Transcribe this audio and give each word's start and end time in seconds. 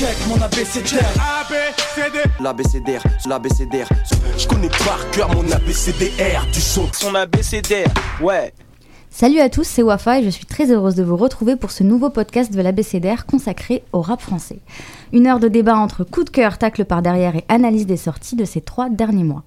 check 0.00 0.16
mon 0.28 0.40
abécédaire. 0.40 1.12
L'abécédaire, 2.40 3.02
l'abécédaire. 3.28 3.88
Je 4.38 4.48
connais 4.48 4.68
par 4.68 5.10
cœur 5.10 5.28
mon 5.34 5.50
abécédaire 5.52 6.46
du 6.54 6.60
son. 6.60 6.86
Son 6.94 7.14
abécédaire, 7.14 7.92
ouais. 8.22 8.54
Salut 9.10 9.40
à 9.40 9.50
tous, 9.50 9.64
c'est 9.64 9.82
Wafa 9.82 10.20
et 10.20 10.24
je 10.24 10.30
suis 10.30 10.46
très 10.46 10.72
heureuse 10.72 10.94
de 10.94 11.02
vous 11.02 11.18
retrouver 11.18 11.54
pour 11.54 11.70
ce 11.70 11.82
nouveau 11.82 12.08
podcast 12.08 12.50
de 12.50 12.62
l'ABCDR 12.62 13.26
consacré 13.26 13.82
au 13.92 14.00
rap 14.00 14.22
français. 14.22 14.60
Une 15.12 15.26
heure 15.26 15.38
de 15.38 15.48
débat 15.48 15.76
entre 15.76 16.04
coup 16.04 16.24
de 16.24 16.30
cœur, 16.30 16.56
tacle 16.56 16.86
par 16.86 17.02
derrière 17.02 17.36
et 17.36 17.44
analyse 17.50 17.84
des 17.84 17.98
sorties 17.98 18.36
de 18.36 18.46
ces 18.46 18.62
trois 18.62 18.88
derniers 18.88 19.24
mois. 19.24 19.42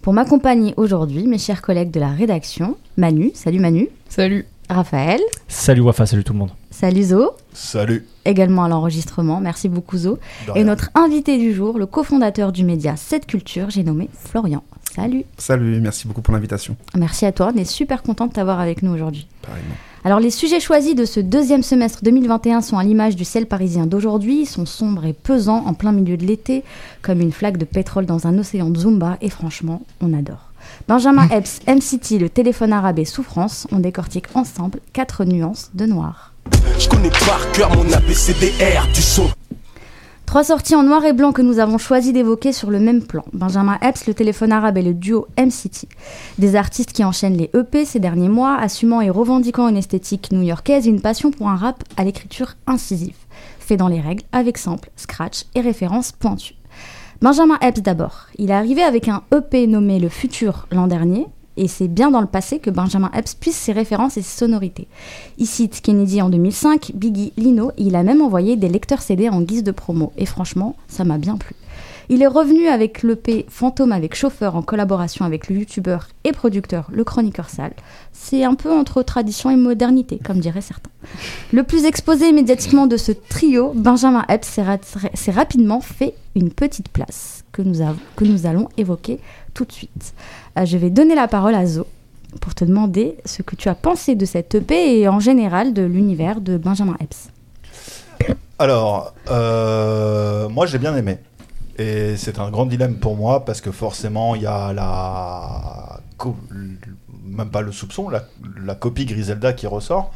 Pour 0.00 0.14
m'accompagner 0.14 0.72
aujourd'hui, 0.78 1.26
mes 1.26 1.36
chers 1.36 1.60
collègues 1.60 1.90
de 1.90 2.00
la 2.00 2.08
rédaction, 2.08 2.78
Manu, 2.96 3.30
salut 3.34 3.60
Manu. 3.60 3.90
Salut. 4.08 4.46
Raphaël. 4.68 5.20
Salut 5.48 5.80
Wafa, 5.80 6.06
salut 6.06 6.24
tout 6.24 6.32
le 6.32 6.38
monde. 6.38 6.50
Salut 6.70 7.04
Zo. 7.04 7.32
Salut. 7.52 8.06
Également 8.24 8.64
à 8.64 8.68
l'enregistrement, 8.68 9.40
merci 9.40 9.68
beaucoup 9.68 9.96
Zo. 9.96 10.18
Et 10.54 10.64
notre 10.64 10.90
invité 10.94 11.38
du 11.38 11.54
jour, 11.54 11.78
le 11.78 11.86
cofondateur 11.86 12.52
du 12.52 12.64
média 12.64 12.96
7 12.96 13.26
Culture, 13.26 13.70
j'ai 13.70 13.82
nommé 13.82 14.10
Florian. 14.12 14.62
Salut. 14.94 15.24
Salut, 15.38 15.80
merci 15.80 16.06
beaucoup 16.06 16.22
pour 16.22 16.34
l'invitation. 16.34 16.76
Merci 16.96 17.24
à 17.26 17.32
toi, 17.32 17.50
on 17.54 17.58
est 17.58 17.64
super 17.64 18.02
content 18.02 18.26
de 18.26 18.32
t'avoir 18.32 18.60
avec 18.60 18.82
nous 18.82 18.92
aujourd'hui. 18.92 19.26
Pareillement. 19.42 19.74
Alors 20.04 20.20
les 20.20 20.30
sujets 20.30 20.60
choisis 20.60 20.94
de 20.94 21.04
ce 21.04 21.20
deuxième 21.20 21.62
semestre 21.62 22.00
2021 22.02 22.60
sont 22.60 22.78
à 22.78 22.84
l'image 22.84 23.16
du 23.16 23.24
ciel 23.24 23.46
parisien 23.46 23.86
d'aujourd'hui, 23.86 24.42
ils 24.42 24.46
sont 24.46 24.66
sombres 24.66 25.04
et 25.04 25.12
pesants 25.12 25.64
en 25.66 25.74
plein 25.74 25.92
milieu 25.92 26.16
de 26.16 26.24
l'été, 26.24 26.62
comme 27.02 27.20
une 27.20 27.32
flaque 27.32 27.58
de 27.58 27.64
pétrole 27.64 28.06
dans 28.06 28.26
un 28.26 28.38
océan 28.38 28.70
de 28.70 28.78
Zumba, 28.78 29.18
et 29.20 29.30
franchement, 29.30 29.82
on 30.00 30.12
adore. 30.12 30.47
Benjamin 30.86 31.28
Epps, 31.30 31.60
M-City, 31.66 32.18
le 32.18 32.30
téléphone 32.30 32.72
arabe 32.72 32.98
et 32.98 33.04
souffrance, 33.04 33.66
on 33.72 33.78
décortique 33.78 34.26
ensemble 34.34 34.80
quatre 34.92 35.24
nuances 35.24 35.70
de 35.74 35.86
noir. 35.86 36.32
Je 36.78 36.88
connais 36.88 37.10
par 37.10 37.50
cœur 37.52 37.74
mon 37.74 37.92
abécédaire 37.92 38.86
du 38.94 39.02
son. 39.02 39.28
Trois 40.24 40.44
sorties 40.44 40.76
en 40.76 40.82
noir 40.82 41.04
et 41.06 41.14
blanc 41.14 41.32
que 41.32 41.40
nous 41.40 41.58
avons 41.58 41.78
choisi 41.78 42.12
d'évoquer 42.12 42.52
sur 42.52 42.70
le 42.70 42.78
même 42.78 43.02
plan. 43.02 43.24
Benjamin 43.32 43.78
Epps, 43.80 44.06
le 44.06 44.12
téléphone 44.12 44.52
arabe 44.52 44.76
et 44.76 44.82
le 44.82 44.92
duo 44.92 45.26
M-City. 45.36 45.88
Des 46.38 46.54
artistes 46.54 46.92
qui 46.92 47.02
enchaînent 47.02 47.36
les 47.36 47.50
EP 47.54 47.86
ces 47.86 47.98
derniers 47.98 48.28
mois, 48.28 48.56
assumant 48.58 49.00
et 49.00 49.08
revendiquant 49.08 49.68
une 49.68 49.78
esthétique 49.78 50.30
new-yorkaise 50.30 50.86
et 50.86 50.90
une 50.90 51.00
passion 51.00 51.30
pour 51.30 51.48
un 51.48 51.56
rap 51.56 51.82
à 51.96 52.04
l'écriture 52.04 52.56
incisive, 52.66 53.16
fait 53.58 53.78
dans 53.78 53.88
les 53.88 54.02
règles, 54.02 54.24
avec 54.32 54.58
samples, 54.58 54.90
scratch 54.96 55.44
et 55.54 55.62
références 55.62 56.12
pointues. 56.12 56.57
Benjamin 57.20 57.58
Epps 57.60 57.82
d'abord. 57.82 58.26
Il 58.38 58.50
est 58.50 58.54
arrivé 58.54 58.82
avec 58.84 59.08
un 59.08 59.24
EP 59.36 59.66
nommé 59.66 59.98
Le 59.98 60.08
Futur 60.08 60.68
l'an 60.70 60.86
dernier, 60.86 61.26
et 61.56 61.66
c'est 61.66 61.88
bien 61.88 62.12
dans 62.12 62.20
le 62.20 62.28
passé 62.28 62.60
que 62.60 62.70
Benjamin 62.70 63.10
Epps 63.12 63.34
puise 63.34 63.56
ses 63.56 63.72
références 63.72 64.16
et 64.16 64.22
ses 64.22 64.38
sonorités. 64.38 64.86
Il 65.36 65.46
cite 65.48 65.80
Kennedy 65.80 66.22
en 66.22 66.28
2005, 66.28 66.92
Biggie, 66.94 67.32
Lino, 67.36 67.72
et 67.76 67.82
il 67.82 67.96
a 67.96 68.04
même 68.04 68.22
envoyé 68.22 68.54
des 68.54 68.68
lecteurs 68.68 69.02
CD 69.02 69.28
en 69.28 69.42
guise 69.42 69.64
de 69.64 69.72
promo. 69.72 70.12
Et 70.16 70.26
franchement, 70.26 70.76
ça 70.86 71.02
m'a 71.02 71.18
bien 71.18 71.36
plu. 71.36 71.56
Il 72.10 72.22
est 72.22 72.26
revenu 72.26 72.68
avec 72.68 73.02
l'EP 73.02 73.44
Fantôme 73.50 73.92
avec 73.92 74.14
chauffeur 74.14 74.56
en 74.56 74.62
collaboration 74.62 75.26
avec 75.26 75.48
le 75.48 75.56
youtubeur 75.56 76.08
et 76.24 76.32
producteur 76.32 76.88
Le 76.90 77.04
Chroniqueur 77.04 77.50
Sale. 77.50 77.74
C'est 78.12 78.44
un 78.44 78.54
peu 78.54 78.72
entre 78.72 79.02
tradition 79.02 79.50
et 79.50 79.56
modernité, 79.56 80.18
comme 80.24 80.40
diraient 80.40 80.62
certains. 80.62 80.90
Le 81.52 81.64
plus 81.64 81.84
exposé 81.84 82.32
médiatiquement 82.32 82.86
de 82.86 82.96
ce 82.96 83.12
trio, 83.12 83.72
Benjamin 83.74 84.24
Epps 84.30 84.48
s'est 84.48 84.62
ra- 84.62 84.78
s'est 85.14 85.30
rapidement 85.32 85.80
fait 85.82 86.14
une 86.34 86.50
petite 86.50 86.88
place 86.88 87.44
que 87.52 87.60
nous, 87.60 87.80
que 88.16 88.24
nous 88.24 88.46
allons 88.46 88.68
évoquer 88.78 89.20
tout 89.52 89.66
de 89.66 89.72
suite. 89.72 90.14
Euh, 90.58 90.64
je 90.64 90.78
vais 90.78 90.88
donner 90.90 91.14
la 91.14 91.28
parole 91.28 91.54
à 91.54 91.66
Zo 91.66 91.86
pour 92.40 92.54
te 92.54 92.64
demander 92.64 93.16
ce 93.26 93.42
que 93.42 93.54
tu 93.54 93.68
as 93.68 93.74
pensé 93.74 94.14
de 94.14 94.24
cette 94.24 94.54
EP 94.54 94.98
et 95.00 95.08
en 95.08 95.20
général 95.20 95.74
de 95.74 95.82
l'univers 95.82 96.40
de 96.40 96.56
Benjamin 96.56 96.96
Epps. 97.00 97.28
Alors, 98.58 99.12
euh, 99.30 100.48
moi 100.48 100.64
j'ai 100.66 100.78
bien 100.78 100.96
aimé. 100.96 101.18
Et 101.78 102.16
c'est 102.16 102.40
un 102.40 102.50
grand 102.50 102.66
dilemme 102.66 102.96
pour 102.96 103.16
moi 103.16 103.44
parce 103.44 103.60
que 103.60 103.70
forcément 103.70 104.34
il 104.34 104.42
y 104.42 104.46
a 104.46 104.72
la. 104.72 106.00
Même 107.24 107.50
pas 107.50 107.60
le 107.60 107.70
soupçon, 107.70 108.08
la, 108.08 108.24
la 108.60 108.74
copie 108.74 109.06
Griselda 109.06 109.52
qui 109.52 109.66
ressort. 109.68 110.12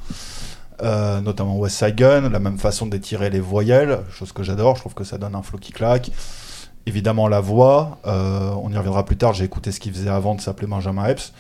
Euh, 0.83 1.21
notamment 1.21 1.57
West 1.57 1.77
Side 1.77 1.95
Gun, 1.95 2.29
la 2.31 2.41
même 2.41 2.59
façon 2.59 2.87
d'étirer 2.87 3.31
les 3.31 3.39
voyelles, 3.39 4.01
chose 4.11 4.33
que 4.33 4.43
j'adore, 4.43 4.75
je 4.75 4.81
trouve 4.81 4.95
que 4.95 5.05
ça 5.05 5.17
donne 5.17 5.37
un 5.37 5.43
flow 5.43 5.59
qui 5.59 5.71
claque. 5.71 6.11
Évidemment 6.87 7.29
la 7.29 7.39
voix, 7.39 7.99
euh, 8.07 8.51
on 8.61 8.73
y 8.73 8.77
reviendra 8.77 9.05
plus 9.05 9.17
tard, 9.17 9.33
j'ai 9.33 9.45
écouté 9.45 9.71
ce 9.71 9.79
qu'il 9.79 9.93
faisait 9.93 10.11
avant 10.11 10.35
de 10.35 10.41
s'appeler 10.41 10.67
Benjamin 10.67 11.07
Epps. 11.07 11.33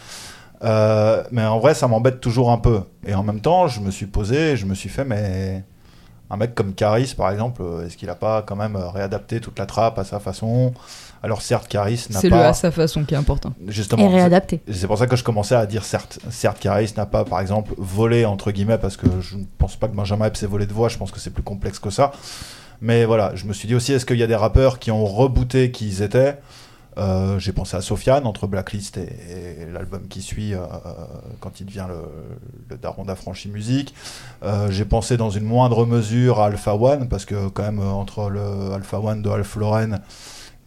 Euh, 0.62 1.25
mais 1.33 1.44
en 1.44 1.59
vrai 1.59 1.75
ça 1.75 1.89
m'embête 1.89 2.21
toujours 2.21 2.53
un 2.53 2.59
peu. 2.59 2.83
Et 3.04 3.15
en 3.15 3.25
même 3.25 3.41
temps 3.41 3.66
je 3.66 3.81
me 3.81 3.91
suis 3.91 4.06
posé, 4.06 4.56
je 4.56 4.66
me 4.66 4.75
suis 4.77 4.89
fait 4.89 5.04
mais 5.04 5.65
un 6.32 6.37
mec 6.38 6.54
comme 6.54 6.72
Caris, 6.75 7.15
par 7.16 7.31
exemple, 7.31 7.62
euh, 7.62 7.87
est-ce 7.87 7.97
qu'il 7.97 8.09
a 8.10 8.15
pas 8.15 8.43
quand 8.43 8.56
même 8.56 8.75
euh, 8.75 8.88
réadapté 8.88 9.38
toute 9.41 9.59
la 9.59 9.66
trappe 9.66 9.98
à 9.98 10.04
sa 10.04 10.19
façon? 10.19 10.72
Alors 11.22 11.43
certes, 11.43 11.69
Caris 11.69 12.06
n'a 12.10 12.19
C'est 12.20 12.31
le 12.31 12.37
pas... 12.37 12.48
à 12.48 12.53
sa 12.54 12.70
façon 12.72 13.04
qui 13.04 13.15
est 13.15 13.19
important. 13.19 13.53
Justement, 13.69 14.03
Et 14.03 14.09
c'est- 14.09 14.15
réadapté. 14.16 14.60
c'est 14.72 14.87
pour 14.87 14.98
ça 14.98 15.06
que 15.06 15.15
je 15.15 15.22
commençais 15.22 15.54
à 15.54 15.66
dire 15.66 15.84
certes. 15.84 16.19
Certes, 16.31 16.59
Caris 16.59 16.92
n'a 16.97 17.06
pas, 17.06 17.25
par 17.25 17.38
exemple, 17.41 17.75
volé, 17.76 18.25
entre 18.25 18.50
guillemets, 18.50 18.78
parce 18.78 18.97
que 18.97 19.06
je 19.21 19.37
ne 19.37 19.44
pense 19.59 19.76
pas 19.76 19.87
que 19.88 19.94
Benjamin 19.94 20.25
Epps 20.26 20.42
ait 20.42 20.47
volé 20.47 20.66
de 20.66 20.72
voix, 20.72 20.88
je 20.88 20.97
pense 20.98 21.10
que 21.12 21.21
c'est 21.21 21.31
plus 21.31 21.42
complexe 21.44 21.78
que 21.78 21.91
ça. 21.91 22.10
Mais 22.81 23.04
voilà, 23.04 23.31
je 23.37 23.44
me 23.44 23.53
suis 23.53 23.69
dit 23.69 23.75
aussi, 23.76 23.92
est-ce 23.92 24.04
qu'il 24.06 24.16
y 24.19 24.22
a 24.25 24.26
des 24.26 24.34
rappeurs 24.34 24.78
qui 24.81 24.91
ont 24.91 25.04
rebooté 25.04 25.71
qui 25.71 25.87
ils 25.87 26.03
étaient? 26.03 26.38
Euh, 26.98 27.38
J'ai 27.38 27.53
pensé 27.53 27.76
à 27.76 27.80
Sofiane, 27.80 28.26
entre 28.26 28.47
Blacklist 28.47 28.98
et, 28.98 29.66
l'album 29.72 30.08
qui 30.08 30.22
suit, 30.22 30.54
euh, 30.54 30.60
quand 31.41 31.60
il 31.60 31.66
devient 31.66 31.86
le, 31.88 32.03
le 32.70 32.76
daron 32.76 33.04
d'Affranchi 33.04 33.48
Musique. 33.48 33.94
Euh, 34.42 34.70
J'ai 34.70 34.84
pensé 34.84 35.16
dans 35.16 35.30
une 35.30 35.44
moindre 35.44 35.86
mesure 35.86 36.41
à 36.41 36.47
Alpha 36.47 36.75
One, 36.75 37.08
parce 37.08 37.25
que 37.25 37.48
quand 37.48 37.62
même, 37.62 37.80
entre 37.80 38.28
le 38.30 38.72
Alpha 38.72 39.00
One 39.00 39.22
de 39.22 39.30
Alf 39.30 39.56
Lauren 39.56 40.00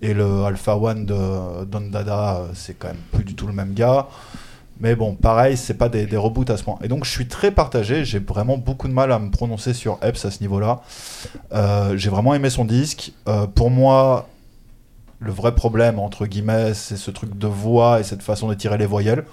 et 0.01 0.13
le 0.13 0.43
Alpha 0.43 0.77
One 0.77 1.05
de 1.05 1.65
Don 1.65 1.89
Dada, 1.91 2.41
c'est 2.53 2.77
quand 2.77 2.87
même 2.87 2.97
plus 3.11 3.23
du 3.23 3.35
tout 3.35 3.47
le 3.47 3.53
même 3.53 3.73
gars. 3.73 4.07
Mais 4.81 4.93
bon, 4.95 5.15
pareil, 5.15 5.55
c'est 5.55 5.75
pas 5.75 5.87
des, 5.87 6.05
reboots 6.17 6.49
à 6.49 6.57
ce 6.57 6.63
point. 6.63 6.77
Et 6.83 6.89
donc, 6.89 7.05
je 7.05 7.09
suis 7.09 7.29
très 7.29 7.51
partagé. 7.51 8.03
J'ai 8.03 8.19
vraiment 8.19 8.57
beaucoup 8.57 8.89
de 8.89 8.93
mal 8.93 9.13
à 9.13 9.19
me 9.19 9.31
prononcer 9.31 9.73
sur 9.73 9.99
Epps 10.01 10.25
à 10.25 10.31
ce 10.31 10.41
niveau-là. 10.41 10.81
J'ai 11.95 12.09
vraiment 12.09 12.33
aimé 12.33 12.49
son 12.49 12.65
disque. 12.65 13.13
Pour 13.55 13.71
moi, 13.71 14.27
le 15.19 15.31
vrai 15.31 15.53
problème, 15.55 15.99
entre 15.99 16.25
guillemets, 16.25 16.73
c'est 16.73 16.97
ce 16.97 17.11
truc 17.11 17.37
de 17.37 17.47
voix 17.47 17.99
et 17.99 18.03
cette 18.03 18.21
façon 18.21 18.49
d'étirer 18.49 18.77
les 18.77 18.85
voyelles. 18.85 19.23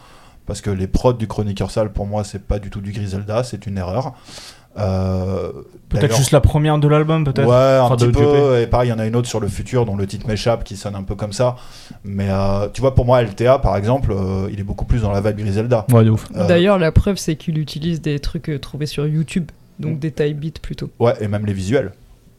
Parce 0.46 0.60
que 0.60 0.70
les 0.70 0.86
prods 0.88 1.12
du 1.12 1.28
Chroniqueur 1.28 1.70
Sale, 1.70 1.92
pour 1.92 2.06
moi, 2.06 2.24
c'est 2.24 2.42
pas 2.46 2.58
du 2.58 2.68
tout 2.70 2.80
du 2.80 2.90
Griselda, 2.92 3.44
c'est 3.44 3.66
une 3.66 3.78
erreur. 3.78 4.12
Euh, 4.78 5.52
Peut-être 5.90 6.16
juste 6.16 6.30
la 6.30 6.40
première 6.40 6.78
de 6.78 6.88
l'album, 6.88 7.24
peut-être 7.24 7.46
Ouais, 7.46 7.54
un 7.78 7.82
Enfin, 7.82 7.96
petit 7.96 8.10
peu. 8.10 8.58
Et 8.60 8.66
pareil, 8.66 8.88
il 8.88 8.90
y 8.90 8.94
en 8.94 8.98
a 8.98 9.06
une 9.06 9.14
autre 9.16 9.28
sur 9.28 9.38
le 9.38 9.46
futur 9.48 9.84
dont 9.84 9.94
le 9.96 10.06
titre 10.06 10.26
m'échappe 10.26 10.64
qui 10.64 10.76
sonne 10.76 10.94
un 10.96 11.02
peu 11.02 11.14
comme 11.14 11.32
ça. 11.32 11.56
Mais 12.04 12.28
euh, 12.30 12.68
tu 12.72 12.80
vois, 12.80 12.94
pour 12.94 13.04
moi, 13.04 13.22
LTA, 13.22 13.58
par 13.58 13.76
exemple, 13.76 14.12
euh, 14.12 14.48
il 14.50 14.58
est 14.58 14.64
beaucoup 14.64 14.86
plus 14.86 15.02
dans 15.02 15.12
la 15.12 15.20
vibe 15.20 15.36
Griselda. 15.36 15.86
Ouais, 15.92 16.04
de 16.04 16.10
ouf. 16.10 16.26
Euh, 16.34 16.46
D'ailleurs, 16.48 16.78
la 16.78 16.90
preuve, 16.90 17.18
c'est 17.18 17.36
qu'il 17.36 17.58
utilise 17.58 18.00
des 18.00 18.18
trucs 18.18 18.48
euh, 18.48 18.58
trouvés 18.58 18.86
sur 18.86 19.06
YouTube, 19.06 19.50
donc 19.78 19.98
des 19.98 20.10
type 20.10 20.40
beats 20.40 20.60
plutôt. 20.62 20.90
Ouais, 20.98 21.14
et 21.20 21.28
même 21.28 21.44
les 21.44 21.52
visuels. 21.52 21.92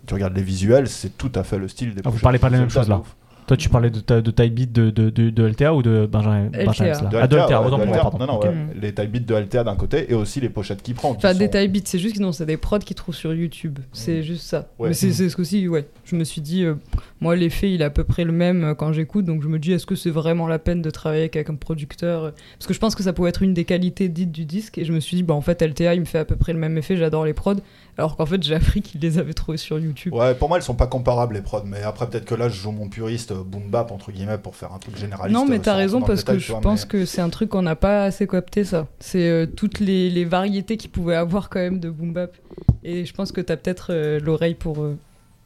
Tu 0.07 0.15
regardes 0.15 0.35
les 0.35 0.43
visuels, 0.43 0.89
c'est 0.89 1.15
tout 1.17 1.31
à 1.35 1.43
fait 1.43 1.57
le 1.59 1.67
style 1.67 1.93
des 1.93 2.01
Ah, 2.03 2.09
vous 2.09 2.19
parlez 2.19 2.39
pas 2.39 2.47
de 2.49 2.53
la 2.53 2.59
même 2.59 2.69
chose, 2.69 2.89
là. 2.89 2.97
ouf. 2.97 3.15
Toi, 3.47 3.57
tu 3.57 3.69
parlais 3.69 3.89
de, 3.89 3.99
ta, 3.99 4.21
de 4.21 4.31
Type 4.31 4.53
Beat 4.53 4.71
de, 4.71 4.89
de, 4.89 5.09
de, 5.09 5.29
de 5.29 5.43
LTA 5.47 5.73
ou 5.73 5.81
de 5.81 6.05
Benjamin, 6.05 6.47
LTA. 6.53 6.65
Benjamin 6.65 7.09
De 7.09 7.17
Ah, 7.17 7.27
de 7.27 7.35
LTA, 7.35 7.45
LTA, 7.45 7.59
ouais, 7.61 7.67
autant 7.67 7.77
de 7.77 7.81
pour 7.83 7.87
moi, 7.89 7.97
LTA. 7.97 8.01
pardon. 8.09 8.17
Non, 8.19 8.25
non, 8.27 8.33
Ok. 8.37 8.43
ouais. 8.45 8.53
Les 8.81 8.93
type 8.93 9.11
beats 9.11 9.19
de 9.19 9.35
LTA 9.35 9.63
d'un 9.63 9.75
côté 9.75 10.11
et 10.11 10.13
aussi 10.13 10.39
les 10.39 10.49
pochettes 10.49 10.81
qu'il 10.81 10.95
prend. 10.95 11.11
qui 11.11 11.17
Enfin, 11.17 11.33
sont- 11.33 11.39
des 11.39 11.49
type 11.49 11.71
beats, 11.71 11.81
c'est 11.85 11.99
juste 11.99 12.15
que 12.17 12.21
non, 12.21 12.31
c'est 12.31 12.45
des 12.45 12.57
prods 12.57 12.79
qu'il 12.79 12.95
trouve 12.95 13.13
sur 13.15 13.33
YouTube. 13.33 13.79
C'est 13.91 14.23
juste 14.23 14.43
ça. 14.45 14.69
Ouais. 14.79 14.89
Mais 14.89 14.93
c'est 14.93 15.11
c'est 15.11 15.27
ce 15.29 15.35
qu'aussi, 15.35 15.67
ouais. 15.67 15.85
Je 16.13 16.17
me 16.19 16.23
suis 16.25 16.41
dit, 16.41 16.63
euh, 16.63 16.75
moi, 17.21 17.35
l'effet, 17.35 17.71
il 17.71 17.81
est 17.81 17.85
à 17.85 17.89
peu 17.89 18.03
près 18.03 18.23
le 18.23 18.31
même 18.31 18.63
euh, 18.63 18.73
quand 18.75 18.93
j'écoute, 18.93 19.25
donc 19.25 19.41
je 19.41 19.47
me 19.47 19.57
dis, 19.57 19.71
est-ce 19.71 19.87
que 19.87 19.95
c'est 19.95 20.11
vraiment 20.11 20.47
la 20.47 20.59
peine 20.59 20.83
de 20.83 20.91
travailler 20.91 21.23
avec 21.33 21.49
un 21.49 21.55
producteur 21.55 22.25
euh, 22.25 22.31
Parce 22.59 22.67
que 22.67 22.73
je 22.75 22.79
pense 22.79 22.93
que 22.93 23.01
ça 23.01 23.13
pourrait 23.13 23.29
être 23.29 23.41
une 23.41 23.55
des 23.55 23.65
qualités 23.65 24.09
dites 24.09 24.31
du 24.31 24.45
disque, 24.45 24.77
et 24.77 24.85
je 24.85 24.93
me 24.93 24.99
suis 24.99 25.17
dit, 25.17 25.23
bah 25.23 25.33
en 25.33 25.41
fait, 25.41 25.59
LTA, 25.63 25.95
il 25.95 26.01
me 26.01 26.05
fait 26.05 26.19
à 26.19 26.25
peu 26.25 26.35
près 26.35 26.53
le 26.53 26.59
même 26.59 26.77
effet, 26.77 26.97
j'adore 26.97 27.25
les 27.25 27.33
prods, 27.33 27.55
alors 27.97 28.15
qu'en 28.15 28.27
fait, 28.27 28.43
j'ai 28.43 28.53
appris 28.53 28.83
qu'il 28.83 29.01
les 29.01 29.17
avait 29.17 29.33
trouvés 29.33 29.57
sur 29.57 29.79
YouTube. 29.79 30.13
Ouais, 30.13 30.35
pour 30.35 30.49
moi, 30.49 30.59
elles 30.59 30.63
sont 30.63 30.75
pas 30.75 30.85
comparables 30.85 31.33
les 31.33 31.41
prods, 31.41 31.63
mais 31.65 31.81
après, 31.81 32.07
peut-être 32.07 32.25
que 32.25 32.35
là, 32.35 32.47
je 32.47 32.61
joue 32.61 32.71
mon 32.71 32.89
puriste 32.89 33.33
boom 33.33 33.71
bap, 33.71 33.91
entre 33.91 34.11
guillemets, 34.11 34.37
pour 34.37 34.55
faire 34.55 34.71
un 34.71 34.77
truc 34.77 34.95
généraliste. 34.95 35.33
Non, 35.35 35.47
mais 35.47 35.57
t'as 35.57 35.73
raison 35.75 35.99
parce 36.01 36.23
que 36.23 36.37
je 36.37 36.51
vois, 36.51 36.61
pense 36.61 36.83
mais- 36.83 36.89
que 36.89 37.05
c'est 37.05 37.21
un 37.21 37.29
truc 37.29 37.49
qu'on 37.49 37.63
n'a 37.63 37.75
pas 37.75 38.03
assez 38.03 38.27
capté 38.27 38.63
ça. 38.65 38.87
C'est 38.99 39.27
euh, 39.27 39.47
toutes 39.47 39.79
les, 39.79 40.11
les 40.11 40.25
variétés 40.25 40.77
qu'il 40.77 40.91
pouvait 40.91 41.15
avoir 41.15 41.49
quand 41.49 41.59
même 41.59 41.79
de 41.79 41.89
boom 41.89 42.13
bap. 42.13 42.35
Et 42.83 43.05
je 43.05 43.13
pense 43.13 43.31
que 43.31 43.41
t'as 43.41 43.55
peut-être 43.55 43.87
euh, 43.91 44.19
l'oreille 44.19 44.55
pour, 44.55 44.83
euh, 44.83 44.97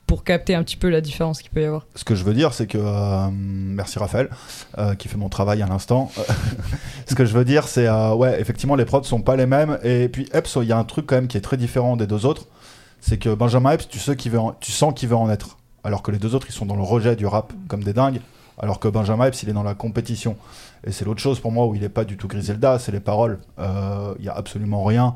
pour 0.07 0.24
capter 0.24 0.56
un 0.56 0.63
petit 0.63 0.77
peu 0.77 0.89
la 0.89 1.01
différence 1.01 1.42
qu'il 1.42 1.51
peut 1.51 1.62
y 1.62 1.65
avoir. 1.65 1.86
Ce 1.94 2.06
que 2.06 2.15
je 2.15 2.24
veux 2.24 2.33
dire, 2.33 2.54
c'est 2.54 2.65
que. 2.65 2.77
euh, 2.81 3.27
merci 3.31 4.00
Raphaël, 4.00 4.30
euh, 4.77 4.95
qui 4.95 5.09
fait 5.09 5.18
mon 5.18 5.27
travail 5.27 5.62
à 5.62 5.68
l'instant. 5.68 6.09
Ce 7.07 7.13
que 7.13 7.25
je 7.25 7.33
veux 7.33 7.44
dire, 7.45 7.68
c'est. 7.68 7.88
euh, 7.88 8.15
ouais, 8.15 8.39
effectivement, 8.39 8.75
les 8.75 8.86
prods 8.86 9.04
sont 9.04 9.21
pas 9.21 9.36
les 9.36 9.45
mêmes. 9.45 9.77
Et 9.83 10.07
puis, 10.07 10.27
Epps, 10.33 10.57
il 10.62 10.68
y 10.68 10.71
a 10.71 10.77
un 10.77 10.86
truc 10.86 11.06
quand 11.07 11.15
même 11.15 11.27
qui 11.27 11.38
est 11.38 11.42
très 11.42 11.57
différent 11.57 11.98
des 11.98 12.07
deux 12.07 12.25
autres. 12.25 12.45
C'est 13.01 13.18
que 13.18 13.36
Benjamin 13.36 13.71
Epps, 13.71 13.88
tu, 13.89 14.00
sens 14.00 14.15
qu'il 14.95 15.09
veut 15.09 15.18
en 15.18 15.30
être. 15.30 15.57
Alors 15.83 16.01
que 16.01 16.12
les 16.12 16.18
deux 16.18 16.33
autres, 16.36 16.48
ils 16.50 16.53
sont 16.53 16.65
dans 16.65 16.75
le 16.75 16.83
rejet 16.83 17.15
du 17.15 17.25
rap, 17.25 17.51
comme 17.68 17.83
des 17.83 17.94
dingues. 17.94 18.21
Alors 18.57 18.80
que 18.80 18.88
Benjamin 18.88 19.25
Epps, 19.25 19.44
il 19.44 19.50
est 19.50 19.53
dans 19.53 19.63
la 19.63 19.75
compétition. 19.75 20.38
Et 20.86 20.92
c'est 20.92 21.03
l'autre 21.03 21.21
chose 21.21 21.39
pour 21.39 21.51
moi 21.51 21.68
où 21.68 21.75
il 21.75 21.83
est 21.83 21.89
pas 21.89 22.06
du 22.06 22.15
tout 22.18 22.27
Griselda, 22.27 22.80
c'est 22.80 22.92
les 22.92 23.00
paroles. 23.01 23.39
Il 23.60 24.25
y 24.25 24.30
a 24.30 24.33
absolument 24.33 24.83
rien 24.83 25.15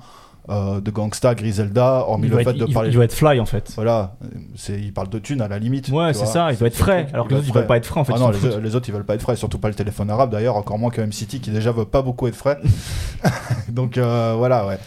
euh, 0.50 0.82
de 0.82 0.92
gangsta, 0.92 1.36
Griselda, 1.36 2.06
hormis 2.08 2.28
Il 2.28 2.32
le 2.32 2.38
fait 2.44 2.50
être, 2.50 2.58
de 2.58 2.66
il- 2.68 2.74
parler. 2.74 2.90
il 2.90 2.94
doit 2.96 3.04
être 3.06 3.14
fly 3.14 3.40
en 3.40 3.46
fait. 3.46 3.72
Voilà, 3.76 4.16
c'est, 4.56 4.80
il 4.80 4.92
parle 4.94 5.10
de 5.10 5.20
thunes 5.20 5.42
à 5.42 5.48
la 5.48 5.60
limite. 5.60 5.90
Ouais, 5.90 6.14
c'est 6.14 6.26
ça, 6.26 6.52
il 6.52 6.58
doit 6.58 6.68
être 6.68 6.76
frais. 6.78 7.08
Alors 7.14 7.28
que 7.28 7.34
les 7.34 7.40
autres, 7.40 7.48
ils 7.50 7.54
veulent 7.54 7.68
pas 7.68 7.78
être 7.78 7.86
frais 7.86 8.00
en 8.00 8.04
fait. 8.04 8.14
Ah 8.16 8.20
non, 8.20 8.32
les, 8.62 8.76
autres 8.76 8.90
ils 8.90 8.94
veulent 8.94 9.06
pas 9.06 9.16
être 9.16 9.22
frais, 9.22 9.36
surtout 9.36 9.60
pas 9.60 9.68
le 9.70 9.76
téléphone 9.76 10.10
arabe 10.10 10.32
d'ailleurs, 10.32 10.56
encore 10.58 10.80
moins 10.80 10.90
que 10.90 11.02
M-City 11.02 11.40
qui 11.42 11.52
déjà 11.52 11.72
veut 11.72 11.86
pas 11.86 12.02
beaucoup 12.02 12.28
être 12.28 12.36
frais. 12.36 12.58
Donc 13.70 13.98
euh, 13.98 14.34
voilà, 14.38 14.66
ouais. 14.68 14.78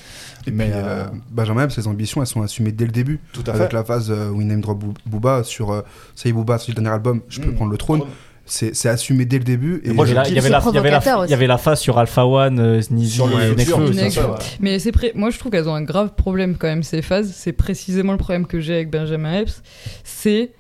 Et 0.47 0.51
Mais, 0.51 0.65
puis, 0.67 0.75
euh, 0.75 0.83
euh, 0.85 1.05
Benjamin 1.31 1.69
ses 1.71 1.87
ambitions, 1.87 2.21
elles 2.21 2.27
sont 2.27 2.43
assumées 2.43 2.73
dès 2.73 2.85
le 2.85 2.91
début. 2.93 3.21
Tout 3.33 3.43
à 3.47 3.51
Avec 3.55 3.71
fait. 3.71 3.77
la 3.77 3.83
phase 3.85 4.11
euh, 4.11 4.29
où 4.31 4.43
il 4.43 4.47
name 4.47 4.61
drop 4.61 4.79
Boo- 4.79 4.93
Booba 5.07 5.43
sur 5.43 5.71
euh, 5.73 5.81
Ça 6.15 6.29
y 6.29 6.31
est, 6.31 6.33
Booba, 6.35 6.59
sur 6.59 6.73
le 6.73 6.75
dernier 6.75 6.91
album, 6.95 7.23
je 7.29 7.41
peux 7.41 7.51
Mm. 7.51 7.55
prendre 7.55 7.71
le 7.71 7.79
trône. 7.79 8.03
C'est 8.47 8.89
assumé 8.89 9.25
dès 9.25 9.39
le 9.39 9.45
début. 9.45 9.81
Et, 9.85 9.93
moi, 9.93 10.07
Il 10.07 10.09
y 10.09 10.13
avait 10.13 10.23
la- 10.23 10.29
il 10.29 10.35
y 10.35 10.39
avait 10.39 10.49
la- 10.51 10.59
avait 10.59 11.47
la- 11.47 11.59
phase 11.59 11.81
sur 11.81 11.99
Alpha 11.99 12.27
One, 12.27 12.59
euh, 12.59 12.83
Sneezy 12.83 13.11
Sur 13.17 13.27
le 13.27 13.55
Nekfeu. 13.55 13.73
tout 13.87 13.93
c'est 13.93 14.11
ça, 14.11 14.23
ça. 14.23 14.31
ouais. 14.31 14.37
Mais 14.61 14.79
c'est 14.79 14.93
pré- 14.93 15.13
moi 15.15 15.31
je 15.31 15.39
trouve 15.39 15.51
qu'elles 15.51 15.69
ont 15.69 15.75
un 15.75 15.83
grave 15.83 16.11
problème 16.17 16.57
quand 16.59 16.67
même 16.69 16.83
ces 16.83 17.01
phases. 17.03 17.33
C'est 17.35 17.53
précisément 17.53 18.13
le 18.13 18.19
problème 18.19 18.47
que 18.47 18.61
j'ai 18.61 18.75
avec 18.75 18.91
Benjamin 18.91 19.41
Epps. 19.41 19.63
C'est 20.05 20.51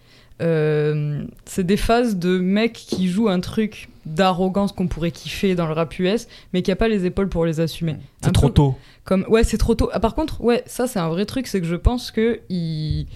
euh, 0.43 1.23
c'est 1.45 1.65
des 1.65 1.77
phases 1.77 2.17
de 2.17 2.39
mecs 2.39 2.73
qui 2.73 3.09
jouent 3.09 3.29
un 3.29 3.41
truc 3.41 3.89
d'arrogance 4.06 4.73
qu'on 4.73 4.87
pourrait 4.87 5.11
kiffer 5.11 5.55
dans 5.55 5.67
le 5.67 5.73
rap 5.73 5.99
US, 5.99 6.29
mais 6.53 6.62
qui 6.62 6.71
a 6.71 6.77
pas 6.77 6.89
les 6.89 7.06
épaules 7.06 7.29
pour 7.29 7.45
les 7.45 7.61
assumer. 7.61 7.97
C'est 8.23 8.33
trop 8.33 8.49
tôt. 8.49 8.77
Comme 9.05 9.27
ouais, 9.29 9.45
c'est 9.45 9.59
trop 9.59 9.75
tôt. 9.75 9.91
Ah, 9.93 10.01
par 10.01 10.15
contre, 10.15 10.41
ouais, 10.43 10.62
ça 10.67 10.87
c'est 10.87 10.99
un 10.99 11.09
vrai 11.09 11.27
truc, 11.27 11.47
c'est 11.47 11.61
que 11.61 11.67
je 11.67 11.77
pense 11.77 12.11
que 12.11 12.41
il, 12.49 13.06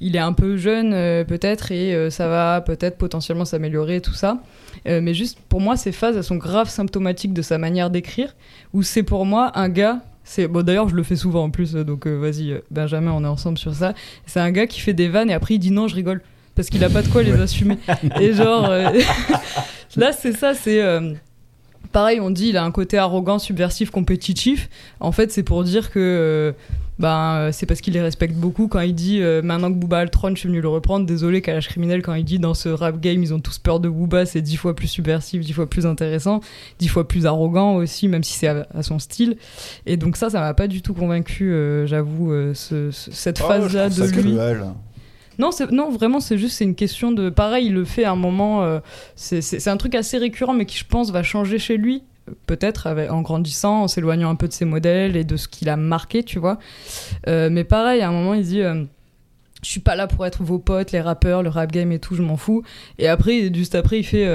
il 0.00 0.16
est 0.16 0.20
un 0.20 0.32
peu 0.32 0.56
jeune 0.56 0.92
euh, 0.94 1.24
peut-être 1.24 1.70
et 1.70 1.94
euh, 1.94 2.08
ça 2.08 2.28
va 2.28 2.62
peut-être 2.62 2.96
potentiellement 2.96 3.44
s'améliorer 3.44 4.00
tout 4.00 4.14
ça. 4.14 4.38
Euh, 4.86 5.00
mais 5.02 5.14
juste 5.14 5.38
pour 5.48 5.60
moi, 5.60 5.76
ces 5.76 5.92
phases 5.92 6.16
elles 6.16 6.24
sont 6.24 6.36
grave 6.36 6.68
symptomatiques 6.68 7.34
de 7.34 7.42
sa 7.42 7.58
manière 7.58 7.90
d'écrire. 7.90 8.34
Où 8.72 8.82
c'est 8.82 9.02
pour 9.02 9.26
moi 9.26 9.52
un 9.58 9.68
gars. 9.68 10.00
C'est 10.26 10.48
bon 10.48 10.64
d'ailleurs 10.64 10.88
je 10.88 10.94
le 10.94 11.02
fais 11.02 11.16
souvent 11.16 11.44
en 11.44 11.50
plus 11.50 11.74
donc 11.74 12.06
euh, 12.06 12.16
vas-y 12.16 12.58
Benjamin 12.70 13.12
on 13.12 13.24
est 13.24 13.28
ensemble 13.28 13.58
sur 13.58 13.74
ça. 13.74 13.92
C'est 14.24 14.40
un 14.40 14.50
gars 14.50 14.66
qui 14.66 14.80
fait 14.80 14.94
des 14.94 15.08
vannes 15.08 15.28
et 15.28 15.34
après 15.34 15.54
il 15.54 15.58
dit 15.58 15.70
non 15.70 15.86
je 15.86 15.94
rigole 15.94 16.22
parce 16.54 16.68
qu'il 16.68 16.82
a 16.84 16.90
pas 16.90 17.02
de 17.02 17.08
quoi 17.08 17.22
les 17.22 17.32
assumer. 17.32 17.78
Et 18.20 18.32
genre 18.32 18.68
euh, 18.70 18.90
là 19.96 20.12
c'est 20.12 20.32
ça 20.32 20.54
c'est 20.54 20.82
euh, 20.82 21.12
pareil, 21.92 22.20
on 22.20 22.30
dit 22.30 22.48
il 22.48 22.56
a 22.56 22.64
un 22.64 22.70
côté 22.70 22.98
arrogant, 22.98 23.38
subversif, 23.38 23.90
compétitif. 23.90 24.68
En 25.00 25.12
fait, 25.12 25.30
c'est 25.32 25.42
pour 25.44 25.62
dire 25.64 25.90
que 25.90 25.98
euh, 26.00 26.52
ben, 26.98 27.50
c'est 27.52 27.66
parce 27.66 27.80
qu'il 27.80 27.92
les 27.94 28.00
respecte 28.00 28.34
beaucoup. 28.34 28.68
Quand 28.68 28.80
il 28.80 28.94
dit 28.94 29.20
euh, 29.20 29.42
maintenant 29.42 29.68
que 29.72 29.76
Booba 29.76 29.98
a 29.98 30.04
le 30.04 30.10
trône, 30.10 30.34
je 30.36 30.40
suis 30.40 30.48
venu 30.48 30.60
le 30.60 30.68
reprendre. 30.68 31.06
Désolé, 31.06 31.40
Kalash 31.40 31.68
Criminel, 31.68 32.02
quand 32.02 32.14
il 32.14 32.24
dit 32.24 32.38
dans 32.38 32.54
ce 32.54 32.68
rap 32.68 33.00
game, 33.00 33.20
ils 33.22 33.34
ont 33.34 33.40
tous 33.40 33.58
peur 33.58 33.80
de 33.80 33.88
Booba, 33.88 34.26
c'est 34.26 34.42
dix 34.42 34.56
fois 34.56 34.76
plus 34.76 34.86
subversif, 34.88 35.40
dix 35.44 35.52
fois 35.52 35.68
plus 35.68 35.86
intéressant, 35.86 36.40
dix 36.78 36.86
fois 36.88 37.06
plus 37.08 37.26
arrogant 37.26 37.74
aussi, 37.76 38.06
même 38.08 38.22
si 38.22 38.34
c'est 38.34 38.46
à, 38.48 38.66
à 38.74 38.82
son 38.84 38.98
style. 39.00 39.36
Et 39.86 39.96
donc, 39.96 40.16
ça, 40.16 40.30
ça 40.30 40.38
m'a 40.40 40.54
pas 40.54 40.68
du 40.68 40.82
tout 40.82 40.94
convaincu, 40.94 41.52
euh, 41.52 41.84
j'avoue, 41.86 42.30
euh, 42.32 42.54
ce- 42.54 42.90
ce- 42.92 43.10
cette 43.10 43.38
je 43.38 43.42
phase-là 43.44 43.88
de 43.88 43.94
ça 43.94 44.06
lui. 44.06 44.12
cruel. 44.34 44.64
Non, 45.38 45.50
non, 45.72 45.90
vraiment, 45.90 46.20
c'est 46.20 46.38
juste 46.38 46.56
c'est 46.58 46.64
une 46.64 46.74
question 46.74 47.12
de. 47.12 47.30
Pareil, 47.30 47.66
il 47.66 47.74
le 47.74 47.84
fait 47.84 48.04
à 48.04 48.12
un 48.12 48.16
moment. 48.16 48.62
euh, 48.62 48.80
c'est- 49.16 49.68
un 49.68 49.76
truc 49.76 49.94
assez 49.94 50.18
récurrent, 50.18 50.52
mais 50.54 50.66
qui, 50.66 50.78
je 50.78 50.84
pense, 50.84 51.10
va 51.10 51.22
changer 51.22 51.58
chez 51.58 51.76
lui. 51.76 52.02
Peut-être 52.46 52.88
en 53.10 53.20
grandissant, 53.20 53.82
en 53.82 53.88
s'éloignant 53.88 54.30
un 54.30 54.34
peu 54.34 54.48
de 54.48 54.52
ses 54.52 54.64
modèles 54.64 55.14
et 55.16 55.24
de 55.24 55.36
ce 55.36 55.46
qu'il 55.46 55.68
a 55.68 55.76
marqué, 55.76 56.22
tu 56.22 56.38
vois. 56.38 56.58
Euh, 57.28 57.50
mais 57.50 57.64
pareil, 57.64 58.00
à 58.00 58.08
un 58.08 58.12
moment, 58.12 58.34
il 58.34 58.44
dit. 58.44 58.62
euh, 58.62 58.84
je 59.62 59.70
suis 59.70 59.80
pas 59.80 59.96
là 59.96 60.06
pour 60.06 60.26
être 60.26 60.42
vos 60.42 60.58
potes, 60.58 60.92
les 60.92 61.00
rappeurs, 61.00 61.42
le 61.42 61.48
rap 61.48 61.72
game 61.72 61.90
et 61.90 61.98
tout, 61.98 62.14
je 62.14 62.20
m'en 62.22 62.36
fous. 62.36 62.62
Et 62.98 63.08
après, 63.08 63.50
juste 63.54 63.74
après, 63.74 63.98
il 63.98 64.04
fait, 64.04 64.26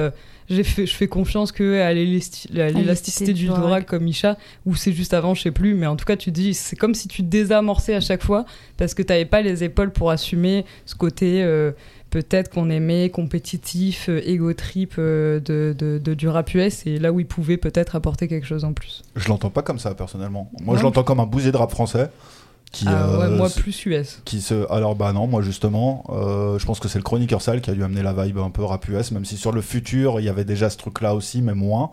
j'ai 0.50 0.64
fait, 0.64 0.86
je 0.86 0.96
fais 0.96 1.08
confiance 1.08 1.52
que 1.52 1.80
à 1.82 1.94
l'élasti- 1.94 2.50
à 2.60 2.70
l'élasticité 2.70 3.34
du 3.34 3.46
Dvorak 3.60 3.86
comme 3.86 4.08
Isha, 4.08 4.38
ou 4.66 4.76
c'est 4.76 4.94
juste 4.94 5.14
avant, 5.14 5.34
je 5.34 5.42
sais 5.44 5.52
plus. 5.52 5.74
Mais 5.76 5.86
en 5.88 5.96
tout 5.96 6.06
cas, 6.06 6.16
tu 6.18 6.32
dis, 6.32 6.54
c'est 6.54 6.76
comme 6.76 6.96
si 6.96 7.08
tu 7.08 7.22
te 7.24 7.28
désamorçais 7.28 7.94
à 7.96 8.02
chaque 8.02 8.24
fois 8.24 8.46
parce 8.78 8.94
que 8.94 9.04
t'avais 9.04 9.26
pas 9.26 9.42
les 9.42 9.64
épaules 9.64 9.92
pour 9.92 10.10
assumer 10.12 10.66
ce 10.86 10.96
côté. 10.96 11.44
euh, 11.44 11.72
Peut-être 12.12 12.50
qu'on 12.50 12.72
aimait 12.72 13.12
compétitif, 13.12 14.10
euh, 14.10 14.20
ego 14.26 14.52
trip 14.54 14.96
euh, 14.98 15.40
de, 15.40 15.76
de, 15.78 16.00
de- 16.04 16.16
du 16.16 16.28
rap 16.28 16.52
US 16.56 16.88
et 16.88 16.98
là 16.98 17.12
où 17.12 17.20
il 17.20 17.28
pouvait 17.28 17.58
peut-être 17.58 17.96
apporter 17.96 18.28
quelque 18.28 18.48
chose 18.48 18.64
en 18.64 18.74
plus. 18.74 19.04
Je 19.16 19.28
l'entends 19.30 19.52
pas 19.52 19.62
comme 19.62 19.78
ça 19.78 19.94
personnellement. 19.94 20.50
Moi, 20.60 20.76
je 20.76 20.82
l'entends 20.82 21.04
comme 21.04 21.20
un 21.20 21.28
bousier 21.28 21.52
de 21.52 21.58
rap 21.58 21.70
français 21.70 22.10
qui. 22.72 22.86
Ah 22.88 23.18
ouais, 23.18 23.26
euh, 23.26 23.38
moi 23.38 23.50
plus 23.50 23.86
US. 23.88 24.22
qui 24.26 24.42
se 24.42 24.72
alors 24.72 24.96
bah 24.96 25.12
non 25.14 25.26
moi 25.28 25.42
justement 25.42 26.04
euh, 26.10 26.60
je 26.60 26.66
pense 26.66 26.80
que 26.80 26.88
c'est 26.88 27.00
le 27.00 27.04
chroniqueur 27.04 27.42
sale 27.42 27.62
qui 27.62 27.70
a 27.72 27.74
dû 27.74 27.84
amener 27.84 28.04
la 28.04 28.14
vibe 28.14 28.38
un 28.38 28.50
peu 28.52 28.64
rap 28.64 28.88
US 28.90 29.12
même 29.12 29.26
si 29.26 29.38
sur 29.38 29.52
le 29.52 29.62
futur 29.62 30.20
il 30.20 30.26
y 30.26 30.30
avait 30.30 30.46
déjà 30.46 30.70
ce 30.70 30.78
truc 30.78 31.02
là 31.02 31.16
aussi 31.16 31.42
mais 31.42 31.54
moins 31.56 31.90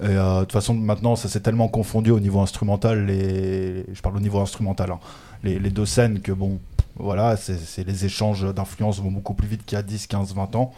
et 0.00 0.06
euh, 0.06 0.36
de 0.36 0.40
toute 0.44 0.52
façon 0.52 0.74
maintenant 0.74 1.16
ça 1.16 1.28
s'est 1.28 1.40
tellement 1.40 1.66
confondu 1.68 2.10
au 2.12 2.20
niveau 2.20 2.40
instrumental 2.40 3.06
les 3.06 3.84
je 3.92 4.00
parle 4.00 4.16
au 4.16 4.20
niveau 4.20 4.38
instrumental 4.38 4.92
hein, 4.92 5.00
les, 5.42 5.58
les 5.58 5.70
deux 5.70 5.86
scènes 5.86 6.20
que 6.20 6.30
bon 6.30 6.60
voilà 6.96 7.36
c'est 7.36 7.58
c'est- 7.58 7.82
les 7.84 8.04
échanges 8.04 8.46
d'influence 8.54 9.00
vont 9.00 9.10
beaucoup 9.10 9.34
plus 9.34 9.48
vite 9.48 9.64
qu'il 9.66 9.74
y 9.76 9.78
a 9.80 9.82
10 9.82 10.06
15 10.06 10.34
20 10.34 10.54
ans 10.54 10.72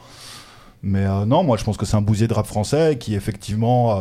mais 0.83 1.05
euh, 1.05 1.27
non 1.27 1.45
moi 1.45 1.59
je 1.59 1.65
pense 1.65 1.77
que 1.77 1.85
c'est 1.85 1.97
un 1.97 2.01
bousier 2.03 2.27
de 2.29 2.33
rap 2.33 2.47
français 2.47 2.97
qui 2.99 3.15
effectivement 3.15 3.99
euh, 3.99 4.01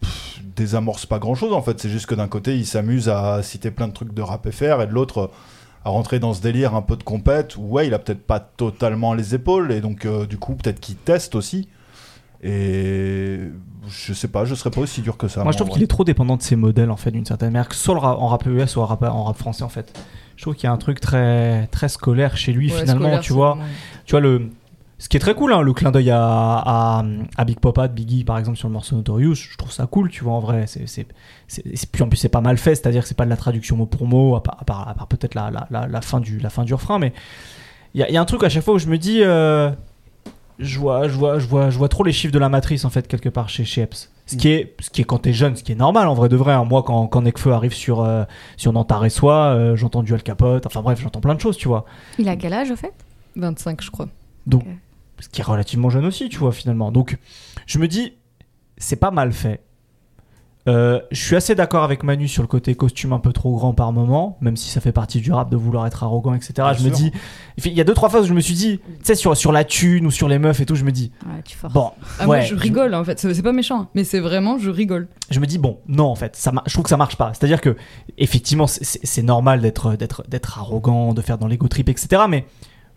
pff, 0.00 0.40
désamorce 0.56 1.06
pas 1.06 1.18
grand 1.18 1.34
chose 1.34 1.52
en 1.52 1.62
fait 1.62 1.80
c'est 1.80 1.88
juste 1.88 2.06
que 2.06 2.14
d'un 2.14 2.28
côté 2.28 2.56
il 2.56 2.66
s'amuse 2.66 3.08
à 3.08 3.42
citer 3.42 3.70
plein 3.70 3.88
de 3.88 3.92
trucs 3.92 4.14
de 4.14 4.22
rap 4.22 4.48
FR 4.50 4.82
et 4.82 4.86
de 4.86 4.92
l'autre 4.92 5.30
à 5.84 5.90
rentrer 5.90 6.18
dans 6.18 6.32
ce 6.32 6.40
délire 6.40 6.74
un 6.74 6.82
peu 6.82 6.96
de 6.96 7.02
compète 7.02 7.56
où 7.56 7.62
ouais 7.62 7.86
il 7.86 7.94
a 7.94 7.98
peut-être 7.98 8.26
pas 8.26 8.40
totalement 8.40 9.14
les 9.14 9.34
épaules 9.34 9.72
et 9.72 9.80
donc 9.80 10.04
euh, 10.04 10.26
du 10.26 10.38
coup 10.38 10.54
peut-être 10.54 10.80
qu'il 10.80 10.96
teste 10.96 11.34
aussi 11.34 11.68
et 12.42 13.38
je 13.88 14.12
sais 14.12 14.28
pas 14.28 14.44
je 14.44 14.54
serais 14.54 14.70
pas 14.70 14.82
aussi 14.82 15.00
dur 15.00 15.16
que 15.16 15.28
ça 15.28 15.42
Moi, 15.42 15.52
je 15.52 15.56
trouve 15.56 15.70
qu'il 15.70 15.82
est 15.82 15.86
trop 15.86 16.04
dépendant 16.04 16.36
de 16.36 16.42
ses 16.42 16.56
modèles, 16.56 16.90
en 16.90 16.96
fait, 16.96 17.10
d'une 17.10 17.24
certaine 17.24 17.52
manière, 17.52 17.68
que 17.68 17.74
soit 17.74 17.98
en 17.98 18.26
rap 18.26 18.44
US, 18.44 18.68
soit 18.68 18.82
en 18.82 18.86
rap, 18.86 19.02
en 19.02 19.24
rap 19.24 19.36
français, 19.38 19.62
en 19.62 19.70
fait. 19.70 19.98
Je 20.36 20.42
trouve 20.42 20.54
qu'il 20.54 20.64
y 20.64 20.66
a 20.66 20.72
un 20.72 20.76
truc 20.76 21.00
très, 21.00 21.66
très 21.68 21.88
scolaire 21.88 22.36
chez 22.36 22.52
lui, 22.52 22.70
Ouais, 22.70 22.80
finalement, 22.80 23.04
scolaire, 23.04 23.20
tu 23.20 23.32
vois. 23.32 23.56
Tu 24.04 24.10
vois, 24.10 24.20
le... 24.20 24.50
ce 24.98 25.08
qui 25.08 25.16
est 25.16 25.20
très 25.20 25.34
cool, 25.34 25.52
hein, 25.52 25.60
le 25.62 25.72
clin 25.72 25.90
d'œil 25.90 26.10
à, 26.10 27.02
à, 27.36 27.44
Big 27.44 27.58
Papa 27.58 27.88
de 27.88 27.92
Biggie, 27.92 28.24
par 28.24 28.38
exemple, 28.38 28.56
sur 28.56 28.68
le 28.68 28.72
morceau 28.74 28.96
Notorious, 28.96 29.34
je 29.34 29.56
trouve 29.56 29.72
ça 29.72 29.86
cool, 29.86 30.08
tu 30.08 30.24
vois, 30.24 30.34
en 30.34 30.40
vrai. 30.40 30.66
C'est, 30.66 31.06
puis 31.92 32.02
en 32.02 32.08
plus, 32.08 32.16
c'est 32.16 32.28
pas 32.28 32.40
mal 32.40 32.56
fait, 32.58 32.74
c'est-à-dire 32.74 33.02
que 33.02 33.08
c'est 33.08 33.16
pas 33.16 33.24
de 33.24 33.30
la 33.30 33.36
traduction 33.36 33.76
mot 33.76 33.86
pour 33.86 34.06
mot, 34.06 34.36
à 34.36 34.42
part, 34.42 34.64
part, 34.64 35.06
peut-être 35.08 35.34
la, 35.34 35.50
la, 35.70 35.86
la, 35.86 36.00
fin 36.00 36.20
du, 36.20 36.38
la 36.38 36.50
fin 36.50 36.62
du 36.64 36.72
refrain, 36.74 36.98
mais 36.98 37.12
il 37.94 38.00
y 38.00 38.04
a, 38.04 38.10
y 38.10 38.16
a 38.16 38.20
un 38.20 38.24
truc 38.24 38.42
à 38.44 38.48
chaque 38.48 38.64
fois 38.64 38.74
où 38.74 38.78
je 38.78 38.86
me 38.88 38.98
dis. 38.98 39.20
euh, 39.22 39.70
je 40.60 40.78
vois, 40.78 41.08
je, 41.08 41.16
vois, 41.16 41.38
je, 41.40 41.46
vois, 41.48 41.70
je 41.70 41.78
vois 41.78 41.88
trop 41.88 42.04
les 42.04 42.12
chiffres 42.12 42.32
de 42.32 42.38
la 42.38 42.48
matrice 42.48 42.84
en 42.84 42.90
fait 42.90 43.08
quelque 43.08 43.28
part 43.28 43.48
chez, 43.48 43.64
chez 43.64 43.82
Epps. 43.82 44.10
Ce 44.26 44.36
qui, 44.36 44.48
est, 44.48 44.74
ce 44.78 44.88
qui 44.88 45.00
est 45.00 45.04
quand 45.04 45.18
t'es 45.18 45.32
jeune, 45.32 45.56
ce 45.56 45.64
qui 45.64 45.72
est 45.72 45.76
normal 45.76 46.06
en 46.06 46.14
vrai 46.14 46.28
de 46.28 46.36
vrai. 46.36 46.52
hein. 46.52 46.64
Moi 46.64 46.82
quand, 46.84 47.08
quand 47.08 47.22
Nekfeu 47.22 47.52
arrive 47.52 47.74
sur, 47.74 48.00
euh, 48.02 48.22
sur 48.56 48.72
Nantar 48.72 49.04
et 49.04 49.10
Soi, 49.10 49.34
euh, 49.34 49.74
j'entends 49.76 50.02
du 50.04 50.14
Al 50.14 50.22
Capote, 50.22 50.64
enfin 50.64 50.80
bref, 50.80 51.00
j'entends 51.02 51.20
plein 51.20 51.34
de 51.34 51.40
choses, 51.40 51.56
tu 51.56 51.66
vois. 51.66 51.84
Il 52.18 52.28
a 52.28 52.36
quel 52.36 52.52
âge 52.52 52.70
au 52.70 52.76
fait? 52.76 52.92
25, 53.36 53.82
je 53.82 53.90
crois. 53.90 54.06
Donc, 54.46 54.64
ce 55.20 55.28
qui 55.28 55.40
est 55.40 55.44
relativement 55.44 55.90
jeune 55.90 56.04
aussi, 56.06 56.28
tu 56.28 56.38
vois, 56.38 56.52
finalement. 56.52 56.92
Donc, 56.92 57.18
je 57.66 57.78
me 57.78 57.88
dis, 57.88 58.14
c'est 58.76 58.96
pas 58.96 59.10
mal 59.10 59.32
fait. 59.32 59.60
Euh, 60.66 60.98
je 61.10 61.22
suis 61.22 61.36
assez 61.36 61.54
d'accord 61.54 61.84
avec 61.84 62.04
Manu 62.04 62.26
sur 62.26 62.40
le 62.42 62.48
côté 62.48 62.74
costume 62.74 63.12
un 63.12 63.18
peu 63.18 63.34
trop 63.34 63.54
grand 63.54 63.74
par 63.74 63.92
moment, 63.92 64.38
même 64.40 64.56
si 64.56 64.70
ça 64.70 64.80
fait 64.80 64.92
partie 64.92 65.20
du 65.20 65.30
rap 65.30 65.50
de 65.50 65.58
vouloir 65.58 65.86
être 65.86 66.02
arrogant, 66.04 66.32
etc. 66.32 66.52
Bien 66.56 66.72
je 66.72 66.84
me 66.84 66.90
dis, 66.90 67.12
il 67.62 67.74
y 67.74 67.82
a 67.82 67.84
deux 67.84 67.92
trois 67.92 68.08
fois 68.08 68.22
où 68.22 68.24
je 68.24 68.32
me 68.32 68.40
suis 68.40 68.54
dit, 68.54 68.78
tu 68.78 68.94
sais, 69.02 69.14
sur, 69.14 69.36
sur 69.36 69.52
la 69.52 69.64
thune 69.64 70.06
ou 70.06 70.10
sur 70.10 70.26
les 70.26 70.38
meufs 70.38 70.60
et 70.60 70.64
tout, 70.64 70.74
je 70.74 70.84
me 70.84 70.90
dis, 70.90 71.12
Ouais, 71.26 71.42
tu 71.44 71.58
bon, 71.70 71.90
Ah, 72.18 72.24
moi, 72.24 72.36
ouais, 72.36 72.46
je 72.46 72.54
rigole 72.54 72.94
en 72.94 73.04
fait. 73.04 73.18
C'est 73.20 73.42
pas 73.42 73.52
méchant, 73.52 73.90
mais 73.94 74.04
c'est 74.04 74.20
vraiment, 74.20 74.56
je 74.56 74.70
rigole. 74.70 75.06
je 75.28 75.38
me 75.38 75.46
dis 75.46 75.58
bon 75.58 75.80
non 75.86 76.06
en 76.06 76.14
fait 76.14 76.34
ça 76.34 76.50
je 76.64 76.72
trouve 76.72 76.84
que 76.84 76.88
ça 76.88 76.96
marche 76.96 77.16
pas 77.16 77.32
c'est 77.34 77.44
à 77.44 77.46
dire 77.46 77.60
que 77.60 77.76
effectivement 78.16 78.66
c'est 78.66 79.22
normal 79.22 79.60
d'être 79.60 79.96
d'être 79.96 80.24
d'être 80.28 80.58
arrogant 80.58 81.12
de 81.12 81.20
faire 81.20 81.36
dans 81.36 81.46
l'ego 81.46 81.68
trip 81.68 81.88
etc 81.90 82.22
mais 82.28 82.46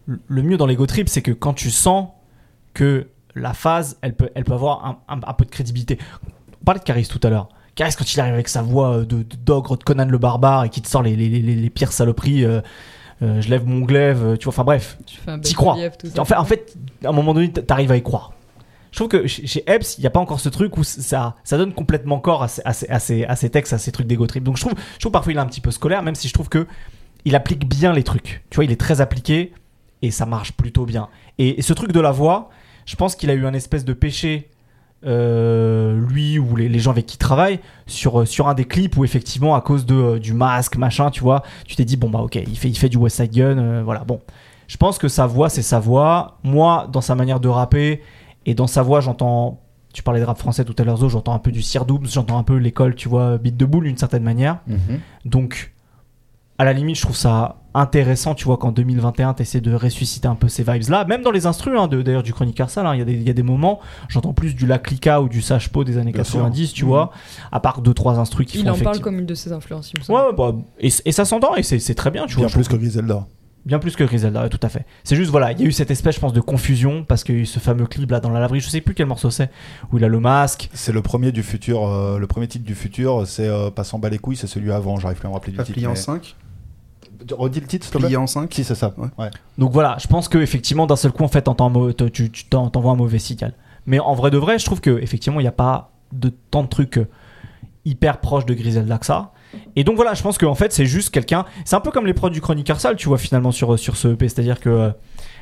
le- 0.08 0.42
mieux 0.42 0.58
dans 0.58 0.66
l'ego 0.66 0.86
trip 0.86 1.10
c'est 1.10 1.22
que 1.22 1.32
quand 1.32 1.54
tu 1.54 1.70
sens 1.70 2.10
que 2.74 3.08
la 3.36 3.54
phase 3.54 3.98
elle 4.02 4.14
peut 4.16 4.30
elle 4.36 4.44
peut 4.44 4.54
avoir 4.54 4.86
un, 4.86 5.00
un- 5.10 5.20
un 5.28 5.34
peu 5.34 5.46
de 5.46 5.52
crédibilité 5.52 6.00
on 6.62 6.66
parlait 6.66 6.80
de 6.80 6.86
Caris 6.86 7.08
tout 7.08 7.20
à 7.24 7.30
l'heure 7.30 7.50
Caris 7.76 7.94
quand 7.98 8.12
il 8.14 8.20
arrive 8.20 8.34
avec 8.34 8.48
sa 8.48 8.62
voix 8.62 9.00
de 9.00 9.04
de- 9.24 9.26
d'ogre 9.46 9.78
de 9.78 9.84
Conan 9.84 10.06
le 10.06 10.18
barbare 10.18 10.64
et 10.66 10.70
qui 10.70 10.82
te 10.82 10.88
sort 10.88 11.04
les, 11.04 11.16
les, 11.16 11.30
les, 11.30 11.42
les 11.56 11.70
pires 11.70 11.92
saloperies 11.92 12.44
euh, 12.46 12.62
euh, 13.24 13.42
je 13.42 13.50
lève 13.50 13.66
mon 13.66 13.80
glaive 13.86 14.24
euh, 14.24 14.36
tu 14.38 14.46
vois 14.46 14.54
enfin 14.54 14.64
bref 14.64 14.98
T'y 15.42 15.54
crois. 15.56 15.74
relief, 15.74 15.98
tout 15.98 16.08
ça. 16.08 16.22
en 16.22 16.26
fait, 16.26 16.36
en 16.36 16.46
fait, 16.46 16.76
à 17.04 17.10
un 17.10 17.12
moment 17.12 17.34
donné, 17.34 17.52
t'arrives 17.52 17.92
à 17.92 17.98
y 17.98 18.04
croire. 18.04 18.34
Je 18.92 18.98
trouve 19.00 19.08
que 19.10 19.26
chez 19.28 19.64
Epps, 19.68 19.98
il 19.98 20.02
n'y 20.02 20.08
a 20.08 20.12
pas 20.12 20.20
encore 20.20 20.40
ce 20.40 20.50
truc 20.50 20.78
où 20.78 20.84
ça, 20.84 21.36
ça 21.44 21.58
donne 21.58 21.74
complètement 21.74 22.20
corps 22.20 22.44
à 22.44 22.48
ces, 22.48 22.62
à 22.64 22.74
ces, 22.74 22.88
à 22.90 23.00
ces, 23.00 23.26
à 23.26 23.36
ces 23.36 23.50
textes, 23.50 23.74
à 23.74 23.80
ces 23.80 23.92
trucs 23.92 24.06
d'ego 24.08 24.26
trip. 24.28 24.44
Donc 24.44 24.58
je 24.58 24.62
trouve, 24.62 24.74
je 24.94 25.00
trouve 25.00 25.12
parfois 25.12 25.34
il 25.34 25.38
est 25.38 25.42
un 25.42 25.46
petit 25.48 25.62
peu 25.62 25.72
scolaire, 25.72 26.04
même 26.04 26.14
si 26.16 26.28
je 26.28 26.34
trouve 26.34 26.48
que 26.48 26.68
il 27.26 27.36
applique 27.36 27.68
bien 27.68 27.92
les 27.92 28.04
trucs. 28.04 28.44
Tu 28.52 28.56
vois, 28.56 28.66
il 28.66 28.72
est 28.72 28.80
très 28.80 29.02
appliqué 29.02 29.52
et 30.02 30.12
ça 30.12 30.26
marche 30.26 30.54
plutôt 30.54 30.86
bien. 30.86 31.10
Et, 31.38 31.60
et 31.60 31.62
ce 31.62 31.74
truc 31.74 31.92
de 31.92 32.00
la 32.00 32.12
voix, 32.12 32.50
je 32.86 32.96
pense 32.96 33.16
qu'il 33.16 33.30
a 33.30 33.34
eu 33.34 33.46
un 33.46 33.54
espèce 33.54 33.86
de 33.86 33.94
péché, 33.94 34.50
euh, 35.06 36.00
lui 36.10 36.40
ou 36.40 36.56
les, 36.56 36.70
les 36.70 36.80
gens 36.80 36.92
avec 36.92 37.06
qui 37.06 37.16
il 37.16 37.20
travaille, 37.20 37.60
sur, 37.86 38.22
euh, 38.22 38.26
sur 38.26 38.48
un 38.48 38.54
des 38.54 38.66
clips 38.66 38.98
où 38.98 39.04
effectivement, 39.06 39.56
à 39.56 39.62
cause 39.62 39.86
de, 39.86 39.96
euh, 39.96 40.20
du 40.20 40.34
masque, 40.34 40.78
machin, 40.78 41.12
tu 41.12 41.22
vois, 41.22 41.44
tu 41.66 41.76
t'es 41.76 41.86
dit, 41.86 41.98
bon 41.98 42.10
bah 42.10 42.20
ok, 42.20 42.36
il 42.36 42.58
fait, 42.58 42.70
il 42.70 42.78
fait 42.78 42.90
du 42.90 42.98
West 42.98 43.18
Side 43.18 43.32
Gun, 43.32 43.58
euh, 43.58 43.82
voilà, 43.84 44.04
bon. 44.04 44.22
Je 44.68 44.76
pense 44.76 44.98
que 44.98 45.08
sa 45.08 45.28
voix, 45.28 45.48
c'est 45.48 45.62
sa 45.62 45.80
voix. 45.80 46.40
Moi, 46.44 46.90
dans 46.92 47.00
sa 47.00 47.16
manière 47.16 47.40
de 47.40 47.48
rapper 47.48 48.02
et 48.46 48.54
dans 48.54 48.68
sa 48.68 48.82
voix, 48.82 49.00
j'entends 49.00 49.62
tu 49.94 50.04
parlais 50.04 50.20
de 50.20 50.26
rap 50.26 50.38
français 50.38 50.64
tout 50.64 50.76
à 50.78 50.84
l'heure, 50.84 50.98
Zo, 50.98 51.10
j'entends 51.10 51.34
un 51.34 51.40
peu 51.40 51.52
du 51.52 51.64
Sir 51.64 51.84
Dooms, 51.84 52.06
j'entends 52.06 52.38
un 52.38 52.44
peu 52.44 52.58
l'école, 52.58 52.94
tu 52.94 53.10
vois, 53.10 53.40
beat 53.40 53.58
de 53.58 53.66
boule 53.66 53.86
d'une 53.86 53.98
certaine 53.98 54.22
manière. 54.22 54.60
Mhm. 54.68 55.00
Donc, 55.26 55.74
à 56.60 56.66
la 56.66 56.74
limite, 56.74 56.98
je 56.98 57.02
trouve 57.02 57.16
ça 57.16 57.62
intéressant, 57.78 58.34
tu 58.36 58.46
vois, 58.46 58.58
qu'en 58.58 58.72
2021, 58.72 59.34
tu 59.36 59.42
essaies 59.44 59.62
de 59.62 59.74
ressusciter 59.74 60.28
un 60.28 60.36
peu 60.36 60.48
ces 60.50 60.64
vibes-là. 60.64 61.06
Même 61.06 61.22
dans 61.22 61.32
les 61.32 61.46
instrus, 61.46 61.78
hein, 61.80 61.88
de- 61.88 62.02
d'ailleurs, 62.02 62.24
du 62.24 62.34
Chronique 62.34 62.60
Arsal, 62.60 62.86
hein, 62.86 62.94
il 62.96 63.00
y, 63.00 63.02
a 63.02 63.06
des- 63.06 63.14
il 63.14 63.24
y 63.24 63.30
a 63.30 63.34
des 63.34 63.44
moments, 63.44 63.80
j'entends 64.10 64.34
plus 64.34 64.56
du 64.56 64.66
Laclica 64.66 65.22
ou 65.22 65.30
du 65.30 65.42
Sachpo 65.42 65.84
des 65.84 65.98
années 65.98 66.12
Bien 66.12 66.24
sûr. 66.24 66.40
90, 66.40 66.74
tu 66.74 66.84
Mhm. 66.84 66.90
vois, 66.90 67.12
à 67.52 67.60
part 67.60 67.82
deux, 67.82 67.94
trois 67.94 68.20
instrus 68.20 68.48
qui 68.48 68.60
Il 68.60 68.66
font 68.66 68.72
en 68.72 68.78
parle 68.80 69.00
comme 69.00 69.20
une 69.20 69.26
de 69.26 69.36
ses 69.36 69.52
influences, 69.52 69.92
il 69.94 70.00
me 70.00 70.04
semble. 70.04 70.20
Ouais, 70.20 70.34
bah, 70.36 70.56
et, 70.80 70.90
et 71.06 71.12
ça 71.12 71.24
s'entend, 71.26 71.56
et 71.56 71.64
c'est 71.64 71.96
très 71.96 72.12
bien, 72.12 72.26
tu 72.26 72.34
vois. 72.36 72.46
Bien 72.46 72.50
trouve 72.50 72.64
plus 72.64 72.76
que 72.76 72.80
Griselda. 72.82 73.26
Bien 73.66 73.80
plus 73.80 73.98
que 73.98 74.04
Griselda, 74.06 74.48
tout 74.48 74.60
à 74.64 74.70
fait. 74.70 74.86
C'est 75.04 75.18
juste, 75.18 75.30
voilà, 75.30 75.52
il 75.52 75.60
y 75.60 75.64
a 75.64 75.66
eu 75.68 75.74
cette 75.74 75.92
espèce, 75.92 76.16
je 76.16 76.22
pense, 76.22 76.32
de 76.32 76.40
confusion 76.40 77.04
parce 77.04 77.26
qu'il 77.26 77.36
y 77.36 77.38
a 77.40 77.42
eu 77.42 77.46
ce 77.46 77.60
fameux 77.60 77.86
clip 77.86 78.10
là 78.12 78.22
dans 78.22 78.30
la 78.30 78.40
laverie, 78.40 78.62
je 78.62 78.70
sais 78.70 78.80
plus 78.80 78.94
quel 78.96 79.08
morceau 79.08 79.30
c'est, 79.30 79.52
où 79.92 79.98
il 79.98 80.04
a 80.06 80.08
le 80.08 80.22
masque. 80.22 80.70
C'est 80.74 80.94
le 80.94 81.02
premier 81.02 81.34
du 81.34 81.44
futur, 81.44 81.86
euh, 81.86 82.18
le 82.18 82.28
premier 82.28 82.48
titre 82.48 82.64
du 82.64 82.76
futur, 82.76 83.28
c'est 83.28 83.46
euh, 83.48 83.70
Pas 83.70 83.84
s'en 83.84 84.00
bat 84.00 84.08
les 84.10 84.20
couilles, 84.20 84.38
c'est 84.38 84.48
celui 84.48 84.72
avant, 84.72 84.98
j'arrive 84.98 85.18
plus 85.20 85.26
à 85.26 85.30
me 85.30 85.34
rappeler 85.34 85.52
du 85.52 85.58
titre. 85.58 85.72
plié 85.74 85.86
en 85.86 85.92
mais- 85.92 85.96
5 85.98 86.36
Redis 87.32 87.60
le 87.62 87.68
titre, 87.68 87.90
Plié 87.90 88.18
en 88.18 88.28
5 88.28 88.54
Si, 88.54 88.64
c'est 88.64 88.76
ça. 88.76 88.94
Ouais. 88.98 89.08
Ouais. 89.18 89.30
Donc 89.58 89.72
voilà, 89.72 89.98
je 90.00 90.08
pense 90.08 90.28
que 90.30 90.38
effectivement 90.38 90.86
d'un 90.88 90.96
seul 90.96 91.12
coup, 91.12 91.24
en 91.24 91.28
fait, 91.28 91.44
t'entends 91.44 91.68
un 91.68 91.70
mau- 91.70 91.94
te- 91.94 92.04
tu 92.06 92.30
tu 92.32 92.46
t'en- 92.46 92.70
t'envoies 92.70 92.92
un 92.92 92.96
mauvais 92.96 93.20
signal. 93.20 93.54
Mais 93.86 94.00
en 94.00 94.14
vrai 94.14 94.32
de 94.32 94.38
vrai, 94.38 94.60
je 94.60 94.66
trouve 94.66 94.82
que 94.82 95.00
effectivement, 95.02 95.40
il 95.40 95.44
n'y 95.44 95.48
a 95.50 95.52
pas 95.54 95.92
de 96.12 96.30
tant 96.52 96.64
de 96.64 96.68
trucs 96.70 96.98
euh, 96.98 97.08
hyper 97.86 98.20
proches 98.20 98.46
de 98.46 98.54
Griselda 98.54 98.98
que 98.98 99.06
ça. 99.06 99.32
Et 99.76 99.84
donc 99.84 99.96
voilà, 99.96 100.14
je 100.14 100.22
pense 100.22 100.38
qu'en 100.38 100.56
fait, 100.56 100.74
c'est 100.74 100.86
juste 100.86 101.10
quelqu'un. 101.10 101.46
C'est 101.66 101.76
un 101.76 101.80
peu 101.80 101.92
comme 101.92 102.06
les 102.06 102.14
prods 102.14 102.30
du 102.30 102.42
Chronique 102.42 102.70
Arsal, 102.70 102.96
tu 102.98 103.08
vois, 103.08 103.18
finalement, 103.18 103.52
sur, 103.52 103.80
sur 103.80 103.96
ce 103.96 104.10
EP. 104.10 104.28
C'est-à-dire 104.28 104.60
que 104.60 104.70
euh, 104.70 104.90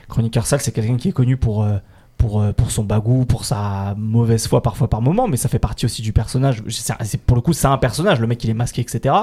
Chronique 0.07 0.37
Arsal, 0.37 0.61
c'est 0.61 0.71
quelqu'un 0.71 0.97
qui 0.97 1.09
est 1.09 1.13
connu 1.13 1.37
pour. 1.37 1.63
euh, 1.63 1.77
pour, 2.17 2.41
euh, 2.41 2.53
pour 2.53 2.71
son 2.71 2.85
bagou, 2.85 3.25
pour 3.25 3.43
sa 3.43 3.93
mauvaise 3.97 4.47
foi 4.47 4.61
parfois 4.63 4.89
par 4.89 5.01
moment, 5.01 5.27
mais 5.27 5.35
ça 5.35 5.49
fait 5.49 5.59
partie 5.59 5.85
aussi 5.85 6.01
du 6.01 6.13
personnage. 6.13 6.63
C'est- 6.69 7.17
pour 7.19 7.35
le 7.35 7.41
coup, 7.41 7.51
c'est 7.51 7.67
un 7.67 7.77
personnage, 7.77 8.21
le 8.21 8.25
mec 8.27 8.41
il 8.45 8.49
est 8.49 8.53
masqué, 8.53 8.79
etc. 8.81 9.13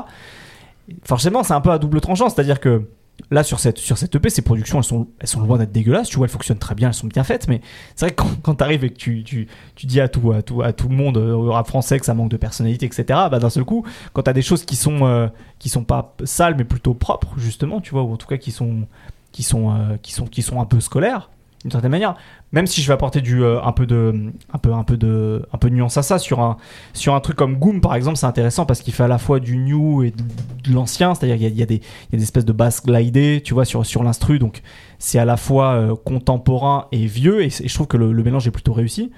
Forcément, 1.05 1.43
c'est 1.43 1.55
un 1.55 1.61
peu 1.61 1.71
à 1.71 1.79
double 1.79 2.01
tranchant, 2.01 2.29
c'est-à-dire 2.29 2.61
que 2.61 2.87
là 3.31 3.43
sur 3.43 3.61
cette 3.61 3.79
sur 3.79 3.99
cette 3.99 4.15
EP 4.15 4.31
ces 4.31 4.43
productions 4.43 4.79
elles 4.79 4.85
sont 4.85 5.09
elles 5.21 5.29
sont 5.29 5.41
loin 5.41 5.59
d'être 5.59 5.73
dégueulasses. 5.73 6.09
Tu 6.09 6.17
vois 6.17 6.27
elles 6.27 6.33
fonctionnent 6.33 6.59
très 6.59 6.75
bien 6.75 6.89
elles 6.89 6.95
sont 6.95 7.07
bien 7.07 7.25
faites. 7.25 7.49
Mais 7.49 7.61
c'est 7.95 8.07
vrai 8.07 8.15
que 8.15 8.23
quand, 8.23 8.31
quand 8.43 8.55
t'arrives 8.55 8.85
et 8.85 8.91
que 8.91 8.97
tu, 8.97 9.23
tu, 9.23 9.49
tu 9.75 9.87
dis 9.87 10.01
à 10.01 10.09
tout 10.09 10.33
à 10.33 10.43
tout 10.43 10.63
à 10.63 10.73
tout 10.73 10.89
le 10.89 10.97
monde 10.97 11.19
euh, 11.19 11.33
au 11.33 11.53
rap 11.53 11.67
français 11.67 11.99
que 11.99 12.07
ça 12.07 12.15
manque 12.15 12.31
de 12.31 12.37
personnalité 12.37 12.87
etc 12.87 13.05
bah 13.31 13.39
d'un 13.39 13.51
seul 13.51 13.65
coup 13.65 13.87
quand 14.13 14.23
t'as 14.23 14.33
des 14.33 14.43
choses 14.43 14.65
qui 14.65 14.77
sont 14.77 15.07
euh, 15.07 15.29
qui 15.59 15.69
sont 15.69 15.85
pas 15.85 16.15
sales 16.25 16.57
mais 16.57 16.65
plutôt 16.65 16.95
propres 16.95 17.35
justement 17.37 17.81
tu 17.81 17.93
vois 17.93 18.03
ou 18.03 18.13
en 18.13 18.17
tout 18.17 18.27
cas 18.27 18.39
qui 18.39 18.51
sont 18.51 18.87
qui 19.31 19.43
sont 19.43 19.71
euh, 19.71 19.97
qui 20.03 20.13
sont 20.13 20.27
qui 20.27 20.43
sont 20.43 20.61
un 20.61 20.67
peu 20.67 20.81
scolaires 20.81 21.31
d'une 21.63 21.71
certaine 21.71 21.91
manière. 21.91 22.17
Même 22.53 22.67
si 22.67 22.83
je 22.83 22.89
vais 22.89 22.93
apporter 22.93 23.21
du 23.21 23.43
euh, 23.43 23.63
un 23.63 23.73
peu 23.73 23.87
de 23.87 24.33
un 24.53 24.59
peu 24.59 24.73
un 24.73 24.85
peu 24.85 24.97
de 24.97 25.47
un 25.53 25.59
peu 25.59 25.71
de 25.71 25.75
nuance 25.75 25.97
à 25.97 26.03
ça 26.03 26.19
sur 26.19 26.41
un 26.41 26.57
sur 26.93 27.15
un 27.15 27.21
truc 27.21 27.37
comme 27.37 27.57
Goom 27.57 27.81
par 27.81 27.95
exemple 27.95 28.17
c'est 28.17 28.27
intéressant 28.27 28.67
parce 28.67 28.81
qu'il 28.81 28.93
fait 28.93 29.05
à 29.05 29.09
la 29.09 29.19
fois 29.19 29.41
du 29.41 29.57
new 29.57 30.03
et 30.03 30.11
de, 30.11 30.73
l'ancien. 30.73 31.15
C'est-à-dire 31.15 31.37
qu'il 31.37 31.59
y 31.59 31.63
a, 31.63 31.67
des 31.67 31.77
il 31.77 32.13
y 32.13 32.15
a 32.15 32.19
des 32.19 32.23
espèces 32.23 32.45
de 32.45 32.53
basses 32.53 32.85
glidées 32.85 33.43
tu 33.45 33.55
vois 33.55 33.65
sur 33.65 33.87
sur 33.87 34.03
l'instru. 34.03 34.39
Donc 34.39 34.63
c'est 34.99 35.19
à 35.19 35.25
la 35.25 35.37
fois 35.37 35.73
euh, 35.75 35.95
contemporain 35.95 36.89
et 36.93 37.07
vieux. 37.07 37.43
Et, 37.43 37.51
je 37.51 37.75
trouve 37.75 37.87
que 37.87 37.97
le, 37.97 38.13
le 38.13 38.23
mélange 38.23 38.47
est 38.47 38.53
plutôt 38.53 38.73
réussi. 38.73 39.11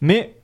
Mais 0.00 0.36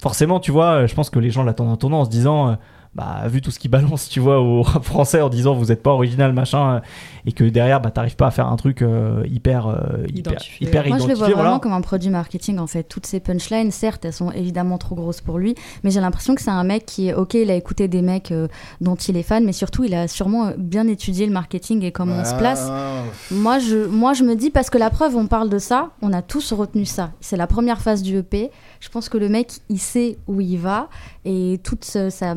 forcément 0.00 0.40
tu 0.40 0.52
vois 0.52 0.82
euh, 0.82 0.86
je 0.86 0.94
pense 0.94 1.10
que 1.10 1.18
les 1.18 1.30
gens 1.30 1.42
l'attendent 1.42 1.70
en 1.70 1.76
tournant 1.76 2.00
en 2.00 2.04
se 2.04 2.10
disant 2.10 2.56
bah 2.94 3.22
vu 3.28 3.40
tout 3.40 3.50
ce 3.50 3.58
qui 3.58 3.68
balance 3.68 4.08
tu 4.08 4.20
vois 4.20 4.40
au 4.40 4.62
rap 4.62 4.84
français 4.84 5.20
en 5.20 5.28
disant 5.28 5.54
vous 5.54 5.72
êtes 5.72 5.82
pas 5.82 5.90
original 5.90 6.32
machin 6.32 6.80
et 7.26 7.32
que 7.32 7.44
derrière 7.44 7.80
bah 7.80 7.90
t'arrives 7.90 8.16
pas 8.16 8.28
à 8.28 8.30
faire 8.30 8.46
un 8.46 8.56
truc 8.56 8.82
euh, 8.82 9.24
hyper 9.26 9.66
euh, 9.66 10.06
hyper 10.14 10.32
Identifié. 10.32 10.66
hyper 10.66 10.88
Moi, 10.88 10.98
je 10.98 11.06
le 11.06 11.14
vois 11.14 11.28
vraiment 11.28 11.58
comme 11.58 11.72
un 11.72 11.80
produit 11.80 12.10
marketing 12.10 12.58
en 12.58 12.66
fait. 12.66 12.84
Toutes 12.84 13.06
ces 13.06 13.20
punchlines, 13.20 13.70
certes, 13.70 14.04
elles 14.04 14.12
sont 14.12 14.30
évidemment 14.32 14.78
trop 14.78 14.94
grosses 14.94 15.20
pour 15.20 15.38
lui, 15.38 15.54
mais 15.82 15.90
j'ai 15.90 16.00
l'impression 16.00 16.34
que 16.34 16.42
c'est 16.42 16.50
un 16.50 16.64
mec 16.64 16.86
qui, 16.86 17.12
ok, 17.12 17.34
il 17.34 17.50
a 17.50 17.54
écouté 17.54 17.88
des 17.88 18.02
mecs 18.02 18.32
euh, 18.32 18.48
dont 18.80 18.94
il 18.96 19.16
est 19.16 19.22
fan, 19.22 19.44
mais 19.44 19.52
surtout, 19.52 19.84
il 19.84 19.94
a 19.94 20.08
sûrement 20.08 20.46
euh, 20.46 20.52
bien 20.56 20.86
étudié 20.86 21.26
le 21.26 21.32
marketing 21.32 21.82
et 21.84 21.92
comment 21.92 22.16
on 22.16 22.24
se 22.24 22.34
place. 22.34 22.66
Ah, 22.68 23.02
Moi 23.30 23.58
je, 23.58 23.86
moi, 23.86 24.12
je 24.12 24.24
me 24.24 24.34
dis, 24.34 24.50
parce 24.50 24.70
que 24.70 24.78
la 24.78 24.90
preuve, 24.90 25.16
on 25.16 25.26
parle 25.26 25.48
de 25.48 25.58
ça, 25.58 25.90
on 26.02 26.12
a 26.12 26.22
tous 26.22 26.52
retenu 26.52 26.84
ça. 26.84 27.12
C'est 27.20 27.36
la 27.36 27.46
première 27.46 27.80
phase 27.80 28.02
du 28.02 28.18
EP. 28.18 28.50
Je 28.80 28.88
pense 28.88 29.08
que 29.08 29.18
le 29.18 29.28
mec, 29.28 29.52
il 29.68 29.78
sait 29.78 30.18
où 30.26 30.40
il 30.40 30.58
va 30.58 30.88
et 31.24 31.60
toute 31.62 31.84
sa 31.84 32.34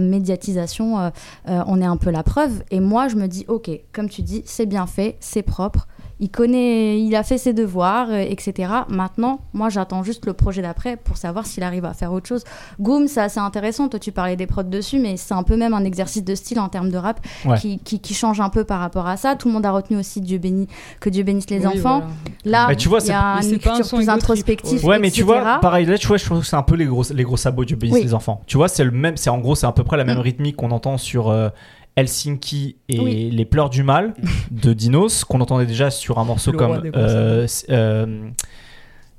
euh, 0.50 1.10
euh, 1.50 1.63
on 1.67 1.81
est 1.81 1.86
un 1.86 1.98
peu 1.98 2.10
la 2.10 2.24
preuve. 2.24 2.63
Et 2.71 2.79
moi, 2.79 3.07
je 3.07 3.15
me 3.15 3.27
dis, 3.27 3.45
ok, 3.48 3.69
comme 3.91 4.10
tu 4.10 4.21
dis, 4.21 4.43
c'est 4.45 4.65
bien 4.65 4.88
fait, 4.88 5.17
c'est 5.19 5.43
propre. 5.43 5.88
Il 6.22 6.30
connaît, 6.30 7.01
il 7.01 7.16
a 7.16 7.24
fait 7.24 7.38
ses 7.40 7.51
devoirs, 7.51 8.08
euh, 8.12 8.20
etc. 8.20 8.72
Maintenant, 8.90 9.40
moi, 9.54 9.70
j'attends 9.70 10.04
juste 10.04 10.25
le 10.28 10.34
projet 10.34 10.62
d'après 10.62 10.96
pour 10.96 11.18
savoir 11.18 11.46
s'il 11.48 11.63
arrive 11.63 11.84
à 11.84 11.94
faire 11.94 12.13
autre 12.13 12.28
chose. 12.28 12.44
Goom, 12.80 13.08
c'est 13.08 13.22
assez 13.22 13.40
intéressant. 13.40 13.90
Toi, 13.90 14.00
tu 14.00 14.12
parlais 14.12 14.36
des 14.36 14.46
prods 14.46 14.62
dessus, 14.63 15.00
mais 15.00 15.18
c'est 15.18 15.34
un 15.34 15.42
peu 15.44 15.58
même 15.58 15.74
un 15.74 15.84
exercice 15.84 16.24
de 16.24 16.36
style 16.36 16.60
en 16.60 16.70
termes 16.70 16.90
de 16.92 16.98
rap 16.98 17.20
Ouais. 17.46 17.58
qui, 17.58 17.80
qui, 17.80 18.00
qui 18.00 18.13
change 18.13 18.40
un 18.40 18.50
peu 18.50 18.63
par 18.63 18.80
rapport 18.80 19.08
à 19.08 19.18
ça. 19.18 19.36
Tout 19.36 19.48
le 19.48 19.56
monde 19.56 19.66
a 19.66 19.72
retenu 19.72 19.98
aussi 19.98 20.22
Dieu 20.22 20.38
béni, 20.38 20.68
que 21.00 21.10
Dieu 21.10 21.24
bénisse 21.24 21.50
les 21.50 21.66
Oui, 21.66 21.80
enfants. 21.80 22.04
voilà. 22.46 22.68
Là, 22.70 22.75
tu 22.75 22.88
vois, 22.88 23.00
il 23.00 23.04
y 23.04 23.08
c'est- 23.08 23.13
a 23.13 23.40
une 23.42 23.50
un 23.50 23.56
écriture 23.56 23.86
son 23.86 23.98
plus 23.98 24.10
introspective. 24.10 24.86
Ouais, 24.86 25.00
mais 25.00 25.10
tu 25.10 25.24
vois, 25.24 25.58
pareil, 25.60 25.86
là, 25.88 25.98
tu 25.98 26.06
vois, 26.08 26.18
je 26.18 26.25
trouve 26.25 26.42
que 26.42 26.46
c'est 26.46 26.56
un 26.56 26.62
peu 26.62 26.75
les 26.75 26.86
gros, 26.86 27.04
les 27.12 27.24
gros 27.24 27.38
sabots 27.38 27.66
du 27.66 27.75
bénis 27.75 27.94
Oui. 27.94 28.04
des 28.04 28.13
enfants. 28.13 28.42
Tu 28.46 28.58
vois, 28.58 28.68
c'est 28.68 28.84
le 28.84 28.92
même, 28.92 29.18
c'est 29.18 29.32
en 29.32 29.40
gros, 29.40 29.56
c'est 29.56 29.66
à 29.66 29.72
peu 29.72 29.84
près 29.84 29.98
la 29.98 30.04
même 30.04 30.18
Mm. 30.18 30.22
rythmique 30.22 30.56
qu'on 30.56 30.70
entend 30.72 30.98
sur 31.00 31.30
euh, 31.30 31.50
Helsinki 31.95 32.77
et 32.89 33.00
Oui. 33.00 33.29
Les 33.31 33.45
Pleurs 33.45 33.69
du 33.69 33.83
Mal 33.83 34.13
de 34.51 34.74
Dinos, 34.74 35.24
qu'on 35.25 35.41
entendait 35.41 35.65
déjà 35.65 35.89
sur 35.91 36.19
un 36.19 36.24
morceau 36.24 36.51
Le 36.51 36.57
comme. 36.57 36.81
euh, 36.95 37.48
euh, 37.69 38.29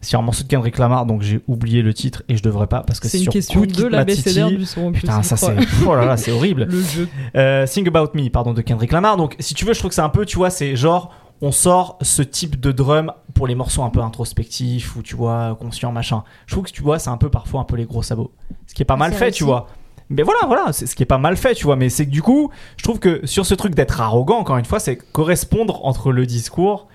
sur 0.01 0.19
un 0.19 0.23
morceau 0.23 0.43
de 0.43 0.49
Kendrick 0.49 0.79
Lamar, 0.79 1.07
donc 1.07 1.23
j'ai 1.23 1.41
oublié 1.47 1.81
le 1.83 1.95
titre 1.95 2.25
et 2.29 2.37
je 2.37 2.43
devrais 2.43 2.67
pas 2.67 2.81
parce 2.83 2.99
que 2.99 3.07
C'est 3.09 3.19
une 3.19 3.25
sur 3.25 3.33
question 3.33 3.61
de 3.61 3.87
l'abécédaire 3.87 4.49
Matiti- 4.49 4.57
du 4.59 4.67
son. 4.67 4.91
Putain, 4.91 5.23
ça 5.23 5.37
c'est. 5.37 5.55
Oh 5.87 5.95
là 5.95 6.05
là, 6.05 6.17
c'est 6.17 6.33
horrible. 6.33 6.65
Le 6.71 6.83
jeu. 6.83 7.09
Euh, 7.37 7.67
Sing 7.67 7.87
About 7.87 8.11
Me, 8.15 8.29
pardon, 8.29 8.53
de 8.53 8.63
Kendrick 8.63 8.91
Lamar. 8.91 9.17
Donc, 9.17 9.37
si 9.39 9.55
tu 9.55 9.65
veux, 9.65 9.75
je 9.75 9.79
trouve 9.79 9.91
que 9.91 9.95
c'est 9.95 10.01
un 10.01 10.09
peu, 10.09 10.25
tu 10.27 10.39
vois, 10.39 10.51
c'est 10.51 10.75
genre, 10.75 11.15
on 11.41 11.53
sort 11.53 11.99
ce 12.03 12.23
type 12.23 12.59
de 12.59 12.73
drum 12.73 13.13
pour 13.35 13.47
les 13.47 13.55
morceaux 13.55 13.83
un 13.85 13.91
peu 13.91 14.01
introspectifs 14.01 14.97
ou 14.97 15.03
tu 15.03 15.15
vois, 15.15 15.57
conscients, 15.61 15.93
machin. 15.93 16.25
Je 16.47 16.55
trouve 16.55 16.65
que 16.65 16.73
tu 16.73 16.83
vois, 16.83 16.99
c'est 16.99 17.11
un 17.11 17.17
peu 17.17 17.31
parfois 17.31 17.61
un 17.61 17.65
peu 17.65 17.77
les 17.77 17.85
gros 17.85 18.03
sabots. 18.03 18.33
Ce 18.67 18.75
qui 18.75 18.83
est 18.83 18.87
pas 18.87 18.97
mal 18.97 19.13
C'est 19.13 19.19
fait, 19.19 19.25
réussi. 19.27 19.39
tu 19.39 19.45
vois. 19.45 19.69
Mais 20.13 20.23
voilà, 20.23 20.41
voilà, 20.47 20.73
c'est 20.73 20.87
ce 20.87 20.95
qui 20.95 21.03
est 21.03 21.07
pas 21.07 21.19
mal 21.19 21.37
fait, 21.37 21.55
tu 21.55 21.65
vois. 21.65 21.77
Mais 21.77 21.89
c'est 21.89 22.07
que 22.07 22.11
du 22.11 22.23
coup, 22.23 22.51
je 22.77 22.83
trouve 22.85 22.99
que 22.99 23.27
sur 23.27 23.47
ce 23.47 23.55
truc 23.55 23.75
d'être 23.75 24.01
arrogant, 24.01 24.39
encore 24.39 24.57
une 24.59 24.65
fois, 24.65 24.81
c'est 24.81 24.97
correspondre 24.97 25.85
entre 25.85 26.13
le 26.13 26.27
discours 26.27 26.89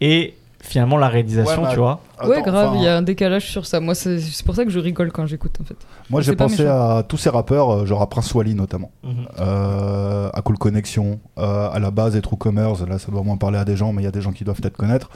et 0.00 0.34
finalement 0.64 0.96
la 0.96 1.08
réalisation, 1.08 1.62
Ouais, 1.62 1.68
mais 1.68 1.74
tu 1.74 1.80
vois. 1.80 2.00
ouais, 2.24 2.36
attends, 2.36 2.50
grave, 2.52 2.68
enfin, 2.70 2.78
il 2.78 2.84
y 2.84 2.86
a 2.86 2.96
un 2.96 3.02
décalage 3.02 3.50
sur 3.50 3.66
ça. 3.66 3.80
Moi, 3.80 3.96
c'est 3.96 4.20
c'est 4.20 4.46
pour 4.46 4.54
ça 4.54 4.64
que 4.64 4.70
je 4.70 4.78
rigole 4.78 5.10
quand 5.10 5.26
j'écoute 5.26 5.58
en 5.60 5.64
fait. 5.64 5.74
Moi, 6.08 6.20
j'ai 6.20 6.36
pensé 6.36 6.64
à 6.66 7.04
tous 7.08 7.16
ces 7.16 7.30
rappeurs, 7.30 7.70
euh, 7.70 7.84
genre 7.86 8.00
à 8.00 8.08
Prince 8.08 8.32
Wally 8.32 8.54
notamment, 8.54 8.92
Mhm. 9.02 9.26
euh, 9.40 10.30
à 10.32 10.40
Cool 10.42 10.58
Connection, 10.58 11.18
euh, 11.38 11.68
à 11.70 11.78
la 11.80 11.90
base 11.90 12.14
et 12.14 12.22
True 12.22 12.36
Commerce. 12.36 12.80
Là, 12.82 12.98
ça 13.00 13.10
doit 13.10 13.22
moins 13.22 13.36
parler 13.36 13.58
à 13.58 13.64
des 13.64 13.76
gens, 13.76 13.92
mais 13.92 14.02
il 14.02 14.04
y 14.04 14.08
a 14.08 14.12
des 14.12 14.20
gens 14.20 14.30
qui 14.32 14.44
doivent 14.44 14.60
peut-être 14.60 14.76
connaître. 14.76 15.10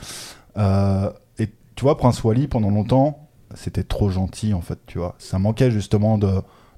Euh, 0.59 1.11
et 1.39 1.49
tu 1.77 1.83
vois, 1.85 1.97
Prince 1.97 2.23
Wally, 2.25 2.49
pendant 2.49 2.71
longtemps, 2.71 3.29
c'était 3.55 3.85
trop 3.85 4.11
gentil 4.11 4.53
en 4.53 4.61
fait, 4.61 4.79
tu 4.87 4.99
vois. 4.99 5.15
Ça 5.19 5.39
manquait 5.39 5.71
justement 5.71 6.19
de, 6.19 6.29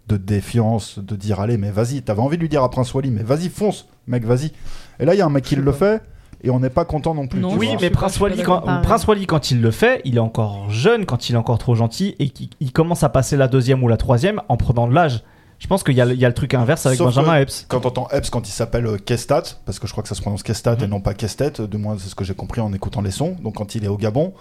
de 0.09 0.17
défiance, 0.17 0.99
de 0.99 1.17
dire 1.17 1.41
allez, 1.41 1.59
mais 1.59 1.71
vas-y, 1.71 2.03
t'avais 2.03 2.21
envie 2.23 2.37
de 2.37 2.43
lui 2.43 2.49
dire 2.49 2.63
à 2.63 2.71
Prince 2.71 2.93
Wally, 2.95 3.11
mais 3.11 3.23
vas-y, 3.23 3.49
fonce, 3.49 3.87
mec, 4.07 4.25
vas-y. 4.25 4.53
Et 5.01 5.05
là, 5.05 5.15
il 5.15 5.19
y 5.19 5.21
a 5.21 5.27
un 5.27 5.31
mec 5.31 5.45
qui 5.45 5.57
le 5.57 5.65
pas. 5.65 5.73
fait. 5.73 6.03
Et 6.45 6.51
on 6.51 6.61
n'est 6.61 6.71
pas 6.71 6.85
content 6.85 7.15
non 7.15 7.27
plus. 7.27 7.41
Non, 7.41 7.51
tu 7.51 7.59
Oui, 7.59 7.67
vois. 7.67 7.77
mais 7.81 7.91
Prince 7.91 8.21
Wally, 8.21 8.43
quand. 8.45 8.63
Prince 8.83 9.07
Wally, 9.09 9.27
quand 9.27 9.51
il 9.51 9.61
le 9.61 9.73
fait, 9.73 10.01
il 10.05 10.17
est 10.17 10.21
encore 10.21 10.71
jeune, 10.71 11.05
quand 11.05 11.29
il 11.29 11.35
est 11.35 11.39
encore 11.39 11.59
trop 11.59 11.75
gentil, 11.75 12.15
et 12.21 12.29
qu'il 12.31 12.49
il 12.61 12.73
commence 12.73 13.03
à 13.03 13.09
passer 13.09 13.37
la 13.37 13.49
deuxième 13.49 13.83
ou 13.83 13.89
la 13.89 13.97
troisième 13.97 14.41
en 14.49 14.57
prenant 14.57 14.87
de 14.87 14.95
l'âge. 14.95 15.25
Je 15.59 15.67
pense 15.67 15.83
qu'il 15.83 15.95
y, 15.95 16.01
a 16.01 16.05
le- 16.05 16.15
il 16.15 16.21
y 16.21 16.25
a 16.25 16.29
le 16.29 16.35
truc 16.35 16.55
inverse 16.55 16.87
avec 16.87 16.99
Sauf 16.99 17.09
Benjamin 17.15 17.37
Epps. 17.41 17.65
Quand 17.69 17.81
t'entends 17.81 18.09
Epps, 18.11 18.31
quand 18.31 18.49
il 18.49 18.53
s'appelle 18.53 18.87
euh, 18.87 18.97
Kestat, 18.97 19.43
parce 19.67 19.79
que 19.81 19.87
je 19.89 19.93
crois 19.93 20.03
que 20.03 20.09
ça 20.09 20.15
se 20.15 20.21
prononce 20.21 20.43
Kestat 20.45 20.75
et 20.81 20.85
Mhm. 20.85 20.91
non 20.91 21.01
pas 21.01 21.15
Kestet, 21.15 21.53
du 21.69 21.79
moins 21.79 21.97
c'est 21.99 22.09
ce 22.09 22.15
que 22.15 22.23
j'ai 22.25 22.35
compris 22.35 22.61
en 22.61 22.73
écoutant 22.73 23.03
les 23.03 23.11
sons. 23.11 23.37
Donc 23.43 23.57
quand 23.57 23.75
il 23.75 23.85
est 23.85 23.89
au 23.89 23.97
Gabon, 23.97 24.35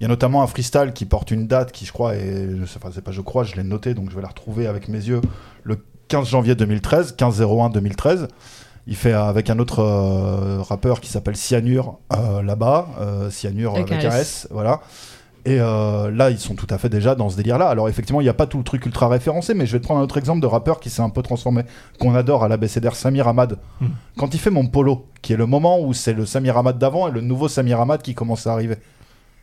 il 0.00 0.04
y 0.04 0.06
a 0.06 0.08
notamment 0.08 0.42
un 0.42 0.46
freestyle 0.46 0.92
qui 0.94 1.04
porte 1.04 1.30
une 1.30 1.46
date 1.46 1.72
qui, 1.72 1.84
je 1.84 1.92
crois, 1.92 2.14
est, 2.14 2.48
je 2.58 2.64
sais 2.64 2.78
pas, 2.78 2.88
c'est 2.94 3.02
pas 3.02 3.10
je 3.12 3.20
crois, 3.20 3.44
je 3.44 3.54
l'ai 3.56 3.64
noté, 3.64 3.92
donc 3.92 4.10
je 4.10 4.16
vais 4.16 4.22
la 4.22 4.28
retrouver 4.28 4.66
avec 4.66 4.88
mes 4.88 4.98
yeux, 4.98 5.20
le 5.62 5.78
15 6.08 6.28
janvier 6.28 6.54
2013, 6.54 7.16
15-01 7.18 7.70
2013. 7.70 8.28
Il 8.88 8.96
fait 8.96 9.12
euh, 9.12 9.22
avec 9.24 9.48
un 9.50 9.58
autre 9.60 9.78
euh, 9.80 10.60
rappeur 10.62 11.00
qui 11.00 11.08
s'appelle 11.10 11.36
Cyanure 11.36 11.98
euh, 12.14 12.42
là-bas, 12.42 12.88
euh, 13.00 13.30
Cyanure 13.30 13.74
Avec 13.76 13.92
avec, 13.92 14.04
un 14.06 14.08
un 14.10 14.16
S. 14.16 14.20
S, 14.20 14.48
voilà. 14.50 14.80
Et 15.44 15.58
euh, 15.60 16.10
là, 16.12 16.30
ils 16.30 16.38
sont 16.38 16.54
tout 16.54 16.68
à 16.70 16.78
fait 16.78 16.88
déjà 16.88 17.14
dans 17.16 17.28
ce 17.28 17.36
délire-là. 17.36 17.66
Alors 17.68 17.88
effectivement, 17.88 18.20
il 18.20 18.24
n'y 18.24 18.30
a 18.30 18.34
pas 18.34 18.46
tout 18.46 18.58
le 18.58 18.64
truc 18.64 18.86
ultra 18.86 19.08
référencé, 19.08 19.54
mais 19.54 19.66
je 19.66 19.72
vais 19.72 19.80
te 19.80 19.84
prendre 19.84 19.98
un 20.00 20.04
autre 20.04 20.16
exemple 20.18 20.40
de 20.40 20.46
rappeur 20.46 20.78
qui 20.78 20.88
s'est 20.88 21.02
un 21.02 21.10
peu 21.10 21.20
transformé, 21.22 21.62
qu'on 21.98 22.14
adore 22.14 22.44
à 22.44 22.48
l'ABCDR, 22.48 22.94
Samir 22.94 23.26
Hamad. 23.26 23.58
Hmm. 23.80 23.86
Quand 24.16 24.34
il 24.34 24.38
fait 24.38 24.50
Mon 24.50 24.66
Polo, 24.68 25.06
qui 25.20 25.32
est 25.32 25.36
le 25.36 25.46
moment 25.46 25.80
où 25.80 25.92
c'est 25.94 26.12
le 26.12 26.26
Samir 26.26 26.56
Hamad 26.58 26.78
d'avant 26.78 27.08
et 27.08 27.10
le 27.10 27.20
nouveau 27.22 27.48
Samir 27.48 27.80
Hamad 27.80 28.02
qui 28.02 28.14
commence 28.14 28.46
à 28.46 28.52
arriver, 28.52 28.76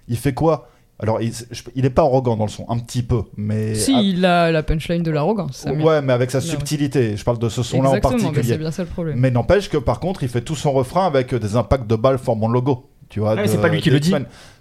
il 0.07 0.15
fait 0.17 0.33
quoi? 0.33 0.69
Alors, 1.01 1.21
il, 1.21 1.33
je- 1.33 1.63
il 1.75 1.85
est 1.85 1.89
pas 1.89 2.01
arrogant 2.01 2.35
dans 2.35 2.43
le 2.45 2.49
son, 2.49 2.65
un 2.69 2.77
petit 2.77 3.03
peu, 3.03 3.23
mais... 3.37 3.73
Si, 3.75 3.93
il 4.09 4.25
a 4.25 4.51
la 4.51 4.63
punchline 4.63 5.01
de 5.01 5.11
l'arrogance. 5.11 5.65
mais- 5.65 5.81
ouais, 5.81 6.01
mais 6.01 6.11
avec 6.11 6.29
sa 6.29 6.41
subtilité. 6.41 7.15
Je 7.15 7.23
parle 7.23 7.39
de 7.39 7.47
ce 7.47 7.63
son-là 7.63 7.89
en 7.89 7.93
mais 7.93 8.01
particulier. 8.01 8.43
c'est 8.43 8.57
bien 8.57 8.71
ça 8.71 8.83
le 8.83 8.89
problème. 8.89 9.17
Mais 9.17 9.31
n'empêche 9.31 9.69
que 9.69 9.77
par 9.77 9.99
contre, 10.01 10.23
il 10.23 10.29
fait 10.29 10.41
tout 10.41 10.55
son 10.55 10.71
refrain 10.73 11.05
avec 11.07 11.33
des 11.33 11.55
impacts 11.55 11.87
de 11.87 11.95
balles 11.95 12.17
formant 12.19 12.47
le 12.47 12.53
logo. 12.53 12.89
Tu 13.09 13.19
vois. 13.19 13.35
De- 13.35 13.45
c'est 13.47 13.59
pas 13.59 13.67
lui 13.69 13.81
qui 13.81 13.89
le 13.89 13.99
dit. 13.99 14.13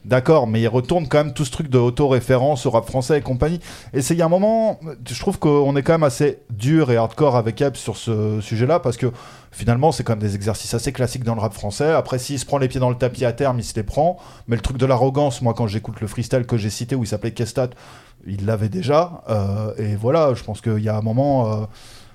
D'accord, 0.05 0.47
mais 0.47 0.62
il 0.62 0.69
retourne 0.69 1.07
quand 1.07 1.23
même 1.23 1.35
tout 1.35 1.45
ce 1.45 1.50
truc 1.50 1.69
de 1.69 1.76
auto-référence 1.76 2.64
au 2.64 2.71
rap 2.71 2.87
français 2.87 3.19
et 3.19 3.21
compagnie. 3.21 3.61
Et 3.93 4.00
c'est 4.00 4.14
il 4.14 4.19
y 4.19 4.23
a 4.23 4.25
un 4.25 4.31
moment, 4.31 4.81
je 5.07 5.21
trouve 5.21 5.38
qu'on 5.38 5.76
est 5.76 5.83
quand 5.83 5.93
même 5.93 6.02
assez 6.02 6.38
dur 6.50 6.90
et 6.90 6.97
hardcore 6.97 7.37
avec 7.37 7.61
Epps 7.61 7.78
sur 7.78 7.97
ce 7.97 8.40
sujet-là 8.40 8.81
parce 8.81 8.97
que 8.97 9.12
finalement, 9.50 9.93
c'est 9.93 10.05
quand 10.05 10.12
même 10.12 10.21
des 10.21 10.35
exercices 10.35 10.73
assez 10.73 10.93
classiques 10.93 11.25
dans 11.25 11.35
le 11.35 11.40
rap 11.40 11.52
français. 11.52 11.93
Après, 11.93 12.19
s'il 12.19 12.38
se 12.38 12.47
prend 12.47 12.57
les 12.57 12.69
pieds 12.69 12.81
dans 12.81 12.88
le 12.88 12.97
tapis 12.97 13.26
à 13.26 13.33
terme, 13.33 13.59
il 13.59 13.64
se 13.64 13.75
les 13.75 13.83
prend. 13.83 14.19
Mais 14.47 14.57
le 14.57 14.62
truc 14.62 14.78
de 14.78 14.87
l'arrogance, 14.87 15.43
moi, 15.43 15.52
quand 15.52 15.67
j'écoute 15.67 16.00
le 16.00 16.07
freestyle 16.07 16.47
que 16.47 16.57
j'ai 16.57 16.71
cité 16.71 16.95
où 16.95 17.05
il 17.05 17.07
s'appelait 17.07 17.33
Kestat, 17.33 17.71
il 18.26 18.47
l'avait 18.47 18.71
déjà. 18.71 19.23
Euh, 19.28 19.75
et 19.76 19.95
voilà, 19.97 20.33
je 20.33 20.43
pense 20.43 20.62
qu'il 20.62 20.78
y 20.83 20.88
a 20.88 20.97
un 20.97 21.02
moment, 21.02 21.52
euh, 21.52 21.67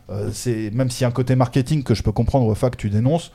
euh, 0.09 0.29
c'est 0.33 0.71
même 0.73 0.89
s'il 0.89 1.03
y 1.03 1.05
a 1.05 1.09
un 1.09 1.11
côté 1.11 1.35
marketing 1.35 1.83
que 1.83 1.93
je 1.93 2.01
peux 2.01 2.11
comprendre 2.11 2.47
au 2.47 2.55
fait 2.55 2.71
que 2.71 2.77
tu 2.77 2.89
dénonces. 2.89 3.31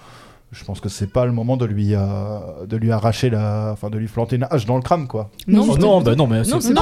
Je 0.51 0.65
pense 0.65 0.81
que 0.81 0.89
c'est 0.89 1.13
pas 1.13 1.27
le 1.27 1.33
moment 1.33 1.59
de 1.59 1.67
lui, 1.67 1.95
euh, 1.95 2.39
de 2.67 2.77
lui 2.79 2.91
arracher 2.91 3.29
la, 3.29 3.71
enfin 3.73 3.91
de 3.91 3.99
lui 3.99 4.07
planter 4.07 4.37
une 4.37 4.47
hache 4.51 4.65
dans 4.65 4.77
le 4.77 4.83
crâne, 4.83 5.07
quoi. 5.07 5.31
Oh 5.47 5.63
juste- 5.63 5.79
non, 5.79 6.01
bah 6.01 6.15
non, 6.15 6.27
mais 6.27 6.43
Non, 6.45 6.59
c'était- 6.61 6.73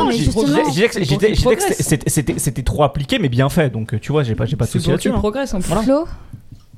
c'était 2.08 2.38
c'était 2.38 2.62
trop 2.62 2.85
appliqué, 2.85 3.18
mais 3.18 3.28
bien 3.28 3.49
fait. 3.49 3.70
Donc 3.70 3.99
tu 4.00 4.12
vois, 4.12 4.23
j'ai 4.23 4.37
pas, 4.37 4.46
j'ai 4.46 4.54
pas 4.56 4.66
de 4.66 4.70
souci 4.70 4.88
là-dessus. 4.88 5.08
qu'il 5.08 5.16
hein. 5.16 5.20
progresse 5.20 5.52
en 5.52 5.58
plus. 5.58 5.66
Voilà. 5.68 5.82
Flo 5.82 6.04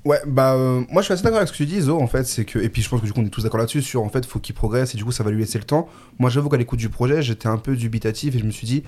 Ouais, 0.04 0.20
bah 0.26 0.54
euh, 0.54 0.82
moi 0.90 1.02
je 1.02 1.06
suis 1.06 1.12
assez 1.12 1.24
d'accord 1.24 1.38
avec 1.38 1.48
ce 1.48 1.52
que 1.52 1.58
tu 1.58 1.66
dis, 1.66 1.80
Zo, 1.80 2.00
en 2.00 2.06
fait, 2.06 2.24
c'est 2.26 2.44
que 2.46 2.58
et 2.58 2.70
puis 2.70 2.80
je 2.80 2.88
pense 2.88 3.00
que 3.00 3.04
du 3.04 3.12
coup 3.12 3.20
on 3.20 3.26
est 3.26 3.30
tous 3.30 3.42
d'accord 3.42 3.58
là-dessus 3.58 3.82
sur 3.82 4.02
en 4.02 4.08
fait 4.08 4.24
faut 4.24 4.38
qu'il 4.38 4.54
progresse 4.54 4.94
et 4.94 4.96
du 4.96 5.04
coup 5.04 5.12
ça 5.12 5.24
va 5.24 5.30
lui 5.30 5.40
laisser 5.40 5.58
le 5.58 5.64
temps. 5.64 5.88
Moi 6.18 6.30
j'avoue 6.30 6.48
qu'à 6.48 6.56
l'écoute 6.56 6.78
du 6.78 6.88
projet 6.88 7.20
j'étais 7.20 7.48
un 7.48 7.58
peu 7.58 7.76
dubitatif 7.76 8.34
et 8.34 8.38
je 8.38 8.44
me 8.44 8.50
suis 8.50 8.66
dit 8.66 8.84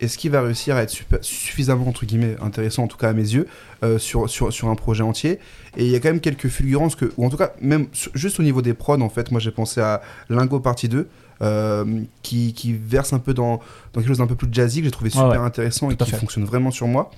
est-ce 0.00 0.16
qu'il 0.18 0.30
va 0.30 0.42
réussir 0.42 0.76
à 0.76 0.82
être 0.82 0.94
suffisamment 1.22 1.86
entre 1.86 2.06
guillemets 2.06 2.36
intéressant 2.42 2.84
en 2.84 2.88
tout 2.88 2.96
cas 2.96 3.10
à 3.10 3.12
mes 3.12 3.22
yeux 3.34 3.46
euh, 3.84 3.98
sur, 3.98 4.28
sur 4.30 4.52
sur 4.52 4.68
un 4.68 4.74
projet 4.74 5.02
entier? 5.02 5.38
Et 5.76 5.84
il 5.84 5.90
y 5.90 5.94
a 5.94 6.00
quand 6.00 6.08
même 6.08 6.20
quelques 6.20 6.48
fulgurances 6.48 6.96
que 6.96 7.12
ou 7.16 7.26
en 7.26 7.30
tout 7.30 7.36
cas 7.36 7.52
même 7.60 7.86
sur- 7.92 8.10
juste 8.14 8.40
au 8.40 8.42
niveau 8.42 8.62
des 8.62 8.74
prods 8.74 9.00
en 9.00 9.08
fait 9.10 9.30
moi 9.30 9.40
j'ai 9.40 9.50
pensé 9.50 9.80
à 9.80 10.00
Lingo 10.28 10.58
partie 10.60 10.88
2 10.88 11.08
euh, 11.42 11.84
qui, 12.22 12.52
qui 12.52 12.72
verse 12.74 13.12
un 13.12 13.18
peu 13.18 13.34
dans, 13.34 13.58
dans 13.92 14.00
quelque 14.00 14.08
chose 14.08 14.18
d'un 14.18 14.26
peu 14.26 14.34
plus 14.36 14.48
jazzy 14.50 14.80
que 14.80 14.84
j'ai 14.86 14.90
trouvé 14.90 15.10
super 15.10 15.28
ouais. 15.28 15.36
intéressant 15.36 15.90
et 15.90 15.96
Tout 15.96 16.04
qui 16.04 16.10
fait. 16.10 16.16
fonctionne 16.18 16.44
vraiment 16.44 16.70
sur 16.70 16.86
moi. 16.86 17.10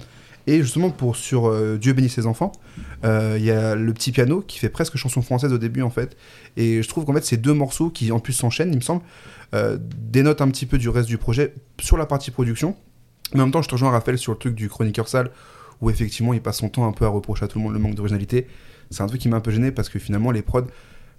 Et 0.49 0.61
justement, 0.61 0.91
pour 0.91 1.15
sur 1.15 1.49
euh, 1.49 1.79
Dieu 1.81 1.93
bénisse 1.93 2.15
ses 2.15 2.27
enfants, 2.27 2.51
euh, 3.05 3.37
il 3.39 3.45
y 3.45 3.53
a 3.53 3.77
le 3.77 3.93
petit 3.95 4.11
piano 4.11 4.41
qui 4.41 4.59
fait 4.59 4.69
presque 4.71 4.97
chanson 4.97 5.23
française 5.23 5.53
au 5.53 5.59
début 5.59 5.83
en 5.83 5.91
fait. 5.91 6.17
Et 6.57 6.83
je 6.83 6.89
trouve 6.89 7.05
qu'en 7.05 7.15
fait, 7.15 7.25
ces 7.25 7.37
deux 7.37 7.53
morceaux 7.55 7.91
qui 7.91 8.11
en 8.11 8.19
plus 8.19 8.33
s'enchaînent, 8.33 8.73
il 8.73 8.77
me 8.77 8.81
semble, 8.81 9.03
euh, 9.55 9.77
dénotent 9.81 10.41
un 10.41 10.49
petit 10.49 10.65
peu 10.65 10.79
du 10.79 10.89
reste 10.89 11.09
du 11.09 11.19
projet 11.19 11.55
sur 11.79 11.99
la 11.99 12.07
partie 12.07 12.31
production. 12.31 12.75
Mais 13.35 13.41
en 13.41 13.45
même 13.45 13.53
temps, 13.53 13.63
je 13.63 13.69
te 13.69 13.75
rejoins 13.75 13.91
Raphaël 13.91 14.19
sur 14.19 14.33
le 14.33 14.39
truc 14.39 14.55
du 14.55 14.69
chroniqueur 14.69 15.09
sale 15.09 15.31
où 15.81 15.91
effectivement 15.91 16.33
il 16.33 16.41
passe 16.41 16.59
son 16.59 16.69
temps 16.69 16.87
un 16.87 16.93
peu 16.93 17.05
à 17.05 17.09
reprocher 17.09 17.45
à 17.45 17.49
tout 17.49 17.59
le 17.59 17.65
monde 17.65 17.75
le 17.75 17.79
manque 17.79 17.95
d'originalité. 17.95 18.47
C'est 18.91 19.03
un 19.03 19.07
truc 19.07 19.21
qui 19.21 19.29
m'a 19.29 19.37
un 19.37 19.41
peu 19.41 19.51
gêné 19.51 19.73
parce 19.73 19.89
que 19.89 19.99
finalement, 19.99 20.31
les 20.31 20.43
prods, 20.43 20.67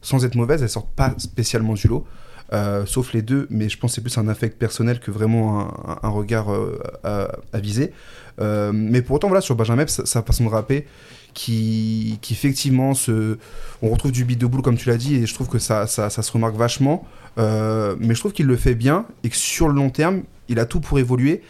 sans 0.02 0.26
être 0.26 0.36
mauvaises, 0.36 0.64
elles 0.64 0.70
sortent 0.70 0.96
pas 0.96 1.14
spécialement 1.18 1.74
du 1.74 1.88
lot. 1.88 2.06
Euh, 2.52 2.86
sauf 2.86 3.14
les 3.14 3.22
deux, 3.22 3.48
mais 3.50 3.70
je 3.70 3.78
pense 3.78 3.92
que 3.92 3.96
c'est 3.96 4.02
plus 4.02 4.18
un 4.18 4.28
affect 4.28 4.58
personnel 4.58 5.00
que 5.00 5.12
vraiment 5.12 5.72
un, 6.04 6.10
regard 6.10 6.54
euh, 6.54 6.80
à, 7.04 7.60
viser. 7.60 7.94
Mais 8.40 9.02
pour 9.02 9.16
autant, 9.16 9.28
voilà, 9.28 9.42
sur 9.42 9.56
Benjamin, 9.56 9.86
sa, 9.88 10.22
façon 10.22 10.46
de 10.46 10.50
rapper, 10.50 10.88
qui, 11.34 12.20
qui 12.22 12.34
effectivement 12.34 12.94
se. 12.94 13.38
On 13.82 13.90
retrouve 13.90 14.12
du 14.12 14.24
beat 14.24 14.40
de 14.40 14.46
boule, 14.46 14.62
comme 14.62 14.78
tu 14.78 14.90
l'as 14.90 14.98
dit, 14.98 15.16
et 15.16 15.26
je 15.26 15.34
trouve 15.34 15.50
que 15.50 15.60
ça, 15.60 15.88
ça 15.88 16.10
se 16.10 16.32
remarque 16.32 16.56
vachement. 16.56 17.08
Euh, 17.38 17.96
mais 18.00 18.14
je 18.14 18.20
trouve 18.20 18.34
qu'il 18.34 18.46
le 18.46 18.56
fait 18.56 18.76
bien, 18.76 19.06
et 19.24 19.30
que 19.30 19.36
sur 19.36 19.68
le 19.68 19.74
long 19.74 19.90
terme, 19.90 20.24
il 20.50 20.60
a 20.60 20.66
tout 20.66 20.80
pour 20.80 21.00
évoluer. 21.00 21.42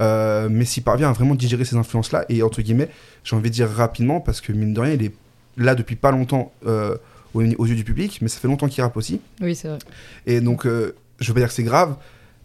Euh, 0.00 0.48
mais 0.48 0.64
s'il 0.64 0.84
parvient 0.84 1.08
à 1.08 1.12
vraiment 1.12 1.34
digérer 1.34 1.64
ces 1.64 1.76
influences-là, 1.76 2.24
et 2.28 2.42
entre 2.42 2.62
guillemets, 2.62 2.88
j'ai 3.24 3.34
envie 3.34 3.50
de 3.50 3.54
dire 3.54 3.68
rapidement, 3.68 4.20
parce 4.20 4.40
que 4.40 4.52
mine 4.52 4.72
de 4.72 4.80
rien, 4.80 4.92
il 4.92 5.02
est 5.04 5.12
là 5.56 5.74
depuis 5.74 5.96
pas 5.96 6.12
longtemps 6.12 6.52
euh, 6.66 6.96
aux, 7.34 7.42
aux 7.42 7.66
yeux 7.66 7.74
du 7.74 7.82
public, 7.84 8.18
mais 8.22 8.28
ça 8.28 8.38
fait 8.38 8.46
longtemps 8.46 8.68
qu'il 8.68 8.82
rappe 8.82 8.96
aussi. 8.96 9.20
Oui, 9.40 9.56
c'est 9.56 9.68
vrai. 9.68 9.78
Et 10.26 10.40
donc, 10.40 10.66
euh, 10.66 10.94
je 11.18 11.28
veux 11.28 11.34
pas 11.34 11.40
dire 11.40 11.48
que 11.48 11.54
c'est 11.54 11.64
grave, 11.64 11.96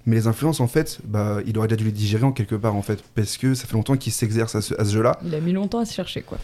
mais 0.08 0.16
les 0.16 0.26
influences, 0.26 0.62
en 0.62 0.68
fait, 0.68 0.98
bah, 1.04 1.38
il 1.46 1.56
aurait 1.60 1.68
déjà 1.68 1.78
dû 1.78 1.86
les 1.86 1.92
digérer 1.92 2.24
en 2.24 2.32
quelque 2.32 2.56
part, 2.56 2.76
en 2.76 2.82
fait, 2.82 3.04
parce 3.14 3.38
que 3.38 3.54
ça 3.54 3.68
fait 3.68 3.74
longtemps 3.74 3.98
qu'il 3.98 4.12
s'exerce 4.12 4.56
à 4.56 4.62
ce, 4.62 4.74
à 4.80 4.84
ce 4.84 4.92
jeu-là. 4.92 5.20
Il 5.24 5.36
a 5.36 5.40
mis 5.40 5.54
longtemps 5.54 5.80
à 5.80 5.86
se 5.86 5.94
chercher, 5.94 6.24
quoi. 6.24 6.40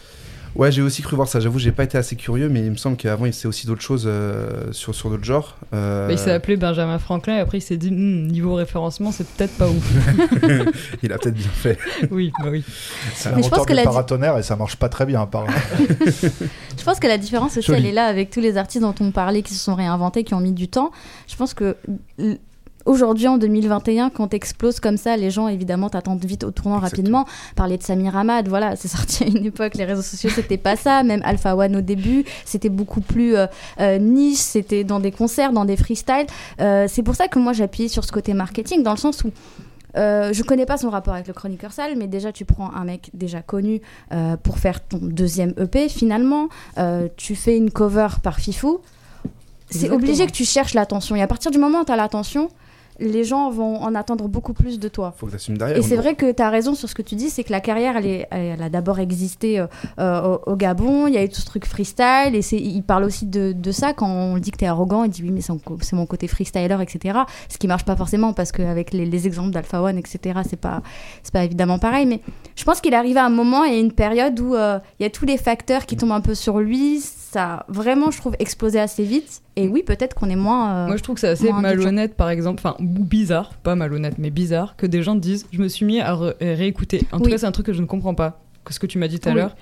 Ouais, 0.56 0.72
j'ai 0.72 0.82
aussi 0.82 1.00
cru 1.02 1.14
voir 1.16 1.28
ça. 1.28 1.38
J'avoue, 1.40 1.58
j'ai 1.58 1.72
pas 1.72 1.84
été 1.84 1.96
assez 1.96 2.16
curieux, 2.16 2.48
mais 2.48 2.60
il 2.60 2.70
me 2.72 2.76
semble 2.76 2.96
qu'avant, 2.96 3.24
il 3.26 3.32
faisait 3.32 3.46
aussi 3.48 3.66
d'autres 3.66 3.80
choses 3.82 4.04
euh, 4.06 4.72
sur, 4.72 4.94
sur 4.94 5.08
d'autres 5.10 5.24
genres. 5.24 5.56
Euh, 5.74 6.08
Bah, 6.08 6.12
Il 6.12 6.18
s'est 6.18 6.32
appelé 6.32 6.56
Benjamin 6.56 6.98
Franklin 6.98 7.36
et 7.36 7.40
après 7.40 7.58
il 7.58 7.60
s'est 7.60 7.76
dit 7.76 7.90
Hmm, 7.90 8.26
niveau 8.26 8.54
référencement, 8.54 9.12
c'est 9.12 9.26
peut-être 9.26 9.56
pas 9.56 9.68
ouf. 9.68 9.92
il 11.02 11.12
a 11.12 11.18
peut-être 11.18 11.34
bien 11.34 11.48
fait. 11.48 11.78
oui, 12.10 12.32
bah 12.42 12.48
oui. 12.50 12.64
C'est 13.14 13.30
Mais 13.30 13.38
un 13.38 13.42
je 13.42 13.48
pense 13.48 13.64
que 13.66 13.72
la 13.72 13.84
paratonnerre 13.84 14.38
et 14.38 14.42
ça 14.42 14.56
marche 14.56 14.76
pas 14.76 14.88
très 14.88 15.06
bien, 15.06 15.22
apparemment. 15.22 15.52
Je 16.78 16.84
pense 16.84 16.98
que 16.98 17.06
la 17.06 17.18
différence 17.18 17.56
aussi, 17.58 17.66
Joli. 17.66 17.80
elle 17.80 17.86
est 17.86 17.92
là 17.92 18.06
avec 18.06 18.30
tous 18.30 18.40
les 18.40 18.56
artistes 18.56 18.82
dont 18.82 18.94
on 19.00 19.10
parlait 19.10 19.42
qui 19.42 19.52
se 19.54 19.62
sont 19.62 19.74
réinventés, 19.74 20.24
qui 20.24 20.32
ont 20.34 20.40
mis 20.40 20.52
du 20.52 20.68
temps. 20.68 20.92
Je 21.28 21.36
pense 21.36 21.52
que 21.52 21.76
aujourd'hui, 22.86 23.28
en 23.28 23.38
2021, 23.38 24.10
quand 24.10 24.28
t'exploses 24.28 24.80
comme 24.80 24.96
ça, 24.96 25.16
les 25.16 25.30
gens, 25.30 25.48
évidemment, 25.48 25.88
t'attendent 25.90 26.24
vite 26.24 26.44
au 26.44 26.50
tournant 26.50 26.78
Exactement. 26.78 27.18
rapidement. 27.20 27.52
Parler 27.56 27.76
de 27.78 27.82
Samir 27.82 28.16
Hamad, 28.16 28.48
voilà, 28.48 28.76
c'est 28.76 28.88
sorti 28.88 29.24
à 29.24 29.26
une 29.26 29.44
époque, 29.46 29.74
les 29.74 29.84
réseaux 29.84 30.02
sociaux, 30.02 30.30
c'était 30.34 30.56
pas 30.58 30.76
ça. 30.76 31.02
Même 31.02 31.22
Alpha 31.24 31.56
One 31.56 31.76
au 31.76 31.80
début, 31.80 32.24
c'était 32.44 32.68
beaucoup 32.68 33.00
plus 33.00 33.36
euh, 33.36 33.46
euh, 33.80 33.98
niche, 33.98 34.38
c'était 34.38 34.84
dans 34.84 35.00
des 35.00 35.10
concerts, 35.12 35.52
dans 35.52 35.64
des 35.64 35.76
freestyles. 35.76 36.26
Euh, 36.60 36.86
c'est 36.88 37.02
pour 37.02 37.14
ça 37.14 37.28
que 37.28 37.38
moi, 37.38 37.52
j'appuie 37.52 37.88
sur 37.88 38.04
ce 38.04 38.12
côté 38.12 38.34
marketing, 38.34 38.82
dans 38.82 38.92
le 38.92 38.96
sens 38.98 39.24
où 39.24 39.30
euh, 39.96 40.32
je 40.32 40.44
connais 40.44 40.66
pas 40.66 40.76
son 40.76 40.88
rapport 40.88 41.14
avec 41.14 41.26
le 41.26 41.32
chroniqueur 41.32 41.72
sale, 41.72 41.94
mais 41.96 42.06
déjà 42.06 42.30
tu 42.30 42.44
prends 42.44 42.72
un 42.72 42.84
mec 42.84 43.10
déjà 43.12 43.42
connu 43.42 43.80
euh, 44.12 44.36
pour 44.36 44.58
faire 44.58 44.86
ton 44.86 44.98
deuxième 45.02 45.52
EP. 45.58 45.88
Finalement, 45.88 46.48
Euh, 46.78 47.08
tu 47.16 47.34
fais 47.34 47.56
une 47.56 47.70
cover 47.72 48.06
par 48.22 48.38
Fifou. 48.38 48.80
C'est 49.68 49.90
obligé 49.90 50.26
que 50.26 50.32
tu 50.32 50.44
cherches 50.44 50.74
l'attention. 50.74 51.16
Et 51.16 51.22
à 51.22 51.26
partir 51.26 51.50
du 51.50 51.58
moment 51.58 51.80
où 51.80 51.84
tu 51.84 51.92
as 51.92 51.96
l'attention, 51.96 52.50
les 53.00 53.24
gens 53.24 53.50
vont 53.50 53.76
en 53.82 53.94
attendre 53.94 54.28
beaucoup 54.28 54.52
plus 54.52 54.78
de 54.78 54.88
toi. 54.88 55.12
Faut 55.16 55.26
que 55.26 55.32
t'assumes 55.32 55.56
derrière. 55.58 55.76
Et 55.78 55.82
c'est 55.82 55.96
vrai 55.96 56.14
que 56.14 56.30
tu 56.32 56.42
as 56.42 56.50
raison 56.50 56.74
sur 56.74 56.88
ce 56.88 56.94
que 56.94 57.02
tu 57.02 57.14
dis, 57.14 57.30
c'est 57.30 57.44
que 57.44 57.52
la 57.52 57.60
carrière, 57.60 57.96
elle, 57.96 58.06
est- 58.06 58.28
elle 58.30 58.62
a 58.62 58.68
d'abord 58.68 58.98
existé 58.98 59.58
euh, 59.58 59.66
euh, 59.98 60.36
au, 60.46 60.52
au 60.52 60.56
Gabon, 60.56 61.06
il 61.06 61.14
y 61.14 61.18
a 61.18 61.24
eu 61.24 61.28
tout 61.28 61.40
ce 61.40 61.46
truc 61.46 61.66
freestyle, 61.66 62.34
et 62.34 62.42
c'est- 62.42 62.56
il 62.58 62.82
parle 62.82 63.04
aussi 63.04 63.26
de, 63.26 63.52
de 63.52 63.72
ça 63.72 63.92
quand 63.92 64.08
on 64.08 64.38
dit 64.38 64.50
que 64.50 64.58
tu 64.58 64.64
es 64.64 64.68
arrogant, 64.68 65.04
il 65.04 65.10
dit 65.10 65.22
oui, 65.22 65.30
mais 65.30 65.40
c'est 65.40 65.52
mon- 65.52 65.60
c'est 65.80 65.96
mon 65.96 66.06
côté 66.06 66.28
freestyler, 66.28 66.76
etc. 66.80 67.20
Ce 67.48 67.58
qui 67.58 67.66
marche 67.66 67.84
pas 67.84 67.96
forcément, 67.96 68.32
parce 68.32 68.52
qu'avec 68.52 68.92
les, 68.92 69.06
les 69.06 69.26
exemples 69.26 69.50
d'Alpha 69.50 69.82
One, 69.82 69.98
etc., 69.98 70.40
c'est 70.48 70.60
pas, 70.60 70.82
c'est 71.22 71.32
pas 71.32 71.44
évidemment 71.44 71.78
pareil, 71.78 72.06
mais 72.06 72.20
je 72.56 72.64
pense 72.64 72.80
qu'il 72.80 72.92
est 72.92 72.96
arrivé 72.96 73.18
à 73.18 73.24
un 73.26 73.30
moment 73.30 73.64
et 73.64 73.78
une 73.78 73.92
période 73.92 74.38
où 74.40 74.54
euh, 74.54 74.78
il 74.98 75.02
y 75.02 75.06
a 75.06 75.10
tous 75.10 75.24
les 75.24 75.36
facteurs 75.38 75.86
qui 75.86 75.96
tombent 75.96 76.12
un 76.12 76.20
peu 76.20 76.34
sur 76.34 76.58
lui, 76.60 77.00
ça 77.00 77.44
a 77.54 77.66
vraiment, 77.68 78.10
je 78.10 78.18
trouve, 78.18 78.34
explosé 78.40 78.80
assez 78.80 79.04
vite, 79.04 79.40
et 79.56 79.68
oui, 79.68 79.82
peut-être 79.82 80.14
qu'on 80.14 80.28
est 80.30 80.36
moins... 80.36 80.70
euh, 80.74 80.86
Moi, 80.88 80.96
je 80.96 81.02
trouve 81.02 81.14
que 81.14 81.20
c'est 81.20 81.28
assez 81.28 81.48
malhonnête, 81.62 82.14
par 82.16 82.28
exemple, 82.30 82.60
enfin, 82.64 82.76
bizarre, 82.90 83.54
pas 83.62 83.74
malhonnête, 83.74 84.16
mais 84.18 84.30
bizarre, 84.30 84.76
que 84.76 84.86
des 84.86 85.02
gens 85.02 85.14
disent 85.14 85.46
Je 85.52 85.60
me 85.62 85.68
suis 85.68 85.86
mis 85.86 86.00
à 86.00 86.14
réécouter. 86.40 87.02
En 87.12 87.18
tout 87.18 87.24
Oui. 87.24 87.30
cas, 87.30 87.38
c'est 87.38 87.46
un 87.46 87.52
truc 87.52 87.66
que 87.66 87.72
je 87.72 87.80
ne 87.80 87.86
comprends 87.86 88.14
pas. 88.14 88.40
Ce 88.68 88.78
que 88.78 88.86
tu 88.86 88.98
m'as 88.98 89.08
dit 89.08 89.18
tout 89.18 89.28
à 89.28 89.32
Oui. 89.32 89.38
l'heure, 89.38 89.56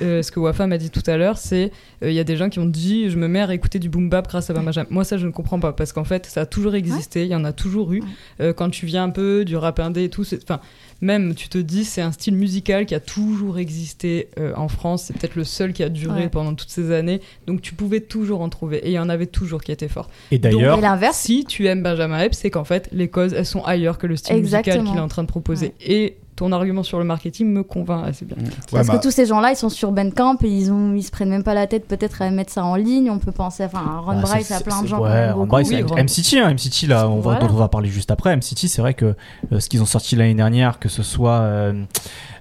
euh, 0.00 0.22
ce 0.22 0.30
que 0.32 0.40
Wafa 0.40 0.66
m'a 0.66 0.78
dit 0.78 0.88
tout 0.88 1.02
à 1.06 1.16
l'heure, 1.18 1.36
c'est 1.38 1.70
euh, 2.02 2.08
il 2.10 2.14
y 2.14 2.18
a 2.20 2.24
des 2.24 2.36
gens 2.36 2.48
qui 2.48 2.60
ont 2.60 2.64
dit 2.66 3.10
Je 3.10 3.18
me 3.18 3.28
mets 3.28 3.40
à 3.40 3.46
réécouter 3.46 3.78
du 3.78 3.88
boom 3.90 4.08
bap 4.08 4.26
grâce 4.28 4.48
à 4.48 4.54
Benjamin. 4.54 4.86
Moi, 4.90 5.04
ça, 5.04 5.18
je 5.18 5.26
ne 5.26 5.32
comprends 5.32 5.60
pas 5.60 5.72
parce 5.72 5.92
qu'en 5.92 6.04
fait, 6.04 6.24
ça 6.26 6.42
a 6.42 6.46
toujours 6.46 6.74
existé, 6.74 7.22
il 7.24 7.28
y 7.30 7.34
en 7.34 7.44
a 7.44 7.52
toujours 7.52 7.92
eu. 7.92 8.00
Ouais. 8.00 8.06
Euh, 8.40 8.52
quand 8.54 8.70
tu 8.70 8.86
viens 8.86 9.04
un 9.04 9.10
peu 9.10 9.44
du 9.44 9.56
rap 9.56 9.80
indé 9.80 10.04
et 10.04 10.08
tout, 10.08 10.24
enfin, 10.42 10.60
même 11.02 11.34
tu 11.34 11.48
te 11.48 11.58
dis 11.58 11.84
c'est 11.84 12.00
un 12.00 12.12
style 12.12 12.36
musical 12.36 12.86
qui 12.86 12.94
a 12.94 13.00
toujours 13.00 13.58
existé 13.58 14.28
euh, 14.38 14.52
en 14.56 14.68
France, 14.68 15.04
c'est 15.06 15.18
peut-être 15.18 15.34
le 15.36 15.44
seul 15.44 15.72
qui 15.72 15.82
a 15.82 15.88
duré 15.90 16.22
Ouais. 16.22 16.28
pendant 16.28 16.54
toutes 16.54 16.70
ces 16.70 16.92
années, 16.92 17.20
donc 17.46 17.60
tu 17.60 17.74
pouvais 17.74 18.00
toujours 18.00 18.40
en 18.40 18.48
trouver 18.48 18.78
et 18.78 18.90
il 18.90 18.94
y 18.94 18.98
en 18.98 19.08
avait 19.08 19.26
toujours 19.26 19.62
qui 19.62 19.72
étaient 19.72 19.88
forts. 19.88 20.08
Et 20.30 20.38
d'ailleurs, 20.38 20.78
Si 21.12 21.44
tu 21.44 21.66
aimes 21.66 21.82
Benjamin 21.82 22.20
Epps, 22.20 22.38
c'est 22.38 22.50
qu'en 22.50 22.64
fait, 22.64 22.88
les 22.92 23.08
causes, 23.08 23.34
elles 23.34 23.44
sont 23.46 23.64
ailleurs 23.64 23.98
que 23.98 24.06
le 24.06 24.16
style 24.16 24.36
Exactement. 24.36 24.76
musical 24.76 24.92
qu'il 24.92 24.98
est 24.98 25.04
en 25.04 25.08
train 25.08 25.22
de 25.24 25.28
proposer. 25.28 25.74
Et 25.84 26.16
ton 26.36 26.50
argument 26.52 26.82
sur 26.82 26.98
le 26.98 27.04
marketing 27.04 27.46
me 27.52 27.62
convainc 27.62 28.06
assez 28.08 28.24
bien. 28.24 28.36
Parce 28.70 28.88
Ouais, 28.88 28.96
que 28.96 29.02
tous 29.02 29.10
ces 29.12 29.24
gens-là, 29.26 29.50
ils 29.52 29.56
sont 29.56 29.68
sur 29.68 29.92
Bandcamp 29.92 30.36
et 30.42 30.48
ils, 30.48 30.72
ont, 30.72 30.92
ils 30.94 31.02
se 31.02 31.10
prennent 31.10 31.28
même 31.28 31.44
pas 31.44 31.54
la 31.54 31.66
tête 31.66 31.86
peut-être 31.86 32.22
à 32.22 32.30
mettre 32.30 32.52
ça 32.52 32.64
en 32.64 32.74
ligne. 32.74 33.10
On 33.10 33.18
peut 33.18 33.30
penser 33.32 33.64
enfin, 33.64 33.78
à 33.86 33.98
Ron 34.00 34.14
Bah, 34.20 34.22
Bryce, 34.22 34.50
à 34.50 34.60
plein 34.60 34.82
de 34.82 34.86
gens. 34.88 34.98
Ouais, 35.00 35.08
qu'on 35.10 35.14
aime 35.14 35.30
Ron 35.30 35.34
beaucoup. 35.40 35.48
Bryce, 35.50 35.68
Oui, 35.68 35.74
M- 35.76 35.86
Ron. 35.86 35.96
MCT, 36.02 36.38
hein, 36.38 36.50
MCT 36.54 36.86
là, 36.88 37.08
on 37.08 37.16
va, 37.16 37.20
Voilà. 37.20 37.40
dont 37.46 37.54
on 37.54 37.58
va 37.58 37.68
parler 37.68 37.88
juste 37.88 38.10
après. 38.10 38.34
MCT, 38.36 38.66
c'est 38.68 38.80
vrai 38.80 38.94
que 38.94 39.14
euh, 39.52 39.60
ce 39.60 39.68
qu'ils 39.68 39.80
ont 39.82 39.86
sorti 39.86 40.16
l'année 40.16 40.34
dernière, 40.34 40.78
que 40.80 40.88
ce 40.88 41.02
soit 41.04 41.38
euh, 41.40 41.84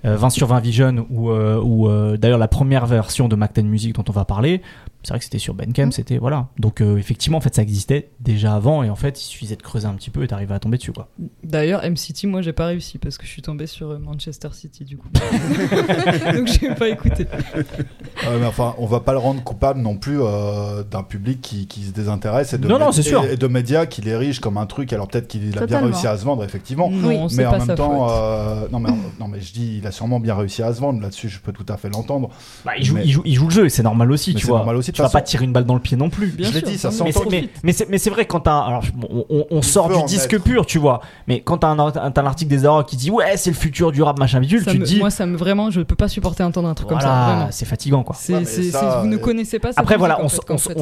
euh, 0.06 0.16
20 0.18 0.30
sur 0.32 0.48
20 0.48 0.60
Vision 0.60 1.06
ou, 1.12 1.30
euh, 1.30 1.62
ou 1.62 1.88
euh, 1.88 2.18
d'ailleurs 2.18 2.40
la 2.40 2.48
première 2.48 2.86
version 2.88 3.28
de 3.28 3.36
Mac 3.36 3.54
10 3.54 3.64
Music 3.64 3.96
dont 3.96 4.04
on 4.10 4.12
va 4.12 4.26
parler, 4.26 4.62
c'est 5.04 5.10
vrai 5.10 5.20
que 5.20 5.26
c'était 5.26 5.38
sur 5.40 5.54
Bandcamp, 5.54 5.88
Mm. 5.88 5.92
c'était 5.92 6.18
voilà. 6.18 6.48
Donc 6.60 6.82
euh, 6.82 6.98
effectivement, 6.98 7.38
en 7.38 7.42
fait, 7.42 7.54
ça 7.56 7.62
existait 7.62 8.10
déjà 8.20 8.54
avant 8.56 8.84
et 8.84 8.90
en 8.90 8.96
fait, 8.96 9.20
il 9.22 9.26
suffisait 9.26 9.56
de 9.56 9.62
creuser 9.62 9.86
un 9.88 9.94
petit 9.94 10.10
peu 10.10 10.24
et 10.24 10.28
d'arriver 10.28 10.54
à 10.54 10.60
tomber 10.60 10.78
dessus 10.78 10.92
quoi. 10.94 11.10
D'ailleurs, 11.44 11.82
MCT, 11.84 12.26
moi, 12.26 12.42
j'ai 12.42 12.54
pas 12.54 12.68
réussi 12.68 12.98
parce 12.98 13.18
que 13.18 13.26
je 13.26 13.32
suis 13.32 13.42
tombé 13.42 13.68
sur 13.68 13.92
euh, 13.92 14.00
Manchester 14.00 14.50
City, 14.54 14.86
du 14.86 14.98
coup. 14.98 15.08
Donc, 16.34 16.48
j'ai 16.48 16.74
pas 16.76 16.90
écouté. 16.90 17.26
Ouais, 17.56 18.40
mais 18.40 18.46
enfin, 18.46 18.76
on 18.78 18.86
va 18.86 19.00
pas 19.00 19.12
le 19.12 19.18
rendre 19.18 19.44
coupable 19.44 19.80
non 19.82 19.98
plus 19.98 20.20
euh, 20.22 20.84
d'un 20.84 21.04
public 21.04 21.42
qui, 21.42 21.68
qui 21.68 21.84
se 21.84 21.92
désintéresse 21.92 22.54
et 22.54 22.58
de, 22.58 22.68
Non, 22.68 22.80
non, 22.80 22.90
mé- 22.90 22.94
c'est 22.94 23.02
sûr. 23.04 23.24
et, 23.26 23.34
et 23.34 23.38
de 23.38 23.48
médias 23.48 23.86
qui 23.86 24.02
l'érigent 24.02 24.40
comme 24.42 24.58
un 24.58 24.66
truc. 24.66 24.94
Alors 24.94 25.08
peut-être 25.08 25.28
qu'il 25.28 25.58
a 25.58 25.66
bien 25.66 25.80
réussi 25.82 26.08
à 26.08 26.18
se 26.18 26.24
vendre, 26.26 26.44
effectivement. 26.44 26.90
Non, 26.90 27.08
Oui. 27.28 27.36
mais 27.36 27.44
pas 27.44 27.60
en 27.60 27.66
même 27.66 27.76
temps, 27.76 28.08
euh, 28.10 28.68
non, 28.72 28.80
mais, 28.80 28.90
non, 29.20 29.28
mais 29.28 29.42
je 29.42 29.54
dis, 29.54 29.78
il 29.80 29.88
a 29.88 29.92
sûrement 29.92 30.20
bien 30.20 30.36
réussi 30.36 30.64
à 30.64 30.74
se 30.74 30.80
vendre. 30.80 31.02
Là-dessus, 31.02 31.30
je 31.30 31.40
peux 31.40 31.52
tout 31.52 31.66
à 31.70 31.78
fait 31.78 31.90
l'entendre. 31.90 32.30
Bah, 32.66 32.72
il, 32.78 32.86
joue, 32.86 32.96
Mais- 32.96 33.04
il, 33.06 33.12
joue, 33.12 33.22
il 33.26 33.36
joue 33.36 33.46
le 33.46 33.52
jeu 33.54 33.66
et 33.66 33.70
c'est 33.70 33.84
normal 33.84 34.12
aussi, 34.12 34.32
Mais 34.32 34.36
tu 34.36 34.42
c'est 34.46 34.48
vois. 34.50 34.60
normal 34.60 34.78
aussi. 34.78 34.92
Tu 34.94 35.02
vas 35.02 35.10
pas 35.10 35.22
tirer 35.22 35.46
une 35.46 35.52
balle 35.54 35.66
dans 35.66 35.74
le 35.74 35.80
pied 35.80 35.98
non 35.98 36.10
plus. 36.10 36.28
Bien 36.28 36.48
Je 36.50 36.54
l'ai 36.54 36.62
dit, 36.62 36.78
ça 36.78 36.92
s'entend. 36.92 37.22
Mais 37.30 37.42
mais, 37.42 37.50
mais 37.64 37.74
c'est, 37.74 37.90
mais 37.90 37.98
c'est 37.98 38.10
vrai 38.10 38.26
quand 38.26 38.42
t'as 38.42 38.60
alors 38.60 38.84
on, 39.10 39.26
on- 39.30 39.46
on 39.52 39.58
Il 39.60 39.64
sort 39.64 39.90
du 39.90 40.04
disque 40.06 40.40
pur 40.42 40.66
tu 40.66 40.78
vois 40.80 41.02
mais 41.28 41.42
quand 41.42 41.58
t'as 41.60 41.68
un, 41.70 41.80
un, 41.80 41.92
t'as 42.12 42.22
un 42.22 42.26
article 42.26 42.50
des 42.50 42.66
Arocs 42.66 42.88
qui 42.88 42.96
dit 42.98 43.12
ouais 43.12 43.36
c'est 43.38 43.50
le 43.50 43.56
futur 43.56 43.92
du 43.92 44.02
rap 44.02 44.20
machin 44.20 44.40
bidule 44.40 44.64
Ça 44.64 44.72
tu 44.72 44.80
me- 44.80 44.84
te 44.84 44.90
dis 44.90 45.00
Moi, 45.00 45.10
ça 45.10 45.26
me 45.26 45.36
vraiment, 45.38 45.72
je 45.72 45.82
peux 45.82 45.96
pas 45.96 46.08
supporter 46.08 46.44
entendre 46.44 46.68
un 46.70 46.74
truc 46.74 46.90
comme 46.90 47.02
ça. 47.02 47.48
c'est 47.52 47.66
fatigant 47.66 48.04
quoi 48.04 48.16
C'est, 48.20 48.34
Ouais, 48.34 48.40
mais 48.40 48.46
c'est- 48.46 48.64
ça, 48.72 48.80
c'est- 48.80 49.00
vous 49.02 49.08
ne 49.08 49.16
euh, 49.16 49.20
connaissez 49.20 49.60
pas. 49.60 49.70
cette 49.70 49.80
après 49.80 49.98
voilà 49.98 50.20
on, 50.22 50.26
en 50.26 50.58
fait, 50.58 50.78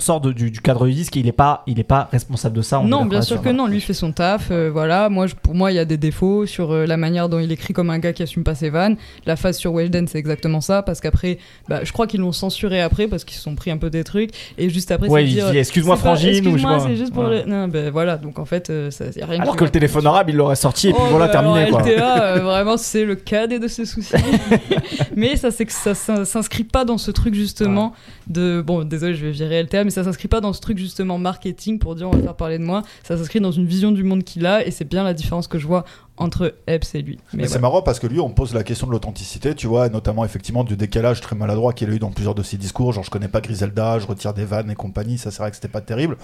sort 0.00 0.20
de- 0.20 0.32
du, 0.32 0.50
du 0.50 0.60
cadre 0.60 0.86
du 0.86 0.92
disque 0.94 1.16
et 1.16 1.20
il 1.20 1.28
est 1.28 1.32
pas 1.32 1.62
il 1.66 1.78
est 1.80 1.84
pas 1.84 2.08
responsable 2.10 2.56
de 2.56 2.62
ça 2.62 2.80
on 2.80 2.84
Non, 2.84 3.04
bien 3.06 3.22
sûr 3.22 3.40
que 3.40 3.48
non. 3.50 3.66
Lui 3.66 3.80
fait 3.80 3.94
son 3.94 4.12
taf. 4.12 4.48
euh, 4.50 4.70
voilà. 4.72 5.08
Moi, 5.08 5.26
pour 5.42 5.54
moi, 5.54 5.72
il 5.72 5.74
y 5.76 5.78
a 5.78 5.84
des 5.84 5.96
défauts 5.96 6.46
sur 6.46 6.72
euh, 6.72 6.86
la 6.86 6.96
manière 6.96 7.28
dont 7.28 7.38
il 7.38 7.50
écrit 7.52 7.72
comme 7.74 7.90
un 7.90 7.98
gars 7.98 8.12
qui 8.12 8.22
assume 8.22 8.44
pas 8.44 8.54
ses 8.54 8.70
vannes. 8.70 8.96
La 9.26 9.36
phase 9.36 9.56
sur 9.58 9.72
Weshden, 9.72 10.06
c'est 10.06 10.18
exactement 10.18 10.60
ça. 10.60 10.82
Parce 10.82 11.00
qu'après, 11.00 11.38
bah, 11.68 11.80
je 11.84 11.92
crois 11.92 12.06
qu'ils 12.06 12.20
l'ont 12.20 12.32
censuré 12.32 12.80
après 12.80 13.06
parce 13.08 13.24
qu'ils 13.24 13.36
se 13.38 13.42
sont 13.44 13.54
pris 13.54 13.70
un 13.70 13.76
peu 13.78 13.90
des 13.90 14.02
trucs. 14.04 14.30
Et 14.58 14.68
juste 14.70 14.90
après, 14.90 15.08
ouais 15.08 15.24
il 15.24 15.30
dire. 15.34 15.50
dit 15.50 15.58
excuse-moi 15.58 15.96
frangine 15.96 16.30
ou 16.30 16.50
Excuse-moi, 16.54 16.78
pas 16.78 16.80
c'est 16.80 16.96
juste 16.96 17.12
pour. 17.12 17.24
Ouais. 17.24 17.44
le- 17.44 17.50
Non, 17.50 17.68
ben 17.68 17.90
voilà. 17.90 18.16
Donc 18.16 18.38
en 18.38 18.44
fait, 18.44 18.70
euh, 18.70 18.90
ça, 18.90 19.04
y 19.16 19.22
a 19.22 19.26
rien 19.26 19.40
alors 19.40 19.56
que 19.56 19.64
le 19.64 19.70
téléphone 19.70 20.06
arabe 20.06 20.30
il 20.30 20.36
l'aurait 20.36 20.56
sorti 20.56 20.88
et 20.88 20.92
puis 20.92 21.02
Oh, 21.04 21.08
voilà 21.10 21.26
bah, 21.26 21.32
terminé 21.32 21.60
alors, 21.60 21.82
quoi 21.82 21.90
LTA, 21.90 22.22
euh, 22.24 22.40
vraiment, 22.42 22.76
c'est 22.76 23.04
le 23.04 23.14
cadet 23.14 23.58
de 23.58 23.68
ce 23.68 23.84
souci. 23.84 24.14
mais 25.16 25.36
ça, 25.36 25.50
c'est 25.50 25.66
que 25.66 25.72
ça 25.72 25.94
s'in- 25.94 26.24
s'inscrit 26.24 26.64
pas 26.64 26.84
dans 26.84 26.98
ce 26.98 27.10
truc 27.10 27.34
justement 27.34 27.92
de. 28.26 28.62
Bon, 28.64 28.84
désolé, 28.84 29.14
je 29.14 29.24
vais 29.26 29.32
virer 29.32 29.62
LTA, 29.62 29.84
mais 29.84 29.90
ça 29.90 30.04
s'inscrit 30.04 30.28
pas 30.28 30.40
dans 30.40 30.52
ce 30.52 30.60
truc 30.60 30.78
justement 30.78 31.18
marketing 31.18 31.78
pour 31.78 31.94
dire 31.94 32.08
on 32.08 32.16
va 32.16 32.22
faire 32.22 32.34
parler 32.36 32.58
de 32.58 32.64
moi. 32.64 32.82
Ça 33.02 33.16
s'inscrit 33.16 33.40
dans 33.40 33.52
une 33.52 33.66
vision 33.66 33.92
du 33.92 34.02
monde 34.04 34.24
qu'il 34.24 34.46
a 34.46 34.66
et 34.66 34.70
c'est 34.70 34.88
bien 34.88 35.04
la 35.04 35.14
différence 35.14 35.46
que 35.48 35.58
je 35.58 35.66
vois 35.66 35.84
entre 36.16 36.54
Epps 36.66 36.94
et 36.94 37.02
lui. 37.02 37.18
Mais 37.32 37.42
Mais 37.42 37.48
c'est 37.48 37.58
marrant 37.58 37.82
parce 37.82 37.98
que 37.98 38.06
lui, 38.06 38.20
on 38.20 38.30
pose 38.30 38.54
la 38.54 38.62
question 38.62 38.86
de 38.86 38.92
l'authenticité, 38.92 39.54
tu 39.54 39.66
vois, 39.66 39.86
et 39.86 39.90
notamment 39.90 40.24
effectivement 40.24 40.64
du 40.64 40.76
décalage 40.76 41.20
très 41.20 41.34
maladroit 41.36 41.72
qu'il 41.72 41.90
a 41.90 41.92
eu 41.92 41.98
dans 41.98 42.10
plusieurs 42.10 42.34
de 42.34 42.42
ses 42.42 42.56
discours. 42.56 42.92
Genre, 42.92 43.04
je 43.04 43.10
connais 43.10 43.28
pas 43.28 43.40
Griselda, 43.40 43.98
je 43.98 44.06
retire 44.06 44.34
des 44.34 44.44
vannes 44.44 44.70
et 44.70 44.74
compagnie, 44.74 45.18
ça 45.18 45.30
c'est 45.30 45.38
vrai 45.38 45.50
que 45.50 45.56
c'était 45.56 45.68
pas 45.68 45.80
terrible. 45.80 46.16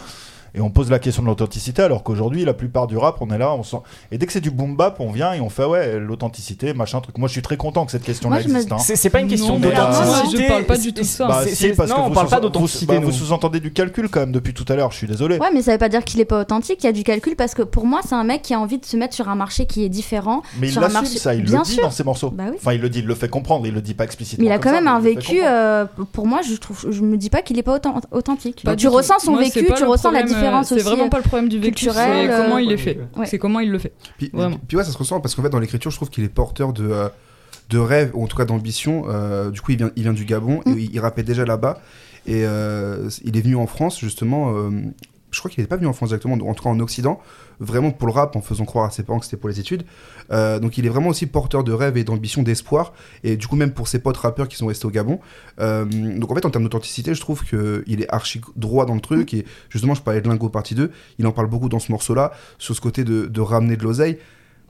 Et 0.55 0.61
on 0.61 0.71
pose 0.71 0.91
la 0.91 0.99
question 0.99 1.23
de 1.23 1.29
l'authenticité, 1.29 1.83
alors 1.83 2.03
qu'aujourd'hui, 2.03 2.45
la 2.45 2.55
plupart 2.55 2.87
du 2.87 2.97
rap, 2.97 3.17
on 3.21 3.31
est 3.31 3.39
là, 3.39 3.53
on 3.55 3.63
sent. 3.63 3.79
Et 4.13 4.19
dès 4.19 4.27
que 4.27 4.33
c'est 4.33 4.41
du 4.41 4.51
boom 4.51 4.77
bap, 4.77 4.97
on 5.01 5.11
vient 5.11 5.33
et 5.33 5.41
on 5.41 5.49
fait, 5.51 5.65
ouais, 5.65 5.99
l'authenticité, 5.99 6.75
machin 6.75 7.01
truc. 7.01 7.17
Moi, 7.19 7.29
je 7.29 7.33
suis 7.33 7.43
très 7.43 7.57
content 7.57 7.85
que 7.85 7.93
cette 7.93 8.05
je 8.05 8.29
me- 8.29 8.37
existe. 8.37 8.73
hein. 8.73 8.79
c'est, 8.79 9.11
pas 9.11 9.21
une 9.21 9.29
question 9.29 9.55
Non, 9.59 9.69
mais 9.69 9.75
alors, 9.75 9.91
moi, 9.91 10.05
d'authenticité 10.05 10.43
je 10.45 10.49
parle 10.49 10.65
pas 10.65 10.77
du 10.77 10.93
tout 10.93 11.01
de 11.03 11.07
ça. 11.07 11.29
Bah, 11.29 11.43
si, 11.47 11.69
parce 11.69 11.91
non 11.91 11.97
que 11.97 12.01
on 12.01 12.09
vous 12.09 12.15
parle 12.15 12.29
pas 12.29 12.41
d'authenticité 12.41 12.95
Vous, 12.97 13.01
bah, 13.01 13.07
vous 13.07 13.13
sous-entendez 13.13 13.61
du 13.61 13.73
calcul 13.73 14.09
quand 14.09 14.21
même 14.21 14.33
depuis 14.33 14.55
tout 14.55 14.65
à 14.69 14.75
l'heure, 14.77 14.91
je 14.91 14.97
suis 14.97 15.07
désolé. 15.07 15.39
Ouais, 15.39 15.49
mais 15.53 15.63
ça 15.63 15.73
veut 15.73 15.79
pas 15.79 15.89
dire 15.89 16.05
qu'il 16.05 16.21
est 16.21 16.25
pas 16.25 16.41
authentique. 16.41 16.83
Il 16.83 16.87
y 16.87 16.89
a 16.89 16.93
du 16.93 17.03
calcul 17.05 17.37
parce 17.37 17.55
que 17.55 17.63
pour 17.63 17.87
moi, 17.87 18.01
c'est 18.07 18.15
un 18.15 18.25
mec 18.25 18.43
qui 18.43 18.55
a 18.55 18.61
envie 18.61 18.79
de 18.79 18.85
se 18.85 18.97
mettre 18.97 19.15
sur 19.15 19.29
un 19.29 19.35
marché 19.35 19.67
qui 19.67 19.85
est 19.85 19.89
différent. 19.89 20.43
Mais 20.59 20.69
il 20.69 20.73
sur 20.73 20.81
un 20.83 20.85
l'assume, 20.89 21.03
marché- 21.03 21.19
ça, 21.19 21.35
il 21.35 21.45
Bien 21.45 21.59
le 21.59 21.65
dit 21.65 21.73
sûr. 21.73 21.83
dans 21.83 21.91
ses 21.91 22.05
morceaux. 22.05 22.31
Bah 22.31 22.45
oui. 22.51 22.57
Enfin, 22.59 22.73
il 22.73 22.81
le 22.81 22.89
dit, 22.89 23.01
il 23.01 23.07
le 23.07 23.15
fait 23.15 23.29
comprendre, 23.29 23.67
il 23.67 23.75
le 23.75 23.81
dit 23.83 23.95
pas 23.95 24.05
explicitement. 24.05 24.43
Mais 24.45 24.51
il 24.51 24.53
a 24.55 24.59
quand 24.59 24.73
même 24.73 24.89
un 24.89 24.99
il 24.99 25.05
vécu. 25.05 25.41
euh, 25.43 25.85
pour 26.13 26.27
moi, 26.27 26.41
je 26.43 26.55
trouve, 26.57 26.87
je 26.91 27.03
me 27.03 27.17
dis 27.17 27.31
pas 27.31 27.43
qu'il 27.43 27.59
est 27.59 27.63
pas 27.63 27.79
authentique. 28.11 28.65
Tu 28.77 28.89
ressens 28.89 29.19
son 29.21 29.37
vécu, 29.37 29.67
tu 29.77 29.85
ressens 29.85 30.11
la 30.11 30.21
euh, 30.21 30.23
différence 30.41 30.73
aussi. 30.73 30.81
C'est 30.83 30.87
vraiment 30.89 31.09
pas 31.09 31.19
le 31.19 31.23
problème 31.25 31.49
du 31.49 31.59
vécu, 31.59 31.85
c'est 31.85 31.91
culturel, 31.91 32.31
comment 32.37 32.57
euh, 32.57 32.63
il 32.63 32.73
est 32.73 32.77
fait. 32.77 32.99
ouais. 33.17 33.27
C'est 33.27 33.39
comment 33.39 33.61
il 33.61 33.71
le 33.71 33.79
fait. 33.79 33.93
Puis, 34.19 34.31
Vraiment. 34.33 34.59
puis 34.69 34.77
ouais, 34.77 34.85
ça 34.85 34.91
se 34.93 34.99
ressent 34.99 35.21
parce 35.21 35.35
qu'en 35.35 35.43
fait, 35.43 35.51
dans 35.51 35.59
l'écriture, 35.61 35.91
je 35.91 35.97
trouve 35.97 36.11
qu'il 36.11 36.25
est 36.25 36.29
porteur 36.29 36.73
de, 36.73 36.89
euh, 36.91 37.09
de 37.71 37.79
rêves, 37.79 38.11
ou 38.15 38.25
en 38.25 38.27
tout 38.27 38.37
cas 38.37 38.45
d'ambition. 38.45 39.05
Euh, 39.09 39.51
du 39.51 39.61
coup, 39.61 39.73
il 39.73 39.79
vient, 39.79 39.91
il 39.97 40.03
vient 40.03 40.13
du 40.13 40.25
Gabon, 40.25 40.61
Mm. 40.67 40.71
et 40.71 40.73
il, 40.83 40.95
il 40.95 41.01
rappait 41.01 41.23
déjà 41.23 41.45
là-bas. 41.45 41.81
Et 42.27 42.45
euh, 42.45 43.09
il 43.25 43.37
est 43.37 43.41
venu 43.41 43.57
en 43.57 43.67
France, 43.67 43.99
justement. 44.01 44.53
euh, 44.55 44.71
je 45.31 45.39
crois 45.39 45.51
qu'il 45.51 45.63
n'est 45.63 45.69
pas 45.69 45.77
venu 45.77 45.87
en 45.87 45.93
France 45.93 46.11
directement, 46.11 46.35
en 46.35 46.55
tout 46.55 46.63
cas 46.65 46.71
en 46.71 46.81
Occident, 46.81 47.21
vraiment 47.61 47.91
pour 47.91 48.07
le 48.07 48.13
rap, 48.13 48.37
en 48.37 48.41
faisant 48.41 48.65
croire 48.65 48.87
à 48.87 48.91
ses 48.91 49.03
parents 49.03 49.19
que 49.19 49.25
c'était 49.25 49.37
pour 49.37 49.49
les 49.49 49.61
études. 49.61 49.85
Euh, 50.33 50.59
donc 50.59 50.79
il 50.79 50.87
est 50.87 50.89
vraiment 50.89 51.09
aussi 51.09 51.27
porteur 51.27 51.65
de 51.65 51.73
rêves 51.73 51.97
et 51.97 52.05
d'ambition, 52.05 52.43
d'espoir. 52.43 52.93
Et 53.25 53.37
du 53.37 53.47
coup, 53.47 53.57
même 53.57 53.73
pour 53.73 53.89
ses 53.89 53.99
potes 53.99 54.17
rappeurs 54.17 54.49
qui 54.49 54.57
sont 54.57 54.67
restés 54.67 54.87
au 54.87 54.91
Gabon. 54.91 55.21
Euh, 55.61 55.85
donc 55.85 56.31
en 56.31 56.35
fait, 56.35 56.45
en 56.47 56.51
termes 56.51 56.65
d'authenticité, 56.65 57.15
je 57.15 57.21
trouve 57.21 57.45
qu'il 57.45 58.01
est 58.03 58.13
archi 58.13 58.41
droit 58.57 58.87
dans 58.87 58.95
le 58.95 59.01
truc. 59.01 59.35
Et 59.35 59.45
justement, 59.69 59.95
je 59.95 60.03
parlais 60.03 60.21
de 60.21 60.29
Lingo 60.29 60.49
partie 60.49 60.75
2. 60.75 60.91
Il 61.19 61.27
en 61.27 61.33
parle 61.33 61.49
beaucoup 61.49 61.69
dans 61.69 61.79
ce 61.79 61.93
morceau-là, 61.93 62.33
sur 62.59 62.75
ce 62.75 62.81
côté 62.81 63.05
de, 63.05 63.27
de 63.27 63.41
ramener 63.41 63.77
de 63.77 63.83
l'oseille. 63.83 64.19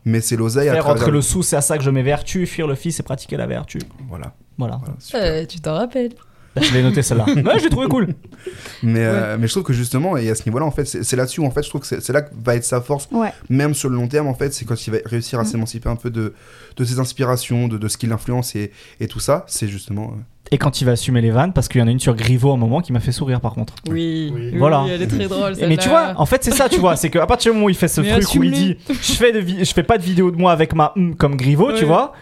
Mais 0.05 0.21
c'est 0.21 0.37
l'oseille 0.37 0.69
à 0.69 0.73
faire 0.73 0.83
travers 0.83 1.01
rentrer 1.03 1.13
le 1.13 1.21
sou 1.21 1.43
c'est 1.43 1.57
à 1.57 1.61
ça 1.61 1.77
que 1.77 1.85
je 1.85 1.91
m'évertue 1.91 2.47
fuir 2.47 2.67
le 2.67 2.75
fils 2.75 2.99
et 3.01 3.03
pratiquer 3.03 3.37
la 3.37 3.47
vertu 3.47 3.79
Voilà. 4.09 4.35
voilà. 4.57 4.81
Euh, 5.15 5.45
tu 5.45 5.61
t'en 5.61 5.75
rappelles. 5.75 6.13
Bah, 6.57 6.63
je 6.63 6.73
l'ai 6.75 6.83
noté 6.83 7.03
celle-là 7.03 7.25
ouais 7.29 7.59
je 7.59 7.65
l'ai 7.65 7.71
trouvé 7.71 7.87
cool 7.87 8.09
Mais, 8.83 9.05
euh, 9.05 9.37
mais 9.39 9.47
je 9.47 9.53
trouve 9.53 9.63
que 9.63 9.73
justement, 9.73 10.17
et 10.17 10.29
à 10.31 10.35
ce 10.35 10.45
niveau-là, 10.47 10.65
en 10.67 10.71
fait, 10.73 10.85
c'est 10.85 11.15
là-dessus, 11.17 11.41
en 11.43 11.51
fait, 11.51 11.63
je 11.63 11.69
trouve 11.69 11.81
que 11.83 11.87
c'est 12.01 12.13
là 12.13 12.23
que 12.23 12.31
va 12.45 12.57
être 12.57 12.65
sa 12.65 12.81
force, 12.81 13.09
Ouais. 13.13 13.33
même 13.49 13.73
sur 13.75 13.89
le 13.89 13.95
long 13.97 14.09
terme, 14.09 14.27
en 14.27 14.35
fait, 14.35 14.53
c'est 14.53 14.65
quand 14.65 14.87
il 14.87 14.91
va 14.91 14.99
réussir 15.05 15.39
à 15.39 15.45
s'émanciper 15.45 15.89
un 15.89 15.97
peu 15.97 16.11
de, 16.11 16.35
de 16.77 16.85
ses 16.85 16.99
inspirations, 16.99 17.69
de, 17.69 17.79
de 17.79 17.89
ce 17.89 17.97
qui 17.99 18.07
l'influence 18.09 18.57
et, 18.57 18.73
et 18.99 19.07
tout 19.07 19.21
ça, 19.21 19.45
c'est 19.47 19.69
justement. 19.69 20.15
euh, 20.17 20.21
et 20.53 20.59
quand 20.59 20.81
il 20.81 20.85
va 20.85 20.93
assumer 20.93 21.21
les 21.21 21.31
vannes 21.31 21.53
parce 21.53 21.69
qu'il 21.69 21.81
y 21.81 21.85
en 21.85 21.87
a 21.87 21.91
une 21.91 22.01
sur 22.01 22.15
Griveaux 22.15 22.51
à 22.51 22.55
un 22.55 22.57
moment 22.57 22.81
qui 22.81 22.93
m'a 22.93 23.01
fait 23.01 23.13
sourire 23.13 23.41
par 23.41 23.53
contre 23.55 23.75
Oui. 23.89 24.31
Oui. 24.35 24.51
oui, 24.53 24.59
Voilà. 24.59 24.85
Elle 24.89 25.03
est 25.03 25.07
très 25.07 25.29
drôle. 25.29 25.53
Mais 25.67 25.77
tu 25.77 25.89
vois, 25.89 26.13
en 26.17 26.27
fait, 26.27 26.43
c'est 26.45 26.51
ça, 26.51 26.69
tu 26.69 26.79
vois, 26.81 26.97
c'est 26.97 27.11
qu'à 27.11 27.27
partir 27.27 27.53
du 27.53 27.57
moment 27.57 27.67
où 27.67 27.71
il 27.71 27.77
fait 27.77 27.89
ce 27.89 28.01
Mais 28.01 28.19
truc 28.21 28.35
où 28.41 28.43
il 28.43 28.51
dit 28.51 28.77
je 28.89 29.13
fais, 29.13 29.33
de 29.33 29.41
vi- 29.41 29.65
je 29.65 29.73
fais 29.73 29.83
pas 29.83 29.99
de 29.99 30.03
vidéo 30.03 30.31
de 30.31 30.37
moi 30.37 30.53
avec 30.53 30.75
ma 30.75 30.93
hum 30.97 31.15
comme 31.15 31.37
Griveaux, 31.37 31.73
tu 31.73 31.85
vois, 31.85 32.13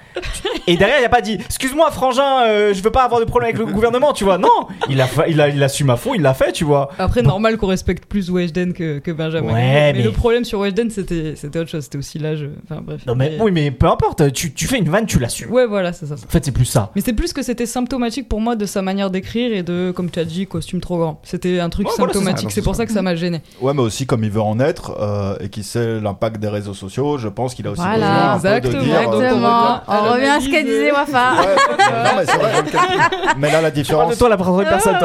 et 0.66 0.76
derrière 0.76 0.98
il 1.00 1.04
a 1.04 1.08
pas 1.08 1.20
dit 1.20 1.34
excuse-moi, 1.34 1.90
frangin, 1.90 2.42
euh, 2.46 2.74
je 2.74 2.82
veux 2.82 2.90
pas 2.90 3.04
avoir 3.04 3.20
de 3.20 3.24
problème 3.26 3.48
avec 3.54 3.58
le 3.66 3.72
gouvernement, 3.72 4.12
tu 4.12 4.24
vois, 4.24 4.38
non, 4.38 4.48
il 4.90 5.00
a, 5.00 5.06
fa- 5.06 5.28
il 5.28 5.40
a, 5.40 5.48
il 5.48 5.62
assume 5.62 5.90
à 5.90 5.96
fond, 5.96 6.14
il 6.14 6.22
l'a 6.22 6.34
fait, 6.34 6.52
tu 6.52 6.64
vois. 6.64 6.90
Après, 6.98 7.22
normal 7.22 7.56
qu'on 7.56 7.66
respecte 7.68 8.06
plus 8.06 8.30
Weshden 8.30 8.72
que, 8.72 8.98
que 8.98 9.10
Benjamin. 9.10 9.52
Ouais, 9.52 9.92
mais... 9.92 9.92
mais- 9.94 10.02
le 10.02 10.12
problème 10.12 10.44
sur 10.44 10.60
Weshden, 10.60 10.90
c'était 10.90 11.34
c'était 11.36 11.58
autre 11.58 11.70
chose. 11.70 11.84
C'était 11.84 11.98
aussi 11.98 12.18
l'âge. 12.18 12.46
Enfin 12.64 12.80
bref. 12.82 13.00
Non, 13.06 13.14
mais, 13.14 13.30
Mais- 13.38 13.42
oui, 13.44 13.50
mais 13.52 13.70
peu 13.70 13.86
importe, 13.86 14.32
tu, 14.32 14.52
tu 14.52 14.66
fais 14.66 14.78
une 14.78 14.88
vanne, 14.90 15.06
tu 15.06 15.18
l'assumes. 15.18 15.50
Ouais, 15.50 15.66
voilà, 15.66 15.92
c'est 15.92 16.06
ça. 16.06 16.14
En 16.14 16.30
fait, 16.30 16.44
c'est 16.44 16.52
plus 16.52 16.64
ça. 16.64 16.90
Mais 16.96 17.02
c'est 17.02 17.12
plus 17.12 17.32
que 17.32 17.42
c'était 17.42 17.66
symptomatique 17.66 18.17
pour 18.22 18.40
moi 18.40 18.56
de 18.56 18.66
sa 18.66 18.82
manière 18.82 19.10
d'écrire 19.10 19.52
et 19.52 19.62
de, 19.62 19.92
comme 19.94 20.10
tu 20.10 20.18
as 20.20 20.24
dit, 20.24 20.46
costume 20.46 20.80
trop 20.80 20.98
grand. 20.98 21.20
C'était 21.22 21.60
un 21.60 21.68
truc 21.70 21.86
Ouais, 21.86 21.92
voilà, 21.98 22.12
c'est 22.12 22.18
ça. 22.18 22.24
symptomatique. 22.24 22.50
C'est 22.52 22.62
pour 22.62 22.74
ça. 22.74 22.78
ça 22.82 22.86
que 22.86 22.92
ça 22.92 23.02
m'a 23.02 23.14
gêné. 23.14 23.40
Ouais, 23.60 23.74
mais 23.74 23.82
aussi 23.82 24.06
comme 24.06 24.24
il 24.24 24.30
veut 24.30 24.40
en 24.40 24.58
être 24.60 24.96
euh, 25.00 25.36
et 25.40 25.48
qu'il 25.48 25.64
sait 25.64 26.00
l'impact 26.00 26.40
des 26.40 26.48
réseaux 26.48 26.74
sociaux, 26.74 27.18
je 27.18 27.28
pense 27.28 27.54
qu'il 27.54 27.66
a 27.66 27.70
aussi 27.70 27.80
Voilà. 27.80 28.34
besoin 28.34 28.52
un 28.52 28.60
peu 28.60 28.68
de 28.68 28.76
Exactement. 28.76 28.82
dire. 28.84 29.00
euh, 29.00 29.16
Exactement. 29.22 29.80
on 29.88 29.92
On 29.92 30.12
revient 30.12 30.26
à 30.26 30.40
ce 30.40 30.48
que 30.48 30.64
disait 30.64 30.92
Wafa. 30.92 31.32
Ouais, 31.40 31.46
non, 31.78 32.10
mais, 32.16 32.26
c'est 32.26 32.36
vrai. 32.36 32.52
mais 33.38 33.50
là, 33.52 33.60
la 33.60 33.70
Tu 33.70 33.84
parles 33.84 34.08
de 34.08 34.10
différence, 34.14 34.18
toi 34.18 34.28
la 34.28 34.36
personne, 34.64 34.96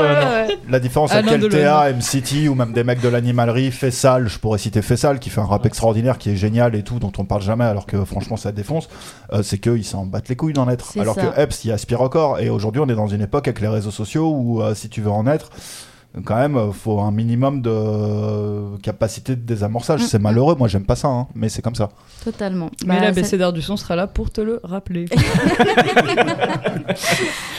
la 0.69 0.80
différence 0.80 1.12
avec. 1.13 1.32
LTA, 1.43 1.91
MCT 1.93 2.47
ou 2.49 2.56
même 2.56 2.73
des 2.73 2.84
mecs 2.84 3.02
de 3.02 3.10
l'animalerie, 3.10 3.71
Fessal, 3.71 4.28
je 4.28 4.39
pourrais 4.39 4.58
citer 4.60 4.82
Fessal 4.82 5.19
qui 5.19 5.30
fait 5.30 5.41
un 5.41 5.45
rap 5.45 5.65
extraordinaire, 5.65 6.17
qui 6.17 6.30
est 6.32 6.36
génial 6.36 6.76
et 6.76 6.84
tout, 6.84 6.99
dont 6.99 7.12
on 7.17 7.26
parle 7.26 7.41
jamais 7.41 7.63
alors 7.65 7.86
que 7.86 8.04
franchement 8.06 8.38
ça 8.38 8.52
défonce, 8.52 8.88
euh, 9.34 9.43
c'est 9.43 9.58
qu'ils 9.58 9.86
s'en 9.86 10.06
battent 10.06 10.30
les 10.30 10.36
couilles 10.36 10.54
d'en 10.54 10.69
être. 10.69 10.91
Alors 10.99 11.15
ça. 11.15 11.21
que 11.26 11.39
Epps, 11.41 11.65
il 11.65 11.71
aspire 11.71 12.02
encore. 12.02 12.39
Et 12.39 12.49
aujourd'hui, 12.49 12.82
on 12.86 12.88
est 12.89 12.95
dans 12.95 13.02
une 13.07 13.21
époque 13.21 13.47
avec 13.47 13.61
les 13.61 13.67
réseaux 13.67 13.91
sociaux 13.91 14.29
où 14.29 14.61
euh, 14.61 14.75
si 14.75 14.89
tu 14.89 15.01
veux 15.01 15.11
en 15.11 15.27
être, 15.27 15.49
quand 16.26 16.36
même, 16.36 16.56
euh, 16.58 16.71
faut 16.71 16.99
un 16.99 17.12
minimum 17.12 17.62
de 17.62 18.78
capacité 18.82 19.36
de 19.36 19.41
désamorçage. 19.41 20.02
Mm, 20.02 20.06
C'est 20.06 20.19
malheureux, 20.19 20.56
moi 20.56 20.67
j'aime 20.67 20.86
pas 20.86 20.95
ça, 20.95 21.08
hein, 21.08 21.28
mais 21.34 21.49
c'est 21.49 21.62
comme 21.62 21.76
ça. 21.76 21.89
Totalement. 22.23 22.69
Mais 22.86 22.95
Bah, 22.99 23.02
la 23.02 23.12
BCDR 23.12 23.52
du 23.52 23.62
son 23.62 23.78
sera 23.78 23.95
là 23.95 24.06
pour 24.08 24.30
te 24.32 24.41
le 24.41 24.60
rappeler. 24.63 25.06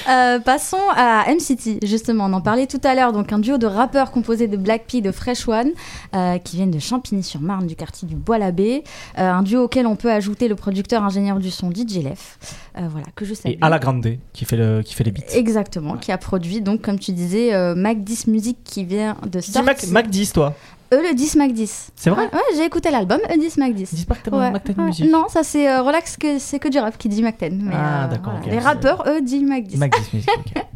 Euh, 0.07 0.38
passons 0.38 0.77
à 0.95 1.25
MCT, 1.33 1.79
justement, 1.83 2.27
on 2.27 2.33
en 2.35 2.43
parlait 2.43 2.67
tout 2.67 2.81
à 2.85 2.95
l'heure, 2.95 3.12
donc 3.14 3.33
un 3.33 3.38
duo 3.38 3.57
de 3.57 3.67
rappeurs 3.67 4.11
composé 4.11 4.49
de 4.49 4.59
Black 4.59 4.85
P 4.87 4.99
et 4.99 5.01
de 5.01 5.11
Fresh 5.11 5.49
One, 5.49 5.71
euh, 6.14 6.37
qui 6.37 6.57
viennent 6.57 6.71
de 6.71 6.79
Champigny-sur-Marne, 6.79 7.67
du 7.67 7.75
quartier 7.75 8.07
du 8.07 8.14
Bois-l'Abbé, 8.14 8.85
Euh, 9.19 9.31
un 9.31 9.43
duo 9.43 9.62
auquel 9.64 9.87
on 9.87 9.97
peut 9.97 10.11
ajouter 10.12 10.47
le 10.49 10.57
producteur 10.57 11.03
ingénieur 11.03 11.38
du 11.38 11.51
son 11.51 11.71
DJ 11.71 12.03
Lef, 12.05 12.38
euh, 12.77 12.87
voilà, 12.90 13.07
que 13.14 13.25
je 13.25 13.33
salue. 13.33 13.55
Et 13.55 13.59
Ala 13.62 13.79
Grande 13.79 14.07
qui 14.35 14.45
fait, 14.45 14.57
le, 14.59 14.83
qui 14.83 14.93
fait 14.95 15.05
les 15.05 15.11
beats. 15.11 15.23
Exactement, 15.35 15.97
qui 15.97 16.12
a 16.12 16.19
produit, 16.19 16.61
donc, 16.61 16.83
comme 16.83 16.99
tu 16.99 17.12
disais, 17.12 17.55
euh, 17.55 17.75
Mac 17.75 18.05
10 18.05 18.27
Music 18.27 18.43
qui 18.52 18.85
vient 18.85 19.16
de 19.24 19.40
dis 19.40 19.50
Mac, 19.62 19.78
sortir. 19.78 19.92
Mac 19.94 20.09
10, 20.11 20.33
toi 20.33 20.54
Eux, 20.92 21.00
le 21.09 21.14
10 21.14 21.37
Mac 21.37 21.52
10. 21.52 21.92
C'est 21.96 22.11
vrai 22.11 22.24
Ouais, 22.24 22.40
j'ai 22.57 22.64
écouté 22.64 22.90
l'album, 22.90 23.18
E10 23.30 23.59
Mac 23.59 23.74
10. 23.74 23.94
Dis 23.94 24.04
pas 24.04 24.14
que 24.16 24.28
Ouais, 24.30 24.50
Mac 24.50 24.64
10 24.66 24.76
ouais. 24.76 24.85
Music. 24.85 25.11
Non, 25.11 25.26
ça 25.28 25.42
c'est 25.42 25.68
euh, 25.68 25.83
relax, 25.83 26.16
que 26.18 26.38
c'est 26.38 26.59
que 26.59 26.68
du 26.68 26.78
rap 26.78 26.98
qui 26.98 27.09
dit 27.09 27.22
Mac 27.22 27.37
10. 27.40 27.50
mais, 27.64 27.72
Ah, 27.74 28.04
euh, 28.04 28.09
d'accord, 28.09 28.35
voilà. 28.38 28.52
Les 28.52 28.59
rappeurs, 28.61 29.04
eux, 29.09 29.22
disent 29.22 29.42
Mac 29.42 29.64
10. 29.64 29.78
Mac 29.78 29.92
10 29.98 30.12
Music, 30.12 30.30
ok. 30.37 30.62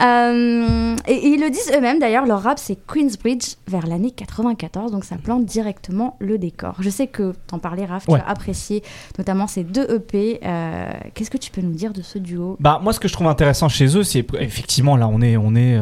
Euh, 0.00 0.96
et, 1.06 1.12
et 1.12 1.28
ils 1.28 1.40
le 1.40 1.50
disent 1.50 1.70
eux-mêmes, 1.72 2.00
d'ailleurs, 2.00 2.26
leur 2.26 2.42
rap 2.42 2.58
c'est 2.58 2.76
Queensbridge 2.86 3.54
vers 3.68 3.86
l'année 3.86 4.10
94, 4.10 4.90
donc 4.90 5.04
ça 5.04 5.16
plante 5.16 5.44
directement 5.44 6.16
le 6.18 6.36
décor. 6.36 6.74
Je 6.80 6.90
sais 6.90 7.06
que 7.06 7.32
t'en 7.46 7.60
parlais, 7.60 7.84
Raph, 7.84 8.08
Ouais. 8.08 8.18
tu 8.18 8.24
as 8.24 8.28
apprécié 8.28 8.82
notamment 9.18 9.46
ces 9.46 9.62
deux 9.62 9.86
EP. 9.88 10.40
Euh, 10.44 10.90
Qu'est-ce 11.14 11.30
que 11.30 11.36
tu 11.36 11.52
peux 11.52 11.60
nous 11.60 11.74
dire 11.74 11.92
de 11.92 12.02
ce 12.02 12.18
duo? 12.18 12.56
Bah 12.58 12.80
moi 12.82 12.92
ce 12.92 12.98
que 12.98 13.06
je 13.06 13.12
trouve 13.12 13.28
intéressant 13.28 13.68
chez 13.68 13.96
eux 13.96 14.02
c'est 14.02 14.26
effectivement 14.40 14.96
là 14.96 15.08
on 15.08 15.20
est 15.22 15.36
on 15.36 15.54
est 15.54 15.76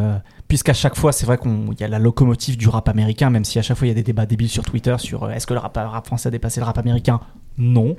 puisqu'à 0.53 0.75
chaque 0.75 0.97
fois 0.97 1.13
c'est 1.13 1.25
vrai 1.25 1.39
qu'il 1.39 1.81
y 1.81 1.83
a 1.83 1.89
la 1.89 1.99
locomotive 1.99 2.59
du 2.59 2.69
rap 2.69 2.87
américain 2.91 3.31
même 3.31 3.43
si 3.43 3.59
à 3.59 3.63
chaque 3.63 3.79
fois 3.79 3.87
il 3.87 3.89
y 3.89 3.93
a 3.93 3.95
des 3.95 4.03
débats 4.03 4.27
débiles 4.27 4.51
sur 4.51 4.65
Twitter 4.65 4.95
sur 4.99 5.23
euh, 5.25 5.31
est-ce 5.31 5.47
que 5.47 5.55
le 5.55 5.61
rap, 5.61 5.75
rap 5.75 6.07
français 6.07 6.27
a 6.27 6.31
dépassé 6.31 6.61
le 6.61 6.67
rap 6.67 6.77
américain? 6.77 7.21
Non. 7.57 7.97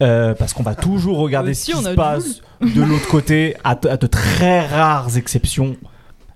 Euh, 0.00 0.34
parce 0.34 0.54
qu'on 0.54 0.62
va 0.62 0.74
toujours 0.74 1.18
regarder 1.18 1.50
Euh, 1.50 1.54
ce 1.54 1.62
si, 1.62 1.72
qui 1.72 1.82
se 1.82 1.90
passe 1.90 2.40
de 2.62 2.82
l'autre 2.82 3.06
côté 3.06 3.54
à, 3.64 3.74
de 3.74 4.06
très 4.06 4.66
rares 4.66 5.18
exceptions. 5.18 5.76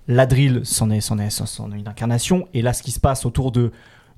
La 0.07 0.27
drill 0.27 0.61
c'en 0.65 0.91
est, 0.91 0.97
est, 0.97 1.01
c'en 1.31 1.71
est 1.71 1.79
une 1.79 1.87
incarnation. 1.87 2.47
Et 2.53 2.61
là 2.61 2.71
ce 2.71 2.83
qui 2.83 2.91
se 2.91 2.99
passe 2.99 3.25
autour 3.25 3.51
de 3.51 3.71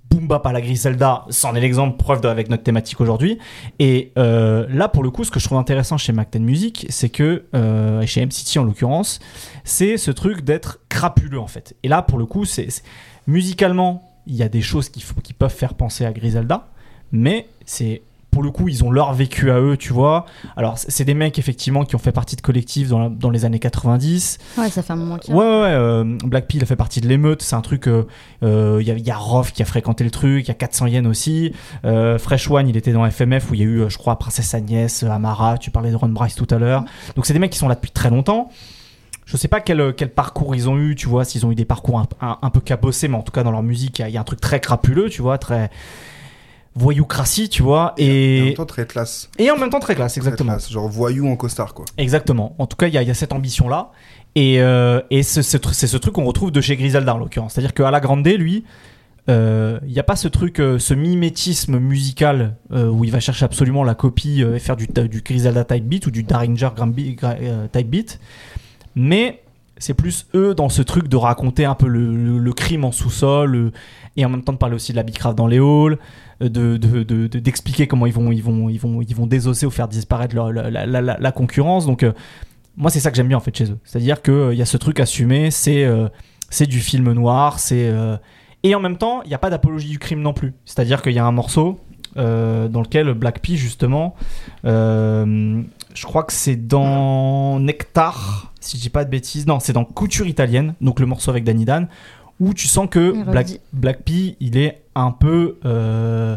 boom 0.10 0.28
bap 0.28 0.46
à 0.46 0.52
la 0.52 0.62
Griselda, 0.62 1.26
c'en 1.30 1.56
est 1.56 1.60
l'exemple, 1.62 1.98
preuve 1.98 2.22
de- 2.22 2.28
avec 2.28 2.50
notre 2.50 2.63
thématique 2.63 3.00
aujourd'hui. 3.02 3.38
Et 3.80 4.12
euh, 4.17 4.65
là, 4.70 4.88
pour 4.88 5.04
le 5.04 5.10
coup, 5.12 5.24
ce 5.24 5.32
que 5.32 5.39
je 5.39 5.46
trouve 5.46 5.58
intéressant 5.58 5.98
chez 5.98 6.13
Macten 6.13 6.43
Music, 6.43 6.86
c'est 6.89 7.10
que, 7.10 7.46
euh, 7.56 8.06
chez 8.06 8.22
MCT 8.26 8.58
en 8.60 8.63
l'occurrence, 8.63 9.20
c'est 9.63 9.98
ce 9.98 10.12
truc 10.12 10.41
d'être 10.43 10.80
crapuleux 10.89 11.39
en 11.39 11.48
fait. 11.48 11.76
Et 11.84 11.88
là, 11.88 12.02
pour 12.02 12.17
le 12.17 12.26
coup, 12.26 12.46
c'est 12.46 12.67
musicalement, 13.28 14.04
il 14.26 14.36
y 14.36 14.43
a 14.43 14.50
des 14.50 14.62
choses 14.62 14.89
qui, 14.89 15.04
qui 15.24 15.34
peuvent 15.34 15.54
faire 15.54 15.74
penser 15.74 16.06
à 16.06 16.12
Griselda, 16.12 16.67
mais 17.12 17.48
c'est 17.65 18.02
pour 18.38 18.43
le 18.43 18.52
coup, 18.52 18.67
ils 18.67 18.84
ont 18.84 18.91
leur 18.91 19.13
vécu 19.13 19.50
à 19.50 19.60
eux, 19.60 19.78
tu 19.78 19.93
vois. 19.93 20.28
Alors, 20.56 20.78
c'est 20.78 21.06
des 21.06 21.15
mecs 21.15 21.39
effectivement 21.39 21.86
qui 21.86 21.95
ont 21.95 22.00
fait 22.00 22.12
partie 22.12 22.36
de 22.36 22.41
collectifs 22.41 22.88
dans, 22.88 23.00
la- 23.00 23.10
dans 23.10 23.32
les 23.32 23.45
années 23.45 23.58
90. 23.58 24.38
Ouais, 24.60 24.69
ça 24.69 24.84
fait 24.84 24.93
un 24.93 24.95
moment 24.95 25.17
qu'il 25.17 25.34
Ouais, 25.34 25.43
y 25.43 25.47
a. 25.47 25.52
ouais, 25.52 25.62
ouais. 25.63 25.69
euh, 25.71 26.17
Black 26.23 26.47
Peel 26.47 26.62
a 26.62 26.67
fait 26.67 26.76
partie 26.76 27.02
de 27.02 27.08
l'émeute. 27.08 27.41
C'est 27.41 27.56
un 27.56 27.62
truc. 27.62 27.88
euh, 27.88 28.04
euh, 28.43 28.78
Il 28.80 28.88
y, 28.88 28.91
a- 28.91 28.93
il 28.93 29.04
y 29.04 29.10
a 29.10 29.17
Roth 29.17 29.50
qui 29.54 29.63
a 29.63 29.65
fréquenté 29.65 30.04
le 30.04 30.12
truc. 30.12 30.45
Il 30.45 30.47
y 30.50 30.52
a 30.52 30.54
400 30.54 30.86
Yen 30.86 31.08
aussi. 31.08 31.52
Euh, 31.84 32.19
Fresh 32.19 32.52
One, 32.52 32.69
il 32.69 32.78
était 32.78 32.93
dans 32.93 33.10
FMF 33.10 33.50
où 33.50 33.56
il 33.56 33.60
y 33.62 33.63
a 33.63 33.65
eu, 33.65 33.80
euh, 33.82 33.89
je 33.89 33.97
crois, 33.97 34.19
Princesse 34.19 34.54
Agnès, 34.54 35.02
euh, 35.02 35.10
Amara. 35.10 35.58
Tu 35.58 35.71
parlais 35.71 35.89
de 35.89 35.95
Ron 35.95 36.10
Bryce 36.10 36.36
tout 36.36 36.45
à 36.52 36.60
l'heure. 36.60 36.86
Donc, 37.15 37.26
c'est 37.26 37.34
des 37.34 37.39
mecs 37.39 37.52
qui 37.52 37.58
sont 37.58 37.67
là 37.67 37.73
depuis 37.73 37.89
très 37.89 38.12
longtemps. 38.12 38.52
Je 39.26 39.36
sais 39.36 39.47
pas 39.47 39.62
quel, 39.62 39.93
quel 39.97 40.10
parcours 40.13 40.56
ils 40.56 40.69
ont 40.69 40.78
eu, 40.78 40.93
tu 40.93 41.08
vois, 41.10 41.26
s'ils 41.26 41.43
ont 41.45 41.52
eu 41.52 41.56
des 41.56 41.65
parcours 41.65 41.97
un, 42.00 42.06
un- 42.21 42.38
un 42.43 42.50
peu 42.52 42.62
cabossés, 42.62 43.08
mais 43.08 43.17
en 43.17 43.23
tout 43.23 43.32
cas, 43.34 43.41
dans 43.41 43.52
leur 43.52 43.63
musique, 43.63 43.97
il 43.97 44.04
y 44.04 44.06
a- 44.06 44.10
il 44.10 44.13
y, 44.13 44.17
a 44.17 44.21
un 44.21 44.23
truc 44.23 44.39
très 44.39 44.60
crapuleux, 44.62 45.10
tu 45.10 45.21
vois, 45.23 45.38
très 45.39 45.69
voyoucratie, 46.77 47.49
tu 47.49 47.63
vois, 47.63 47.93
Et 47.97 48.03
en 48.03 48.11
et, 48.13 48.45
même 48.45 48.53
temps, 48.53 48.65
très 48.65 48.85
classe. 48.85 49.29
et 49.39 49.49
en 49.51 49.57
même 49.57 49.69
temps 49.69 49.79
très 49.79 49.95
classe, 49.95 50.13
Très 50.13 50.19
exactement. 50.21 50.51
classe, 50.53 50.71
genre 50.71 50.87
voyou 50.87 51.27
en 51.27 51.35
costard, 51.35 51.73
quoi. 51.73 51.85
Exactement. 51.97 52.55
En 52.59 52.67
tout 52.67 52.77
cas, 52.77 52.87
il 52.87 52.93
y, 52.93 52.97
a- 52.97 53.01
il 53.01 53.07
y 53.07 53.11
a 53.11 53.15
cette 53.15 53.33
ambition-là. 53.33 53.91
Et, 54.35 54.61
euh, 54.61 55.01
et 55.09 55.23
ce 55.23 55.41
c'est 55.41 55.87
ce 55.87 55.97
truc 55.97 56.13
qu'on 56.13 56.25
retrouve 56.25 56.51
de 56.51 56.61
chez 56.61 56.75
Griselda, 56.77 57.15
en 57.15 57.17
l'occurrence. 57.17 57.53
C'est-à-dire 57.53 57.73
qu'à 57.73 57.89
la 57.89 57.99
Grande, 57.99 58.27
lui, 58.27 58.63
euh, 59.29 59.79
il 59.87 59.91
n'y 59.91 59.99
a 59.99 60.03
pas 60.03 60.15
ce 60.15 60.27
truc, 60.27 60.59
euh, 60.59 60.77
ce 60.79 60.93
mimétisme 60.93 61.79
musical 61.79 62.55
euh, 62.71 62.87
où 62.87 63.03
il 63.03 63.11
va 63.11 63.19
chercher 63.19 63.45
absolument 63.45 63.83
la 63.83 63.95
copie 63.95 64.43
euh, 64.43 64.55
et 64.55 64.59
faire 64.59 64.75
du, 64.77 64.87
du 64.87 65.21
Griselda 65.21 65.65
type 65.65 65.85
beat 65.85 66.05
ou 66.07 66.11
du 66.11 66.25
euh, 66.31 67.67
type 67.73 67.89
beat. 67.89 68.19
Mais 68.95 69.41
c'est 69.79 69.93
plus 69.93 70.27
eux 70.33 70.53
dans 70.55 70.69
ce 70.69 70.81
truc 70.81 71.07
de 71.07 71.17
raconter 71.17 71.65
un 71.65 71.75
peu 71.75 71.87
le, 71.87 72.15
le- 72.15 72.39
le 72.39 72.53
crime 72.53 72.83
en 72.85 72.91
sous-sol 72.91 73.55
euh, 73.55 73.71
et 74.15 74.25
en 74.25 74.29
même 74.29 74.43
temps 74.43 74.53
de 74.53 74.57
parler 74.57 74.75
aussi 74.75 74.91
de 74.91 74.97
la 74.97 75.03
Bicraft 75.03 75.37
dans 75.37 75.45
les 75.47 75.57
halls, 75.57 75.93
euh, 75.93 75.95
de, 76.39 76.78
de- 76.78 77.04
de- 77.04 77.28
de- 77.28 77.39
d'expliquer 77.39 77.88
comment 77.88 78.06
ils 78.06 78.13
vont, 78.13 78.32
ils, 78.32 78.43
vont, 78.43 78.69
ils, 78.69 78.80
vont, 78.80 79.02
ils 79.02 79.15
vont 79.15 79.28
désosser 79.28 79.65
ou 79.65 79.71
faire 79.71 79.88
disparaître 79.88 80.36
leur- 80.36 80.52
la, 80.52 80.69
la- 80.69 80.86
la- 80.86 81.02
la- 81.02 81.17
la 81.19 81.32
concurrence. 81.32 81.86
Donc, 81.86 82.04
euh, 82.04 82.12
moi, 82.76 82.91
c'est 82.91 83.00
ça 83.00 83.10
que 83.10 83.17
j'aime 83.17 83.28
bien 83.28 83.38
en 83.38 83.41
fait 83.41 83.56
chez 83.56 83.71
eux. 83.71 83.78
C'est-à-dire 83.84 84.21
qu'il 84.21 84.54
y 84.54 84.62
a 84.62 84.65
ce 84.65 84.78
truc 84.78 85.00
assumé, 85.00 85.50
c'est 85.52 85.84
euh, 85.84 86.08
c'est 86.50 86.67
du 86.67 86.80
film 86.80 87.12
noir, 87.13 87.60
c'est. 87.60 87.88
euh, 87.89 88.17
Et 88.63 88.76
en 88.76 88.80
même 88.80 88.97
temps, 88.97 89.21
il 89.23 89.30
n'y 89.30 89.34
a 89.34 89.39
pas 89.39 89.50
d'apologie 89.50 89.89
du 89.89 90.00
crime 90.00 90.21
non 90.21 90.34
plus. 90.34 90.54
C'est-à-dire 90.65 91.02
qu'il 91.02 91.13
y 91.13 91.19
a 91.19 91.26
un 91.26 91.32
morceau 91.32 91.80
euh, 92.17 92.67
dans 92.67 92.82
lequel 92.82 93.13
Black 93.13 93.39
Pea, 93.41 93.56
justement, 93.56 94.15
euh, 94.65 95.62
je 95.93 96.06
crois 96.06 96.23
que 96.23 96.34
c'est 96.34 96.56
dans 96.67 97.60
Nectar, 97.60 98.54
si 98.60 98.78
je 98.78 98.82
dis 98.84 98.89
pas 98.89 99.06
de 99.06 99.10
bêtises. 99.10 99.47
Non, 99.47 99.60
c'est 99.60 99.73
dans 99.73 99.86
Couture 99.86 100.28
italienne, 100.28 100.73
donc 100.82 101.00
le 101.00 101.06
morceau 101.06 101.32
avec 101.32 101.43
Danny 101.43 101.65
Dan, 101.65 101.88
où 102.39 102.54
tu 102.54 102.67
sens 102.67 102.88
que 102.89 103.23
Black. 103.32 103.60
Black 103.73 104.04
Pea, 104.04 104.36
il 104.39 104.58
est 104.58 104.82
un 105.01 105.12
peu. 105.12 105.57
euh, 105.65 106.36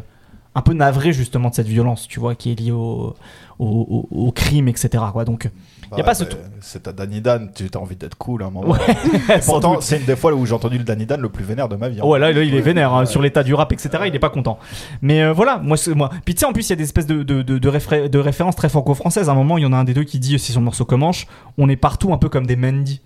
un 0.56 0.62
peu 0.62 0.72
navré 0.74 1.12
justement 1.12 1.48
de 1.50 1.54
cette 1.54 1.68
violence, 1.68 2.08
tu 2.08 2.18
vois, 2.18 2.34
qui 2.34 2.50
est 2.50 2.58
liée 2.58 2.72
au, 2.72 3.14
au, 3.60 3.66
au- 4.10 4.26
au 4.26 4.32
crime, 4.32 4.66
etc. 4.66 4.88
Quoi. 5.12 5.24
Donc, 5.24 5.48
Bah 5.92 5.96
Y 5.96 6.00
a 6.00 6.04
pas 6.04 6.12
ce 6.14 6.24
mais 6.24 6.30
tout- 6.30 6.36
C'est 6.60 6.82
ta 6.82 6.92
Danny 6.92 7.20
Dan, 7.20 7.52
tu 7.54 7.70
as 7.72 7.78
envie 7.78 7.94
d'être 7.94 8.16
cool 8.18 8.42
à 8.42 8.46
un 8.46 8.50
moment. 8.50 8.72
Ouais, 8.72 9.40
Pourtant, 9.46 9.80
c'est 9.80 9.98
une 9.98 10.06
des 10.06 10.16
fois 10.16 10.34
où 10.34 10.44
j'ai 10.44 10.52
entendu 10.52 10.76
le 10.76 10.82
Danny 10.82 11.06
Dan 11.06 11.20
le 11.20 11.28
plus 11.28 11.44
vénère 11.44 11.68
de 11.68 11.76
ma 11.76 11.88
vie. 11.88 12.00
hein. 12.00 12.04
Ouais, 12.04 12.18
là, 12.18 12.32
là, 12.32 12.42
il 12.42 12.52
est 12.52 12.60
vénère 12.60 12.92
hein, 12.92 13.00
Ouais. 13.02 13.06
sur 13.06 13.22
l'état 13.22 13.44
du 13.44 13.54
rap, 13.54 13.70
etc. 13.72 13.90
Il 14.08 14.14
est 14.14 14.18
pas 14.18 14.28
content. 14.28 14.58
Mais 15.02 15.22
euh, 15.22 15.32
voilà, 15.32 15.58
moi, 15.62 15.76
c'est- 15.76 15.94
moi. 15.94 16.10
Puis 16.24 16.34
tu 16.34 16.40
sais, 16.40 16.46
en 16.46 16.52
plus, 16.52 16.66
il 16.66 16.70
y 16.70 16.72
a 16.72 16.76
des 16.76 16.82
espèces 16.84 17.06
de, 17.06 17.22
de, 17.22 17.42
de, 17.42 17.58
de, 17.58 17.68
réfré- 17.68 18.08
de 18.08 18.18
références 18.18 18.56
très 18.56 18.68
franco-françaises. 18.68 19.28
À 19.28 19.32
un 19.32 19.36
moment, 19.36 19.56
il 19.56 19.62
y 19.62 19.66
en 19.66 19.72
a 19.72 19.76
un 19.76 19.84
des 19.84 19.94
deux 19.94 20.04
qui 20.04 20.18
dit, 20.18 20.36
c'est 20.40 20.50
sur 20.50 20.60
le 20.60 20.64
morceau 20.64 20.84
Comanche, 20.84 21.28
on 21.58 21.68
est 21.68 21.76
partout 21.76 22.12
un 22.12 22.18
peu 22.18 22.28
comme 22.28 22.44
des 22.46 22.56
Mendy. 22.56 23.00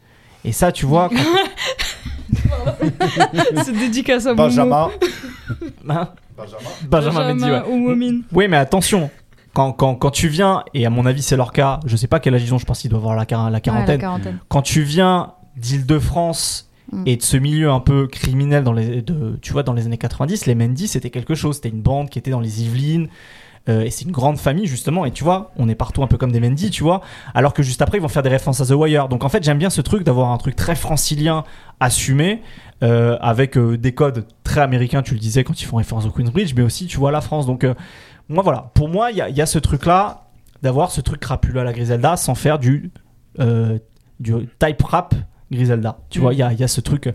Et 0.46 0.52
ça, 0.52 0.72
tu 0.72 0.86
vois, 0.86 1.10
quand- 1.10 1.16
C'est 3.64 3.72
dédicace 3.78 4.26
à 4.26 4.34
Benjamin. 4.34 4.88
Hein 5.88 6.08
Benjamin. 6.36 6.70
Benjamin 6.88 7.34
Mendy, 7.34 7.44
ouais. 7.50 7.62
ou 7.70 7.76
Momine. 7.78 8.22
Oui, 8.32 8.48
mais 8.48 8.56
attention. 8.56 9.10
Quand, 9.52 9.72
quand, 9.72 9.94
quand 9.94 10.10
tu 10.10 10.26
viens, 10.28 10.64
et 10.74 10.84
à 10.84 10.90
mon 10.90 11.06
avis 11.06 11.22
c'est 11.22 11.36
leur 11.36 11.52
cas, 11.52 11.78
je 11.86 11.96
sais 11.96 12.08
pas 12.08 12.18
quel 12.18 12.34
âge 12.34 12.42
ils 12.42 12.52
ont, 12.52 12.58
je 12.58 12.64
pense 12.66 12.80
qu'ils 12.80 12.90
doivent 12.90 13.02
avoir 13.04 13.14
la, 13.16 13.24
quar- 13.24 13.38
la 13.38 13.44
Ouais, 13.46 13.50
la 13.52 13.60
quarantaine. 13.60 14.00
quarantaine. 14.00 14.38
quand 14.48 14.62
tu 14.62 14.82
viens 14.82 15.32
d'Île-de-France 15.56 16.70
Mm. 16.92 17.02
et 17.06 17.16
de 17.16 17.22
ce 17.22 17.38
milieu 17.38 17.70
un 17.70 17.80
peu 17.80 18.06
criminel 18.06 18.62
dans 18.62 18.74
les, 18.74 19.00
de, 19.00 19.38
tu 19.40 19.54
vois, 19.54 19.62
dans 19.62 19.72
les 19.72 19.86
années 19.86 19.96
90, 19.96 20.44
les 20.44 20.54
Mendy 20.54 20.86
c'était 20.86 21.08
quelque 21.08 21.34
chose. 21.34 21.56
C'était 21.56 21.70
une 21.70 21.80
bande 21.80 22.10
qui 22.10 22.18
était 22.18 22.30
dans 22.30 22.40
les 22.40 22.62
Yvelines. 22.62 23.08
Euh, 23.68 23.82
et 23.82 23.90
c'est 23.90 24.04
une 24.04 24.10
grande 24.12 24.38
famille 24.38 24.66
justement. 24.66 25.04
Et 25.06 25.10
tu 25.10 25.24
vois, 25.24 25.52
on 25.56 25.68
est 25.68 25.74
partout 25.74 26.02
un 26.02 26.06
peu 26.06 26.16
comme 26.18 26.32
des 26.32 26.40
Mendy, 26.40 26.70
tu 26.70 26.82
vois. 26.82 27.00
Alors 27.34 27.52
que 27.54 27.62
juste 27.62 27.80
après, 27.82 27.98
ils 27.98 28.00
vont 28.00 28.08
faire 28.08 28.22
des 28.22 28.28
références 28.28 28.60
à 28.60 28.66
The 28.66 28.72
Wire. 28.72 29.08
Donc 29.08 29.24
en 29.24 29.28
fait, 29.28 29.42
j'aime 29.42 29.58
bien 29.58 29.70
ce 29.70 29.80
truc 29.80 30.02
d'avoir 30.04 30.30
un 30.32 30.36
truc 30.38 30.56
très 30.56 30.74
francilien 30.76 31.44
assumé. 31.80 32.42
euh, 32.82 33.16
avec 33.20 33.56
euh, 33.56 33.78
des 33.78 33.92
codes 33.94 34.26
très 34.42 34.60
américains, 34.60 35.00
tu 35.02 35.14
le 35.14 35.20
disais 35.20 35.42
quand 35.44 35.58
ils 35.62 35.64
font 35.64 35.76
référence 35.78 36.04
au 36.06 36.10
Queensbridge, 36.10 36.52
mais 36.56 36.62
aussi 36.62 36.86
tu 36.86 36.98
vois 36.98 37.10
la 37.12 37.20
France. 37.22 37.46
Donc 37.46 37.64
moi 38.28 38.42
voilà, 38.42 38.70
pour 38.74 38.88
moi 38.88 39.10
il 39.10 39.16
y, 39.16 39.20
a- 39.22 39.28
il 39.30 39.36
y 39.36 39.40
a 39.40 39.46
ce 39.46 39.58
truc 39.58 39.86
là 39.86 40.24
d'avoir 40.62 40.90
ce 40.90 41.00
truc 41.00 41.20
crapuleux 41.20 41.60
à 41.60 41.64
la 41.64 41.72
Griselda 41.72 42.16
sans 42.16 42.34
faire 42.34 42.58
du 42.58 42.90
du 44.20 44.32
type 44.58 44.82
rap 44.82 45.14
Griselda. 45.50 45.98
Tu 46.10 46.18
Mm. 46.18 46.22
vois, 46.22 46.34
il 46.34 46.38
y 46.38 46.42
a, 46.42 46.52
y 46.52 46.62
a 46.64 46.68
ce 46.68 46.80
truc 46.80 47.08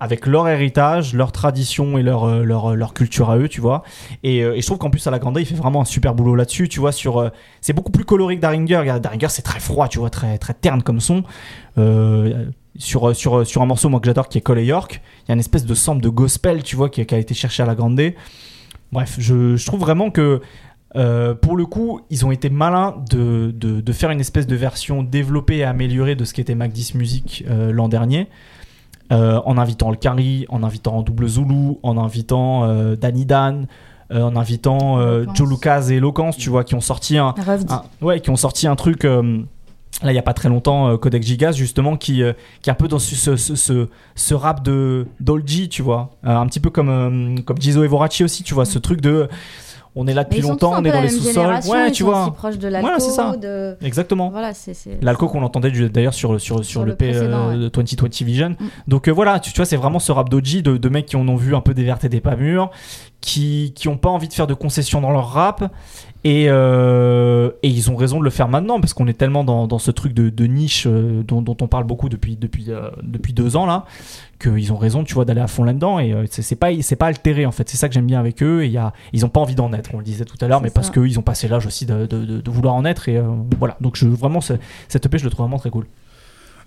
avec 0.00 0.26
leur 0.26 0.48
héritage, 0.48 1.14
leur 1.14 1.32
tradition 1.32 1.98
et 1.98 2.02
leur, 2.02 2.24
euh, 2.24 2.44
leur, 2.44 2.76
leur 2.76 2.94
culture 2.94 3.30
à 3.30 3.38
eux, 3.38 3.48
tu 3.48 3.60
vois. 3.60 3.82
Et, 4.22 4.42
euh, 4.42 4.54
je 4.58 4.64
trouve 4.64 4.78
qu'en 4.78 4.90
plus, 4.90 5.06
à 5.06 5.10
la 5.10 5.18
Grande, 5.18 5.36
il 5.38 5.46
fait 5.46 5.54
vraiment 5.54 5.80
un 5.80 5.84
super 5.84 6.14
boulot 6.14 6.36
là-dessus, 6.36 6.68
tu 6.68 6.78
vois. 6.78 6.92
Sur, 6.92 7.18
euh, 7.18 7.30
c'est 7.60 7.72
beaucoup 7.72 7.90
plus 7.90 8.04
coloré 8.04 8.36
que 8.36 8.40
Daringer. 8.40 9.00
Daringer, 9.00 9.28
c'est 9.28 9.42
très 9.42 9.60
froid, 9.60 9.88
tu 9.88 9.98
vois, 9.98 10.10
très, 10.10 10.38
très 10.38 10.54
terne 10.54 10.82
comme 10.82 11.00
son. 11.00 11.24
Sur, 12.78 13.16
sur, 13.16 13.44
sur 13.44 13.62
un 13.62 13.66
morceau, 13.66 13.88
moi, 13.88 13.98
que 13.98 14.06
j'adore, 14.06 14.28
qui 14.28 14.38
est 14.38 14.40
Cole 14.40 14.60
York, 14.60 15.00
il 15.24 15.28
y 15.28 15.32
a 15.32 15.34
une 15.34 15.40
espèce 15.40 15.66
de 15.66 15.74
sample 15.74 16.00
de 16.00 16.08
gospel, 16.08 16.62
tu 16.62 16.76
vois, 16.76 16.88
qui, 16.88 17.00
a 17.00 17.18
été 17.18 17.34
cherché 17.34 17.62
à 17.62 17.66
la 17.66 17.74
Grande. 17.74 18.00
Bref, 18.92 19.16
je, 19.18 19.56
je 19.56 19.66
trouve 19.66 19.80
vraiment 19.80 20.10
que 20.10 20.40
pour 21.40 21.56
le 21.56 21.66
coup, 21.66 22.00
ils 22.10 22.24
ont 22.24 22.30
été 22.30 22.50
malins 22.50 23.02
de, 23.10 23.52
de, 23.52 23.80
de 23.80 23.92
faire 23.92 24.10
une 24.10 24.20
espèce 24.20 24.46
de 24.46 24.54
version 24.54 25.02
développée 25.02 25.58
et 25.58 25.64
améliorée 25.64 26.14
de 26.14 26.24
ce 26.24 26.32
qu'était 26.34 26.54
Mac 26.54 26.70
10 26.70 26.94
Music 26.94 27.44
l'an 27.48 27.88
dernier. 27.88 28.28
Euh, 29.10 29.40
en 29.46 29.56
invitant 29.56 29.90
le 29.90 29.96
Kari, 29.96 30.44
en 30.50 30.62
invitant 30.62 31.00
Double 31.02 31.26
Zulu, 31.28 31.76
en 31.82 31.96
invitant 31.96 32.64
euh, 32.64 32.94
Danny 32.94 33.24
Dan, 33.24 33.66
euh, 34.12 34.22
en 34.22 34.36
invitant. 34.36 34.98
Joe 35.34 35.48
Lucas 35.48 35.86
et 35.90 35.94
Eloquence, 35.94 36.36
tu 36.36 36.50
vois, 36.50 36.62
qui 36.64 36.74
ont 36.74 36.80
sorti 36.82 37.16
un, 37.16 37.32
ouais, 38.02 38.20
qui 38.20 38.28
ont 38.30 38.36
sorti 38.36 38.66
un 38.66 38.76
truc 38.76 39.04
là 40.02 40.12
il 40.12 40.14
y 40.14 40.18
a 40.18 40.22
pas 40.22 40.34
très 40.34 40.48
longtemps, 40.50 40.96
Codex 40.98 41.26
Gigas 41.26 41.52
justement, 41.52 41.96
qui, 41.96 42.22
euh, 42.22 42.32
qui 42.62 42.68
est 42.70 42.72
un 42.72 42.76
peu 42.76 42.86
dans 42.86 42.98
ce, 42.98 43.16
ce, 43.16 43.36
ce, 43.36 43.54
ce- 43.56 43.88
ce 44.14 44.34
rap 44.34 44.62
de 44.62 45.06
Dolgy, 45.20 45.68
tu 45.70 45.82
vois, 45.82 46.10
Euh, 46.26 46.36
un 46.36 46.46
petit 46.46 46.60
peu 46.60 46.68
comme 46.70 46.88
euh, 46.90 47.40
comme 47.42 47.56
Vorachi 47.58 48.24
aussi, 48.24 48.42
tu 48.44 48.52
vois, 48.54 48.64
ce 48.66 48.78
truc 48.78 49.00
de 49.00 49.28
on 50.00 50.06
est 50.06 50.14
là 50.14 50.22
depuis 50.22 50.40
longtemps, 50.40 50.74
on 50.76 50.84
est 50.84 50.92
dans 50.92 51.00
les 51.00 51.08
sous-sols, 51.08 51.58
ouais, 51.68 51.90
tu 51.90 52.04
vois, 52.04 52.22
aussi 52.22 52.30
proches 52.30 52.58
de 52.58 52.68
Voilà, 52.68 53.00
c'est 53.00 53.10
ça. 53.10 53.34
l'alco, 53.42 53.76
exactement. 53.84 54.30
Voilà, 54.30 54.52
L'alco 55.02 55.26
qu'on 55.26 55.42
entendait 55.42 55.72
d'ailleurs 55.88 56.14
sur, 56.14 56.40
sur, 56.40 56.58
sur, 56.58 56.64
Sur 56.64 56.84
le 56.84 56.94
P 56.94 57.10
précédent, 57.10 57.48
euh, 57.48 57.56
ouais. 57.56 57.64
de 57.64 57.68
2020 57.68 58.22
Vision. 58.22 58.50
Mm. 58.50 58.56
Donc 58.86 59.08
euh, 59.08 59.10
voilà, 59.10 59.40
tu, 59.40 59.50
vois, 59.50 59.64
c'est 59.64 59.76
vraiment 59.76 59.98
ce 59.98 60.12
rap 60.12 60.28
d'Oji 60.28 60.62
de, 60.62 60.76
de 60.76 60.88
mecs 60.88 61.06
qui 61.06 61.16
en 61.16 61.26
ont 61.26 61.34
vu 61.34 61.56
un 61.56 61.60
peu 61.60 61.74
des 61.74 61.82
vertes 61.82 62.04
et 62.04 62.08
des 62.08 62.20
pas 62.20 62.36
mûres, 62.36 62.70
qui 63.20 63.72
qui 63.74 63.88
ont 63.88 63.96
pas 63.96 64.08
envie 64.08 64.28
de 64.28 64.34
faire 64.34 64.46
de 64.46 64.54
concessions 64.54 65.00
dans 65.00 65.10
leur 65.10 65.30
rap. 65.30 65.68
Et, 66.30 66.46
euh, 66.48 67.50
et 67.62 67.68
ils 67.68 67.90
ont 67.90 67.96
raison 67.96 68.18
de 68.18 68.24
le 68.24 68.28
faire 68.30 68.48
maintenant 68.48 68.80
parce 68.80 68.92
qu'on 68.92 69.06
est 69.06 69.16
tellement 69.16 69.44
dans, 69.44 69.66
dans 69.66 69.78
ce 69.78 69.90
truc 69.90 70.12
de, 70.12 70.28
de 70.28 70.44
niche 70.44 70.84
euh, 70.86 71.22
dont, 71.22 71.40
dont 71.40 71.56
on 71.62 71.68
parle 71.68 71.84
beaucoup 71.84 72.10
depuis, 72.10 72.36
depuis, 72.36 72.66
euh, 72.68 72.90
depuis 73.02 73.32
deux 73.32 73.56
ans 73.56 73.64
là 73.64 73.86
qu'ils 74.38 74.72
ont 74.72 74.76
raison 74.76 75.04
tu 75.04 75.14
vois 75.14 75.24
d'aller 75.24 75.40
à 75.40 75.46
fond 75.46 75.64
là-dedans. 75.64 75.98
Et 76.00 76.14
c'est 76.30 76.54
pas 76.56 76.68
pas 76.98 77.06
altéré 77.06 77.46
en 77.46 77.52
fait. 77.52 77.66
C'est 77.70 77.78
ça 77.78 77.88
que 77.88 77.94
j'aime 77.94 78.06
bien 78.06 78.20
avec 78.20 78.42
eux. 78.42 78.62
Et 78.62 78.66
il 78.66 78.72
y 78.72 78.76
a, 78.78 78.92
ils 79.14 79.24
ont 79.24 79.30
pas 79.30 79.40
envie 79.40 79.54
d'en 79.54 79.72
être 79.72 79.90
on 79.94 79.98
le 79.98 80.04
disait 80.04 80.26
tout 80.26 80.36
à 80.42 80.48
l'heure 80.48 80.60
mais 80.60 80.68
parce 80.70 80.88
ça. 80.88 80.92
qu'ils 80.92 81.18
ont 81.18 81.22
passé 81.22 81.48
l'âge 81.48 81.66
aussi 81.66 81.86
de, 81.86 82.04
de, 82.04 82.24
de- 82.26 82.40
de 82.42 82.50
vouloir 82.50 82.74
en 82.74 82.84
être. 82.84 83.08
Et 83.08 83.18
voilà. 83.58 83.76
Donc 83.80 83.96
je, 83.96 84.06
vraiment 84.06 84.42
ce- 84.42 84.54
cette 84.88 85.06
EP 85.06 85.16
je 85.18 85.24
le 85.24 85.30
trouve 85.30 85.44
vraiment 85.46 85.58
très 85.58 85.70
cool 85.70 85.86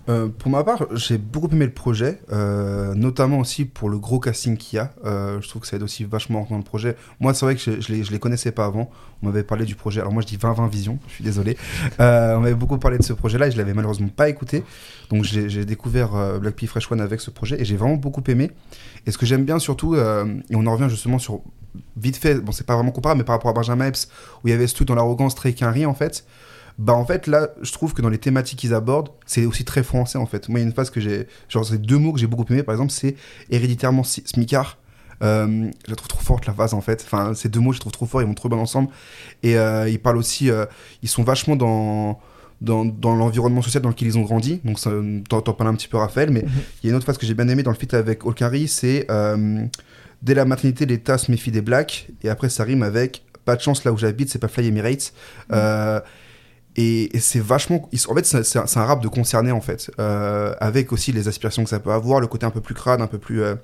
Euh, 0.08 0.28
pour 0.28 0.50
ma 0.50 0.64
part, 0.64 0.86
j'ai 0.94 1.16
beaucoup 1.16 1.48
aimé 1.52 1.64
le 1.64 1.72
projet, 1.72 2.20
euh, 2.32 2.94
notamment 2.94 3.38
aussi 3.38 3.64
pour 3.64 3.88
le 3.88 3.98
gros 3.98 4.18
casting 4.18 4.56
qu'il 4.56 4.76
y 4.76 4.80
a. 4.80 4.92
Euh, 5.04 5.40
je 5.40 5.48
trouve 5.48 5.62
que 5.62 5.68
ça 5.68 5.76
aide 5.76 5.82
aussi 5.82 6.04
vachement 6.04 6.46
dans 6.50 6.56
le 6.56 6.64
projet. 6.64 6.96
Moi, 7.20 7.34
c'est 7.34 7.44
vrai 7.44 7.54
que 7.54 7.60
je, 7.60 7.80
je, 7.80 8.10
les, 8.10 8.18
connaissais 8.18 8.50
pas 8.50 8.64
avant. 8.64 8.90
On 9.22 9.26
m'avait 9.26 9.44
parlé 9.44 9.64
du 9.64 9.76
projet. 9.76 10.00
Alors 10.00 10.12
moi, 10.12 10.22
je 10.22 10.26
dis 10.26 10.36
20-20 10.36 10.68
Vision, 10.70 10.98
je 11.08 11.14
suis 11.14 11.24
désolé. 11.24 11.56
On 11.98 12.40
m'avait 12.40 12.54
beaucoup 12.54 12.78
parlé 12.78 12.98
de 12.98 13.04
ce 13.04 13.12
projet-là 13.12 13.46
et 13.46 13.50
je 13.52 13.56
l'avais 13.56 13.74
malheureusement 13.74 14.08
pas 14.08 14.28
écouté. 14.28 14.64
Donc 15.10 15.24
j'ai 15.24 15.64
découvert 15.64 16.40
Black 16.40 16.56
Pea 16.56 16.66
Fresh 16.66 16.90
One 16.90 17.00
avec 17.00 17.20
ce 17.20 17.30
projet 17.30 17.60
et 17.60 17.64
j'ai 17.64 17.76
vraiment 17.76 17.96
beaucoup 17.96 18.22
aimé. 18.26 18.50
Et 19.06 19.12
ce 19.12 19.18
que 19.18 19.26
j'aime 19.26 19.44
bien 19.44 19.58
surtout, 19.60 19.94
et 19.94 20.56
on 20.56 20.66
en 20.66 20.72
revient 20.72 20.88
justement 20.88 21.20
sur 21.20 21.42
vite 21.96 22.16
fait, 22.16 22.34
bon 22.40 22.52
c'est 22.52 22.66
pas 22.66 22.74
vraiment 22.74 22.90
comparable, 22.90 23.18
mais 23.18 23.24
par 23.24 23.36
rapport 23.36 23.50
à 23.50 23.54
Benjamin 23.54 23.86
Epps, 23.86 24.08
où 24.42 24.48
il 24.48 24.50
y 24.50 24.54
avait 24.54 24.66
ce 24.66 24.74
truc 24.74 24.88
dans 24.88 24.94
l'arrogance 24.94 25.34
très 25.34 25.52
quinri 25.52 25.86
en 25.86 25.94
fait. 25.94 26.24
Bah 26.78 26.94
en 26.94 27.04
fait 27.04 27.26
là, 27.26 27.50
je 27.62 27.72
trouve 27.72 27.94
que 27.94 28.02
dans 28.02 28.08
les 28.08 28.18
thématiques 28.18 28.58
qu'ils 28.58 28.74
abordent, 28.74 29.10
c'est 29.26 29.44
aussi 29.44 29.64
très 29.64 29.82
français 29.82 30.18
en 30.18 30.26
fait. 30.26 30.48
Moi 30.48 30.60
il 30.60 30.62
y 30.62 30.64
a 30.64 30.68
une 30.68 30.74
phase 30.74 30.90
que 30.90 31.00
j'ai, 31.00 31.26
genre 31.48 31.64
c'est 31.64 31.80
deux 31.80 31.98
mots 31.98 32.12
que 32.12 32.18
j'ai 32.18 32.26
beaucoup 32.26 32.44
aimé 32.50 32.62
par 32.62 32.74
exemple, 32.74 32.92
c'est 32.92 33.16
héréditairement 33.50 34.04
smicard. 34.04 34.78
Euh, 35.22 35.70
je 35.86 35.90
la 35.90 35.96
trouve 35.96 36.08
trop 36.08 36.20
forte 36.22 36.46
la 36.46 36.52
phase 36.52 36.74
en 36.74 36.80
fait. 36.80 37.02
Enfin, 37.04 37.32
ces 37.34 37.48
deux 37.48 37.60
mots, 37.60 37.72
je 37.72 37.78
les 37.78 37.80
trouve 37.80 37.92
trop 37.92 38.06
forts, 38.06 38.22
ils 38.22 38.26
vont 38.26 38.34
trop 38.34 38.48
bien 38.48 38.58
ensemble. 38.58 38.88
Et 39.44 39.56
euh, 39.56 39.88
ils 39.88 40.00
parlent 40.00 40.16
aussi, 40.16 40.50
euh, 40.50 40.66
ils 41.02 41.08
sont 41.08 41.22
vachement 41.22 41.54
dans 41.54 42.18
dans, 42.62 42.84
dans 42.84 43.14
l'environnement 43.14 43.60
social 43.60 43.82
dans 43.82 43.88
lequel 43.90 44.08
ils 44.08 44.18
ont 44.18 44.22
grandi. 44.22 44.60
Donc, 44.64 44.78
t'en 45.28 45.42
parles 45.42 45.70
un 45.70 45.74
petit 45.74 45.88
peu, 45.88 45.98
Raphaël. 45.98 46.30
Mais 46.30 46.44
il 46.82 46.86
y 46.86 46.88
a 46.88 46.90
une 46.90 46.96
autre 46.96 47.04
phase 47.04 47.18
que 47.18 47.26
j'ai 47.26 47.34
bien 47.34 47.48
aimée 47.48 47.62
dans 47.62 47.72
le 47.72 47.76
feat 47.76 47.92
avec 47.92 48.24
Olkari, 48.24 48.68
c'est 48.68 49.06
euh, 49.10 49.66
dès 50.22 50.34
la 50.34 50.44
maternité, 50.44 50.86
l'État 50.86 51.18
se 51.18 51.30
méfie 51.30 51.50
des 51.50 51.60
blacks. 51.60 52.08
Et 52.22 52.28
après, 52.28 52.48
ça 52.48 52.64
rime 52.64 52.82
avec 52.82 53.24
pas 53.44 53.56
de 53.56 53.60
chance 53.60 53.84
là 53.84 53.92
où 53.92 53.98
j'habite, 53.98 54.30
c'est 54.30 54.38
pas 54.38 54.48
Fly 54.48 54.68
Emirates. 54.68 55.12
Euh, 55.52 56.00
et, 56.76 57.16
et 57.16 57.20
c'est 57.20 57.40
vachement. 57.40 57.88
En 58.08 58.14
fait, 58.14 58.24
c'est 58.24 58.58
un, 58.58 58.84
rap 58.84 59.02
de 59.02 59.08
concerné, 59.08 59.52
en 59.52 59.60
fait. 59.60 59.90
Euh, 59.98 60.54
avec 60.60 60.92
aussi 60.92 61.12
les 61.12 61.28
aspirations 61.28 61.64
que 61.64 61.70
ça 61.70 61.80
peut 61.80 61.92
avoir, 61.92 62.20
le 62.20 62.26
côté 62.26 62.46
un 62.46 62.50
peu 62.50 62.60
plus 62.60 62.74
crade, 62.74 63.00
un 63.00 63.06
peu 63.06 63.18
plus. 63.18 63.42
euh, 63.42 63.54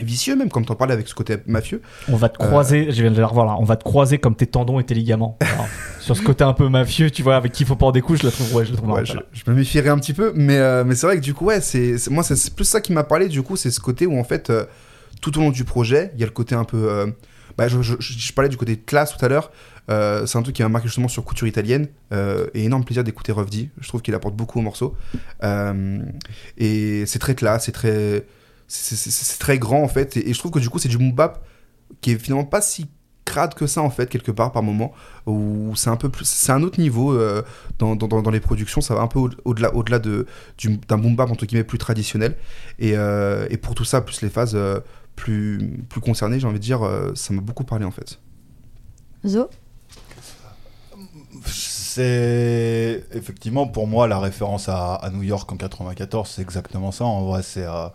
vicieux 0.00 0.36
même 0.36 0.48
comme 0.48 0.64
t'en 0.64 0.76
parlais 0.76 0.94
avec 0.94 1.08
ce 1.08 1.14
côté 1.14 1.38
mafieux 1.46 1.82
On 2.08 2.14
va 2.14 2.28
te 2.28 2.38
croiser, 2.38 2.92
je 2.92 3.02
viens 3.02 3.10
de 3.10 3.16
le 3.16 3.24
revoir 3.24 3.46
là, 3.46 3.56
on 3.58 3.64
va 3.64 3.74
te 3.76 3.82
croiser 3.82 4.18
comme 4.18 4.36
tes 4.36 4.46
tendons 4.46 4.78
et 4.78 4.84
tes 4.84 4.94
ligaments. 4.94 5.36
Alors, 5.54 5.66
sur 5.98 6.16
ce 6.16 6.22
côté 6.22 6.44
un 6.44 6.52
peu 6.52 6.68
mafieux, 6.68 7.10
tu 7.10 7.22
vois, 7.24 7.34
avec 7.34 7.50
qui 7.50 7.64
il 7.64 7.66
faut 7.66 7.74
pas 7.74 7.90
des 7.90 8.00
coups, 8.00 8.20
je 8.20 8.26
la 8.26 8.30
trouve, 8.30 8.54
ouais, 8.54 8.64
je 8.64 8.70
la 8.70 8.76
trouve 8.76 8.90
Ouais, 8.90 8.94
marrante, 9.02 9.06
je, 9.08 9.12
celle-là. 9.14 9.26
je 9.32 9.50
me 9.50 9.56
méfierais 9.56 9.88
un 9.88 9.98
petit 9.98 10.12
peu, 10.12 10.30
mais, 10.36 10.56
euh, 10.58 10.84
mais 10.86 10.94
c'est 10.94 11.06
vrai 11.06 11.16
que 11.16 11.20
du 11.22 11.34
coup, 11.34 11.46
ouais, 11.46 11.60
c'est 11.60 11.96
moi, 12.10 12.22
c'est- 12.22 12.54
plus 12.54 12.64
ça 12.64 12.80
qui 12.80 12.92
m'a 12.92 13.02
parlé, 13.02 13.26
du 13.26 13.42
coup, 13.42 13.56
c'est 13.56 13.72
ce 13.72 13.80
côté 13.80 14.06
où, 14.06 14.16
en 14.20 14.22
fait, 14.24 14.50
euh, 14.50 14.66
tout 15.20 15.36
au 15.36 15.40
long 15.40 15.50
du 15.50 15.64
projet, 15.64 16.12
il 16.14 16.20
y 16.20 16.22
a 16.22 16.26
le 16.26 16.32
côté 16.32 16.54
un 16.54 16.64
peu. 16.64 16.76
euh, 16.88 17.06
bah, 17.56 17.66
je, 17.66 17.82
je- 17.82 18.32
parlais 18.34 18.48
du 18.50 18.56
côté 18.56 18.76
classe 18.76 19.16
tout 19.16 19.24
à 19.24 19.28
l'heure, 19.28 19.50
euh, 19.90 20.26
c'est 20.26 20.36
un 20.38 20.42
truc 20.42 20.54
qui 20.56 20.62
m'a 20.62 20.68
marqué 20.68 20.88
justement 20.88 21.08
sur 21.08 21.24
couture 21.24 21.46
italienne, 21.46 21.88
euh, 22.12 22.48
et 22.54 22.64
énorme 22.64 22.84
plaisir 22.84 23.04
d'écouter 23.04 23.32
D, 23.50 23.70
je 23.80 23.88
trouve 23.88 24.02
qu'il 24.02 24.14
apporte 24.14 24.34
beaucoup 24.36 24.58
au 24.58 24.62
morceau. 24.62 24.94
Euh, 25.42 26.00
et 26.56 27.04
c'est 27.06 27.18
très 27.18 27.34
classe, 27.34 27.64
c'est 27.66 27.72
très. 27.72 28.26
C'est 28.70 29.38
très 29.38 29.58
grand, 29.58 29.82
en 29.82 29.88
fait, 29.88 30.18
et, 30.18 30.34
je 30.34 30.38
trouve 30.38 30.50
que 30.50 30.58
du 30.58 30.68
coup, 30.68 30.78
c'est 30.78 30.90
du 30.90 30.98
boom 30.98 31.12
bap 31.12 31.42
qui 32.02 32.10
est 32.10 32.18
finalement 32.18 32.44
pas 32.44 32.60
si 32.60 32.86
crade 33.24 33.54
que 33.54 33.66
ça 33.66 33.82
en 33.82 33.88
fait 33.90 34.08
quelque 34.10 34.30
part 34.30 34.52
par 34.52 34.62
moment 34.62 34.92
où 35.26 35.72
c'est 35.74 35.90
un 35.90 35.96
peu 35.96 36.10
c'est 36.22 36.52
un 36.52 36.62
autre 36.62 36.78
niveau 36.80 37.18
dans, 37.78 37.94
dans, 37.96 38.08
dans- 38.22 38.30
les 38.30 38.40
productions. 38.40 38.80
Ça 38.82 38.94
va 38.94 39.00
un 39.00 39.06
peu 39.06 39.18
au- 39.18 39.30
au-delà 39.44 39.74
au-delà 39.74 39.98
de 39.98 40.26
du- 40.58 40.76
d'un 40.78 40.98
boom 40.98 41.16
bap 41.16 41.30
entre 41.30 41.46
guillemets 41.46 41.64
plus 41.64 41.78
traditionnel. 41.78 42.36
Et, 42.78 42.92
et 42.92 43.56
pour 43.56 43.74
tout 43.74 43.84
ça 43.84 44.00
plus 44.02 44.20
les 44.22 44.28
phases 44.30 44.56
plus 45.16 45.58
plus 45.88 46.00
concernées 46.00 46.38
j'ai 46.40 46.46
envie 46.46 46.58
de 46.58 46.64
dire 46.64 46.80
ça 47.14 47.32
m'a 47.34 47.40
beaucoup 47.40 47.64
parlé 47.64 47.84
en 47.86 47.90
fait. 47.90 48.18
Zo? 49.26 49.48
C'est 51.46 53.04
effectivement 53.12 53.66
pour 53.66 53.86
moi 53.86 54.06
la 54.06 54.18
référence 54.18 54.68
à, 54.68 55.10
New 55.12 55.22
York 55.22 55.50
en 55.50 55.56
94, 55.56 56.28
c'est 56.28 56.42
exactement 56.42 56.92
ça. 56.92 57.04
En 57.04 57.24
vrai, 57.24 57.42
c'est 57.42 57.64
euh, 57.64 57.88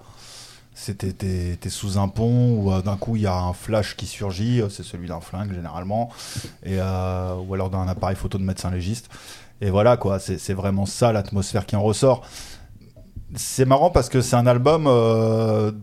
c'était 0.76 1.70
sous 1.70 1.98
un 1.98 2.08
pont 2.08 2.56
où 2.56 2.72
euh, 2.72 2.82
d'un 2.82 2.98
coup 2.98 3.16
il 3.16 3.24
y 3.24 3.28
a 3.28 3.36
un 3.36 3.54
flash 3.54 3.96
qui 3.96 4.06
surgit, 4.06 4.62
euh, 4.62 4.70
c'est 4.70 4.84
celui 4.84 5.08
d'un 5.08 5.22
flingue 5.22 5.54
généralement, 5.54 6.10
et 6.64 6.78
euh, 6.80 7.36
ou 7.36 7.54
alors 7.54 7.70
d'un 7.70 7.88
appareil 7.88 8.16
photo 8.16 8.38
de 8.38 8.44
médecin 8.44 8.72
légiste. 8.72 9.10
Et 9.62 9.70
voilà 9.70 9.98
quoi, 9.98 10.20
c'est 10.20 10.54
vraiment 10.54 10.86
ça 10.86 11.14
l'atmosphère 11.14 11.66
qui 11.66 11.76
en 11.76 11.84
ressort. 11.84 12.26
C'est 13.36 13.66
marrant 13.66 13.92
parce 13.92 14.10
que 14.10 14.20
c'est 14.20 14.36
un 14.36 14.46
album 14.46 14.84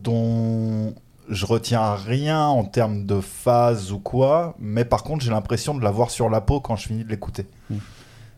dont 0.02 0.94
je 1.30 1.46
retiens 1.46 1.94
rien 1.94 2.44
en 2.46 2.64
termes 2.64 3.06
de 3.06 3.20
phase 3.20 3.92
ou 3.92 3.98
quoi, 3.98 4.54
mais 4.58 4.84
par 4.84 5.02
contre 5.02 5.24
j'ai 5.24 5.30
l'impression 5.30 5.74
de 5.74 5.82
l'avoir 5.82 6.10
sur 6.10 6.28
la 6.28 6.40
peau 6.40 6.60
quand 6.60 6.76
je 6.76 6.88
finis 6.88 7.04
de 7.04 7.08
l'écouter. 7.08 7.46
Mm. 7.70 7.76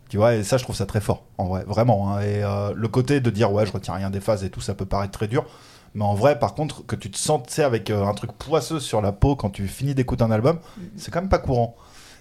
Tu 0.09 0.19
vois, 0.19 0.35
et 0.35 0.45
ça 0.45 0.59
je 0.59 0.63
trouve 0.63 0.77
ça 0.77 0.87
très 0.87 1.01
fort, 1.01 1.25
en 1.39 1.47
vrai, 1.47 1.65
vraiment. 1.67 2.13
hein. 2.15 2.21
Et 2.21 2.45
euh, 2.45 2.73
le 2.77 2.89
côté 2.89 3.21
de 3.21 3.31
dire 3.31 3.51
ouais 3.51 3.67
je 3.67 3.73
retiens 3.73 3.95
rien 3.95 4.11
des 4.11 4.21
phases 4.21 4.45
et 4.45 4.51
tout, 4.51 4.61
ça 4.61 4.75
peut 4.75 4.85
paraître 4.85 5.13
très 5.13 5.27
dur, 5.27 5.47
mais 5.95 6.05
en 6.05 6.15
vrai 6.15 6.39
par 6.39 6.55
contre 6.55 6.85
que 6.87 6.95
tu 6.97 7.11
te 7.11 7.17
sens 7.19 7.41
tu 7.47 7.55
sais, 7.55 7.65
avec 7.65 7.91
euh, 7.91 8.07
un 8.07 8.15
truc 8.15 8.33
poisseux 8.33 8.79
sur 8.81 9.01
la 9.01 9.13
peau 9.13 9.37
quand 9.37 9.51
tu 9.51 9.67
finis 9.69 9.95
d'écouter 9.95 10.23
un 10.23 10.31
album, 10.31 10.59
c'est 10.97 11.11
quand 11.11 11.21
même 11.21 11.31
pas 11.31 11.39
courant. 11.39 11.77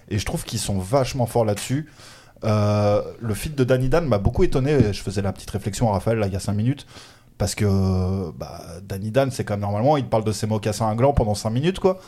Et 0.08 0.18
je 0.18 0.24
trouve 0.26 0.44
qu'ils 0.44 0.58
sont 0.58 0.78
vachement 0.78 1.26
forts 1.26 1.44
là-dessus. 1.44 1.90
Euh, 2.44 3.02
le 3.20 3.34
feat 3.34 3.54
de 3.54 3.62
Danny 3.62 3.88
Dan 3.88 4.04
m'a 4.06 4.18
beaucoup 4.18 4.42
étonné. 4.42 4.92
Je 4.92 5.00
faisais 5.00 5.22
la 5.22 5.32
petite 5.32 5.50
réflexion 5.50 5.88
à 5.88 5.92
Raphaël 5.92 6.18
là, 6.18 6.26
il 6.26 6.32
y 6.32 6.36
a 6.36 6.40
5 6.40 6.54
minutes. 6.54 6.86
Parce 7.38 7.54
que 7.54 8.30
bah, 8.32 8.60
Danny 8.82 9.10
Dan, 9.10 9.30
c'est 9.30 9.44
comme 9.44 9.60
normalement, 9.60 9.96
il 9.96 10.06
parle 10.06 10.24
de 10.24 10.32
ses 10.32 10.46
mocassins 10.46 10.88
à 10.88 10.94
gland 10.94 11.12
pendant 11.12 11.34
5 11.34 11.50
minutes, 11.50 11.78
quoi. 11.80 11.98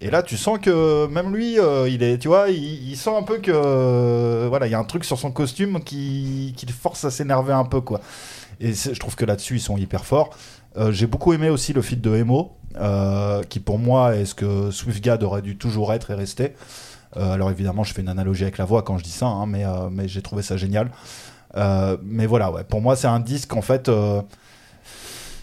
Et 0.00 0.10
là, 0.10 0.22
tu 0.22 0.36
sens 0.36 0.58
que 0.58 1.06
même 1.06 1.34
lui, 1.34 1.58
euh, 1.58 1.88
il 1.88 2.02
est, 2.02 2.18
tu 2.18 2.28
vois, 2.28 2.50
il, 2.50 2.96
sent 2.96 3.14
un 3.16 3.22
peu 3.22 3.38
que, 3.38 4.46
voilà, 4.46 4.66
il 4.66 4.70
y 4.70 4.74
a 4.74 4.78
un 4.78 4.84
truc 4.84 5.04
sur 5.04 5.18
son 5.18 5.30
costume 5.30 5.80
qui, 5.80 6.52
qui 6.56 6.66
le 6.66 6.72
force 6.72 7.04
à 7.04 7.10
s'énerver 7.10 7.54
un 7.54 7.64
peu, 7.64 7.80
quoi. 7.80 8.00
Et 8.60 8.74
je 8.74 8.98
trouve 8.98 9.16
que 9.16 9.24
là-dessus, 9.24 9.56
ils 9.56 9.60
sont 9.60 9.78
hyper 9.78 10.04
forts. 10.04 10.30
Euh, 10.76 10.92
J'ai 10.92 11.06
beaucoup 11.06 11.32
aimé 11.32 11.48
aussi 11.48 11.72
le 11.72 11.80
feat 11.80 12.00
de 12.02 12.14
Emo, 12.14 12.56
euh, 12.78 13.42
qui 13.44 13.58
pour 13.58 13.78
moi 13.78 14.16
est 14.16 14.26
ce 14.26 14.34
que 14.34 14.70
Swiftgad 14.70 15.22
aurait 15.22 15.42
dû 15.42 15.56
toujours 15.56 15.92
être 15.94 16.10
et 16.10 16.14
rester. 16.14 16.54
Alors 17.18 17.50
évidemment, 17.50 17.82
je 17.82 17.94
fais 17.94 18.02
une 18.02 18.10
analogie 18.10 18.42
avec 18.42 18.58
la 18.58 18.66
voix 18.66 18.82
quand 18.82 18.98
je 18.98 19.04
dis 19.04 19.10
ça, 19.10 19.24
hein, 19.24 19.46
mais, 19.46 19.64
mais 19.90 20.06
j'ai 20.06 20.20
trouvé 20.20 20.42
ça 20.42 20.58
génial. 20.58 20.90
Mais 21.54 22.26
voilà, 22.26 22.50
ouais, 22.50 22.64
pour 22.64 22.82
moi, 22.82 22.94
c'est 22.94 23.06
un 23.06 23.20
disque 23.20 23.56
en 23.56 23.62
fait. 23.62 23.90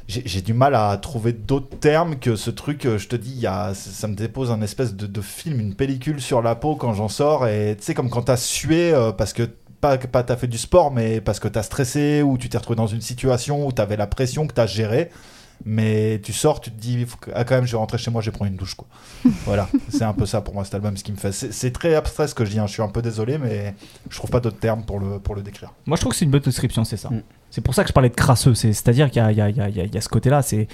J'ai 0.08 0.42
du 0.42 0.54
mal 0.54 0.76
à 0.76 0.98
trouver 0.98 1.32
d'autres 1.34 1.78
termes 1.80 2.18
que 2.20 2.36
ce 2.36 2.50
truc. 2.52 2.86
euh, 2.86 2.98
Je 2.98 3.08
te 3.08 3.16
dis, 3.16 3.34
y 3.34 3.48
a, 3.48 3.74
ça 3.74 4.08
me 4.08 4.16
dépose 4.16 4.52
un 4.52 4.62
espèce 4.62 4.96
de, 4.96 5.08
de 5.08 5.22
film, 5.22 5.60
une 5.60 5.76
pellicule 5.76 6.22
sur 6.22 6.42
la 6.42 6.56
peau 6.56 6.76
quand 6.76 6.94
j'en 6.94 7.08
sors. 7.08 7.48
Et 7.48 7.76
tu 7.78 7.84
sais, 7.84 7.94
comme 7.94 8.10
quand 8.10 8.24
t'as 8.24 8.38
sué 8.38 8.94
euh, 8.94 9.12
parce 9.12 9.34
que 9.34 9.44
pas, 9.82 9.98
pas 9.98 10.24
t'as 10.24 10.36
fait 10.36 10.48
du 10.48 10.58
sport, 10.58 10.92
mais 10.92 11.22
parce 11.22 11.40
que 11.40 11.48
t'as 11.48 11.64
stressé 11.64 12.22
ou 12.22 12.38
tu 12.38 12.50
t'es 12.50 12.58
retrouvé 12.58 12.76
dans 12.78 12.88
une 12.88 13.02
situation 13.02 13.66
où 13.68 13.72
t'avais 13.72 13.98
la 13.98 14.08
pression 14.08 14.48
que 14.48 14.54
t'as 14.54 14.68
gérée. 14.68 15.10
Mais 15.66 16.20
tu 16.24 16.34
sors, 16.34 16.60
tu 16.60 16.72
te 16.72 16.80
dis, 16.80 17.00
il 17.02 17.06
faut 17.06 17.18
que- 17.18 17.32
ah, 17.34 17.44
quand 17.46 17.56
même, 17.56 17.66
je 17.66 17.72
vais 17.72 17.78
rentrer 17.78 17.98
chez 17.98 18.12
moi, 18.12 18.22
je 18.22 18.30
vais 18.30 18.36
prendre 18.36 18.52
une 18.52 18.58
douche, 18.58 18.76
quoi. 18.76 18.88
voilà, 19.46 19.70
c'est 19.90 20.04
un 20.04 20.14
peu 20.14 20.26
ça 20.26 20.42
pour 20.42 20.54
moi 20.54 20.66
cet 20.66 20.76
album, 20.76 20.98
ce 20.98 21.04
qui 21.04 21.12
me 21.12 21.18
fait. 21.18 21.32
C'est 21.32 21.72
très 21.72 21.96
abstrait 21.96 22.28
ce 22.28 22.36
que 22.36 22.44
je 22.46 22.52
dis, 22.52 22.60
hein, 22.60 22.68
je 22.68 22.74
suis 22.74 22.82
un 22.82 22.90
peu 22.90 23.02
désolé, 23.02 23.38
mais 23.38 23.74
je 24.10 24.18
trouve 24.18 24.30
pas 24.30 24.40
d'autres 24.42 24.60
termes 24.60 24.84
pour 24.84 25.00
le, 25.00 25.20
pour 25.20 25.36
le 25.36 25.42
décrire. 25.42 25.72
Moi, 25.86 25.96
je 25.96 26.02
trouve 26.02 26.12
que 26.12 26.18
c'est 26.18 26.26
une 26.26 26.32
bonne 26.32 26.42
description, 26.42 26.84
c'est 26.84 26.98
ça. 26.98 27.10
Mm. 27.10 27.22
C'est 27.50 27.62
pour 27.62 27.74
ça 27.76 27.84
que 27.84 27.90
je 27.90 27.94
parlais 27.94 28.10
de 28.10 28.16
crasseux. 28.16 28.56
c'est- 28.56 28.74
C'est-à-dire 28.74 29.10
qu'il 29.12 29.22
y 29.24 29.26
y, 29.26 29.38
y, 29.38 29.42
a, 29.42 29.50
il 29.50 29.58
y 29.58 29.62
a- 29.62 29.70
il 29.70 29.94
y 29.94 29.98
a 29.98 30.02
ce 30.02 30.10
côté-là. 30.10 30.42
C'est. 30.42 30.68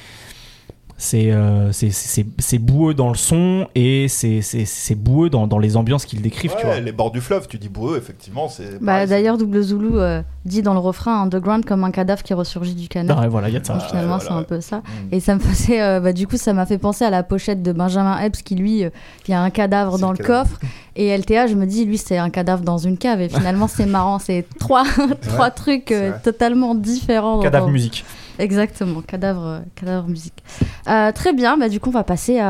C'est 1.01 1.31
euh, 1.31 1.71
c'est- 1.71 1.91
c'est- 1.91 2.25
c'est 2.39 2.57
boueux 2.57 2.93
dans 2.93 3.07
le 3.07 3.15
son 3.15 3.67
et 3.73 4.09
c'est 4.09 4.41
c'est- 4.41 4.65
c'est 4.65 4.95
boueux 4.95 5.29
dans, 5.29 5.47
dans 5.47 5.57
les 5.57 5.77
ambiances 5.77 6.03
qu'ils 6.05 6.21
décrivent, 6.21 6.51
tu 6.59 6.65
Ouais, 6.65 6.73
vois. 6.73 6.79
les 6.81 6.91
bords 6.91 7.11
du 7.11 7.21
fleuve, 7.21 7.47
tu 7.47 7.57
dis 7.57 7.69
boueux, 7.69 7.95
effectivement, 7.97 8.49
c'est. 8.49 8.81
Bah, 8.83 9.05
D'ailleurs, 9.05 9.37
Double 9.37 9.61
Zulu 9.61 9.91
euh, 9.93 10.21
dit 10.43 10.61
dans 10.61 10.73
le 10.73 10.79
refrain 10.79 11.21
Underground 11.21 11.63
comme 11.63 11.85
un 11.85 11.91
cadavre 11.91 12.21
qui 12.21 12.33
ressurgit 12.33 12.75
du 12.75 12.89
canal. 12.89 13.15
Ah 13.17 13.21
ouais, 13.21 13.27
voilà, 13.29 13.47
il 13.47 13.53
y 13.53 13.57
a 13.57 13.61
de 13.61 13.65
ça. 13.65 13.75
Donc, 13.75 13.83
finalement, 13.83 14.15
ouais, 14.15 14.21
c'est 14.27 14.31
un 14.33 14.43
peu 14.43 14.59
ça. 14.59 14.79
Mm. 14.79 14.81
Et 15.13 15.19
ça 15.21 15.35
me 15.35 15.39
faisait, 15.39 15.81
euh, 15.81 16.01
bah, 16.01 16.11
du 16.11 16.27
coup, 16.27 16.35
ça 16.35 16.51
m'a 16.51 16.65
fait 16.65 16.77
penser 16.77 17.05
à 17.05 17.09
la 17.09 17.23
pochette 17.23 17.63
de 17.63 17.71
Benjamin 17.71 18.19
Epps 18.19 18.41
qui, 18.41 18.55
lui, 18.55 18.83
euh, 18.83 18.89
il 19.25 19.31
y 19.31 19.33
a 19.33 19.41
un 19.41 19.51
cadavre 19.51 19.99
dans 19.99 20.11
le 20.11 20.17
le 20.17 20.23
cadavre. 20.25 20.49
coffre. 20.49 20.59
Et 20.97 21.07
LTA, 21.17 21.47
je 21.47 21.55
me 21.55 21.65
dis, 21.65 21.85
lui, 21.85 21.97
c'est 21.97 22.17
un 22.17 22.29
cadavre 22.29 22.63
dans 22.63 22.77
une 22.77 22.97
cave. 22.97 23.21
Et 23.21 23.29
finalement, 23.29 23.69
c'est 23.69 23.85
marrant. 23.85 24.19
C'est 24.19 24.45
trois, 24.59 24.83
trois 25.21 25.49
trucs 25.49 25.93
euh, 25.93 26.11
totalement 26.25 26.75
différents. 26.75 27.39
Cadavre 27.39 27.67
dans- 27.67 27.71
musique. 27.71 28.03
Exactement, 28.39 29.01
cadavre, 29.01 29.63
cadavre 29.75 30.07
musique. 30.07 30.43
Euh, 30.87 31.11
très 31.11 31.33
bien, 31.33 31.57
bah, 31.57 31.67
du 31.67 31.81
coup 31.81 31.89
on 31.89 31.93
va 31.93 32.05
passer 32.05 32.41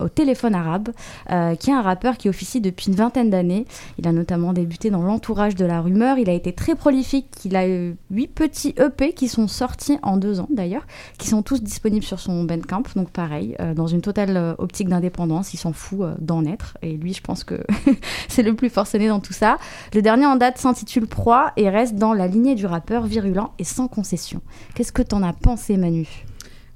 au 0.00 0.08
téléphone 0.10 0.54
arabe, 0.54 0.90
euh, 1.30 1.54
qui 1.54 1.70
est 1.70 1.72
un 1.72 1.80
rappeur 1.80 2.18
qui 2.18 2.28
officie 2.28 2.60
depuis 2.60 2.88
une 2.88 2.94
vingtaine 2.94 3.30
d'années. 3.30 3.64
Il 3.98 4.06
a 4.06 4.12
notamment 4.12 4.52
débuté 4.52 4.90
dans 4.90 5.00
l'entourage 5.00 5.54
de 5.54 5.64
la 5.64 5.80
rumeur, 5.80 6.18
il 6.18 6.28
a 6.28 6.34
été 6.34 6.52
très 6.52 6.74
prolifique, 6.74 7.28
il 7.46 7.56
a 7.56 7.66
eu 7.66 7.96
huit 8.10 8.28
petits 8.28 8.74
EP 8.78 9.14
qui 9.14 9.28
sont 9.28 9.48
sortis 9.48 9.98
en 10.02 10.18
deux 10.18 10.38
ans 10.38 10.48
d'ailleurs, 10.50 10.86
qui 11.16 11.28
sont 11.28 11.40
tous 11.40 11.62
disponibles 11.62 12.04
sur 12.04 12.20
son 12.20 12.44
Bandcamp, 12.44 12.82
donc 12.94 13.10
pareil, 13.10 13.56
euh, 13.60 13.72
dans 13.72 13.86
une 13.86 14.02
totale 14.02 14.54
optique 14.58 14.90
d'indépendance, 14.90 15.54
il 15.54 15.56
s'en 15.56 15.72
fout 15.72 16.00
d'en 16.20 16.44
être, 16.44 16.76
et 16.82 16.92
lui 16.92 17.14
je 17.14 17.22
pense 17.22 17.42
que 17.42 17.64
c'est 18.28 18.42
le 18.42 18.54
plus 18.54 18.68
forcené 18.68 19.08
dans 19.08 19.20
tout 19.20 19.32
ça. 19.32 19.56
Le 19.94 20.02
dernier 20.02 20.26
en 20.26 20.36
date 20.36 20.58
s'intitule 20.58 21.06
Proie 21.06 21.52
et 21.56 21.70
reste 21.70 21.94
dans 21.94 22.12
la 22.12 22.26
lignée 22.26 22.54
du 22.54 22.66
rappeur 22.66 23.06
virulent 23.06 23.52
et 23.58 23.64
sans 23.64 23.88
concession. 23.88 24.42
Qu'est-ce 24.74 24.92
que 24.92 25.00
t'en 25.00 25.22
as 25.22 25.37
pensé, 25.38 25.76
Manu 25.76 26.06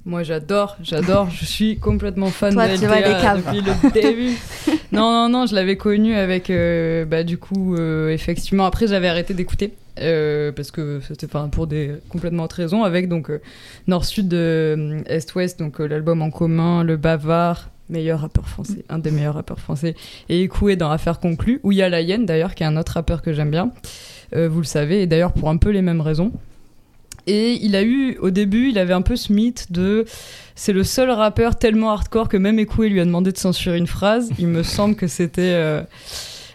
Moi, 0.05 0.23
j'adore, 0.23 0.77
j'adore. 0.81 1.29
je 1.29 1.45
suis 1.45 1.77
complètement 1.77 2.27
fan 2.27 2.53
Toi, 2.53 2.67
de 2.67 2.73
LTA 2.73 3.37
depuis 3.37 3.61
le 3.61 3.91
début. 3.91 4.37
non, 4.91 5.11
non, 5.11 5.29
non, 5.29 5.45
je 5.45 5.55
l'avais 5.55 5.77
connu 5.77 6.15
avec, 6.15 6.49
euh, 6.49 7.05
bah, 7.05 7.23
du 7.23 7.37
coup, 7.37 7.75
euh, 7.75 8.09
effectivement. 8.09 8.65
Après, 8.65 8.87
j'avais 8.87 9.07
arrêté 9.07 9.33
d'écouter 9.33 9.73
euh, 9.99 10.51
parce 10.51 10.71
que 10.71 10.99
c'était 11.07 11.25
enfin, 11.25 11.47
pour 11.49 11.67
des 11.67 11.91
complètement 12.09 12.43
autres 12.43 12.57
raisons. 12.57 12.83
Avec 12.83 13.07
donc 13.07 13.31
Nord-Sud, 13.87 14.33
Est-Ouest, 14.33 15.59
donc 15.59 15.79
l'album 15.79 16.21
en 16.21 16.31
commun, 16.31 16.83
Le 16.83 16.97
Bavard. 16.97 17.69
Meilleur 17.89 18.21
rappeur 18.21 18.47
français, 18.47 18.85
un 18.87 18.97
des 18.97 19.11
meilleurs 19.11 19.33
rappeurs 19.33 19.59
français, 19.59 19.93
et 20.29 20.41
Écoué 20.41 20.77
dans 20.77 20.89
Affaire 20.89 21.19
conclue, 21.19 21.59
où 21.63 21.73
il 21.73 21.77
y 21.79 21.81
a 21.81 21.89
La 21.89 21.99
Hyène 21.99 22.25
d'ailleurs, 22.25 22.55
qui 22.55 22.63
est 22.63 22.65
un 22.65 22.77
autre 22.77 22.93
rappeur 22.93 23.21
que 23.21 23.33
j'aime 23.33 23.51
bien, 23.51 23.71
vous 24.33 24.59
le 24.59 24.65
savez, 24.65 25.01
et 25.01 25.05
d'ailleurs 25.05 25.33
pour 25.33 25.49
un 25.49 25.57
peu 25.57 25.69
les 25.69 25.81
mêmes 25.81 25.99
raisons. 25.99 26.31
Et 27.27 27.53
il 27.61 27.75
a 27.75 27.83
eu, 27.83 28.17
au 28.19 28.29
début, 28.29 28.69
il 28.69 28.77
avait 28.77 28.93
un 28.93 29.01
peu 29.01 29.15
ce 29.15 29.31
mythe 29.31 29.71
de. 29.71 30.05
C'est 30.55 30.73
le 30.73 30.83
seul 30.83 31.09
rappeur 31.09 31.55
tellement 31.57 31.91
hardcore 31.91 32.29
que 32.29 32.37
même 32.37 32.59
Ekoué 32.59 32.89
lui 32.89 32.99
a 32.99 33.05
demandé 33.05 33.31
de 33.31 33.37
censurer 33.37 33.77
une 33.77 33.87
phrase. 33.87 34.29
Il 34.39 34.47
me 34.47 34.63
semble 34.63 34.95
que 34.95 35.07
c'était. 35.07 35.53
euh, 35.53 35.81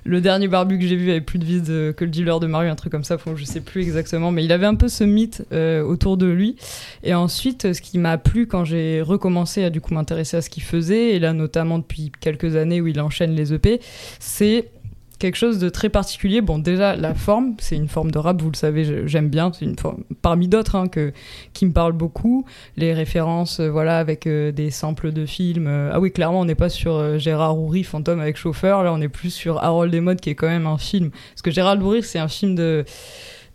le 0.04 0.20
dernier 0.22 0.48
barbu 0.48 0.78
que 0.78 0.86
j'ai 0.86 0.96
vu 0.96 1.10
avait 1.10 1.20
plus 1.20 1.38
de 1.38 1.44
vide 1.44 1.94
que 1.94 2.04
le 2.04 2.10
dealer 2.10 2.40
de 2.40 2.46
Mario, 2.46 2.70
un 2.70 2.76
truc 2.76 2.90
comme 2.90 3.04
ça, 3.04 3.16
enfin, 3.16 3.32
je 3.36 3.44
sais 3.44 3.60
plus 3.60 3.82
exactement, 3.82 4.30
mais 4.30 4.42
il 4.42 4.52
avait 4.52 4.66
un 4.66 4.74
peu 4.74 4.88
ce 4.88 5.04
mythe 5.04 5.44
euh, 5.52 5.82
autour 5.82 6.16
de 6.16 6.26
lui. 6.26 6.56
Et 7.02 7.14
ensuite, 7.14 7.74
ce 7.74 7.80
qui 7.82 7.98
m'a 7.98 8.16
plu 8.16 8.46
quand 8.46 8.64
j'ai 8.64 9.02
recommencé 9.02 9.64
à 9.64 9.70
du 9.70 9.82
coup 9.82 9.92
m'intéresser 9.92 10.38
à 10.38 10.42
ce 10.42 10.48
qu'il 10.48 10.62
faisait, 10.62 11.10
et 11.14 11.18
là 11.18 11.34
notamment 11.34 11.78
depuis 11.78 12.10
quelques 12.20 12.56
années 12.56 12.80
où 12.80 12.86
il 12.86 13.00
enchaîne 13.00 13.32
les 13.32 13.52
EP, 13.52 13.80
c'est 14.18 14.70
quelque 15.18 15.36
chose 15.36 15.58
de 15.58 15.68
très 15.68 15.88
particulier. 15.88 16.40
Bon, 16.40 16.58
déjà, 16.58 16.94
la 16.96 17.14
forme, 17.14 17.54
c'est 17.58 17.76
une 17.76 17.88
forme 17.88 18.10
de 18.10 18.18
rap, 18.18 18.40
vous 18.40 18.50
le 18.50 18.56
savez, 18.56 19.06
j'aime 19.08 19.28
bien. 19.28 19.52
C'est 19.52 19.64
une 19.64 19.78
forme, 19.78 20.04
parmi 20.22 20.48
d'autres, 20.48 20.76
hein, 20.76 20.86
que, 20.88 21.12
qui 21.52 21.66
me 21.66 21.72
parle 21.72 21.92
beaucoup. 21.92 22.44
Les 22.76 22.92
références, 22.92 23.60
euh, 23.60 23.68
voilà, 23.68 23.98
avec 23.98 24.26
euh, 24.26 24.52
des 24.52 24.70
samples 24.70 25.12
de 25.12 25.26
films. 25.26 25.66
euh, 25.66 25.90
ah 25.92 26.00
oui, 26.00 26.12
clairement, 26.12 26.40
on 26.40 26.44
n'est 26.44 26.54
pas 26.54 26.68
sur 26.68 27.18
Gérard 27.18 27.58
Houry, 27.58 27.82
Fantôme 27.84 28.20
avec 28.20 28.36
chauffeur. 28.36 28.82
Là, 28.82 28.92
on 28.92 29.00
est 29.00 29.08
plus 29.08 29.30
sur 29.30 29.62
Harold 29.62 29.90
Desmodes, 29.90 30.20
qui 30.20 30.30
est 30.30 30.34
quand 30.34 30.48
même 30.48 30.66
un 30.66 30.78
film. 30.78 31.10
Parce 31.10 31.42
que 31.42 31.50
Gérard 31.50 31.78
Houry, 31.82 32.02
c'est 32.02 32.18
un 32.20 32.28
film 32.28 32.54
de. 32.54 32.84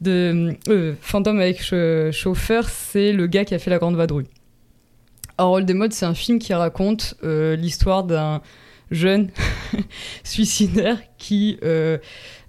de 0.01 0.55
Fantôme 0.99 1.39
avec 1.39 1.61
ch- 1.61 2.13
chauffeur, 2.13 2.67
c'est 2.67 3.13
le 3.13 3.27
gars 3.27 3.45
qui 3.45 3.55
a 3.55 3.59
fait 3.59 3.69
La 3.69 3.77
Grande 3.77 3.95
Vadrouille. 3.95 4.27
Harold 5.37 5.65
Desmodes, 5.65 5.93
c'est 5.93 6.05
un 6.05 6.13
film 6.13 6.39
qui 6.39 6.53
raconte 6.53 7.15
l'histoire 7.23 8.03
d'un 8.03 8.41
jeune 8.93 9.29
suicidaire 10.23 10.99
qui 11.17 11.57
euh, 11.63 11.97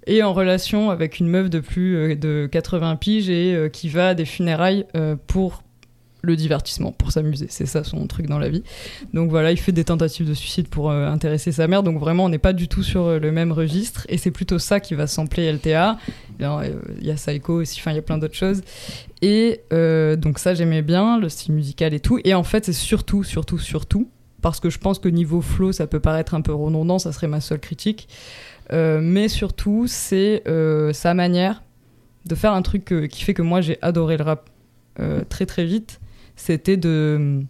est 0.07 0.21
en 0.21 0.33
relation 0.33 0.91
avec 0.91 1.19
une 1.19 1.27
meuf 1.27 1.49
de 1.49 1.59
plus 1.59 1.95
euh, 1.95 2.15
de 2.15 2.47
80 2.51 2.95
piges 2.97 3.29
et 3.29 3.53
euh, 3.53 3.69
qui 3.69 3.89
va 3.89 4.09
à 4.09 4.13
des 4.13 4.25
funérailles 4.25 4.85
pour 5.27 5.63
le 6.21 6.35
divertissement, 6.35 6.91
pour 6.91 7.11
s'amuser. 7.11 7.45
C'est 7.49 7.67
ça 7.67 7.83
son 7.83 8.07
truc 8.07 8.25
dans 8.25 8.39
la 8.39 8.49
vie. 8.49 8.63
Donc 9.13 9.29
voilà, 9.29 9.51
il 9.51 9.59
fait 9.59 9.71
des 9.71 9.83
tentatives 9.83 10.27
de 10.27 10.33
suicide 10.33 10.67
pour 10.67 10.89
intéresser 10.89 11.51
sa 11.51 11.67
mère. 11.67 11.83
Donc 11.83 11.99
vraiment, 11.99 12.25
on 12.25 12.29
n'est 12.29 12.39
pas 12.39 12.53
du 12.53 12.67
tout 12.67 12.81
sur 12.81 13.19
le 13.19 13.31
même 13.31 13.51
registre. 13.51 14.07
Et 14.09 14.17
c'est 14.17 14.31
plutôt 14.31 14.57
ça 14.57 14.79
qui 14.79 14.95
va 14.95 15.05
sampler 15.05 15.51
LTA. 15.53 15.99
Il 16.39 17.05
y 17.05 17.11
a 17.11 17.13
Psycho 17.13 17.61
aussi, 17.61 17.79
enfin 17.79 17.91
il 17.91 17.95
y 17.95 17.99
a 17.99 18.01
plein 18.01 18.17
d'autres 18.17 18.33
choses. 18.33 18.63
Et 19.21 19.61
donc 19.69 20.39
ça, 20.39 20.55
j'aimais 20.55 20.81
bien, 20.81 21.19
le 21.19 21.29
style 21.29 21.53
musical 21.53 21.93
et 21.93 21.99
tout. 21.99 22.19
Et 22.23 22.33
en 22.33 22.43
fait, 22.43 22.65
c'est 22.65 22.73
surtout, 22.73 23.23
surtout, 23.23 23.59
surtout, 23.59 24.09
parce 24.45 24.59
que 24.59 24.69
je 24.69 24.77
pense 24.77 24.99
que 24.99 25.09
niveau 25.09 25.41
flow, 25.41 25.71
ça 25.71 25.87
peut 25.87 25.99
paraître 25.99 26.35
un 26.35 26.41
peu 26.41 26.53
redondant, 26.53 26.99
ça 26.99 27.11
serait 27.11 27.25
ma 27.25 27.41
seule 27.41 27.59
critique. 27.59 28.07
Euh, 28.73 28.99
mais 29.01 29.27
surtout, 29.27 29.85
c'est 29.87 30.43
euh, 30.47 30.93
sa 30.93 31.15
manière 31.15 31.63
de 32.27 32.35
faire 32.35 32.53
un 32.53 32.61
truc 32.61 32.93
qui 33.09 33.23
fait 33.23 33.33
que 33.33 33.41
moi, 33.41 33.61
j'ai 33.61 33.79
adoré 33.81 34.17
le 34.17 34.23
rap 34.23 34.47
euh, 34.99 35.23
très 35.27 35.47
très 35.47 35.65
vite. 35.65 35.99
C'était 36.35 36.77
de, 36.77 37.41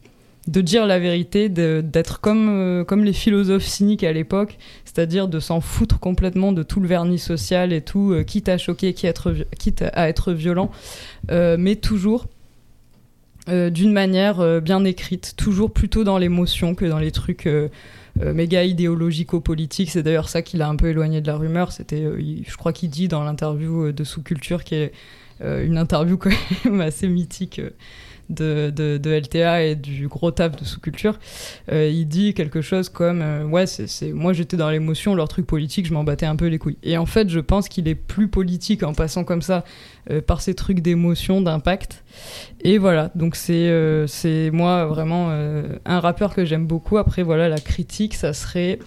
de 0.47 0.61
dire 0.61 0.85
la 0.85 0.97
vérité, 0.97 1.49
d'être 1.49 2.21
comme, 2.21 2.85
comme 2.87 3.03
les 3.03 3.11
philosophes 3.11 3.65
cyniques 3.65 4.05
à 4.05 4.13
l'époque, 4.13 4.57
c'est-à-dire 4.85 5.27
de 5.27 5.41
s'en 5.41 5.59
foutre 5.59 5.99
complètement 5.99 6.53
de 6.53 6.63
tout 6.63 6.79
le 6.79 6.87
vernis 6.87 7.19
social 7.19 7.73
et 7.73 7.81
tout, 7.81 8.15
quitte 8.25 8.47
à 8.47 8.57
choquer, 8.57 8.93
quitte 8.93 9.03
à 9.03 9.09
être, 9.09 9.35
quitte 9.59 9.81
à 9.81 10.07
être 10.07 10.31
violent, 10.31 10.71
mais 11.29 11.75
toujours 11.75 12.27
euh, 13.47 13.69
d'une 13.69 13.91
manière 13.91 14.39
euh, 14.39 14.59
bien 14.59 14.83
écrite, 14.85 15.35
toujours 15.37 15.71
plutôt 15.71 16.03
dans 16.03 16.17
l'émotion 16.17 16.73
que 16.73 16.85
dans 16.85 16.97
les 16.97 17.11
trucs 17.11 17.45
euh, 17.45 17.69
méga 18.17 18.63
idéologico-politiques. 18.63 19.91
C'est 19.91 20.03
d'ailleurs 20.03 20.29
ça 20.29 20.41
qui 20.41 20.57
l'a 20.57 20.67
un 20.67 20.75
peu 20.75 20.87
éloigné 20.87 21.21
de 21.21 21.27
la 21.27 21.35
rumeur. 21.35 21.71
C'était, 21.71 22.03
je 22.03 22.57
crois 22.57 22.73
qu'il 22.73 22.89
dit 22.89 23.07
dans 23.07 23.23
l'interview 23.23 23.91
de 23.91 24.03
Sous-Culture, 24.03 24.63
qui 24.63 24.75
est 24.75 24.93
une 25.41 25.77
interview 25.77 26.17
quand 26.19 26.31
même 26.63 26.81
assez 26.81 27.07
mythique. 27.07 27.61
De, 28.29 28.69
de, 28.71 29.11
LTA 29.11 29.63
et 29.63 29.75
du 29.75 30.07
gros 30.07 30.31
taf 30.31 30.55
de 30.55 30.65
sous-culture, 30.65 31.19
euh, 31.71 31.87
il 31.87 32.07
dit 32.07 32.33
quelque 32.33 32.61
chose 32.61 32.89
comme 32.89 33.21
euh, 33.21 33.43
Ouais, 33.43 33.65
c'est, 33.67 34.11
moi 34.13 34.33
j'étais 34.33 34.57
dans 34.57 34.69
l'émotion, 34.69 35.15
leur 35.15 35.27
truc 35.27 35.45
politique, 35.45 35.85
je 35.85 35.93
m'en 35.93 36.03
battais 36.03 36.25
un 36.25 36.35
peu 36.35 36.47
les 36.47 36.57
couilles. 36.57 36.77
Et 36.83 36.97
en 36.97 37.05
fait, 37.05 37.29
je 37.29 37.39
pense 37.39 37.69
qu'il 37.69 37.87
est 37.87 37.95
plus 37.95 38.27
politique 38.27 38.83
en 38.83 38.93
passant 38.93 39.23
comme 39.23 39.41
ça 39.41 39.63
euh, 40.09 40.21
par 40.21 40.41
ces 40.41 40.55
trucs 40.55 40.79
d'émotion, 40.79 41.41
d'impact. 41.41 42.03
Et 42.61 42.77
voilà, 42.77 43.11
donc 43.15 43.35
c'est, 43.35 43.71
c'est 44.07 44.49
moi 44.51 44.85
vraiment 44.85 45.29
un 45.29 45.99
rappeur 45.99 46.33
que 46.33 46.45
j'aime 46.45 46.65
beaucoup. 46.65 46.97
Après, 46.97 47.21
voilà, 47.21 47.47
la 47.47 47.59
critique, 47.59 48.15
ça 48.15 48.33
serait 48.33 48.79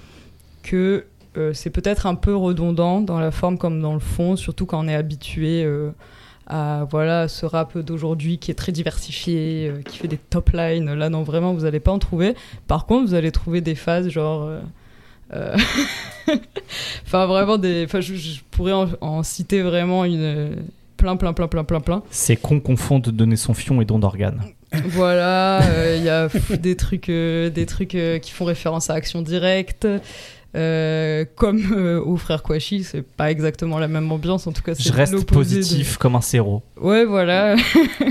que 0.62 1.04
c'est 1.52 1.70
peut-être 1.70 2.06
un 2.06 2.16
peu 2.16 2.34
redondant 2.34 3.00
dans 3.00 3.20
la 3.20 3.30
forme 3.30 3.58
comme 3.58 3.80
dans 3.80 3.94
le 3.94 4.00
fond, 4.00 4.34
surtout 4.34 4.66
quand 4.66 4.84
on 4.84 4.88
est 4.88 4.94
habitué 4.94 5.64
à 6.48 6.86
voilà, 6.90 7.28
ce 7.28 7.46
rap 7.46 7.76
d'aujourd'hui 7.78 8.38
qui 8.38 8.50
est 8.50 8.54
très 8.54 8.72
diversifié, 8.72 9.68
euh, 9.68 9.82
qui 9.82 9.98
fait 9.98 10.08
des 10.08 10.16
top 10.18 10.50
lines. 10.52 10.92
Là, 10.94 11.08
non, 11.10 11.22
vraiment, 11.22 11.52
vous 11.54 11.60
n'allez 11.62 11.80
pas 11.80 11.92
en 11.92 11.98
trouver. 11.98 12.34
Par 12.66 12.86
contre, 12.86 13.06
vous 13.08 13.14
allez 13.14 13.30
trouver 13.32 13.60
des 13.60 13.74
phases 13.74 14.08
genre. 14.08 14.44
euh, 14.44 14.60
euh, 15.34 15.56
Enfin, 17.06 17.26
vraiment, 17.26 17.58
des. 17.58 17.84
Enfin, 17.84 18.00
je, 18.00 18.14
je 18.14 18.40
pourrais 18.50 18.72
en, 18.72 18.88
en 19.00 19.22
citer 19.22 19.62
vraiment 19.62 20.04
une. 20.04 20.56
Plein, 20.96 21.16
plein, 21.16 21.32
plein, 21.32 21.46
plein, 21.46 21.64
plein, 21.64 21.80
plein. 21.80 22.02
C'est 22.10 22.36
con 22.36 22.58
confond 22.60 22.98
de 22.98 23.10
donner 23.12 23.36
son 23.36 23.54
fion 23.54 23.80
et 23.80 23.84
don 23.84 23.98
d'organes. 24.00 24.42
Voilà, 24.84 25.62
euh, 25.62 25.96
il 25.96 26.04
y 26.04 26.08
a 26.10 26.28
pff, 26.28 26.60
des 26.60 26.76
trucs, 26.76 27.08
euh, 27.08 27.48
des 27.50 27.64
trucs 27.66 27.94
euh, 27.94 28.18
qui 28.18 28.32
font 28.32 28.44
référence 28.44 28.90
à 28.90 28.94
Action 28.94 29.22
Directe. 29.22 29.86
Euh, 30.54 31.24
comme 31.36 31.60
euh, 31.72 32.00
au 32.02 32.16
frère 32.16 32.42
Kouachi, 32.42 32.82
c'est 32.82 33.02
pas 33.02 33.30
exactement 33.30 33.78
la 33.78 33.86
même 33.88 34.10
ambiance, 34.10 34.46
en 34.46 34.52
tout 34.52 34.62
cas 34.62 34.74
c'est 34.74 34.82
Je 34.82 34.92
reste 34.92 35.12
de- 35.14 35.20
positif 35.22 35.98
comme 35.98 36.16
un 36.16 36.20
séro. 36.22 36.62
Ouais, 36.80 37.04
voilà. 37.04 37.54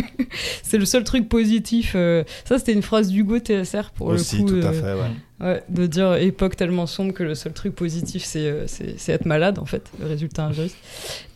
c'est 0.64 0.78
le 0.78 0.86
seul 0.86 1.04
truc 1.04 1.28
positif. 1.30 1.94
euh, 1.96 2.24
Ça, 2.46 2.60
c'était 2.60 2.74
une 2.74 2.82
phrase 2.84 3.10
d'Hugo 3.10 3.40
TSR 3.40 3.92
pour 3.96 4.08
Aussi, 4.08 4.38
le 4.38 4.44
coup. 4.44 4.50
tout 4.62 4.68
à 4.68 4.70
euh, 4.70 4.74
fait, 4.74 4.94
ouais. 5.02 5.12
Ouais, 5.40 5.64
de 5.70 5.86
dire 5.86 6.16
époque 6.16 6.56
tellement 6.56 6.88
sombre 6.88 7.14
que 7.14 7.22
le 7.22 7.36
seul 7.36 7.54
truc 7.54 7.76
positif 7.76 8.24
c'est 8.24 8.48
euh, 8.48 8.66
c'est 8.66 9.12
être 9.12 9.28
malade 9.28 9.60
en 9.60 9.66
fait, 9.66 9.84
le 10.00 10.08
résultat 10.08 10.46
injuste. 10.46 10.76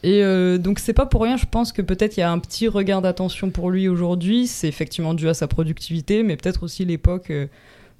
Et 0.01 0.23
euh, 0.23 0.57
donc 0.57 0.79
c'est 0.79 0.93
pas 0.93 1.05
pour 1.05 1.21
rien, 1.21 1.37
je 1.37 1.45
pense 1.45 1.71
que 1.71 1.83
peut-être 1.83 2.17
il 2.17 2.21
y 2.21 2.23
a 2.23 2.31
un 2.31 2.39
petit 2.39 2.67
regain 2.67 2.99
d'attention 3.01 3.51
pour 3.51 3.69
lui 3.69 3.87
aujourd'hui, 3.87 4.47
c'est 4.47 4.67
effectivement 4.67 5.13
dû 5.13 5.29
à 5.29 5.35
sa 5.35 5.47
productivité, 5.47 6.23
mais 6.23 6.35
peut-être 6.35 6.63
aussi 6.63 6.83
l'époque 6.83 7.29
euh, 7.29 7.45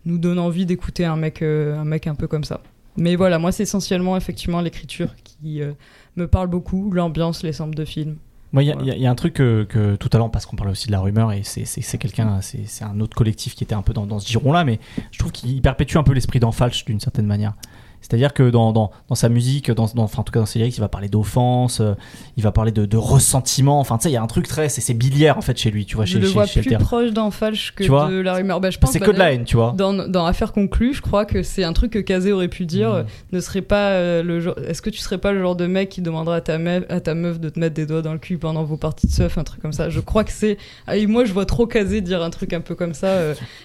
nous 0.06 0.18
donne 0.18 0.40
envie 0.40 0.66
d'écouter 0.66 1.06
un 1.06 1.18
mec, 1.18 1.44
euh, 1.44 1.78
un 1.80 1.86
mec 1.86 2.08
un 2.08 2.16
peu 2.16 2.26
comme 2.28 2.46
ça. 2.46 2.62
Mais 2.98 3.16
voilà, 3.16 3.40
moi 3.40 3.52
c'est 3.52 3.64
essentiellement 3.64 4.18
effectivement 4.18 4.62
l'écriture 4.62 5.10
qui 5.24 5.62
euh, 5.62 5.72
me 6.18 6.28
parle 6.28 6.48
beaucoup, 6.48 6.92
l'ambiance, 6.92 7.44
les 7.44 7.54
samples 7.54 7.76
de 7.76 7.86
films. 7.86 8.18
Moi, 8.54 8.64
il 8.64 8.66
y, 8.68 8.72
a- 8.72 8.74
Voilà. 8.74 8.86
il 8.86 8.90
y 8.90 8.92
a- 8.92 8.98
il 8.98 9.02
y 9.04 9.08
a 9.08 9.10
un 9.12 9.16
truc 9.16 9.34
que, 9.36 9.64
que 9.64 9.96
tout 9.96 10.10
à 10.12 10.18
l'heure, 10.18 10.30
parce 10.30 10.46
qu'on 10.46 10.58
parlait 10.58 10.74
aussi 10.74 10.88
de 10.88 10.92
la 10.92 11.00
rumeur, 11.00 11.32
et 11.32 11.42
c'est- 11.44 11.98
quelqu'un, 11.98 12.42
c'est 12.42 12.66
c'est 12.68 12.84
un 12.84 13.00
autre 13.00 13.16
collectif 13.16 13.56
qui 13.56 13.64
était 13.64 13.76
un 13.76 13.82
peu 13.82 13.94
dans, 13.94 14.06
dans 14.06 14.20
ce 14.20 14.28
giron-là, 14.28 14.66
mais 14.66 14.80
je 15.12 15.20
trouve 15.20 15.32
qu'il 15.32 15.62
perpétue 15.62 15.96
un 15.96 16.04
peu 16.04 16.12
l'esprit 16.12 16.42
d'Enfalch 16.42 16.84
d'une 16.84 17.00
certaine 17.00 17.28
manière. 17.28 17.54
C'est-à-dire 18.02 18.34
que 18.34 18.50
dans, 18.50 18.72
dans, 18.74 18.92
dans 19.10 19.16
sa 19.16 19.30
musique, 19.30 19.72
dans, 19.72 19.86
dans- 19.94 20.04
enfin, 20.04 20.22
en 20.22 20.24
tout 20.24 20.32
cas 20.32 20.40
dans 20.40 20.46
ses 20.46 20.60
lyrics, 20.60 20.76
il 20.78 20.82
va 20.82 20.90
parler 20.90 21.08
d'offense, 21.08 21.80
euh, 21.82 21.94
il 22.38 22.44
va 22.44 22.52
parler 22.52 22.72
de, 22.72 22.86
de 22.86 22.98
ressentiment. 22.98 23.80
Enfin, 23.80 23.98
tu 23.98 24.04
sais, 24.04 24.10
il 24.10 24.14
y 24.14 24.18
a 24.18 24.24
un 24.24 24.28
truc 24.28 24.48
très. 24.48 24.70
C'est 24.70 24.94
biliaire 24.94 25.38
en 25.38 25.42
fait 25.42 25.58
chez 25.58 25.72
lui, 25.72 25.86
tu 25.86 25.96
vois, 25.96 26.06
je 26.06 26.14
chez, 26.14 26.20
le 26.20 26.28
chez, 26.28 26.34
vois 26.34 26.46
chez 26.46 26.62
plus 26.62 26.78
proche 26.78 27.12
d'Enfalch 27.12 27.74
que 27.76 27.84
Tu 27.84 27.90
vois 27.90 28.10
de 28.10 28.20
la 28.20 28.34
rumeur. 28.34 28.60
Bah, 28.60 28.70
je 28.70 28.78
pense 28.78 28.92
C'est 28.92 29.00
bah, 29.00 29.06
que 29.06 29.12
de 29.12 29.18
la 29.20 29.34
haine, 29.34 29.46
tu 29.46 29.56
vois. 29.56 29.74
Dans, 29.78 29.94
dans 29.94 30.26
Affaire 30.26 30.52
conclue, 30.52 30.94
je 30.94 31.02
crois 31.02 31.26
que 31.26 31.44
c'est 31.44 31.64
un 31.64 31.74
truc 31.74 31.92
que 31.94 32.00
Kazé 32.00 32.32
aurait 32.32 32.48
pu 32.48 32.66
dire. 32.66 32.90
Mmh. 32.90 32.96
euh, 32.96 33.04
Ne 33.32 33.40
serait 33.40 33.62
pas 33.62 33.90
euh, 33.92 34.24
le 34.24 34.40
genre. 34.40 34.56
Est-ce 34.68 34.82
que 34.82 34.90
tu 34.90 35.00
serais 35.00 35.18
pas 35.18 35.32
le 35.32 35.42
genre 35.42 35.56
de 35.56 35.68
mec 35.68 35.90
qui 35.90 36.02
demandera 36.02 36.36
à 36.38 36.42
ta, 36.42 36.58
meuf, 36.58 36.84
à 36.90 37.00
ta 37.00 37.14
meuf 37.14 37.40
de 37.40 37.50
te 37.50 37.60
mettre 37.60 37.76
des 37.76 37.86
doigts 37.86 38.02
dans 38.02 38.14
le 38.14 38.20
cul 38.20 38.38
pendant 38.38 38.64
vos 38.64 38.78
parties 38.78 39.08
de 39.08 39.12
surf, 39.12 39.38
un 39.38 39.44
truc 39.44 39.62
comme 39.62 39.74
ça 39.74 39.90
Je 39.90 40.00
crois 40.00 40.24
que 40.24 40.32
c'est. 40.32 40.58
Ah, 40.88 40.98
et 40.98 41.06
moi, 41.08 41.26
je 41.26 41.34
vois 41.34 41.46
trop 41.46 41.68
Kazé 41.68 42.02
dire 42.02 42.22
un 42.24 42.30
truc 42.30 42.54
un 42.54 42.62
peu 42.62 42.76
comme 42.76 42.94
ça, 42.94 43.18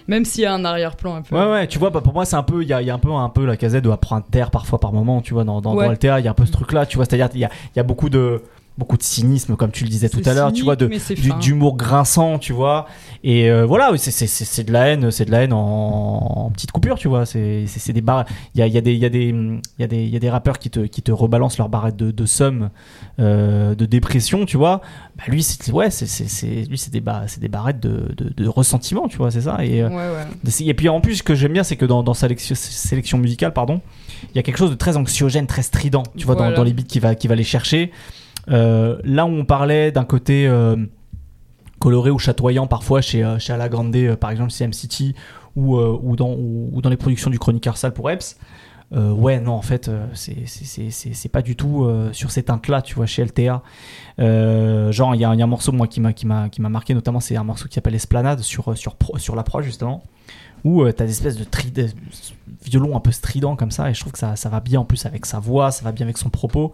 même 0.07 0.25
s'il 0.25 0.43
y 0.43 0.45
a 0.45 0.53
un 0.53 0.63
arrière-plan 0.63 1.15
un 1.15 1.21
peu. 1.21 1.35
Ouais, 1.35 1.51
ouais, 1.51 1.67
tu 1.67 1.79
vois, 1.79 1.89
bah, 1.89 2.01
pour 2.01 2.13
moi, 2.13 2.25
c'est 2.25 2.35
un 2.35 2.43
peu, 2.43 2.61
il 2.63 2.69
y 2.69 2.73
a, 2.73 2.81
il 2.81 2.87
y 2.87 2.91
a 2.91 2.93
un 2.93 2.99
peu, 2.99 3.11
un 3.11 3.29
peu 3.29 3.45
la 3.45 3.57
casette 3.57 3.83
de 3.83 3.89
apprendre 3.89 4.25
terre 4.31 4.51
parfois 4.51 4.79
par 4.79 4.93
moment, 4.93 5.21
tu 5.21 5.33
vois, 5.33 5.43
dans, 5.43 5.61
dans, 5.61 5.75
Ouais. 5.75 5.87
dans 5.87 6.17
il 6.17 6.25
y 6.25 6.27
a 6.27 6.31
un 6.31 6.33
peu 6.33 6.45
ce 6.45 6.51
truc-là, 6.51 6.85
tu 6.85 6.97
vois, 6.97 7.05
c'est-à-dire, 7.05 7.29
il 7.33 7.39
y 7.39 7.45
a, 7.45 7.49
il 7.73 7.77
y 7.77 7.79
a 7.79 7.83
beaucoup 7.83 8.09
de, 8.09 8.43
beaucoup 8.77 8.97
de 8.97 9.03
cynisme, 9.03 9.55
comme 9.55 9.71
tu 9.71 9.83
le 9.83 9.89
disais 9.89 10.07
tout 10.09 10.17
à 10.29 10.33
l'heure, 10.35 10.53
tu 10.53 10.63
vois, 10.63 10.75
de, 10.75 10.87
d'humour 11.39 11.77
grinçant, 11.77 12.37
tu 12.37 12.53
vois, 12.53 12.85
et 13.23 13.49
euh, 13.49 13.65
voilà, 13.65 13.91
c'est- 13.97 14.11
c'est 14.11 14.27
c'est- 14.27 14.45
c'est 14.45 14.63
de 14.63 14.71
la 14.71 14.87
haine, 14.87 15.09
c'est 15.09 15.25
de 15.25 15.31
la 15.31 15.41
haine 15.43 15.53
en, 15.53 15.57
en 16.45 16.51
petite 16.51 16.71
coupure, 16.71 16.97
tu 16.97 17.07
vois, 17.07 17.25
c'est 17.25 17.65
des 17.91 18.01
barres, 18.01 18.25
il 18.53 18.59
y 18.59 18.61
a, 18.61 18.67
il 18.67 18.73
y 18.73 18.77
a 18.77 18.81
des, 18.81 18.93
il 18.93 18.99
y 18.99 19.05
a 19.05 19.09
des, 19.09 19.25
il 19.29 19.61
y 19.79 19.83
a 19.83 19.87
des, 19.87 20.03
il 20.03 20.09
y 20.09 20.15
a 20.15 20.19
des 20.19 20.29
rappeurs 20.29 20.59
qui 20.59 20.69
te, 20.69 20.81
qui 20.81 21.01
te 21.01 21.11
rebalancent 21.11 21.57
leur 21.57 21.69
barrette 21.69 21.95
de, 21.95 22.11
de 22.11 22.25
somme, 22.27 22.69
euh, 23.19 23.73
de 23.73 23.85
dépression, 23.85 24.45
tu 24.45 24.57
vois, 24.57 24.81
bah 25.17 25.23
lui, 25.27 25.41
c'est, 25.41 25.71
ouais, 25.71 25.89
c'est, 25.89 26.45
lui, 26.69 26.77
c'est 26.77 26.91
des, 26.91 27.01
ba- 27.01 27.23
c'est 27.27 27.39
des 27.39 27.47
barrettes 27.47 27.79
de, 27.79 28.13
de, 28.15 28.29
de 28.35 28.47
ressentiment, 28.47 29.07
tu 29.07 29.17
vois, 29.17 29.31
c'est 29.31 29.41
ça, 29.41 29.65
et, 29.65 29.81
euh, 29.81 29.89
Ouais, 29.89 29.95
ouais. 29.95 30.61
et 30.67 30.73
puis 30.75 30.87
en 30.89 31.01
plus, 31.01 31.15
ce 31.15 31.23
que 31.23 31.33
j'aime 31.33 31.53
bien, 31.53 31.63
c'est 31.63 31.77
que 31.77 31.85
dans, 31.85 32.03
dans 32.03 32.13
sa 32.13 32.27
sélection, 32.27 32.53
sélection 32.55 33.17
musicale, 33.17 33.53
pardon, 33.53 33.81
il 34.31 34.35
y 34.35 34.39
a 34.39 34.43
quelque 34.43 34.57
chose 34.57 34.69
de 34.69 34.75
très 34.75 34.97
anxiogène, 34.97 35.47
très 35.47 35.63
strident, 35.63 36.03
tu 36.17 36.25
vois, 36.25 36.35
dans, 36.35 36.51
dans 36.57 36.63
les 36.63 36.73
beats 36.73 36.83
qu'il 36.83 37.01
va, 37.01 37.15
qu'il 37.15 37.27
va 37.29 37.33
aller 37.33 37.43
chercher. 37.43 37.91
Euh, 38.49 38.97
là 39.03 39.25
où 39.25 39.29
on 39.29 39.45
parlait 39.45 39.91
d'un 39.91 40.05
côté 40.05 40.47
euh, 40.47 40.77
coloré 41.79 42.11
ou 42.11 42.19
chatoyant 42.19 42.67
parfois 42.67 43.01
chez, 43.01 43.23
euh, 43.23 43.39
chez 43.39 43.53
Ala 43.53 43.69
Grande, 43.69 43.95
euh, 43.95 44.15
par 44.15 44.31
exemple, 44.31 44.51
CM 44.51 44.73
City, 44.73 45.15
ou, 45.55 46.15
dans, 46.15 46.89
les 46.89 46.97
productions 46.97 47.31
du 47.31 47.39
Chronique 47.39 47.65
Arsal 47.65 47.91
pour 47.91 48.09
euh, 48.93 49.11
ouais, 49.11 49.41
non, 49.41 49.53
en 49.53 49.61
fait, 49.61 49.91
c'est- 50.13 51.29
pas 51.29 51.41
du 51.41 51.55
tout 51.55 51.89
sur 52.11 52.29
ces 52.29 52.43
teintes-là, 52.43 52.83
tu 52.83 52.93
vois, 52.93 53.07
chez 53.07 53.23
LTA. 53.23 53.63
Genre, 54.19 55.15
il 55.15 55.19
y, 55.19 55.25
a 55.25 55.29
un 55.29 55.47
morceau, 55.47 55.71
moi, 55.71 55.87
qui 55.87 55.99
m'a 55.99 56.13
marqué, 56.59 56.93
notamment, 56.93 57.19
c'est 57.19 57.35
un 57.35 57.43
morceau 57.43 57.67
qui 57.67 57.73
s'appelle 57.73 57.95
Esplanade 57.95 58.41
sur, 58.41 58.77
sur, 58.77 58.95
sur 59.17 59.35
la 59.35 59.41
proche, 59.41 59.65
justement, 59.65 60.03
où 60.63 60.87
t'as 60.91 61.05
des 61.05 61.11
espèces 61.11 61.37
de 61.37 61.43
tri 61.43 61.71
de 61.71 61.87
violons 62.63 62.95
un 62.95 62.99
peu 62.99 63.11
stridents 63.11 63.55
comme 63.55 63.71
ça, 63.71 63.89
et 63.89 63.95
je 63.95 63.99
trouve 63.99 64.13
que 64.13 64.19
ça, 64.19 64.35
ça 64.35 64.49
va 64.49 64.59
bien 64.59 64.81
en 64.81 64.85
plus 64.85 65.07
avec 65.07 65.25
sa 65.25 65.39
voix, 65.39 65.71
ça 65.71 65.83
va 65.83 65.91
bien 65.91 66.05
avec 66.05 66.19
son 66.19 66.29
propos. 66.29 66.71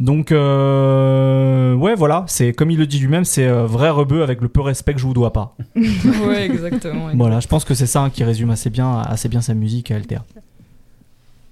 Donc, 0.00 0.32
euh, 0.32 1.74
ouais, 1.74 1.94
voilà, 1.94 2.24
c'est 2.26 2.52
comme 2.52 2.70
il 2.70 2.78
le 2.78 2.86
dit 2.86 2.98
lui-même, 2.98 3.24
c'est 3.24 3.46
euh, 3.46 3.66
vrai 3.66 3.90
rebeu 3.90 4.22
avec 4.22 4.40
le 4.40 4.48
peu 4.48 4.60
respect 4.60 4.94
que 4.94 5.00
je 5.00 5.06
vous 5.06 5.14
dois 5.14 5.32
pas. 5.32 5.54
ouais, 5.76 6.44
exactement. 6.44 7.10
Voilà, 7.14 7.40
je 7.40 7.48
pense 7.48 7.64
que 7.64 7.74
c'est 7.74 7.86
ça 7.86 8.00
hein, 8.02 8.10
qui 8.10 8.24
résume 8.24 8.50
assez 8.50 8.70
bien, 8.70 8.98
assez 9.00 9.28
bien 9.28 9.40
sa 9.40 9.54
musique 9.54 9.90
à 9.90 9.98
LTR. 9.98 10.22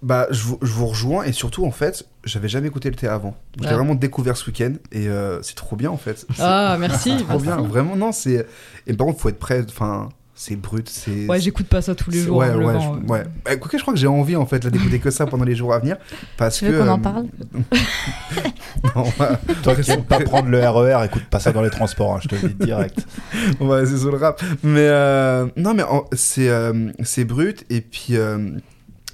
Bah, 0.03 0.26
je 0.30 0.43
vous, 0.45 0.59
je 0.62 0.72
vous 0.72 0.86
rejoins 0.86 1.24
et 1.24 1.32
surtout, 1.32 1.66
en 1.66 1.70
fait, 1.70 2.07
j'avais 2.24 2.49
jamais 2.49 2.68
écouté 2.68 2.88
le 2.88 2.97
thé 2.97 3.07
avant. 3.07 3.34
Je 3.59 3.64
l'ai 3.64 3.68
Ah. 3.68 3.74
vraiment 3.74 3.95
découvert 3.95 4.36
ce 4.36 4.47
week-end 4.47 4.72
et 4.93 5.09
euh, 5.09 5.43
c'est 5.43 5.57
trop 5.57 5.76
bien 5.76 5.91
en 5.91 5.99
fait. 5.99 6.26
Ah, 6.38 6.76
merci. 6.80 7.16
trop 7.28 7.38
bien, 7.38 7.57
vraiment, 7.59 7.97
non, 7.97 8.11
c'est. 8.11 8.47
Et 8.86 8.95
par 8.95 9.07
contre, 9.07 9.20
faut 9.20 9.28
être 9.28 9.38
prêt, 9.38 9.62
enfin, 9.68 10.09
c'est 10.43 10.57
brut, 10.57 10.88
c'est. 10.88 11.26
Ouais, 11.26 11.38
j'écoute 11.38 11.66
pas 11.66 11.82
ça 11.82 11.95
tous 11.95 12.11
les 12.11 12.22
jours. 12.22 12.38
Ouais, 12.38 12.49
ouais, 12.49 12.74
je, 12.80 12.86
euh. 12.88 13.12
ouais. 13.12 13.24
Bah, 13.45 13.57
quoique, 13.57 13.76
je 13.76 13.82
crois 13.82 13.93
que 13.93 14.01
j'ai 14.01 14.07
envie 14.07 14.36
en 14.36 14.47
fait 14.47 14.64
là, 14.64 14.70
d'écouter 14.70 14.99
que 14.99 15.11
ça 15.11 15.26
pendant 15.26 15.45
les 15.45 15.55
jours 15.55 15.74
à 15.74 15.78
venir. 15.80 15.99
Parce 16.38 16.57
Tu 16.57 16.64
que. 16.64 16.70
veux 16.70 16.78
qu'on 16.82 16.88
en 16.88 16.99
euh, 16.99 17.03
parle 17.03 17.26
non, 18.97 19.05
ouais. 19.05 19.55
Toi 19.62 19.76
qui 19.76 19.91
aimes 19.91 20.05
pas 20.05 20.20
prendre 20.20 20.49
le 20.49 20.66
RER, 20.66 21.05
écoute 21.05 21.24
pas 21.30 21.41
ça 21.41 21.53
dans 21.53 21.61
les 21.61 21.68
transports, 21.68 22.14
hein, 22.14 22.20
je 22.22 22.28
te 22.28 22.34
le 22.36 22.49
dis 22.55 22.64
direct. 22.64 23.07
Ouais, 23.61 23.84
c'est 23.84 23.99
sur 23.99 24.11
le 24.11 24.16
rap. 24.16 24.43
Mais 24.62 24.86
euh, 24.88 25.47
non, 25.57 25.74
mais 25.74 25.82
en- 25.82 26.05
c'est 26.12 26.49
euh, 26.49 26.91
c'est 27.03 27.24
brut 27.24 27.66
et 27.68 27.82
puis 27.82 28.16
euh, 28.16 28.53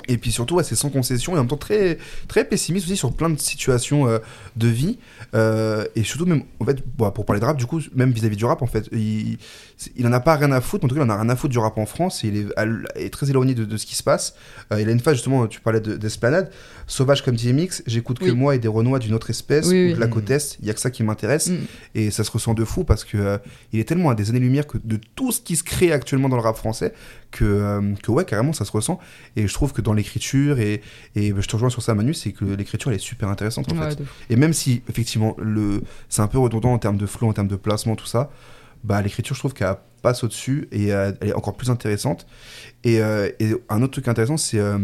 et 0.09 0.19
puis 0.19 0.33
surtout 0.33 0.57
ouais, 0.57 0.65
c'est 0.65 0.77
sans 0.77 0.91
concession 0.91 1.33
et 1.33 1.37
en 1.37 1.43
même 1.43 1.49
temps 1.49 1.57
très 1.57 1.99
très 2.29 2.45
pessimiste 2.45 2.87
aussi 2.87 2.97
sur 2.97 3.13
plein 3.13 3.31
de 3.31 3.39
situations 3.39 4.09
euh, 4.09 4.19
de 4.57 4.69
vie. 4.69 4.99
Euh, 5.35 5.85
et 5.97 6.05
surtout 6.05 6.27
même 6.27 6.45
en 6.61 6.65
fait 6.65 6.79
bon, 6.97 7.11
pour 7.11 7.25
parler 7.27 7.41
de 7.41 7.47
rap 7.47 7.57
du 7.57 7.67
coup 7.67 7.81
même 7.95 8.11
vis-à-vis 8.13 8.37
du 8.37 8.45
rap 8.45 8.63
en 8.63 8.67
fait 8.67 8.89
il, 8.93 9.39
il 9.97 10.07
en 10.07 10.13
a 10.13 10.21
pas 10.21 10.37
rien 10.37 10.53
à 10.53 10.61
foutre 10.61 10.85
en 10.85 10.89
tout 10.89 10.95
cas 10.95 11.03
il 11.03 11.05
en 11.05 11.11
a 11.11 11.21
rien 11.21 11.29
à 11.29 11.37
foutre 11.37 11.53
du 11.53 11.59
rap 11.59 11.79
en 11.79 11.87
France. 11.87 12.25
Et 12.25 12.29
il 12.29 12.53
est, 12.97 13.11
très 13.11 13.31
éloigné 13.31 13.55
de, 13.55 13.77
ce 13.77 13.87
qui 13.87 13.95
se 13.95 14.03
passe. 14.03 14.35
Euh, 14.73 14.81
il 14.81 14.89
a 14.89 14.93
une 14.93 15.01
phase 15.01 15.15
justement 15.15 15.47
tu 15.47 15.61
parlais 15.61 15.81
de- 15.81 15.97
d'Esplanade 15.97 16.51
sauvage 16.89 17.22
comme 17.24 17.34
DMX 17.37 17.82
j'écoute 17.87 18.18
que 18.20 18.30
moi 18.30 18.55
et 18.55 18.59
des 18.59 18.68
Renois 18.68 18.99
d'une 19.01 19.12
autre 19.14 19.30
espèce 19.30 19.66
Oui, 19.66 19.91
ou 19.93 19.95
de 19.97 20.01
la 20.01 20.07
côte 20.07 20.30
est 20.30 20.57
il 20.61 20.66
y 20.66 20.70
a 20.70 20.74
que 20.74 20.80
ça 20.80 20.91
qui 20.91 21.03
m'intéresse 21.03 21.49
Mm. 21.49 21.57
et 21.97 22.11
ça 22.11 22.22
se 22.24 22.30
ressent 22.30 22.55
de 22.55 22.64
fou 22.64 22.84
parce 22.84 23.05
que 23.05 23.16
euh, 23.18 23.39
il 23.72 23.80
est 23.80 23.84
tellement 23.84 24.11
à 24.11 24.14
des 24.14 24.30
années-lumière 24.30 24.66
que 24.66 24.78
de 24.82 24.99
tout 25.16 25.32
ce 25.32 25.41
qui 25.41 25.57
se 25.57 25.64
crée 25.64 25.93
actuellement 25.93 26.28
dans 26.28 26.37
le 26.37 26.43
rap 26.43 26.57
français 26.57 26.93
que, 27.32 27.45
euh, 27.45 27.95
que 28.03 28.11
ouais, 28.12 28.24
carrément, 28.24 28.53
ça 28.53 28.64
se 28.64 28.72
ressent. 28.72 28.99
Et 29.37 29.47
je 29.49 29.53
trouve 29.53 29.72
que 29.72 29.82
dans 29.82 29.93
l'écriture, 29.93 30.59
et, 30.61 30.80
et 31.16 31.34
je 31.37 31.47
te 31.49 31.53
rejoins 31.53 31.68
sur 31.70 31.82
ça, 31.82 31.95
Manu, 31.95 32.14
c'est 32.14 32.32
que 32.32 32.45
l'écriture, 32.45 32.91
elle 32.91 32.97
est 32.97 33.01
super 33.01 33.28
intéressante 33.28 33.70
en 33.72 33.76
Ouais, 33.78 33.91
fait. 33.91 33.99
Et 34.30 34.37
même 34.37 34.53
si, 34.53 34.82
effectivement, 34.89 35.37
le, 35.39 35.82
c'est 36.09 36.22
un 36.22 36.28
peu 36.28 36.39
redondant 36.39 36.72
en 36.72 36.78
termes 36.78 36.97
de 36.97 37.07
flow, 37.07 37.28
en 37.28 37.32
termes 37.32 37.49
de 37.49 37.57
placement, 37.57 37.95
tout 37.97 38.07
ça, 38.07 38.30
bah, 38.84 39.03
l'écriture, 39.03 39.34
je 39.34 39.41
trouve 39.41 39.53
qu'elle 39.55 39.74
passe 40.03 40.22
au-dessus 40.24 40.68
et 40.72 40.93
euh, 40.95 41.12
elle 41.20 41.28
est 41.28 41.34
encore 41.34 41.57
plus 41.57 41.68
intéressante. 41.70 42.26
Et, 42.84 43.03
euh, 43.03 43.28
et 43.41 43.55
un 43.68 43.82
autre 43.82 43.93
truc 43.93 44.09
intéressant, 44.09 44.37
c'est. 44.37 44.59
euh, 44.61 44.78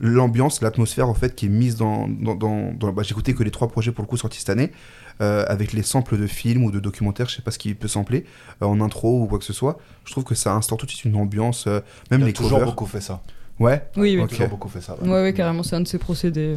l'ambiance, 0.00 0.60
l'atmosphère 0.60 1.08
en 1.08 1.14
fait 1.14 1.34
qui 1.34 1.46
est 1.46 1.48
mise 1.50 1.76
dans, 1.76 2.08
dans, 2.08 2.34
dans, 2.34 2.72
dans- 2.72 2.92
bah, 2.92 3.02
j'ai 3.04 3.12
écouté 3.12 3.32
que 3.34 3.42
les 3.44 3.50
trois 3.50 3.68
projets 3.68 3.92
pour 3.92 4.02
le 4.02 4.08
coup 4.08 4.16
sortis 4.16 4.38
cette 4.40 4.50
année 4.50 4.72
euh, 5.20 5.44
avec 5.48 5.72
les 5.72 5.82
samples 5.82 6.18
de 6.18 6.26
films 6.26 6.64
ou 6.64 6.70
de 6.72 6.80
documentaires, 6.80 7.28
je 7.28 7.36
sais 7.36 7.42
pas 7.42 7.52
ce 7.52 7.58
qui 7.58 7.72
peut 7.74 7.86
sampler 7.88 8.24
euh, 8.62 8.66
en 8.66 8.80
intro 8.80 9.22
ou 9.22 9.26
quoi 9.26 9.38
que 9.38 9.44
ce 9.44 9.52
soit. 9.52 9.78
Je 10.04 10.10
trouve 10.10 10.24
que 10.24 10.34
ça 10.34 10.54
instaure 10.54 10.78
tout 10.78 10.86
de 10.86 10.90
suite 10.90 11.04
une 11.04 11.14
ambiance, 11.16 11.66
euh, 11.68 11.80
même 12.10 12.20
Il 12.20 12.24
a 12.24 12.26
les 12.26 12.32
toujours 12.32 12.58
covers. 12.58 12.66
beaucoup 12.66 12.86
fait 12.86 13.00
ça. 13.00 13.22
Ouais, 13.60 13.86
Oui, 13.96 14.18
oui. 14.20 14.26
Toujours 14.26 14.48
beaucoup 14.48 14.68
fait 14.68 14.80
ça. 14.80 14.96
Ouais, 15.00 15.08
ouais, 15.22 15.32
carrément, 15.32 15.62
c'est 15.62 15.76
un 15.76 15.80
de 15.82 15.86
ses 15.86 15.98
procédés. 15.98 16.56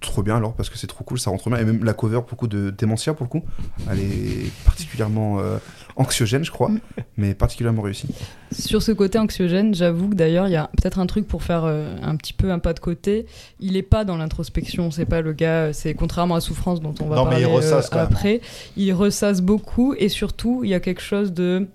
Euh, 0.00 0.06
trop 0.06 0.22
bien 0.22 0.36
alors 0.36 0.54
parce 0.54 0.70
que 0.70 0.78
c'est 0.78 0.86
trop 0.86 1.04
cool, 1.04 1.18
ça 1.18 1.30
rentre 1.30 1.48
bien 1.50 1.58
et 1.58 1.64
même 1.64 1.84
la 1.84 1.92
cover 1.94 2.20
pour 2.20 2.28
le 2.32 2.36
coup 2.36 2.46
de 2.48 2.70
Dementia 2.76 3.14
pour 3.14 3.24
le 3.26 3.30
coup, 3.30 3.42
elle 3.90 3.98
est 4.00 4.50
particulièrement 4.64 5.38
euh, 5.40 5.58
anxiogène 5.96 6.44
je 6.44 6.50
crois, 6.50 6.68
Mm. 6.68 6.80
mais 7.16 7.34
particulièrement 7.34 7.82
réussie. 7.82 8.08
Sur 8.52 8.82
ce 8.82 8.92
côté 8.92 9.18
anxiogène, 9.18 9.74
j'avoue 9.74 10.08
que 10.10 10.14
d'ailleurs, 10.14 10.46
il 10.46 10.52
y 10.52 10.56
a 10.56 10.70
peut-être 10.80 10.98
un 11.00 11.06
truc 11.06 11.26
pour 11.26 11.42
faire 11.42 11.64
euh, 11.64 11.94
un 12.02 12.14
petit 12.16 12.32
peu 12.32 12.50
un 12.52 12.58
pas 12.60 12.72
de 12.72 12.80
côté. 12.80 13.26
Il 13.60 13.76
est 13.76 13.82
pas 13.82 14.04
dans 14.04 14.16
l'introspection, 14.16 14.90
c'est 14.90 15.04
pas 15.04 15.20
le 15.20 15.32
gars, 15.32 15.72
c'est 15.72 15.94
contrairement 15.94 16.36
à 16.36 16.40
Souffrance 16.40 16.80
dont 16.80 16.94
on 17.00 17.06
va 17.08 17.16
Non, 17.16 17.24
mais 17.24 17.30
parler 17.32 17.42
il 17.44 17.46
ressasse 17.46 17.86
euh, 17.86 17.88
quand 17.90 17.96
même. 17.98 18.06
après. 18.06 18.40
Il 18.76 18.92
ressasse 18.92 19.40
beaucoup 19.42 19.94
et 19.98 20.08
surtout, 20.08 20.62
il 20.64 20.70
y 20.70 20.74
a 20.74 20.80
quelque 20.80 21.02
chose 21.02 21.32
de 21.32 21.66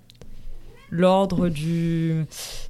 l'ordre 0.90 1.48
du 1.48 2.24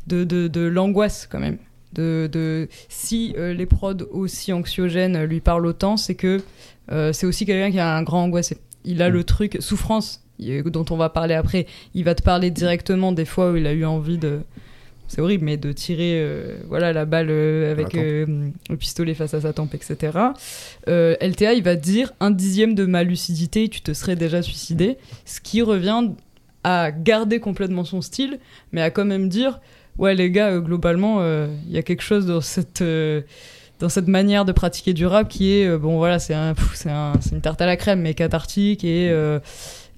de, 0.06 0.24
de, 0.24 0.48
de 0.48 0.60
l'angoisse 0.62 1.28
quand 1.30 1.40
même. 1.40 1.58
De, 1.94 2.28
de 2.30 2.68
si 2.88 3.34
euh, 3.38 3.54
les 3.54 3.66
prods 3.66 3.94
aussi 4.10 4.52
anxiogènes 4.52 5.22
lui 5.24 5.40
parlent 5.40 5.66
autant, 5.66 5.96
c'est 5.96 6.14
que 6.14 6.40
euh, 6.90 7.12
c'est 7.12 7.26
aussi 7.26 7.46
quelqu'un 7.46 7.70
qui 7.70 7.78
a 7.78 7.94
un 7.96 8.02
grand 8.02 8.24
angoissé. 8.24 8.58
Il 8.84 9.00
a 9.02 9.08
Mm. 9.08 9.12
le 9.12 9.24
truc 9.24 9.56
souffrance 9.60 10.22
dont 10.38 10.84
on 10.90 10.96
va 10.96 11.08
parler 11.08 11.34
après. 11.34 11.66
Il 11.94 12.04
va 12.04 12.14
te 12.14 12.22
parler 12.22 12.50
directement 12.50 13.12
des 13.12 13.24
fois 13.24 13.52
où 13.52 13.56
il 13.56 13.66
a 13.66 13.72
eu 13.72 13.84
envie 13.84 14.18
de 14.18 14.40
c'est 15.06 15.20
horrible, 15.20 15.44
mais 15.44 15.56
de 15.58 15.70
tirer 15.70 16.14
euh, 16.16 16.56
voilà 16.66 16.92
la 16.92 17.04
balle 17.04 17.30
avec 17.30 17.92
le 17.92 18.76
pistolet 18.78 19.14
face 19.14 19.34
à 19.34 19.42
sa 19.42 19.52
tempe, 19.52 19.74
etc. 19.74 20.18
LTA, 20.86 21.52
il 21.54 21.62
va 21.62 21.76
dire 21.76 22.12
un 22.20 22.30
dixième 22.30 22.74
de 22.74 22.84
ma 22.86 23.04
lucidité, 23.04 23.68
tu 23.68 23.80
te 23.82 23.92
serais 23.92 24.16
déjà 24.16 24.42
suicidé, 24.42 24.96
ce 25.24 25.40
qui 25.40 25.62
revient 25.62 26.08
à 26.64 26.90
garder 26.90 27.38
complètement 27.40 27.84
son 27.84 28.00
style, 28.00 28.38
mais 28.72 28.80
à 28.80 28.90
quand 28.90 29.04
même 29.04 29.28
dire 29.28 29.60
ouais 29.98 30.14
les 30.14 30.30
gars, 30.30 30.50
euh, 30.50 30.60
globalement, 30.60 31.16
euh, 31.20 31.48
il 31.66 31.72
y 31.74 31.78
a 31.78 31.82
quelque 31.82 32.02
chose 32.02 32.26
dans 32.26 32.40
cette 32.40 32.82
euh, 32.82 33.22
dans 33.80 33.88
cette 33.88 34.06
manière 34.08 34.44
de 34.44 34.52
pratiquer 34.52 34.92
du 34.94 35.04
rap 35.06 35.28
qui 35.28 35.52
est 35.52 35.66
euh, 35.66 35.78
bon 35.78 35.98
voilà 35.98 36.18
c'est 36.20 36.34
c'est 36.74 36.90
un- 36.90 37.14
c'est 37.20 37.34
une 37.34 37.40
tarte 37.40 37.60
à 37.60 37.66
la 37.66 37.76
crème 37.76 38.00
mais 38.02 38.14
cathartique 38.14 38.84
et 38.84 39.10
euh, 39.10 39.40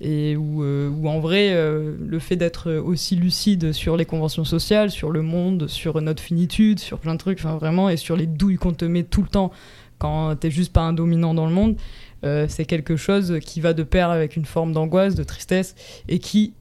et 0.00 0.36
où, 0.36 0.62
euh, 0.62 0.90
où 0.90 1.08
en 1.08 1.20
vrai 1.20 1.50
euh, 1.52 1.94
le 2.06 2.18
fait 2.18 2.36
d'être 2.36 2.70
aussi 2.72 3.16
lucide 3.16 3.72
sur 3.72 3.96
les 3.96 4.04
conventions 4.04 4.44
sociales, 4.44 4.90
sur 4.90 5.10
le 5.10 5.22
monde, 5.22 5.68
sur 5.68 6.00
notre 6.02 6.22
finitude, 6.22 6.78
sur 6.80 6.98
plein 6.98 7.14
de 7.14 7.18
trucs, 7.18 7.38
enfin 7.38 7.56
vraiment 7.56 7.88
et 7.88 7.96
sur 7.96 8.16
les 8.16 8.26
douilles 8.26 8.56
qu'on 8.56 8.72
te 8.74 8.84
met 8.84 9.04
tout 9.04 9.22
le 9.22 9.28
temps 9.28 9.52
quand 9.98 10.36
t'es 10.36 10.50
juste 10.50 10.72
pas 10.74 10.82
un 10.82 10.92
dominant 10.92 11.32
dans 11.32 11.46
le 11.46 11.52
monde, 11.52 11.76
euh, 12.24 12.44
c'est 12.48 12.66
quelque 12.66 12.96
chose 12.96 13.38
qui 13.40 13.62
va 13.62 13.72
de 13.72 13.82
pair 13.82 14.10
avec 14.10 14.36
une 14.36 14.44
forme 14.44 14.72
d'angoisse, 14.74 15.14
de 15.14 15.22
tristesse 15.24 15.74
et 16.08 16.18
qui 16.18 16.52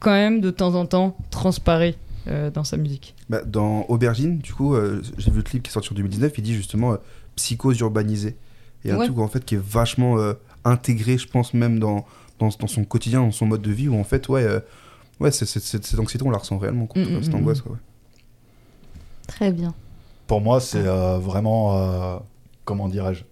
quand 0.00 0.10
même 0.12 0.42
de 0.42 0.50
temps 0.50 0.74
en 0.74 0.84
temps 0.84 1.16
transparaît 1.30 1.94
euh, 2.28 2.50
dans 2.50 2.64
sa 2.64 2.76
musique. 2.76 3.14
Bah, 3.28 3.42
dans 3.44 3.82
Aubergine, 3.88 4.38
du 4.38 4.52
coup, 4.52 4.74
euh, 4.74 5.02
j'ai 5.18 5.30
vu 5.30 5.38
le 5.38 5.42
clip 5.42 5.62
qui 5.62 5.70
est 5.70 5.72
sorti 5.72 5.90
en 5.92 5.94
2019, 5.96 6.32
il 6.38 6.42
dit 6.42 6.54
justement 6.54 6.92
euh, 6.92 6.96
psychose 7.36 7.78
urbanisée. 7.80 8.36
Et 8.84 8.90
un 8.90 8.98
Ouais. 8.98 9.06
truc 9.06 9.18
en 9.18 9.28
fait 9.28 9.44
qui 9.44 9.54
est 9.54 9.62
vachement 9.62 10.18
euh, 10.18 10.34
intégré, 10.64 11.16
je 11.18 11.26
pense, 11.28 11.54
même 11.54 11.78
dans, 11.78 12.04
dans, 12.38 12.48
dans 12.58 12.66
son 12.66 12.84
quotidien, 12.84 13.20
dans 13.22 13.30
son 13.30 13.46
mode 13.46 13.62
de 13.62 13.70
vie, 13.72 13.88
où 13.88 13.98
en 13.98 14.04
fait, 14.04 14.28
ouais, 14.28 14.42
euh, 14.44 14.60
ouais 15.20 15.30
c'est- 15.30 15.46
c'est- 15.46 15.60
c'est- 15.60 15.84
cette 15.84 15.98
anxiété, 16.00 16.24
on 16.26 16.30
la 16.30 16.38
ressent 16.38 16.58
réellement, 16.58 16.86
quoi, 16.86 17.02
Mm, 17.02 17.16
mm, 17.18 17.22
cette 17.22 17.32
mm, 17.32 17.36
angoisse. 17.36 17.60
quoi, 17.62 17.72
ouais. 17.72 17.78
Très 19.26 19.52
bien. 19.52 19.74
Pour 20.26 20.40
moi, 20.40 20.60
c'est 20.60 20.86
euh, 20.86 21.18
vraiment. 21.18 21.76
euh, 21.78 22.18
comment 22.64 22.88
dirais-je 22.88 23.24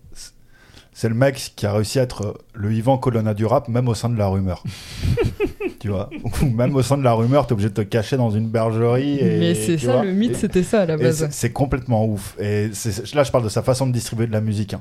c'est- 0.93 1.09
le 1.09 1.15
mec 1.15 1.53
qui 1.57 1.67
a 1.67 1.73
réussi 1.73 1.99
à 1.99 2.03
être 2.03 2.35
le 2.55 2.73
Yvan 2.73 2.99
Colonna 2.99 3.35
du 3.35 3.45
rap, 3.47 3.69
même 3.69 3.89
au 3.89 3.95
sein 3.95 4.09
de 4.09 4.17
la 4.19 4.27
rumeur. 4.29 4.63
tu 5.81 5.89
vois 5.89 6.11
Ou 6.43 6.47
Même 6.47 6.75
au 6.77 6.83
sein 6.83 6.97
de 6.99 7.03
la 7.03 7.13
rumeur, 7.13 7.47
t'es 7.47 7.53
obligé 7.53 7.69
de 7.69 7.75
te 7.75 7.81
cacher 7.83 8.17
dans 8.17 8.31
une 8.31 8.49
bergerie. 8.49 9.19
Et, 9.19 9.39
Mais 9.39 9.55
c'est 9.55 9.79
ça 9.79 9.93
vois 9.95 10.05
le 10.05 10.13
mythe, 10.13 10.37
c'était 10.37 10.63
ça 10.63 10.83
à 10.83 10.87
la 10.87 10.97
base. 10.97 11.29
c'est- 11.31 11.51
complètement 11.53 12.07
ouf. 12.07 12.37
Et 12.39 12.71
c'est- 12.73 13.15
là, 13.15 13.25
je 13.25 13.31
parle 13.33 13.45
de 13.45 13.49
sa 13.49 13.63
façon 13.63 13.87
de 13.87 13.93
distribuer 13.93 14.27
de 14.27 14.33
la 14.33 14.41
musique. 14.41 14.75
hein. 14.75 14.81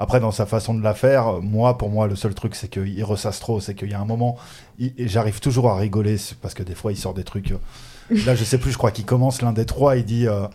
Après, 0.00 0.20
dans 0.20 0.30
sa 0.30 0.46
façon 0.46 0.74
de 0.74 0.82
la 0.82 0.94
faire, 0.94 1.40
moi, 1.42 1.76
pour 1.76 1.90
moi, 1.90 2.06
le 2.06 2.14
seul 2.14 2.32
truc, 2.32 2.54
c'est 2.54 2.68
qu'il 2.68 3.02
ressasse 3.04 3.40
trop. 3.40 3.58
C'est 3.60 3.74
qu'il 3.74 3.90
y 3.90 3.94
a 3.94 4.00
un 4.00 4.04
moment, 4.04 4.36
j'arrive 4.96 5.40
toujours 5.40 5.68
à 5.70 5.76
rigoler 5.76 6.16
parce 6.40 6.54
que 6.54 6.62
des 6.62 6.76
fois, 6.76 6.92
il 6.92 6.96
sort 6.96 7.14
des 7.14 7.24
trucs. 7.24 7.50
euh, 7.50 7.56
Là, 8.24 8.34
je 8.36 8.44
sais 8.44 8.58
plus, 8.58 8.70
je 8.70 8.78
crois 8.78 8.90
qu'il 8.92 9.04
commence 9.04 9.42
l'un 9.42 9.52
des 9.52 9.66
trois. 9.66 9.96
Il 9.96 10.04
dit 10.04 10.28
euh, 10.28 10.46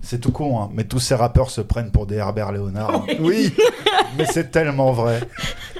C'est 0.00 0.20
tout 0.20 0.32
con, 0.32 0.60
hein, 0.60 0.70
mais 0.72 0.84
tous 0.84 0.98
ces 0.98 1.14
rappeurs 1.14 1.50
se 1.50 1.60
prennent 1.60 1.90
pour 1.90 2.06
des 2.06 2.16
Herbert 2.16 2.52
Léonard. 2.52 3.04
oui, 3.20 3.54
mais 4.18 4.24
c'est 4.24 4.50
tellement 4.50 4.92
vrai. 4.92 5.20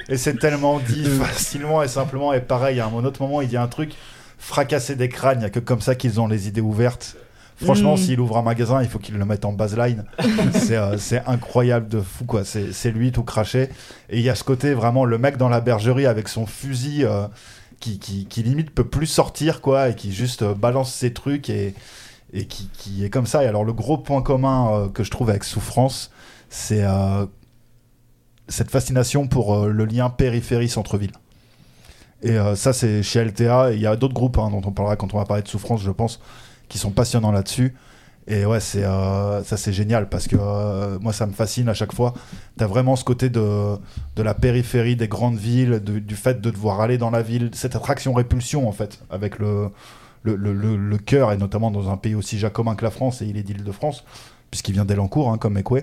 Et 0.09 0.17
c'est 0.17 0.39
tellement 0.39 0.79
dit 0.79 1.05
facilement 1.05 1.83
et 1.83 1.89
simplement. 1.89 2.33
Et 2.33 2.41
pareil, 2.41 2.81
à 2.81 2.87
un 2.87 3.05
autre 3.05 3.23
moment, 3.23 3.41
il 3.41 3.49
dit 3.49 3.57
un 3.57 3.69
truc 3.69 3.95
fracasser 4.39 4.95
des 4.97 5.09
crânes. 5.09 5.39
Il 5.39 5.41
n'y 5.41 5.47
a 5.47 5.51
que 5.51 5.61
comme 5.61 5.81
ça 5.81 5.95
qu'ils 5.95 6.21
ont 6.21 6.27
les 6.29 6.49
idées 6.49 6.61
ouvertes. 6.61 7.17
Franchement, 7.63 7.95
Mm. 7.95 7.99
s'il 7.99 8.21
ouvre 8.21 8.39
un 8.39 8.43
magasin, 8.43 8.83
il 8.83 8.89
faut 8.89 8.99
qu'il 8.99 9.17
le 9.17 9.25
mette 9.25 9.45
en 9.45 9.53
baseline. 9.53 10.05
c'est 10.55 10.77
euh, 10.77 10.99
c'est 10.99 11.23
incroyable 11.27 11.89
de 11.89 12.01
fou, 12.01 12.25
quoi. 12.25 12.45
C'est 12.45 12.73
c'est 12.73 12.91
lui 12.91 13.13
tout 13.13 13.23
craché. 13.23 13.69
Et 14.11 14.19
il 14.19 14.23
y 14.23 14.31
a 14.31 14.35
ce 14.35 14.43
côté 14.45 14.75
vraiment, 14.75 15.05
le 15.05 15.19
mec 15.19 15.37
dans 15.37 15.49
la 15.49 15.61
bergerie 15.61 16.07
avec 16.07 16.29
son 16.29 16.47
fusil 16.47 17.05
euh, 17.05 17.27
qui, 17.79 17.99
qui, 17.99 18.27
qui 18.27 18.43
limite 18.43 18.71
peut 18.73 18.85
plus 18.87 19.07
sortir, 19.07 19.61
quoi, 19.61 19.91
et 19.91 19.95
qui 19.95 20.13
juste 20.13 20.43
euh, 20.43 20.55
balance 20.55 20.93
ses 20.93 21.13
trucs 21.13 21.51
et, 21.51 21.75
et 22.33 22.47
qui, 22.47 23.05
est 23.05 23.11
comme 23.11 23.27
ça. 23.27 23.45
Et 23.45 23.47
alors, 23.47 23.65
le 23.65 23.73
gros 23.73 23.99
point 23.99 24.23
commun 24.23 24.73
euh, 24.73 24.89
que 24.89 25.05
je 25.05 25.11
trouve 25.11 25.31
avec 25.31 25.45
Souffrance, 25.45 26.11
c'est 26.49 26.83
euh, 26.83 27.27
cette 28.49 28.71
fascination 28.71 29.29
pour 29.29 29.55
euh, 29.55 29.69
le 29.69 29.85
lien 29.85 30.11
périphérie-centre-ville. 30.11 31.13
Et 32.25 32.37
ça, 32.55 32.73
c'est 32.73 33.03
chez 33.03 33.25
LTA. 33.25 33.73
Il 33.73 33.81
y 33.81 33.87
a 33.87 33.97
d'autres 33.97 34.15
groupes 34.15 34.39
hein, 34.39 34.49
dont 34.49 34.63
on 34.65 34.71
parlera 34.71 34.95
quand 34.95 35.13
on 35.13 35.19
va 35.19 35.25
parler 35.25 35.43
de 35.43 35.49
Souffrance, 35.49 35.83
je 35.83 35.91
pense, 35.91 36.21
qui 36.69 36.79
sont 36.79 36.93
passionnants 36.93 37.33
là-dessus. 37.33 37.75
Et 38.29 38.47
ouais, 38.47 38.61
c'est 38.61 38.83
ça 38.83 39.57
c'est 39.57 39.73
génial 39.73 40.09
parce 40.09 40.29
que 40.29 40.37
moi 40.99 41.13
ça 41.13 41.27
me 41.27 41.33
fascine 41.33 41.69
à 41.69 41.75
chaque 41.75 41.93
fois. 41.93 42.15
T'as 42.57 42.69
vraiment 42.69 42.95
ce 42.95 43.03
côté 43.03 43.29
de, 43.29 43.77
la 44.17 44.35
périphérie 44.35 44.95
des 44.95 45.09
grandes 45.09 45.37
villes, 45.37 45.81
du 45.81 46.15
fait 46.15 46.41
de 46.41 46.51
devoir 46.51 46.81
aller 46.81 46.97
dans 46.97 47.11
la 47.11 47.23
ville, 47.23 47.51
cette 47.55 47.75
attraction-répulsion 47.75 48.69
en 48.69 48.73
fait, 48.73 49.03
avec 49.11 49.41
le, 49.41 49.73
le, 50.23 50.37
le, 50.37 50.53
le, 50.53 50.77
le 50.77 50.99
cœur, 50.99 51.33
et 51.33 51.37
notamment 51.37 51.71
dans 51.71 51.91
un 51.91 51.97
pays 51.97 52.15
aussi 52.15 52.39
jacobin 52.39 52.75
que 52.75 52.85
la 52.85 52.91
France, 52.91 53.23
et 53.23 53.27
il 53.27 53.37
est 53.37 53.43
d'Île-de-France, 53.43 54.05
puisqu'il 54.51 54.73
vient 54.73 54.85
d'Elancourt, 54.85 55.31
hein, 55.31 55.39
comme 55.39 55.57
Ekwe, 55.59 55.83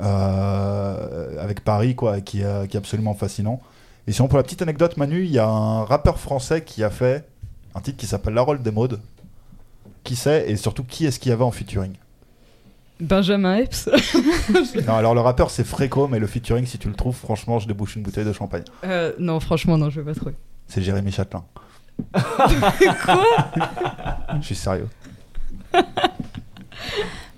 euh, 0.00 1.42
avec 1.42 1.62
Paris, 1.64 1.94
quoi, 1.94 2.20
qui, 2.20 2.40
est- 2.40 2.68
qui 2.68 2.76
est 2.76 2.78
absolument 2.78 3.14
fascinant. 3.14 3.60
Et 4.06 4.12
sinon, 4.12 4.28
pour 4.28 4.36
la 4.36 4.42
petite 4.42 4.62
anecdote, 4.62 4.96
Manu, 4.96 5.24
il 5.24 5.30
y 5.30 5.38
a 5.38 5.46
un 5.48 5.84
rappeur 5.84 6.18
français 6.18 6.62
qui 6.62 6.82
a 6.82 6.90
fait 6.90 7.24
un 7.74 7.80
titre 7.80 7.96
qui 7.98 8.06
s'appelle 8.06 8.34
La 8.34 8.42
Rolle 8.42 8.60
des 8.62 8.70
Modes. 8.72 9.00
Qui 10.04 10.16
c'est, 10.16 10.50
et 10.50 10.56
surtout, 10.56 10.82
qui 10.84 11.06
est-ce 11.06 11.20
qu'il 11.20 11.30
y 11.30 11.32
avait 11.32 11.44
en 11.44 11.52
featuring? 11.52 11.92
Benjamin 13.00 13.56
Epps. 13.56 13.88
Non, 14.86 14.94
alors 14.94 15.14
le 15.14 15.20
rappeur 15.20 15.50
c'est 15.50 15.64
Fréco, 15.64 16.08
mais 16.08 16.18
le 16.18 16.26
featuring, 16.26 16.66
si 16.66 16.78
tu 16.78 16.88
le 16.88 16.94
trouves, 16.94 17.16
franchement, 17.16 17.58
je 17.60 17.66
débouche 17.68 17.96
une 17.96 18.02
bouteille 18.02 18.24
de 18.24 18.32
champagne. 18.32 18.64
Euh, 18.84 19.12
non, 19.18 19.38
franchement, 19.40 19.78
non, 19.78 19.90
je 19.90 20.00
vais 20.00 20.12
pas 20.12 20.18
trouver. 20.18 20.34
C'est 20.68 20.82
Jérémy 20.82 21.10
Châtelain. 21.12 21.44
Quoi? 23.04 23.24
Je 24.40 24.46
suis 24.46 24.54
sérieux. 24.54 24.88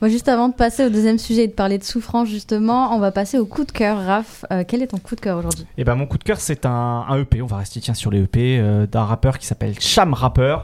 Moi, 0.05 0.11
juste 0.11 0.29
avant 0.29 0.51
de 0.51 0.55
passer 0.55 0.85
au 0.85 0.91
deuxième 0.91 1.17
sujet 1.19 1.45
et 1.45 1.49
de 1.49 1.55
parler 1.55 1.79
de 1.79 1.83
souffrance, 1.83 2.29
justement, 2.29 2.95
on 2.95 2.99
va 2.99 3.11
passer 3.11 3.39
au 3.39 3.47
coup 3.47 3.65
de 3.65 3.73
cœur. 3.73 4.05
Raph, 4.05 4.45
euh, 4.53 4.63
quel 4.69 4.83
est 4.83 4.89
ton 4.89 4.99
coup 4.99 5.17
de 5.17 5.21
cœur 5.23 5.39
aujourd'hui? 5.39 5.65
Et 5.79 5.85
ben 5.85 5.95
mon 5.95 6.05
coup 6.05 6.19
de 6.19 6.25
cœur 6.25 6.41
c'est 6.41 6.67
un, 6.67 7.07
un 7.09 7.19
EP, 7.19 7.41
on 7.41 7.47
va 7.47 7.57
rester 7.57 7.81
tiens 7.81 7.95
sur 7.95 8.11
les 8.11 8.21
EP 8.21 8.59
euh, 8.59 8.87
d'un 8.87 9.05
rappeur 9.05 9.39
qui 9.39 9.47
s'appelle 9.47 9.81
Cham 9.81 10.13
Rapper. 10.13 10.59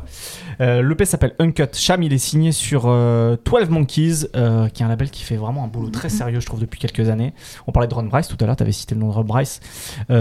Euh, 0.61 0.83
L'EP 0.83 1.07
s'appelle 1.07 1.33
Uncut. 1.39 1.73
Cham 1.73 2.03
il 2.03 2.13
est 2.13 2.19
signé 2.19 2.53
sur 2.53 2.83
euh, 2.85 3.39
12 3.47 3.71
Monkeys, 3.71 4.27
qui 4.75 4.83
est 4.83 4.85
un 4.85 4.89
label 4.89 5.09
qui 5.09 5.25
fait 5.25 5.37
vraiment 5.37 5.65
un 5.65 5.69
boulot 5.69 5.89
très 5.89 6.11
sérieux 6.11 6.41
je 6.41 6.45
trouve 6.45 6.61
depuis 6.61 6.79
quelques 6.79 7.09
années. 7.09 7.33
On 7.67 7.73
parlait 7.73 7.89
de 7.89 7.95
Ron 7.95 8.03
Bryce 8.03 8.29
tout 8.29 8.37
à 8.43 8.47
l'heure, 8.47 8.57
tu 8.57 8.63
avais 8.63 8.73
cité 8.73 8.95
le 8.95 9.01
nom 9.01 9.09
de 9.09 9.15
Ron 9.15 9.25
Bryce. 9.25 9.61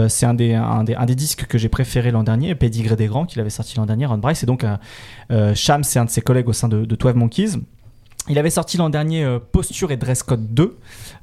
C'est 0.08 0.24
un 0.24 0.32
des, 0.32 0.54
un, 0.54 0.82
des, 0.82 0.94
un 0.94 1.04
des 1.04 1.14
disques 1.14 1.44
que 1.44 1.58
j'ai 1.58 1.68
préféré 1.68 2.10
l'an 2.10 2.22
dernier, 2.22 2.54
Pédigré 2.54 2.96
des 2.96 3.06
Grands 3.06 3.26
qu'il 3.26 3.38
avait 3.42 3.50
sorti 3.50 3.76
l'an 3.76 3.84
dernier, 3.84 4.06
Ron 4.06 4.16
Bryce. 4.16 4.42
Et 4.44 4.46
donc 4.46 4.64
Cham 5.54 5.84
c'est 5.84 5.98
un 5.98 6.06
de 6.06 6.10
ses 6.10 6.22
collègues 6.22 6.48
au 6.48 6.54
sein 6.54 6.68
de, 6.68 6.86
de 6.86 6.96
12 6.96 7.16
Monkeys. 7.16 7.58
Il 8.28 8.38
avait 8.38 8.50
sorti 8.50 8.76
l'an 8.76 8.90
dernier 8.90 9.24
euh, 9.24 9.38
Posture 9.38 9.90
et 9.90 9.96
Dress 9.96 10.22
Code 10.22 10.52
2, 10.52 10.76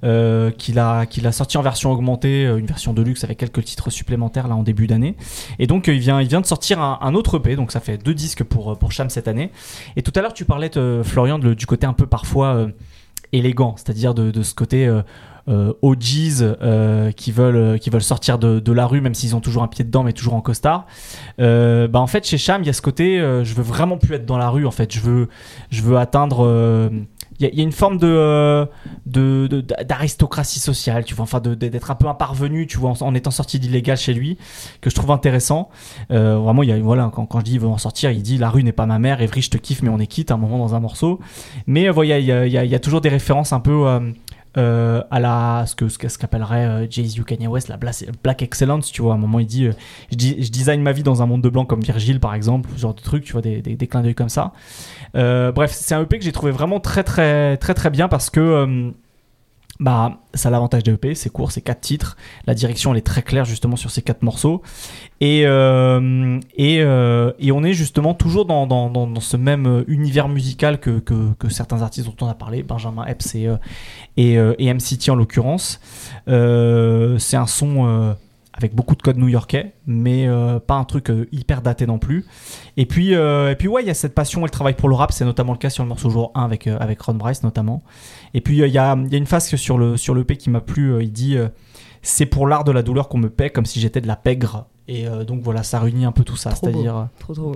euh, 0.03 0.51
qu'il 0.51 0.79
a, 0.79 1.05
sorti 1.31 1.57
en 1.57 1.61
version 1.61 1.91
augmentée, 1.91 2.45
euh, 2.45 2.57
une 2.57 2.65
version 2.65 2.91
de 2.93 3.01
luxe 3.01 3.23
avec 3.23 3.37
quelques 3.37 3.63
titres 3.63 3.89
supplémentaires 3.91 4.47
là 4.47 4.55
en 4.55 4.63
début 4.63 4.87
d'année. 4.87 5.15
Et 5.59 5.67
donc 5.67 5.87
il, 5.87 5.99
vient, 5.99 6.23
de 6.23 6.45
sortir 6.45 6.81
un, 6.81 7.13
autre 7.13 7.37
EP, 7.37 7.55
donc 7.55 7.71
ça 7.71 7.79
fait 7.79 7.97
deux 7.97 8.13
disques 8.13 8.43
pour, 8.43 8.77
pour 8.77 8.91
Cham 8.91 9.09
cette 9.09 9.27
année. 9.27 9.51
Et 9.95 10.01
tout 10.01 10.11
à 10.15 10.21
l'heure 10.21 10.33
tu 10.33 10.45
parlais, 10.45 10.71
Florian, 11.03 11.39
de- 11.39 11.53
du 11.53 11.65
côté 11.65 11.85
un 11.85 11.93
peu 11.93 12.07
parfois 12.07 12.67
élégant, 13.31 13.75
c'est-à-dire 13.77 14.13
de 14.13 14.43
ce 14.43 14.53
côté 14.53 14.89
euh, 15.47 15.73
OGs 15.81 16.41
euh, 16.41 17.11
qui, 17.11 17.31
veulent, 17.31 17.55
euh, 17.55 17.77
qui 17.77 17.89
veulent 17.89 18.01
sortir 18.01 18.37
de, 18.39 18.59
de 18.59 18.71
la 18.71 18.85
rue, 18.85 19.01
même 19.01 19.13
s'ils 19.15 19.35
ont 19.35 19.39
toujours 19.41 19.63
un 19.63 19.67
pied 19.67 19.83
dedans, 19.85 20.03
mais 20.03 20.13
toujours 20.13 20.33
en 20.33 20.41
costard. 20.41 20.85
Euh, 21.39 21.87
bah 21.87 21.99
en 21.99 22.07
fait, 22.07 22.25
chez 22.25 22.37
Cham, 22.37 22.61
il 22.63 22.67
y 22.67 22.69
a 22.69 22.73
ce 22.73 22.81
côté, 22.81 23.19
euh, 23.19 23.43
je 23.43 23.53
veux 23.55 23.63
vraiment 23.63 23.97
plus 23.97 24.15
être 24.15 24.25
dans 24.25 24.37
la 24.37 24.49
rue, 24.49 24.65
en 24.65 24.71
fait. 24.71 24.93
Je 24.93 24.99
veux, 24.99 25.29
je 25.71 25.81
veux 25.81 25.97
atteindre. 25.97 26.91
il 27.39 27.47
y, 27.47 27.55
y 27.55 27.59
a 27.61 27.63
une 27.63 27.71
forme 27.71 27.97
de 27.97 28.67
de- 29.05 29.47
d'aristocratie 29.83 30.59
sociale, 30.59 31.05
tu 31.05 31.13
vois, 31.15 31.23
enfin 31.23 31.39
d'être 31.39 31.91
un 31.91 31.95
peu 31.95 32.07
un 32.07 32.13
parvenu, 32.13 32.67
tu 32.67 32.77
vois, 32.77 32.93
en, 33.01 33.13
étant 33.15 33.31
sorti 33.31 33.59
d'illégal 33.59 33.95
chez 33.97 34.13
lui, 34.13 34.37
que 34.81 34.89
je 34.89 34.95
trouve 34.95 35.11
intéressant. 35.11 35.69
Euh, 36.11 36.37
vraiment, 36.37 36.63
il 36.63 36.69
y 36.69 36.71
a, 36.71 36.79
voilà, 36.79 37.09
quand, 37.13 37.25
quand 37.25 37.39
je 37.39 37.45
dis 37.45 37.53
il 37.53 37.59
veut 37.59 37.67
en 37.67 37.77
sortir, 37.77 38.11
il 38.11 38.21
dit 38.21 38.37
la 38.37 38.49
rue 38.49 38.63
n'est 38.63 38.71
pas 38.71 38.85
ma 38.85 38.99
mère, 38.99 39.21
Evry, 39.21 39.41
je 39.41 39.49
te 39.51 39.57
kiffe, 39.57 39.81
mais 39.81 39.89
on 39.89 39.99
est 39.99 40.07
quitte 40.07 40.31
à 40.31 40.33
un 40.33 40.37
moment 40.37 40.57
dans 40.57 40.75
un 40.75 40.79
morceau. 40.79 41.19
Mais 41.67 41.87
euh, 41.87 41.91
voilà, 41.91 42.19
il 42.19 42.25
y 42.25 42.31
a, 42.31 42.45
y 42.47 42.57
a- 42.57 42.65
y 42.65 42.75
a 42.75 42.79
toujours 42.79 43.01
des 43.01 43.09
références 43.09 43.53
un 43.53 43.59
peu 43.59 43.87
euh, 43.87 43.99
euh, 44.57 45.03
à 45.11 45.19
la 45.19 45.65
ce 45.67 45.75
que 45.75 45.87
ce 45.87 46.17
qu'appellerait 46.17 46.65
euh, 46.65 46.87
Jay-Z 46.89 47.23
Kanye 47.23 47.47
West, 47.47 47.67
la 47.67 47.77
black, 47.77 48.41
excellence, 48.41 48.91
tu 48.91 49.01
vois. 49.01 49.13
À 49.13 49.15
un 49.15 49.19
moment, 49.19 49.39
il 49.39 49.45
dit, 49.45 49.65
euh, 49.65 49.73
je, 50.11 50.15
dis 50.15 50.43
je 50.43 50.51
design 50.51 50.81
ma 50.81 50.91
vie 50.91 51.03
dans 51.03 51.21
un 51.21 51.25
monde 51.25 51.41
de 51.41 51.49
blanc 51.49 51.65
comme 51.65 51.81
Virgile, 51.81 52.19
par 52.19 52.33
exemple, 52.33 52.69
ce 52.75 52.81
genre 52.81 52.93
de 52.93 53.01
truc, 53.01 53.23
tu 53.23 53.33
vois, 53.33 53.41
des, 53.41 53.61
des, 53.61 53.75
des 53.75 53.87
clins 53.87 54.01
d'œil 54.01 54.15
comme 54.15 54.29
ça. 54.29 54.53
Bref, 55.13 55.71
c'est 55.71 55.95
un 55.95 56.01
EP 56.01 56.17
que 56.17 56.25
j'ai 56.25 56.31
trouvé 56.31 56.51
vraiment 56.51 56.79
très 56.79 57.03
très 57.03 57.57
très 57.57 57.73
très 57.73 57.89
bien 57.89 58.07
parce 58.07 58.29
que 58.29 58.93
bah 59.79 60.19
ça 60.33 60.49
a 60.49 60.51
l'avantage 60.51 60.83
des 60.83 60.93
EP, 60.93 61.15
c'est 61.15 61.29
court, 61.29 61.51
c'est 61.51 61.61
quatre 61.61 61.81
titres. 61.81 62.17
La 62.45 62.53
direction 62.53 62.91
elle 62.91 62.97
est 62.97 63.01
très 63.01 63.21
claire 63.21 63.45
justement 63.45 63.75
sur 63.75 63.91
ces 63.91 64.01
quatre 64.01 64.23
morceaux 64.23 64.61
et 65.19 65.45
euh, 65.45 66.39
euh, 66.59 67.31
on 67.51 67.63
est 67.63 67.73
justement 67.73 68.13
toujours 68.13 68.45
dans, 68.45 68.67
dans, 68.67 69.19
ce 69.19 69.37
même 69.37 69.83
univers 69.87 70.29
musical 70.29 70.79
que, 70.79 70.99
que, 70.99 71.33
que 71.39 71.49
certains 71.49 71.81
artistes 71.81 72.07
dont 72.07 72.25
on 72.25 72.29
a 72.29 72.35
parlé, 72.35 72.63
Benjamin 72.63 73.05
Epps 73.05 73.35
et 73.35 73.47
euh, 73.47 73.57
et, 74.17 74.37
euh, 74.37 74.55
MCT 74.59 75.09
en 75.09 75.15
l'occurrence. 75.15 75.79
Euh, 76.27 77.17
c'est 77.19 77.37
un 77.37 77.47
son 77.47 77.87
euh, 77.87 78.13
avec 78.57 78.73
beaucoup 78.73 78.95
de 78.95 79.01
codes 79.01 79.17
new-yorkais, 79.17 79.73
mais 79.85 80.27
euh, 80.27 80.59
pas 80.59 80.73
un 80.75 80.83
truc 80.83 81.11
euh, 81.11 81.27
hyper 81.31 81.61
daté 81.61 81.85
non 81.85 81.99
plus. 81.99 82.25
Et 82.75 82.87
puis, 82.87 83.13
euh, 83.13 83.51
et 83.51 83.55
puis 83.55 83.67
ouais, 83.67 83.83
il 83.83 83.87
y 83.87 83.91
a 83.91 83.93
cette 83.93 84.15
passion 84.15 84.41
et 84.41 84.43
le 84.45 84.49
travail 84.49 84.73
pour 84.73 84.89
le 84.89 84.95
rap, 84.95 85.11
c'est 85.11 85.25
notamment 85.25 85.53
le 85.53 85.59
cas 85.59 85.69
sur 85.69 85.83
le 85.83 85.89
morceau 85.89 86.09
jour 86.09 86.31
1 86.33 86.43
avec, 86.43 86.65
euh, 86.65 86.77
avec 86.79 86.99
Ron 86.99 87.13
Bryce 87.13 87.43
notamment. 87.43 87.83
Et 88.33 88.41
puis 88.41 88.61
euh, 88.61 88.67
il 88.67 88.73
y, 88.73 88.79
a, 88.79 88.95
il 88.97 89.11
y 89.11 89.15
a 89.15 89.17
une 89.17 89.27
phase 89.27 89.55
sur 89.55 89.77
le, 89.77 89.95
sur 89.95 90.15
le 90.15 90.23
P 90.23 90.37
qui 90.37 90.49
m'a 90.49 90.61
plu, 90.61 90.91
euh, 90.91 91.03
il 91.03 91.11
dit 91.11 91.37
euh, 91.37 91.49
c'est 92.01 92.25
pour 92.25 92.47
l'art 92.47 92.63
de 92.63 92.71
la 92.71 92.81
douleur 92.81 93.09
qu'on 93.09 93.19
me 93.19 93.29
paie 93.29 93.51
comme 93.51 93.65
si 93.65 93.79
j'étais 93.79 94.01
de 94.01 94.07
la 94.07 94.15
pègre. 94.15 94.65
Et 94.87 95.05
euh, 95.05 95.25
donc 95.25 95.41
voilà, 95.41 95.63
ça 95.63 95.79
réunit 95.79 96.05
un 96.05 96.13
peu 96.13 96.23
tout 96.23 96.37
ça, 96.37 96.51
c'est-à-dire... 96.51 97.09
Trop, 97.19 97.33
trop. 97.33 97.55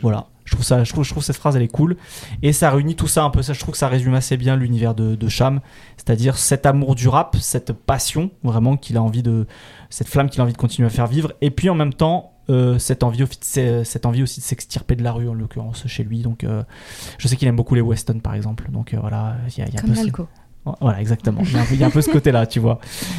voilà, 0.00 0.26
je 0.44 0.54
trouve 0.54 0.64
ça, 0.64 0.82
je 0.82 0.92
trouve, 0.92 1.04
je 1.04 1.10
trouve 1.10 1.22
cette 1.22 1.36
phrase 1.36 1.54
elle 1.54 1.62
est 1.62 1.68
cool 1.68 1.96
et 2.42 2.52
ça 2.52 2.70
réunit 2.70 2.96
tout 2.96 3.06
ça 3.06 3.22
un 3.22 3.30
peu. 3.30 3.40
Ça, 3.42 3.52
je 3.52 3.60
trouve 3.60 3.72
que 3.72 3.78
ça 3.78 3.86
résume 3.86 4.14
assez 4.14 4.36
bien 4.36 4.56
l'univers 4.56 4.94
de, 4.94 5.14
de 5.14 5.28
Cham, 5.28 5.60
c'est-à-dire 5.96 6.36
cet 6.36 6.66
amour 6.66 6.96
du 6.96 7.06
rap, 7.06 7.36
cette 7.38 7.72
passion 7.72 8.30
vraiment 8.42 8.76
qu'il 8.76 8.96
a 8.96 9.02
envie 9.02 9.22
de, 9.22 9.46
cette 9.92 10.08
flamme 10.08 10.30
qu'il 10.30 10.40
a 10.40 10.44
envie 10.44 10.52
de 10.54 10.58
continuer 10.58 10.86
à 10.86 10.90
faire 10.90 11.06
vivre, 11.06 11.32
et 11.40 11.50
puis 11.50 11.68
en 11.68 11.74
même 11.74 11.92
temps 11.92 12.32
euh, 12.50 12.78
cette 12.78 13.02
envie, 13.02 13.24
cette 13.42 14.06
aussi 14.06 14.40
de 14.40 14.44
s'extirper 14.44 14.96
de 14.96 15.04
la 15.04 15.12
rue 15.12 15.28
en 15.28 15.34
l'occurrence 15.34 15.86
chez 15.86 16.02
lui. 16.02 16.22
Donc 16.22 16.44
euh, 16.44 16.62
je 17.18 17.28
sais 17.28 17.36
qu'il 17.36 17.46
aime 17.46 17.56
beaucoup 17.56 17.74
les 17.74 17.80
Weston 17.80 18.20
par 18.20 18.34
exemple. 18.34 18.70
Donc 18.70 18.94
euh, 18.94 18.98
voilà, 19.00 19.36
il 19.48 19.58
y 19.58 19.62
a, 19.62 19.68
y 19.68 19.76
a 19.76 19.78
un 19.78 19.82
Comme 19.82 19.90
peu 19.90 19.96
ce- 19.96 20.26
voilà 20.80 21.00
exactement. 21.00 21.40
Il 21.44 21.52
y, 21.52 21.56
a 21.56 21.62
un 21.62 21.64
peu, 21.64 21.74
il 21.74 21.80
y 21.80 21.84
a 21.84 21.86
un 21.88 21.90
peu 21.90 22.02
ce 22.02 22.10
côté-là, 22.10 22.46
tu 22.46 22.60
vois, 22.60 22.78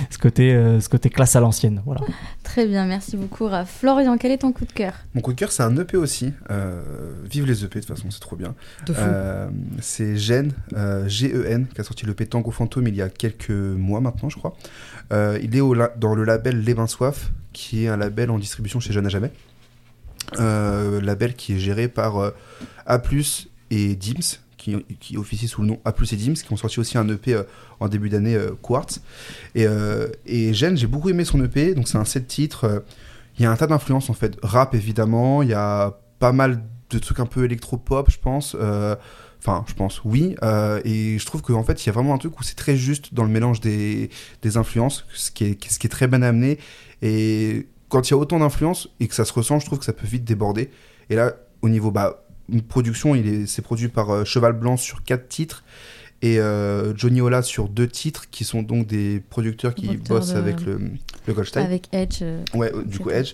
ce 0.09 0.17
côté, 0.17 0.53
euh, 0.53 0.79
ce 0.79 0.87
côté 0.87 1.09
classe 1.09 1.35
à 1.35 1.41
l'ancienne. 1.41 1.81
Voilà. 1.85 2.01
Très 2.43 2.65
bien, 2.65 2.85
merci 2.85 3.17
beaucoup, 3.17 3.47
Raph. 3.47 3.79
Florian, 3.79 4.17
quel 4.17 4.31
est 4.31 4.37
ton 4.39 4.53
coup 4.53 4.65
de 4.65 4.71
cœur? 4.71 4.93
Mon 5.13 5.21
coup 5.21 5.33
de 5.33 5.37
cœur, 5.37 5.51
c'est 5.51 5.63
un 5.63 5.75
EP 5.75 5.97
aussi. 5.97 6.31
Euh, 6.51 6.81
vive 7.29 7.45
les 7.45 7.65
EP, 7.65 7.79
de 7.81 7.85
toute 7.85 7.95
façon, 7.95 8.09
c'est 8.11 8.21
trop 8.21 8.37
bien. 8.37 8.55
Euh, 8.89 9.49
c'est 9.81 10.15
Gen, 10.15 10.53
euh, 10.73 11.07
G-E-N, 11.09 11.67
qui 11.67 11.81
a 11.81 11.83
sorti 11.83 12.05
l'EP 12.05 12.25
Tango 12.27 12.51
Fantôme 12.51 12.87
il 12.87 12.95
y 12.95 13.01
a 13.01 13.09
quelques 13.09 13.49
mois 13.49 13.99
maintenant, 13.99 14.29
je 14.29 14.37
crois. 14.37 14.55
Euh, 15.11 15.39
il 15.41 15.55
est 15.55 15.61
dans 15.97 16.15
le 16.15 16.23
label 16.23 16.63
Les 16.63 16.73
Bains 16.73 16.87
Soif, 16.87 17.31
qui 17.51 17.85
est 17.85 17.87
un 17.87 17.97
label 17.97 18.31
en 18.31 18.39
distribution 18.39 18.79
chez 18.79 18.93
Jeune 18.93 19.05
à 19.05 19.09
Jamais. 19.09 19.31
Euh, 20.39 21.01
label 21.01 21.35
qui 21.35 21.53
est 21.53 21.59
géré 21.59 21.87
par 21.87 22.17
euh, 22.17 22.31
A, 22.85 23.01
et 23.69 23.95
Dims, 23.95 24.39
qui, 24.57 24.75
qui 24.99 25.17
officie 25.17 25.47
sous 25.47 25.61
le 25.61 25.67
nom 25.67 25.79
A, 25.85 25.91
et 26.11 26.15
Dims, 26.15 26.33
qui 26.33 26.51
ont 26.51 26.57
sorti 26.57 26.79
aussi 26.79 26.97
un 26.97 27.07
EP 27.09 27.33
euh, 27.33 27.43
en 27.79 27.87
début 27.87 28.09
d'année, 28.09 28.37
Quartz. 28.61 29.01
Et, 29.55 29.67
euh, 29.67 30.07
et 30.25 30.53
Gen, 30.53 30.77
j'ai 30.77 30.87
beaucoup 30.87 31.09
aimé 31.09 31.25
son 31.25 31.43
EP, 31.43 31.75
donc 31.75 31.87
c'est 31.87 31.97
un 31.97 32.05
7 32.05 32.27
titres. 32.27 32.83
Il 33.37 33.43
y 33.43 33.45
a 33.45 33.51
un 33.51 33.55
tas 33.55 33.67
d'influences 33.67 34.09
en 34.09 34.13
fait. 34.13 34.37
Rap 34.41 34.75
évidemment, 34.75 35.41
il 35.41 35.49
y 35.49 35.53
a 35.53 35.99
pas 36.19 36.31
mal 36.31 36.63
de 36.89 36.99
trucs 36.99 37.19
un 37.19 37.25
peu 37.25 37.45
électro-pop, 37.45 38.09
je 38.09 38.19
pense. 38.19 38.55
Enfin, 39.45 39.65
je 39.67 39.73
pense, 39.73 40.01
oui. 40.05 40.35
Euh, 40.41 40.79
et 40.85 41.19
je 41.19 41.25
trouve 41.25 41.41
qu'en 41.41 41.63
fait, 41.63 41.83
il 41.83 41.87
y 41.87 41.89
a 41.89 41.91
vraiment 41.91 42.13
un 42.13 42.17
truc 42.17 42.39
où 42.39 42.43
c'est 42.43 42.55
très 42.55 42.77
juste 42.77 43.13
dans 43.13 43.23
le 43.23 43.29
mélange 43.29 43.59
des, 43.59 44.09
des 44.41 44.55
influences, 44.57 45.05
ce 45.13 45.31
qui, 45.31 45.43
est, 45.43 45.69
ce 45.71 45.79
qui 45.79 45.87
est 45.87 45.89
très 45.89 46.07
bien 46.07 46.21
amené. 46.21 46.59
Et 47.01 47.67
quand 47.89 48.07
il 48.09 48.11
y 48.11 48.13
a 48.13 48.17
autant 48.17 48.39
d'influences 48.39 48.87
et 49.01 49.07
que 49.09 49.15
ça 49.15 49.25
se 49.25 49.33
ressent, 49.33 49.59
je 49.59 49.65
trouve 49.65 49.79
que 49.79 49.85
ça 49.85 49.91
peut 49.93 50.07
vite 50.07 50.23
déborder. 50.23 50.69
Et 51.09 51.15
là, 51.15 51.33
au 51.61 51.67
niveau 51.67 51.91
bah, 51.91 52.23
une 52.49 52.61
production, 52.61 53.15
il 53.15 53.27
est, 53.27 53.45
c'est 53.45 53.61
produit 53.61 53.89
par 53.89 54.09
euh, 54.11 54.23
Cheval 54.23 54.53
Blanc 54.53 54.77
sur 54.77 55.03
quatre 55.03 55.27
titres 55.27 55.63
et 56.21 56.39
euh, 56.39 56.95
Johnny 56.95 57.19
Ola 57.19 57.41
sur 57.41 57.67
deux 57.67 57.87
titres 57.89 58.29
qui 58.29 58.45
sont 58.45 58.61
donc 58.63 58.87
des 58.87 59.21
producteurs 59.29 59.75
qui 59.75 59.97
bossent 59.97 60.31
de- 60.31 60.37
avec 60.37 60.61
le, 60.65 60.79
le 61.27 61.33
Goldstein. 61.33 61.65
Avec 61.65 61.89
Edge. 61.91 62.23
Ouais, 62.53 62.71
du 62.85 62.99
coup, 62.99 63.09
Edge. 63.09 63.33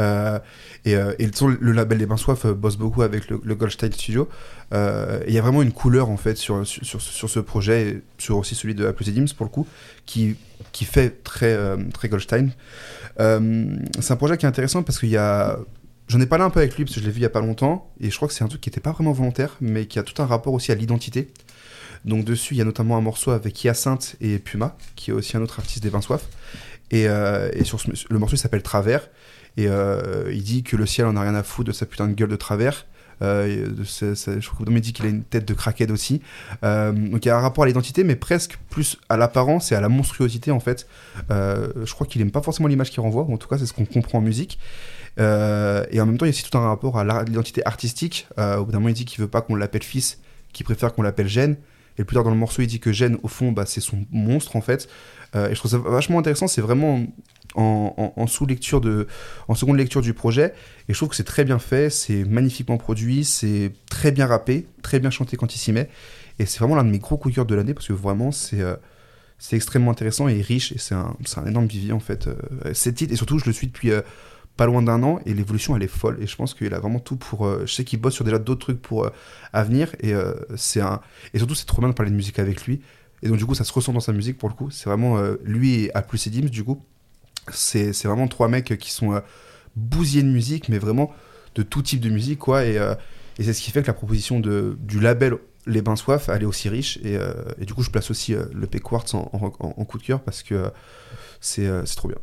Euh, 0.00 0.38
et, 0.84 0.96
euh, 0.96 1.14
le, 1.60 1.72
label 1.72 1.98
des 1.98 2.06
Bains 2.06 2.16
Soif 2.16 2.44
euh, 2.44 2.54
bosse 2.54 2.76
beaucoup 2.76 3.02
avec 3.02 3.28
le, 3.28 3.54
Goldstein 3.54 3.92
Studio. 3.92 4.28
Il 4.72 5.32
y 5.32 5.38
a 5.38 5.42
vraiment 5.42 5.62
une 5.62 5.72
couleur 5.72 6.08
en 6.08 6.16
fait 6.16 6.36
sur, 6.36 6.66
sur, 6.66 7.00
sur, 7.00 7.30
ce 7.30 7.40
projet, 7.40 7.88
et 7.88 8.02
sur 8.18 8.38
aussi 8.38 8.54
celui 8.54 8.74
de 8.74 8.86
Apple 8.86 9.04
Dims 9.04 9.34
pour 9.36 9.44
le 9.44 9.50
coup, 9.50 9.66
qui, 10.06 10.36
qui 10.72 10.84
fait 10.84 11.22
très, 11.22 11.56
très 11.92 12.08
Goldstein. 12.08 12.50
C'est 13.18 14.12
un 14.12 14.16
projet 14.16 14.36
qui 14.38 14.46
est 14.46 14.48
intéressant 14.48 14.82
parce 14.82 14.98
qu'il 14.98 15.10
y 15.10 15.16
a. 15.16 15.58
J'en 16.08 16.20
ai 16.20 16.26
parlé 16.26 16.44
un 16.44 16.50
peu 16.50 16.60
avec 16.60 16.76
lui 16.76 16.84
parce 16.84 16.96
que 16.96 17.00
je 17.00 17.06
l'ai 17.06 17.12
vu 17.12 17.20
il 17.20 17.22
y 17.22 17.26
a 17.26 17.30
pas 17.30 17.40
longtemps 17.40 17.90
et 17.98 18.10
je 18.10 18.16
crois 18.16 18.28
que 18.28 18.34
c'est 18.34 18.44
un 18.44 18.48
truc 18.48 18.60
qui 18.60 18.68
n'était 18.68 18.80
pas 18.80 18.90
vraiment 18.90 19.12
volontaire 19.12 19.56
mais 19.62 19.86
qui 19.86 19.98
a 19.98 20.02
tout 20.02 20.20
un 20.20 20.26
rapport 20.26 20.52
aussi 20.52 20.70
à 20.72 20.74
l'identité. 20.74 21.30
Donc 22.04 22.24
dessus, 22.24 22.54
il 22.54 22.58
y 22.58 22.60
a 22.60 22.64
notamment 22.64 22.98
un 22.98 23.00
morceau 23.00 23.30
avec 23.30 23.62
Hyacinthe 23.62 24.16
et 24.20 24.38
Puma, 24.38 24.76
qui 24.96 25.10
est 25.10 25.14
aussi 25.14 25.36
un 25.36 25.42
autre 25.42 25.60
artiste 25.60 25.82
des 25.82 25.90
Bains 25.90 26.00
Soif. 26.00 26.24
Et, 26.90 27.04
et 27.04 27.64
sur 27.64 27.78
le 28.10 28.18
morceau 28.18 28.36
s'appelle 28.36 28.62
Travers. 28.62 29.08
Et 29.56 29.68
euh, 29.68 30.30
il 30.32 30.42
dit 30.42 30.62
que 30.62 30.76
le 30.76 30.86
ciel 30.86 31.06
en 31.06 31.16
a 31.16 31.20
rien 31.20 31.34
à 31.34 31.42
foutre 31.42 31.68
de 31.68 31.72
sa 31.72 31.86
putain 31.86 32.08
de 32.08 32.14
gueule 32.14 32.30
de 32.30 32.36
travers. 32.36 32.86
Euh, 33.20 33.66
je 33.78 34.46
crois 34.48 34.58
que 34.58 34.64
Dominique 34.64 34.84
dit 34.84 34.92
qu'il 34.92 35.06
a 35.06 35.08
une 35.08 35.22
tête 35.22 35.46
de 35.46 35.54
crackhead 35.54 35.90
aussi. 35.90 36.22
Euh, 36.64 36.92
donc 36.92 37.24
il 37.24 37.28
y 37.28 37.30
a 37.30 37.36
un 37.36 37.40
rapport 37.40 37.64
à 37.64 37.66
l'identité, 37.66 38.02
mais 38.02 38.16
presque 38.16 38.58
plus 38.70 38.98
à 39.08 39.16
l'apparence 39.16 39.70
et 39.70 39.74
à 39.74 39.80
la 39.80 39.88
monstruosité 39.88 40.50
en 40.50 40.60
fait. 40.60 40.88
Je 41.28 41.92
crois 41.92 42.06
qu'il 42.06 42.20
aime 42.22 42.30
pas 42.32 42.42
forcément 42.42 42.68
l'image 42.68 42.90
qu'il 42.90 43.00
renvoie, 43.00 43.24
en 43.24 43.36
tout 43.36 43.48
cas 43.48 43.58
c'est 43.58 43.66
ce 43.66 43.72
qu'on 43.72 43.84
comprend 43.84 44.18
en 44.18 44.22
musique. 44.22 44.58
Et 45.18 45.20
en 45.20 46.06
même 46.06 46.18
temps, 46.18 46.24
il 46.24 46.30
y 46.30 46.32
a 46.32 46.34
aussi 46.34 46.48
tout 46.48 46.56
un 46.56 46.66
rapport 46.66 46.98
à 46.98 47.24
l'identité 47.24 47.64
artistique. 47.66 48.26
Au 48.38 48.64
bout 48.64 48.72
d'un 48.72 48.78
moment, 48.78 48.88
il 48.88 48.94
dit 48.94 49.04
qu'il 49.04 49.20
veut 49.20 49.28
pas 49.28 49.42
qu'on 49.42 49.54
l'appelle 49.54 49.82
fils, 49.82 50.18
qu'il 50.52 50.64
préfère 50.64 50.92
qu'on 50.92 51.02
l'appelle 51.02 51.28
Gêne. 51.28 51.56
Et 51.98 52.04
plus 52.04 52.14
tard 52.14 52.24
dans 52.24 52.30
le 52.30 52.36
morceau, 52.36 52.62
il 52.62 52.66
dit 52.66 52.80
que 52.80 52.90
Gêne, 52.90 53.18
au 53.22 53.28
fond, 53.28 53.52
bah, 53.52 53.66
c'est 53.66 53.82
son 53.82 54.06
monstre 54.10 54.56
en 54.56 54.62
fait. 54.62 54.88
Et 55.34 55.50
je 55.50 55.54
trouve 55.54 55.70
ça 55.70 55.78
vachement 55.78 56.18
intéressant. 56.18 56.48
C'est 56.48 56.62
vraiment 56.62 57.06
en, 57.54 58.26
seconde 58.26 59.76
lecture 59.76 60.00
du 60.02 60.14
projet. 60.14 60.54
Et 60.88 60.92
je 60.92 60.98
trouve 60.98 61.08
que 61.08 61.16
c'est 61.16 61.24
très 61.24 61.44
bien 61.44 61.58
fait, 61.58 61.90
c'est 61.90 62.24
magnifiquement 62.24 62.78
produit, 62.78 63.24
c'est 63.24 63.72
très 63.90 64.12
bien 64.12 64.26
rappé, 64.26 64.66
très 64.82 65.00
bien 65.00 65.10
chanté 65.10 65.36
quand 65.36 65.54
il 65.54 65.58
s'y 65.58 65.72
met. 65.72 65.88
Et 66.38 66.46
c'est 66.46 66.58
vraiment 66.58 66.76
l'un 66.76 66.84
de 66.84 66.90
mes 66.90 66.98
gros 66.98 67.16
coups 67.16 67.34
de 67.36 67.42
de 67.42 67.54
l'année 67.54 67.74
parce 67.74 67.88
que 67.88 67.92
vraiment, 67.92 68.32
c'est 68.32 68.60
euh, 68.60 68.76
c'est 69.38 69.56
extrêmement 69.56 69.90
intéressant 69.90 70.28
et 70.28 70.40
riche. 70.40 70.72
Et 70.72 70.78
c'est 70.78 70.94
un, 70.94 71.16
un 71.36 71.46
énorme 71.46 71.66
vivier 71.66 71.92
en 71.92 72.00
fait. 72.00 72.28
Euh, 72.28 72.72
ces 72.74 72.94
titres, 72.94 73.12
et 73.12 73.16
surtout, 73.16 73.38
je 73.38 73.46
le 73.46 73.52
suis 73.52 73.66
depuis. 73.66 73.90
euh, 73.90 74.02
pas 74.56 74.66
loin 74.66 74.82
d'un 74.82 75.02
an 75.02 75.18
et 75.24 75.32
l'évolution 75.32 75.76
elle 75.76 75.82
est 75.82 75.88
folle 75.88 76.18
et 76.20 76.26
je 76.26 76.36
pense 76.36 76.52
qu'il 76.54 76.74
a 76.74 76.78
vraiment 76.78 76.98
tout 77.00 77.16
pour 77.16 77.46
euh, 77.46 77.62
je 77.64 77.72
sais 77.72 77.84
qu'il 77.84 78.00
bosse 78.00 78.14
sur 78.14 78.24
déjà 78.24 78.38
d'autres 78.38 78.60
trucs 78.60 78.82
pour 78.82 79.04
euh, 79.04 79.10
à 79.52 79.64
venir 79.64 79.94
et 80.00 80.12
c'est 80.56 80.80
un 80.80 81.00
et 81.32 81.38
surtout 81.38 81.54
c'est 81.54 81.64
trop 81.64 81.80
bien 81.80 81.88
de 81.88 81.94
parler 81.94 82.10
de 82.10 82.16
musique 82.16 82.38
avec 82.38 82.66
lui 82.66 82.82
et 83.22 83.28
donc 83.28 83.38
du 83.38 83.46
coup 83.46 83.54
ça 83.54 83.64
se 83.64 83.72
ressent 83.72 83.92
dans 83.92 84.00
sa 84.00 84.12
musique 84.12 84.36
pour 84.38 84.48
le 84.48 84.54
coup 84.54 84.70
c'est 84.70 84.88
vraiment 84.88 85.18
lui 85.42 85.84
et 85.84 85.94
A 85.96 86.02
plus 86.02 86.26
et 86.26 86.30
Dims 86.30 86.48
du 86.50 86.64
coup 86.64 86.84
c'est 87.50 87.92
c'est 87.92 88.08
vraiment 88.08 88.28
trois 88.28 88.48
mecs 88.48 88.76
qui 88.78 88.90
sont 88.90 89.12
euh, 89.14 89.20
bousillés 89.76 90.22
de 90.22 90.28
musique 90.28 90.68
mais 90.68 90.78
vraiment 90.78 91.10
de 91.54 91.62
tout 91.62 91.82
type 91.82 92.00
de 92.00 92.10
musique 92.10 92.38
quoi 92.38 92.64
et, 92.64 92.78
euh, 92.78 92.94
et 93.38 93.44
c'est 93.44 93.52
ce 93.52 93.60
qui 93.62 93.70
fait 93.70 93.82
que 93.82 93.86
la 93.88 93.92
proposition 93.94 94.38
de, 94.40 94.76
du 94.80 95.00
label 95.00 95.34
Les 95.66 95.82
Bains 95.82 95.96
Soif 95.96 96.28
elle 96.28 96.42
est 96.42 96.46
aussi 96.46 96.68
riche 96.68 96.98
et, 97.02 97.16
euh, 97.16 97.32
et 97.60 97.64
du 97.64 97.74
coup 97.74 97.82
je 97.82 97.90
place 97.90 98.10
aussi 98.10 98.34
euh, 98.34 98.44
le 98.54 98.66
P 98.66 98.78
Quartz 98.80 99.14
en, 99.14 99.28
en- 99.32 99.46
en- 99.66 99.74
en 99.76 99.84
coup 99.84 99.98
de 99.98 100.02
cœur 100.04 100.20
parce 100.20 100.42
que 100.42 100.54
euh, 100.54 100.68
c'est 101.40 101.66
euh, 101.66 101.84
c'est 101.86 101.96
trop 101.96 102.08
bien 102.08 102.18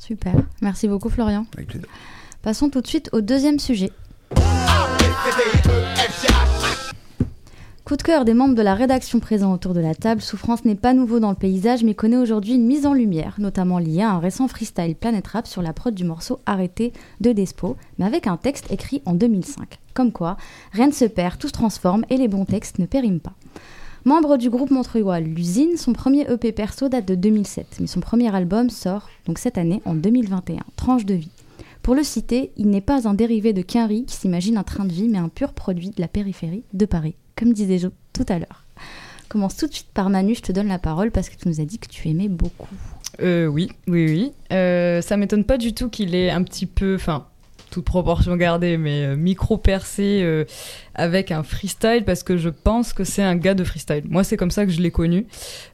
Super. 0.00 0.32
Merci 0.62 0.88
beaucoup, 0.88 1.10
Florian. 1.10 1.46
avec 1.54 1.68
plaisir 1.68 1.86
Passons 2.42 2.70
tout 2.70 2.80
de 2.80 2.86
suite 2.88 3.08
au 3.12 3.20
deuxième 3.20 3.60
sujet. 3.60 3.92
Coup 7.92 7.98
de 7.98 8.02
cœur 8.04 8.24
des 8.24 8.32
membres 8.32 8.54
de 8.54 8.62
la 8.62 8.74
rédaction 8.74 9.20
présents 9.20 9.52
autour 9.52 9.74
de 9.74 9.80
la 9.80 9.94
table, 9.94 10.22
Souffrance 10.22 10.64
n'est 10.64 10.76
pas 10.76 10.94
nouveau 10.94 11.20
dans 11.20 11.28
le 11.28 11.36
paysage 11.36 11.84
mais 11.84 11.92
connaît 11.92 12.16
aujourd'hui 12.16 12.54
une 12.54 12.64
mise 12.64 12.86
en 12.86 12.94
lumière, 12.94 13.34
notamment 13.36 13.78
liée 13.78 14.00
à 14.00 14.12
un 14.12 14.18
récent 14.18 14.48
freestyle 14.48 14.94
Planet 14.94 15.26
Rap 15.26 15.46
sur 15.46 15.60
la 15.60 15.74
prod 15.74 15.94
du 15.94 16.04
morceau 16.04 16.38
Arrêté 16.46 16.94
de 17.20 17.32
Despo, 17.32 17.76
mais 17.98 18.06
avec 18.06 18.26
un 18.26 18.38
texte 18.38 18.72
écrit 18.72 19.02
en 19.04 19.12
2005. 19.12 19.78
Comme 19.92 20.10
quoi, 20.10 20.38
rien 20.72 20.86
ne 20.86 20.92
se 20.92 21.04
perd, 21.04 21.36
tout 21.36 21.48
se 21.48 21.52
transforme 21.52 22.06
et 22.08 22.16
les 22.16 22.28
bons 22.28 22.46
textes 22.46 22.78
ne 22.78 22.86
périment 22.86 23.20
pas. 23.20 23.34
Membre 24.06 24.38
du 24.38 24.48
groupe 24.48 24.70
montreuillois 24.70 25.20
L'Usine, 25.20 25.76
son 25.76 25.92
premier 25.92 26.22
EP 26.32 26.50
perso 26.52 26.88
date 26.88 27.06
de 27.06 27.14
2007, 27.14 27.76
mais 27.80 27.86
son 27.86 28.00
premier 28.00 28.34
album 28.34 28.70
sort 28.70 29.10
donc 29.26 29.36
cette 29.36 29.58
année 29.58 29.82
en 29.84 29.94
2021, 29.94 30.62
Tranche 30.76 31.04
de 31.04 31.12
vie. 31.12 31.30
Pour 31.82 31.94
le 31.94 32.04
citer, 32.04 32.52
il 32.56 32.70
n'est 32.70 32.80
pas 32.80 33.06
un 33.06 33.12
dérivé 33.12 33.52
de 33.52 33.60
Quinry 33.60 34.06
qui 34.06 34.16
s'imagine 34.16 34.56
un 34.56 34.62
train 34.62 34.86
de 34.86 34.92
vie, 34.92 35.08
mais 35.08 35.18
un 35.18 35.28
pur 35.28 35.52
produit 35.52 35.90
de 35.90 36.00
la 36.00 36.08
périphérie 36.08 36.64
de 36.72 36.86
Paris, 36.86 37.16
comme 37.36 37.52
disait 37.52 37.78
Jo 37.78 37.90
tout 38.12 38.26
à 38.28 38.38
l'heure. 38.38 38.64
Commence 39.28 39.56
tout 39.56 39.66
de 39.66 39.72
suite 39.72 39.88
par 39.94 40.10
Manu, 40.10 40.34
je 40.34 40.42
te 40.42 40.52
donne 40.52 40.68
la 40.68 40.78
parole 40.78 41.10
parce 41.10 41.28
que 41.30 41.36
tu 41.36 41.48
nous 41.48 41.60
as 41.60 41.64
dit 41.64 41.78
que 41.78 41.88
tu 41.88 42.08
aimais 42.08 42.28
beaucoup. 42.28 42.68
Euh, 43.20 43.46
oui, 43.46 43.70
oui, 43.86 44.06
oui. 44.06 44.32
Euh, 44.52 45.00
ça 45.00 45.16
m'étonne 45.16 45.44
pas 45.44 45.58
du 45.58 45.74
tout 45.74 45.88
qu'il 45.88 46.14
ait 46.14 46.30
un 46.30 46.42
petit 46.42 46.66
peu, 46.66 46.94
enfin, 46.94 47.26
toute 47.72 47.84
proportion 47.84 48.36
gardée, 48.36 48.76
mais 48.76 49.04
euh, 49.04 49.16
micro 49.16 49.56
percé 49.56 50.20
euh, 50.22 50.44
avec 50.94 51.30
un 51.30 51.42
freestyle 51.42 52.02
parce 52.04 52.22
que 52.22 52.36
je 52.36 52.48
pense 52.50 52.92
que 52.92 53.04
c'est 53.04 53.22
un 53.22 53.36
gars 53.36 53.54
de 53.54 53.64
freestyle. 53.64 54.02
Moi, 54.08 54.24
c'est 54.24 54.36
comme 54.36 54.50
ça 54.50 54.66
que 54.66 54.72
je 54.72 54.80
l'ai 54.80 54.90
connu. 54.90 55.26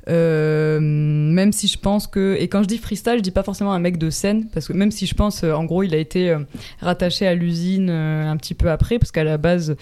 Euh, 0.08 0.78
même 0.80 1.52
si 1.52 1.68
je 1.68 1.78
pense 1.78 2.06
que, 2.06 2.36
et 2.38 2.48
quand 2.48 2.62
je 2.62 2.68
dis 2.68 2.78
freestyle, 2.78 3.14
je 3.18 3.22
dis 3.22 3.30
pas 3.30 3.42
forcément 3.42 3.72
un 3.72 3.78
mec 3.78 3.98
de 3.98 4.10
scène 4.10 4.48
parce 4.52 4.66
que 4.68 4.72
même 4.72 4.90
si 4.90 5.06
je 5.06 5.14
pense, 5.14 5.44
euh, 5.44 5.52
en 5.52 5.64
gros, 5.64 5.82
il 5.82 5.94
a 5.94 5.98
été 5.98 6.30
euh, 6.30 6.38
rattaché 6.80 7.26
à 7.26 7.34
l'usine 7.34 7.90
un 7.90 8.36
petit 8.36 8.54
peu 8.54 8.70
après 8.70 8.98
parce 8.98 9.12
qu'à 9.12 9.24
la 9.24 9.36
base, 9.38 9.76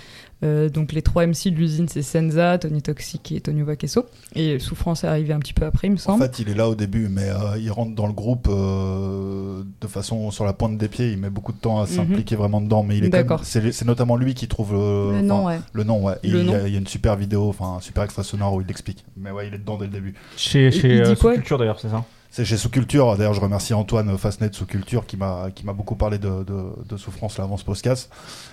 euh, 0.44 0.68
donc 0.68 0.92
les 0.92 1.00
trois 1.00 1.26
MC 1.26 1.46
de 1.50 1.56
l'usine, 1.56 1.88
c'est 1.88 2.02
Senza, 2.02 2.58
Tony 2.58 2.82
Toxic 2.82 3.32
et 3.32 3.40
Tony 3.40 3.62
Vaquesso. 3.62 4.04
Et 4.34 4.58
Souffrance 4.58 5.04
est 5.04 5.06
arrivé 5.06 5.32
un 5.32 5.38
petit 5.38 5.54
peu 5.54 5.64
après, 5.64 5.88
il 5.88 5.92
me 5.92 5.96
En 5.96 6.00
semble. 6.00 6.22
fait, 6.24 6.40
il 6.40 6.48
est 6.50 6.54
là 6.54 6.68
au 6.68 6.74
début, 6.74 7.08
mais 7.08 7.28
euh, 7.30 7.56
il 7.58 7.70
rentre 7.70 7.94
dans 7.94 8.06
le 8.06 8.12
groupe 8.12 8.46
euh, 8.50 9.62
de 9.80 9.86
façon 9.86 10.30
sur 10.30 10.44
la 10.44 10.52
pointe 10.52 10.76
des 10.76 10.88
pieds. 10.88 11.10
Il 11.12 11.18
met 11.18 11.30
beaucoup 11.30 11.52
de 11.52 11.58
temps 11.58 11.80
à 11.80 11.86
s'impliquer 11.86 12.36
vraiment 12.36 12.60
dedans, 12.60 12.82
mais 12.82 12.98
il 12.98 13.04
est 13.04 13.06
Mhm. 13.06 13.12
D'accord. 13.12 13.44
c'est 13.44 13.72
c'est 13.72 13.84
notamment 13.86 14.16
lui 14.16 14.34
qui 14.34 14.46
trouve 14.48 14.72
le, 14.74 15.22
Le 15.26 15.32
enfin, 15.32 15.42
nom, 15.42 15.46
ouais. 15.46 15.60
Le 15.72 15.84
nom, 15.84 16.02
ouais. 16.04 16.14
Et 16.22 16.28
Le 16.28 16.40
il, 16.40 16.46
y 16.46 16.54
a, 16.54 16.58
nom. 16.58 16.66
il 16.66 16.72
y 16.72 16.76
a 16.76 16.78
une 16.78 16.86
super 16.86 17.16
vidéo, 17.16 17.48
enfin 17.48 17.76
un 17.76 17.80
super 17.80 18.04
extrait 18.04 18.22
sonore 18.24 18.54
où 18.54 18.60
il 18.60 18.66
l'explique. 18.66 19.04
Mais 19.16 19.30
ouais, 19.30 19.48
il 19.48 19.54
est 19.54 19.58
dedans 19.58 19.76
dès 19.76 19.86
le 19.86 19.92
début. 19.92 20.14
Chez, 20.36 20.70
chez 20.70 21.00
euh, 21.00 21.14
Sous-Culture 21.14 21.58
d'ailleurs, 21.58 21.80
c'est 21.80 21.88
ça 21.88 22.04
C'est 22.30 22.44
chez 22.44 22.56
Sous 22.56 22.68
Culture. 22.70 23.16
D'ailleurs, 23.16 23.34
je 23.34 23.40
remercie 23.40 23.72
Antoine 23.74 24.16
Fasnet 24.18 24.48
de 24.50 24.54
Sous 24.54 24.66
Culture 24.66 25.06
qui 25.06 25.16
m'a 25.16 25.48
qui 25.54 25.64
m'a 25.64 25.72
beaucoup 25.72 25.94
parlé 25.96 26.18
de, 26.18 26.44
de, 26.44 26.64
de 26.88 26.96
souffrance 26.96 27.38
là 27.38 27.44
avant 27.44 27.56
ce 27.56 27.64
podcast. 27.64 28.10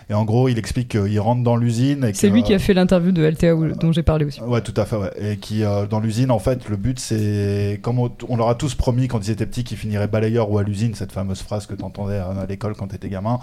Et 0.09 0.13
en 0.13 0.25
gros, 0.25 0.47
il 0.49 0.57
explique 0.57 0.89
qu'il 0.89 1.19
rentre 1.19 1.43
dans 1.43 1.55
l'usine. 1.55 2.09
C'est 2.13 2.29
lui 2.29 2.43
qui 2.43 2.53
a 2.53 2.59
fait 2.59 2.73
l'interview 2.73 3.11
de 3.11 3.23
LTA 3.23 3.55
dont 3.79 3.91
j'ai 3.91 4.03
parlé 4.03 4.25
aussi. 4.25 4.41
Ouais, 4.41 4.61
tout 4.61 4.73
à 4.77 4.85
fait. 4.85 4.95
Ouais. 4.95 5.11
Et 5.19 5.37
qui, 5.37 5.63
euh, 5.63 5.85
dans 5.85 5.99
l'usine, 5.99 6.29
en 6.31 6.39
fait, 6.39 6.67
le 6.69 6.75
but, 6.77 6.99
c'est 6.99 7.79
comme 7.81 7.99
on, 7.99 8.11
on 8.29 8.37
leur 8.37 8.49
a 8.49 8.55
tous 8.55 8.75
promis 8.75 9.07
quand 9.07 9.25
ils 9.27 9.31
étaient 9.31 9.45
petits 9.45 9.63
qu'ils 9.63 9.77
finiraient 9.77 10.07
balayeur 10.07 10.49
ou 10.51 10.57
à 10.57 10.63
l'usine, 10.63 10.93
cette 10.95 11.11
fameuse 11.11 11.41
phrase 11.41 11.65
que 11.65 11.73
tu 11.75 11.83
entendais 11.83 12.17
à, 12.17 12.27
à 12.27 12.45
l'école 12.45 12.75
quand 12.75 12.87
tu 12.87 12.95
étais 12.95 13.09
gamin. 13.09 13.39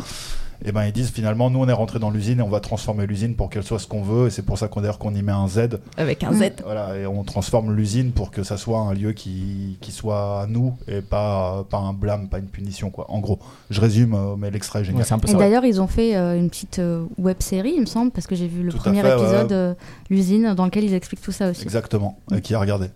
Et 0.64 0.72
ben 0.72 0.84
ils 0.84 0.92
disent 0.92 1.10
finalement, 1.10 1.48
nous, 1.50 1.58
on 1.60 1.68
est 1.68 1.72
rentré 1.72 1.98
dans 1.98 2.10
l'usine 2.10 2.40
et 2.40 2.42
on 2.42 2.48
va 2.48 2.60
transformer 2.60 3.06
l'usine 3.06 3.34
pour 3.34 3.48
qu'elle 3.50 3.62
soit 3.62 3.78
ce 3.78 3.86
qu'on 3.86 4.02
veut. 4.02 4.26
Et 4.26 4.30
c'est 4.30 4.42
pour 4.42 4.58
ça 4.58 4.68
qu'on 4.68 4.80
d'ailleurs 4.80 4.98
qu'on 4.98 5.14
y 5.14 5.22
met 5.22 5.32
un 5.32 5.48
Z. 5.48 5.78
Avec 5.96 6.22
un 6.22 6.32
Z. 6.32 6.52
Voilà, 6.64 6.96
et 6.96 7.06
on 7.06 7.24
transforme 7.24 7.74
l'usine 7.74 8.12
pour 8.12 8.30
que 8.30 8.42
ça 8.42 8.56
soit 8.56 8.78
un 8.80 8.92
lieu 8.92 9.12
qui, 9.12 9.78
qui 9.80 9.92
soit 9.92 10.42
à 10.42 10.46
nous 10.46 10.76
et 10.86 11.00
pas, 11.00 11.64
pas 11.70 11.78
un 11.78 11.92
blâme, 11.92 12.28
pas 12.28 12.38
une 12.38 12.48
punition, 12.48 12.90
quoi. 12.90 13.10
En 13.10 13.20
gros, 13.20 13.38
je 13.70 13.80
résume, 13.80 14.14
euh, 14.14 14.36
mais 14.36 14.50
l'extrait 14.50 14.80
est 14.80 14.84
génial. 14.84 15.02
Ouais, 15.02 15.18
peu 15.18 15.28
Et 15.28 15.32
ça. 15.32 15.38
d'ailleurs, 15.38 15.64
ils 15.64 15.80
ont 15.80 15.86
fait 15.86 16.16
euh, 16.16 16.38
une 16.38 16.50
petite 16.50 16.78
euh, 16.78 17.04
web 17.18 17.36
série, 17.40 17.72
il 17.76 17.80
me 17.80 17.86
semble, 17.86 18.10
parce 18.10 18.26
que 18.26 18.34
j'ai 18.34 18.46
vu 18.48 18.62
le 18.62 18.70
Tout 18.70 18.78
premier 18.78 19.02
fait, 19.02 19.12
épisode, 19.12 19.50
ouais. 19.50 19.56
euh, 19.56 19.74
l'usine, 20.10 20.54
dans 20.54 20.64
lequel 20.66 20.84
ils 20.84 20.94
expliquent 20.94 21.22
tout 21.22 21.32
ça 21.32 21.50
aussi. 21.50 21.62
Exactement. 21.62 22.18
Et 22.34 22.40
qui 22.40 22.54
a 22.54 22.58
regardé. 22.60 22.88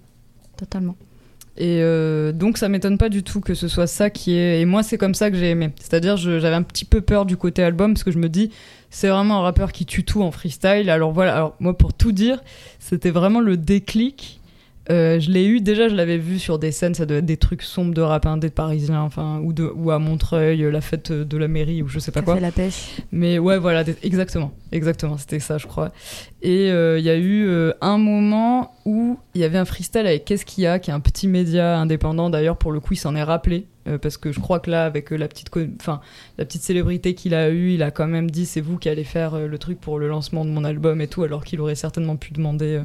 Totalement. 0.56 0.94
Et 1.56 1.78
euh, 1.82 2.32
donc 2.32 2.58
ça 2.58 2.68
m'étonne 2.68 2.98
pas 2.98 3.08
du 3.08 3.22
tout 3.22 3.40
que 3.40 3.54
ce 3.54 3.68
soit 3.68 3.86
ça 3.86 4.10
qui 4.10 4.34
est. 4.34 4.60
Et 4.60 4.64
moi 4.64 4.82
c'est 4.82 4.98
comme 4.98 5.14
ça 5.14 5.30
que 5.30 5.36
j'ai 5.36 5.50
aimé. 5.50 5.70
C'est-à-dire 5.78 6.16
j'avais 6.16 6.54
un 6.54 6.62
petit 6.62 6.84
peu 6.84 7.00
peur 7.00 7.26
du 7.26 7.36
côté 7.36 7.62
album 7.62 7.94
parce 7.94 8.02
que 8.04 8.10
je 8.10 8.18
me 8.18 8.28
dis 8.28 8.50
c'est 8.90 9.08
vraiment 9.08 9.38
un 9.38 9.42
rappeur 9.42 9.72
qui 9.72 9.86
tue 9.86 10.04
tout 10.04 10.22
en 10.22 10.30
freestyle. 10.30 10.90
Alors 10.90 11.12
voilà. 11.12 11.34
Alors 11.34 11.54
moi 11.60 11.76
pour 11.78 11.94
tout 11.94 12.12
dire 12.12 12.40
c'était 12.80 13.10
vraiment 13.10 13.40
le 13.40 13.56
déclic. 13.56 14.40
Euh, 14.90 15.18
je 15.18 15.30
l'ai 15.30 15.46
eu 15.46 15.60
déjà, 15.60 15.88
je 15.88 15.94
l'avais 15.94 16.18
vu 16.18 16.38
sur 16.38 16.58
des 16.58 16.70
scènes, 16.70 16.94
ça 16.94 17.06
doit 17.06 17.18
être 17.18 17.26
des 17.26 17.38
trucs 17.38 17.62
sombres 17.62 17.94
de 17.94 18.02
rap 18.02 18.26
indé 18.26 18.48
de 18.48 18.52
parisien, 18.52 19.00
enfin 19.00 19.40
ou 19.40 19.52
de 19.52 19.64
ou 19.74 19.90
à 19.90 19.98
Montreuil, 19.98 20.62
euh, 20.62 20.70
la 20.70 20.82
fête 20.82 21.10
de 21.10 21.38
la 21.38 21.48
mairie 21.48 21.82
ou 21.82 21.88
je 21.88 21.98
sais 21.98 22.12
pas 22.12 22.20
quoi. 22.20 22.34
Café 22.34 22.46
la 22.46 22.52
pêche. 22.52 22.96
Mais 23.10 23.38
ouais, 23.38 23.58
voilà, 23.58 23.84
exactement, 24.02 24.52
exactement, 24.72 25.16
c'était 25.16 25.38
ça, 25.38 25.56
je 25.56 25.66
crois. 25.66 25.92
Et 26.42 26.70
euh, 26.70 26.98
il 26.98 27.04
y 27.04 27.10
a 27.10 27.16
eu 27.16 27.46
euh, 27.46 27.72
un 27.80 27.96
moment 27.96 28.74
où 28.84 29.18
il 29.34 29.40
y 29.40 29.44
avait 29.44 29.58
un 29.58 29.64
freestyle 29.64 30.06
avec 30.06 30.26
Qu'est-ce 30.26 30.44
qu'il 30.44 30.64
y 30.64 30.66
a, 30.66 30.78
qui 30.78 30.90
est 30.90 30.94
un 30.94 31.00
petit 31.00 31.28
média 31.28 31.78
indépendant. 31.78 32.28
D'ailleurs, 32.28 32.58
pour 32.58 32.72
le 32.72 32.80
coup, 32.80 32.92
il 32.92 32.98
s'en 32.98 33.14
est 33.16 33.22
rappelé 33.22 33.66
euh, 33.86 33.98
parce 33.98 34.16
que 34.16 34.32
je 34.32 34.40
crois 34.40 34.60
que 34.60 34.70
là, 34.70 34.84
avec 34.84 35.12
euh, 35.12 35.16
la 35.16 35.28
petite, 35.28 35.50
enfin, 35.80 36.00
la 36.38 36.44
petite 36.44 36.62
célébrité 36.62 37.14
qu'il 37.14 37.34
a 37.34 37.50
eue, 37.50 37.72
il 37.72 37.82
a 37.82 37.90
quand 37.90 38.06
même 38.06 38.30
dit 38.30 38.46
c'est 38.46 38.60
vous 38.60 38.78
qui 38.78 38.88
allez 38.88 39.04
faire 39.04 39.34
euh, 39.34 39.46
le 39.46 39.58
truc 39.58 39.80
pour 39.80 39.98
le 39.98 40.08
lancement 40.08 40.44
de 40.44 40.50
mon 40.50 40.64
album 40.64 41.00
et 41.00 41.08
tout, 41.08 41.22
alors 41.22 41.44
qu'il 41.44 41.60
aurait 41.60 41.74
certainement 41.74 42.16
pu 42.16 42.32
demander 42.32 42.82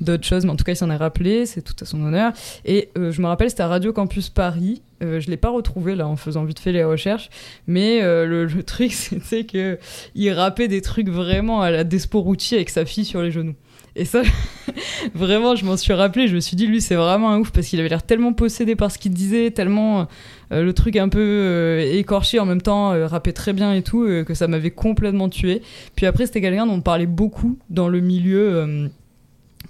d'autres 0.00 0.24
choses. 0.24 0.44
Mais 0.44 0.50
en 0.50 0.56
tout 0.56 0.64
cas, 0.64 0.72
il 0.72 0.76
s'en 0.76 0.90
est 0.90 0.96
rappelé, 0.96 1.46
c'est 1.46 1.62
tout 1.62 1.74
à 1.80 1.84
son 1.84 2.02
honneur. 2.02 2.32
Et 2.64 2.90
je 2.96 3.20
me 3.20 3.26
rappelle, 3.26 3.50
c'était 3.50 3.62
à 3.62 3.68
Radio 3.68 3.92
Campus 3.92 4.28
Paris. 4.28 4.82
Euh, 5.02 5.20
je 5.20 5.28
l'ai 5.28 5.36
pas 5.36 5.50
retrouvé 5.50 5.96
là 5.96 6.06
en 6.06 6.16
faisant 6.16 6.44
vite 6.44 6.60
fait 6.60 6.72
les 6.72 6.84
recherches, 6.84 7.28
mais 7.66 8.00
le, 8.02 8.46
truc 8.62 8.92
c'était 8.92 9.44
que 9.44 9.78
il 10.14 10.30
rappait 10.30 10.68
des 10.68 10.82
trucs 10.82 11.08
vraiment 11.08 11.62
à 11.62 11.70
la 11.70 11.84
Desporucci 11.84 12.54
avec 12.54 12.70
sa 12.70 12.84
fille 12.84 13.04
sur 13.04 13.22
les 13.22 13.30
genoux. 13.30 13.54
Et 13.96 14.04
ça, 14.04 14.22
vraiment, 15.14 15.54
je 15.54 15.64
m'en 15.64 15.76
suis 15.76 15.92
rappelé. 15.92 16.26
Je 16.26 16.34
me 16.34 16.40
suis 16.40 16.56
dit, 16.56 16.66
lui, 16.66 16.80
c'est 16.80 16.96
vraiment 16.96 17.30
un 17.30 17.38
ouf 17.38 17.52
parce 17.52 17.68
qu'il 17.68 17.78
avait 17.78 17.88
l'air 17.88 18.02
tellement 18.02 18.32
possédé 18.32 18.74
par 18.74 18.90
ce 18.90 18.98
qu'il 18.98 19.12
disait, 19.12 19.50
tellement 19.52 20.08
euh, 20.52 20.62
le 20.62 20.72
truc 20.72 20.96
un 20.96 21.08
peu 21.08 21.20
euh, 21.20 21.92
écorché 21.92 22.40
en 22.40 22.46
même 22.46 22.62
temps, 22.62 22.92
euh, 22.92 23.08
très 23.34 23.52
bien 23.52 23.72
et 23.72 23.82
tout, 23.82 24.02
euh, 24.02 24.24
que 24.24 24.34
ça 24.34 24.48
m'avait 24.48 24.72
complètement 24.72 25.28
tué. 25.28 25.62
Puis 25.94 26.06
après, 26.06 26.26
c'était 26.26 26.40
quelqu'un 26.40 26.66
dont 26.66 26.74
on 26.74 26.80
parlait 26.80 27.06
beaucoup 27.06 27.58
dans 27.70 27.88
le 27.88 28.00
milieu 28.00 28.90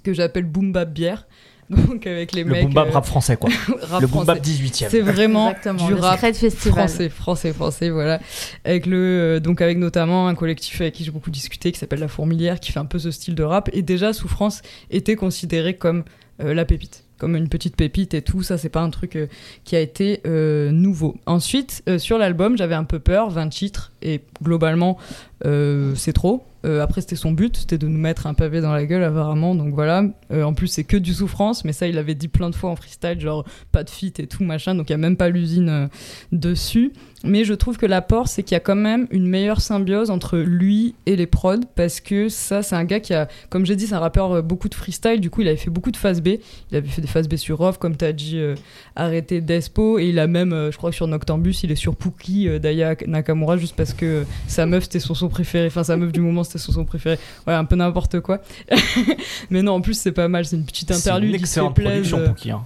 que 0.03 0.13
j'appelle 0.13 0.45
boom 0.45 0.71
bap 0.71 0.91
bière. 0.91 1.27
Donc 1.69 2.05
avec 2.05 2.33
les 2.33 2.43
Le 2.43 2.51
mecs. 2.51 2.63
boom 2.65 2.73
bap 2.73 2.87
euh, 2.87 2.91
rap 2.91 3.05
français, 3.05 3.37
quoi. 3.37 3.49
rap 3.81 4.01
le 4.01 4.07
boom 4.07 4.23
bap 4.25 4.37
français. 4.37 4.41
18 4.41 4.83
e 4.83 4.87
C'est 4.89 5.01
vraiment 5.01 5.49
Exactement, 5.49 5.87
du 5.87 5.93
le 5.93 5.99
rap 5.99 6.19
français, 6.19 7.09
français, 7.09 7.53
français, 7.53 7.89
voilà. 7.89 8.19
Avec 8.63 8.85
le, 8.85 8.97
euh, 8.97 9.39
donc 9.39 9.61
avec 9.61 9.77
notamment 9.77 10.27
un 10.27 10.35
collectif 10.35 10.79
avec 10.81 10.93
qui 10.93 11.03
j'ai 11.03 11.11
beaucoup 11.11 11.31
discuté 11.31 11.71
qui 11.71 11.79
s'appelle 11.79 11.99
La 11.99 12.07
Fourmilière, 12.07 12.59
qui 12.59 12.71
fait 12.71 12.79
un 12.79 12.85
peu 12.85 12.99
ce 12.99 13.09
style 13.11 13.33
de 13.35 13.43
rap. 13.43 13.69
Et 13.73 13.81
déjà, 13.81 14.13
Souffrance 14.13 14.61
était 14.91 15.15
considéré 15.15 15.75
comme 15.75 16.03
euh, 16.41 16.53
la 16.53 16.65
pépite, 16.65 17.03
comme 17.17 17.35
une 17.35 17.47
petite 17.49 17.75
pépite 17.75 18.13
et 18.13 18.21
tout. 18.21 18.43
Ça, 18.43 18.57
c'est 18.57 18.69
pas 18.69 18.81
un 18.81 18.89
truc 18.89 19.15
euh, 19.15 19.27
qui 19.63 19.75
a 19.75 19.79
été 19.79 20.21
euh, 20.27 20.69
nouveau. 20.71 21.15
Ensuite, 21.25 21.81
euh, 21.89 21.97
sur 21.97 22.17
l'album, 22.17 22.57
j'avais 22.57 22.75
un 22.75 22.83
peu 22.83 22.99
peur, 22.99 23.29
20 23.29 23.49
titres, 23.49 23.91
et 24.01 24.21
globalement, 24.43 24.97
euh, 25.45 25.95
c'est 25.95 26.13
trop. 26.13 26.43
Euh, 26.65 26.81
après, 26.81 27.01
c'était 27.01 27.15
son 27.15 27.31
but, 27.31 27.57
c'était 27.57 27.77
de 27.77 27.87
nous 27.87 27.97
mettre 27.97 28.27
un 28.27 28.33
pavé 28.33 28.59
dans 28.59 28.73
la 28.73 28.85
gueule, 28.85 29.03
apparemment. 29.03 29.55
Donc 29.55 29.73
voilà. 29.73 30.03
Euh, 30.31 30.43
en 30.43 30.53
plus, 30.53 30.67
c'est 30.67 30.83
que 30.83 30.97
du 30.97 31.13
souffrance, 31.13 31.63
mais 31.63 31.73
ça, 31.73 31.87
il 31.87 31.97
avait 31.97 32.15
dit 32.15 32.27
plein 32.27 32.49
de 32.49 32.55
fois 32.55 32.71
en 32.71 32.75
freestyle, 32.75 33.19
genre 33.19 33.45
pas 33.71 33.83
de 33.83 33.89
fit 33.89 34.13
et 34.17 34.27
tout, 34.27 34.43
machin. 34.43 34.75
Donc 34.75 34.89
il 34.89 34.93
n'y 34.93 34.95
a 34.95 34.97
même 34.97 35.17
pas 35.17 35.29
l'usine 35.29 35.69
euh, 35.69 35.87
dessus. 36.31 36.93
Mais 37.25 37.43
je 37.43 37.53
trouve 37.53 37.77
que 37.77 37.85
l'apport, 37.85 38.27
c'est 38.27 38.43
qu'il 38.43 38.53
y 38.53 38.57
a 38.57 38.59
quand 38.61 38.75
même 38.75 39.07
une 39.11 39.27
meilleure 39.27 39.59
symbiose 39.61 40.09
entre 40.11 40.37
lui 40.37 40.95
et 41.05 41.15
les 41.15 41.25
prods, 41.27 41.59
parce 41.75 41.99
que 41.99 42.29
ça, 42.29 42.61
c'est 42.63 42.75
un 42.75 42.83
gars 42.85 42.99
qui 42.99 43.13
a, 43.13 43.27
comme 43.49 43.65
j'ai 43.65 43.75
dit, 43.75 43.87
c'est 43.87 43.95
un 43.95 43.99
rappeur 43.99 44.31
euh, 44.31 44.41
beaucoup 44.41 44.69
de 44.69 44.75
freestyle. 44.75 45.19
Du 45.19 45.29
coup, 45.29 45.41
il 45.41 45.47
avait 45.47 45.57
fait 45.57 45.69
beaucoup 45.69 45.91
de 45.91 45.97
phase 45.97 46.21
B. 46.21 46.29
Il 46.71 46.77
avait 46.77 46.87
fait 46.87 47.01
des 47.01 47.07
phases 47.07 47.27
B 47.27 47.35
sur 47.35 47.59
Off, 47.61 47.77
comme 47.77 47.97
tu 47.97 48.05
as 48.05 48.13
dit, 48.13 48.37
euh, 48.37 48.55
arrêté 48.95 49.41
Despo. 49.41 49.99
Et 49.99 50.07
il 50.09 50.19
a 50.19 50.27
même, 50.27 50.53
euh, 50.53 50.71
je 50.71 50.77
crois 50.77 50.91
que 50.91 50.95
sur 50.95 51.07
Noctambus, 51.07 51.63
il 51.63 51.71
est 51.71 51.75
sur 51.75 51.95
Pookie 51.95 52.47
euh, 52.47 52.59
d'Aya 52.59 52.95
Nakamura, 53.07 53.57
juste 53.57 53.75
parce 53.75 53.93
que 53.93 54.25
sa 54.47 54.65
meuf, 54.65 54.83
c'était 54.83 54.99
son 54.99 55.13
son 55.15 55.27
préféré. 55.29 55.67
Enfin, 55.67 55.83
sa 55.83 55.97
meuf 55.97 56.11
du 56.11 56.21
moment, 56.21 56.43
c'était 56.43 56.59
son 56.59 56.71
son 56.71 56.85
préféré. 56.85 57.17
Ouais, 57.47 57.53
un 57.53 57.65
peu 57.65 57.75
n'importe 57.75 58.19
quoi. 58.19 58.41
Mais 59.49 59.61
non, 59.61 59.73
en 59.73 59.81
plus, 59.81 59.93
c'est 59.99 60.11
pas 60.11 60.27
mal. 60.27 60.45
C'est 60.45 60.55
une 60.55 60.65
petite 60.65 60.93
C'est 60.93 61.09
interlude. 61.09 61.29
une 61.29 61.33
se 61.35 61.39
fait 61.39 61.43
excellente 61.43 61.75
production, 61.75 62.19
Pookie. 62.27 62.51
hein. 62.51 62.65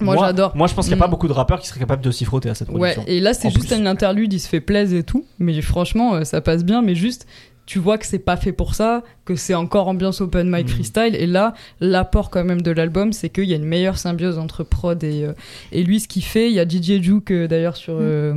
Moi, 0.00 0.16
j'adore. 0.18 0.56
Moi, 0.56 0.66
je 0.66 0.74
pense 0.74 0.86
qu'il 0.86 0.94
n'y 0.94 0.98
a 1.00 1.02
pas 1.02 1.06
Mm. 1.06 1.10
beaucoup 1.10 1.28
de 1.28 1.32
rappeurs 1.32 1.60
qui 1.60 1.68
seraient 1.68 1.78
capables 1.80 2.02
de 2.02 2.10
s'y 2.10 2.24
frotter 2.24 2.48
à 2.48 2.54
cette 2.54 2.68
Ouais, 2.70 2.94
production. 2.94 3.04
et 3.06 3.20
là 3.20 3.34
c'est 3.34 3.50
juste 3.50 3.68
plus. 3.68 3.76
une 3.78 3.86
interlude, 3.86 4.32
il 4.32 4.40
se 4.40 4.48
fait 4.48 4.60
plaisir 4.60 4.98
et 4.98 5.02
tout, 5.04 5.24
mais 5.38 5.60
franchement 5.62 6.14
euh, 6.14 6.24
ça 6.24 6.40
passe 6.40 6.64
bien, 6.64 6.82
mais 6.82 6.94
juste 6.94 7.26
tu 7.72 7.78
vois 7.78 7.96
que 7.96 8.04
c'est 8.04 8.18
pas 8.18 8.36
fait 8.36 8.52
pour 8.52 8.74
ça, 8.74 9.02
que 9.24 9.34
c'est 9.34 9.54
encore 9.54 9.88
ambiance 9.88 10.20
open 10.20 10.46
mic 10.50 10.64
Mhm. 10.66 10.68
freestyle, 10.74 11.14
et 11.16 11.26
là 11.26 11.54
l'apport 11.80 12.28
quand 12.28 12.44
même 12.44 12.60
de 12.60 12.70
l'album 12.70 13.14
c'est 13.14 13.30
qu'il 13.30 13.44
y 13.44 13.54
a 13.54 13.56
une 13.56 13.64
meilleure 13.64 13.96
symbiose 13.96 14.36
entre 14.38 14.62
prod 14.62 15.02
et, 15.02 15.24
euh, 15.24 15.32
et 15.72 15.82
lui 15.82 15.98
ce 15.98 16.06
qu'il 16.06 16.22
fait, 16.22 16.50
il 16.50 16.54
y 16.54 16.60
a 16.60 16.66
DJ 16.68 17.00
Juke 17.02 17.30
euh, 17.30 17.48
d'ailleurs 17.48 17.76
sur, 17.76 17.94
euh, 17.98 18.34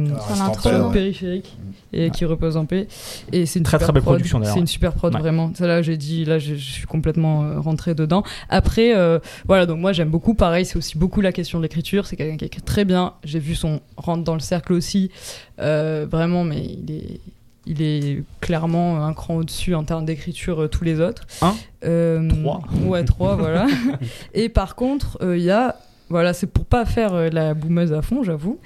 près, 0.54 0.70
sur 0.70 0.88
ouais. 0.88 0.94
périphérique 0.94 1.58
et 1.92 2.12
qui 2.12 2.24
repose 2.24 2.56
en 2.56 2.66
paix. 2.66 2.88
Et 3.34 3.46
c'est 3.46 3.60
une 3.60 3.66
Très, 3.66 3.78
super 3.78 3.88
très 3.88 3.94
belle 3.94 4.04
prod. 4.04 4.14
production, 4.16 4.40
d'ailleurs, 4.40 4.54
c'est 4.54 4.60
une 4.62 4.68
super 4.68 4.94
prod 4.94 5.14
Ouais. 5.14 5.20
vraiment. 5.20 5.52
Ça 5.56 5.68
là 5.68 5.82
j'ai 5.82 5.98
dit 5.98 6.24
là 6.24 6.40
je, 6.40 6.56
je 6.56 6.72
suis 6.72 6.86
complètement 6.88 7.44
euh, 7.44 7.60
rentré 7.60 7.94
dedans. 7.94 8.24
Après 8.50 8.96
euh, 8.96 9.20
voilà 9.48 9.66
donc 9.66 9.80
moi 9.80 9.92
j'aime 9.92 10.10
beaucoup. 10.10 10.34
Pareil 10.34 10.66
c'est 10.66 10.78
aussi 10.78 10.98
beaucoup 10.98 11.20
la 11.20 11.34
question 11.34 11.58
de 11.60 11.64
l'écriture. 11.64 12.06
C'est 12.06 12.16
quelqu'un 12.16 12.38
qui 12.38 12.46
écrit 12.46 12.62
très 12.62 12.86
bien. 12.86 13.14
J'ai 13.26 13.40
vu 13.40 13.56
son 13.56 13.82
rentre 13.98 14.24
dans 14.24 14.34
le 14.36 14.40
cercle 14.40 14.72
aussi. 14.72 15.12
Euh, 15.60 16.06
vraiment 16.10 16.44
mais 16.46 16.64
il 16.64 16.92
est 16.96 17.20
il 17.68 17.82
est 17.82 18.24
clairement 18.41 19.05
un 19.05 19.13
cran 19.13 19.36
au-dessus 19.38 19.76
en 19.76 19.84
termes 19.84 20.05
d'écriture 20.05 20.63
euh, 20.63 20.68
tous 20.68 20.84
les 20.84 20.99
autres. 20.99 21.24
Un 21.41 21.55
Euh, 21.84 22.28
Trois. 22.30 22.61
Ouais, 22.86 23.03
trois, 23.03 23.36
voilà. 23.38 23.68
Et 24.34 24.49
par 24.49 24.76
contre, 24.76 25.18
euh, 25.22 25.38
il 25.38 25.43
y 25.43 25.51
a, 25.51 25.76
voilà, 26.09 26.34
c'est 26.34 26.47
pour 26.47 26.66
pas 26.66 26.86
faire 26.86 27.13
la 27.32 27.53
boumeuse 27.53 27.93
à 27.93 28.01
fond, 28.01 28.24
j'avoue, 28.24 28.59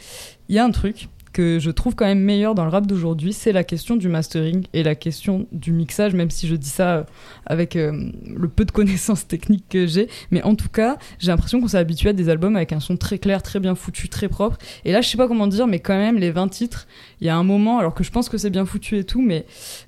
il 0.50 0.56
y 0.56 0.60
a 0.60 0.64
un 0.66 0.72
truc 0.72 1.10
que 1.34 1.60
je 1.60 1.70
trouve 1.72 1.96
quand 1.96 2.06
même 2.06 2.22
meilleur 2.22 2.56
dans 2.56 2.64
le 2.64 2.70
rap 2.70 2.88
d'aujourd'hui, 2.88 3.34
c'est 3.34 3.52
la 3.52 3.64
question 3.64 3.96
du 3.96 4.10
mastering 4.10 4.66
et 4.74 4.84
la 4.84 4.96
question 4.96 5.48
du 5.52 5.72
mixage, 5.72 6.14
même 6.14 6.30
si 6.30 6.48
je 6.48 6.56
dis 6.56 6.70
ça 6.70 6.90
euh, 6.90 7.04
avec 7.46 7.76
euh, 7.76 8.12
le 8.26 8.48
peu 8.48 8.66
de 8.66 8.72
connaissances 8.72 9.28
techniques 9.28 9.66
que 9.70 9.86
j'ai. 9.86 10.08
Mais 10.32 10.42
en 10.44 10.56
tout 10.56 10.70
cas, 10.70 10.98
j'ai 11.20 11.28
l'impression 11.28 11.62
qu'on 11.62 11.68
s'est 11.68 11.78
habitué 11.78 12.10
à 12.10 12.14
des 12.14 12.30
albums 12.30 12.56
avec 12.56 12.74
un 12.74 12.80
son 12.80 12.98
très 12.98 13.20
clair, 13.20 13.44
très 13.44 13.60
bien 13.60 13.76
foutu, 13.76 14.10
très 14.10 14.28
propre. 14.28 14.58
Et 14.86 14.92
là, 14.92 15.02
je 15.02 15.10
sais 15.10 15.18
pas 15.18 15.28
comment 15.28 15.48
dire, 15.48 15.68
mais 15.68 15.80
quand 15.80 15.98
même, 15.98 16.18
les 16.18 16.32
20 16.32 16.48
titres, 16.50 16.88
il 17.22 17.28
y 17.28 17.30
a 17.30 17.36
un 17.36 17.44
moment, 17.44 17.80
alors 17.80 17.94
que 17.94 18.04
je 18.04 18.12
pense 18.12 18.30
que 18.30 18.38
c'est 18.38 18.50
bien 18.50 18.66
foutu 18.66 18.98
et 18.98 19.04
tout, 19.04 19.22
mais 19.22 19.46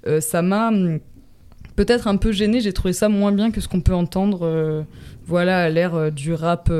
euh, 0.07 0.21
ça 0.21 0.41
m'a 0.41 0.69
hum, 0.69 0.99
peut-être 1.75 2.07
un 2.07 2.17
peu 2.17 2.31
gêné. 2.31 2.61
J'ai 2.61 2.73
trouvé 2.73 2.93
ça 2.93 3.09
moins 3.09 3.31
bien 3.31 3.51
que 3.51 3.61
ce 3.61 3.67
qu'on 3.67 3.81
peut 3.81 3.95
entendre, 3.95 4.85
voilà, 5.25 5.63
à 5.63 5.69
l'ère 5.69 6.11
du 6.11 6.33
rap. 6.33 6.71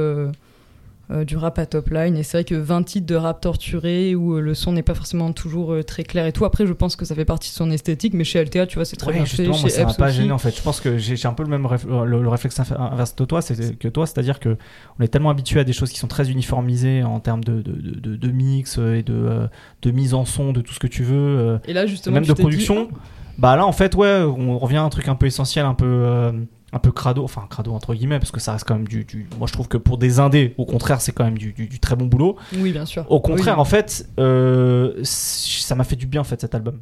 Du 1.26 1.38
rap 1.38 1.60
à 1.60 1.66
top 1.66 1.90
line 1.90 2.16
et 2.18 2.24
c'est 2.24 2.38
vrai 2.38 2.44
que 2.46 2.56
20 2.56 2.84
titres 2.84 3.06
de 3.06 3.16
rap 3.16 3.42
torturé 3.42 4.16
où 4.16 4.36
euh, 4.38 4.40
le 4.42 4.54
son 4.54 4.72
n'est 4.72 4.82
pas 4.84 4.94
forcément 4.96 5.32
toujours 5.34 5.74
euh, 5.74 5.84
très 5.84 6.04
clair 6.04 6.26
et 6.26 6.32
tout 6.32 6.46
après 6.46 6.66
je 6.66 6.74
pense 6.74 6.96
que 6.96 7.06
ça 7.06 7.16
fait 7.16 7.26
partie 7.26 7.50
de 7.50 7.56
son 7.56 7.70
esthétique 7.72 8.14
mais 8.14 8.24
chez 8.24 8.40
LTA 8.44 8.66
tu 8.68 8.76
vois 8.76 8.86
c'est 8.86 8.96
très 8.96 9.08
Ouais, 9.12 9.14
bien 9.18 9.26
fait 9.26 9.46
moi, 9.48 9.58
chez 9.58 9.70
ça 9.70 9.86
m'a 9.86 9.94
pas 9.94 10.10
gêné 10.10 10.32
en 10.32 10.38
fait. 10.38 10.56
Je 10.56 10.62
pense 10.62 10.80
que 10.80 10.98
j'ai 10.98 11.28
un 11.28 11.34
peu 11.34 11.44
le 11.44 11.50
même 11.50 11.66
réf- 11.66 11.86
le, 12.06 12.22
le 12.22 12.30
réflexe 12.30 12.60
inverse 12.60 13.16
de 13.16 13.26
toi, 13.26 13.42
c'est 13.42 13.78
que 13.78 13.88
toi, 13.88 14.06
c'est-à-dire 14.08 14.40
que 14.40 14.58
on 15.00 15.04
est 15.04 15.08
tellement 15.10 15.30
habitué 15.30 15.60
à 15.60 15.64
des 15.64 15.74
choses 15.74 15.92
qui 15.92 16.00
sont 16.00 16.08
très 16.08 16.30
uniformisées 16.32 17.04
en 17.04 17.20
termes 17.20 17.44
de, 17.44 17.62
de, 17.62 18.16
de, 18.16 18.28
mix 18.32 18.78
euh, 18.80 18.96
et 18.96 19.04
de, 19.04 19.14
euh, 19.14 19.48
de 19.82 19.92
mise 19.92 20.14
en 20.14 20.26
son, 20.26 20.54
de 20.54 20.62
tout 20.62 20.74
ce 20.74 20.80
que 20.80 20.88
tu 20.88 21.04
veux, 21.04 21.16
euh, 21.40 21.58
et 21.68 21.74
là 21.74 21.86
justement 21.88 22.16
même 22.16 22.24
tu 22.24 22.30
de 22.30 22.36
dit, 22.36 22.42
production. 22.42 22.90
Bah 23.38 23.56
là, 23.56 23.66
en 23.66 23.72
fait, 23.72 23.96
ouais, 23.96 24.22
on 24.22 24.58
revient 24.60 24.78
à 24.78 24.84
un 24.84 24.90
truc 24.90 25.08
un 25.08 25.16
peu 25.16 25.26
essentiel, 25.26 25.66
un 25.66 25.74
peu. 25.74 25.86
euh, 25.88 26.32
un 26.74 26.80
peu 26.80 26.92
crado, 26.92 27.24
enfin 27.24 27.46
crado 27.50 27.74
entre 27.74 27.94
guillemets, 27.94 28.20
parce 28.20 28.32
que 28.32 28.40
ça 28.40 28.54
reste 28.54 28.66
quand 28.66 28.76
même 28.76 28.88
du, 28.88 29.04
du- 29.04 29.28
Moi 29.38 29.48
je 29.48 29.54
trouve 29.54 29.68
que 29.68 29.78
pour 29.78 29.98
des 29.98 30.20
indés, 30.20 30.54
au 30.58 30.66
contraire, 30.66 31.02
c'est 31.02 31.12
quand 31.12 31.26
même 31.26 31.38
du, 31.38 31.52
du- 31.54 31.68
du 31.68 31.80
très 31.80 31.96
bon 31.98 32.06
boulot. 32.06 32.38
oui 32.58 32.72
bien 32.72 32.86
sûr 32.86 33.06
Au 33.12 33.20
contraire, 33.20 33.56
Oui. 33.56 33.62
en 33.62 33.66
fait, 33.66 34.08
euh, 34.20 34.94
ça 35.04 35.76
m'a 35.76 35.84
fait 35.84 35.96
du 35.98 36.06
bien 36.08 36.22
en 36.22 36.26
fait 36.26 36.40
cet 36.40 36.56
album. 36.56 36.80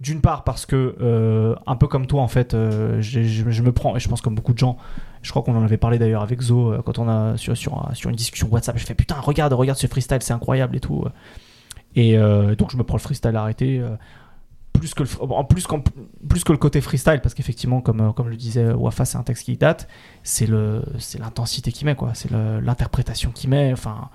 D'une 0.00 0.20
part 0.20 0.42
parce 0.44 0.66
que 0.66 0.96
euh, 1.00 1.54
un 1.66 1.76
peu 1.76 1.86
comme 1.86 2.06
toi 2.06 2.22
en 2.22 2.26
fait, 2.28 2.54
euh, 2.54 3.00
je, 3.00 3.22
je 3.22 3.62
me 3.62 3.70
prends 3.70 3.94
et 3.96 4.00
je 4.00 4.08
pense 4.08 4.20
comme 4.20 4.34
beaucoup 4.34 4.52
de 4.54 4.58
gens. 4.58 4.76
Je 5.20 5.30
crois 5.30 5.42
qu'on 5.42 5.54
en 5.56 5.62
avait 5.62 5.76
parlé 5.76 5.98
d'ailleurs 5.98 6.22
avec 6.22 6.40
Zo 6.40 6.74
quand 6.84 6.98
on 6.98 7.08
a 7.08 7.36
sur 7.36 7.56
sur, 7.56 7.88
sur 7.92 8.10
une 8.10 8.16
discussion 8.16 8.48
WhatsApp. 8.50 8.78
Je 8.78 8.84
fais 8.86 8.94
putain 8.94 9.14
regarde 9.20 9.52
regarde 9.52 9.78
ce 9.78 9.86
freestyle 9.86 10.18
c'est 10.20 10.32
incroyable 10.32 10.74
et 10.76 10.80
tout. 10.80 11.04
Et 11.94 12.16
donc 12.58 12.70
je 12.72 12.76
me 12.76 12.82
prends 12.82 12.96
le 12.96 13.02
freestyle 13.02 13.36
arrêté. 13.36 13.80
Plus 14.72 14.94
que 14.94 15.02
le, 15.02 15.08
en 15.20 15.44
plus, 15.44 15.66
qu'en- 15.66 15.82
plus 16.28 16.44
que 16.44 16.52
le 16.52 16.58
côté 16.58 16.80
freestyle 16.80 17.20
parce 17.22 17.34
qu'effectivement 17.34 17.80
comme, 17.80 18.00
euh, 18.00 18.12
comme 18.12 18.28
le 18.28 18.36
disait 18.36 18.72
Wafa 18.72 19.04
c'est 19.04 19.16
un 19.18 19.22
texte 19.22 19.44
qui 19.44 19.56
date 19.56 19.88
c'est 20.22 20.46
le 20.46 20.82
c'est 20.98 21.18
l'intensité 21.18 21.70
qu'il 21.72 21.86
met 21.86 21.94
quoi 21.94 22.10
c'est 22.14 22.30
l'interprétation 22.30 23.30
qu'il 23.30 23.50
met 23.50 23.72
enfin 23.72 24.08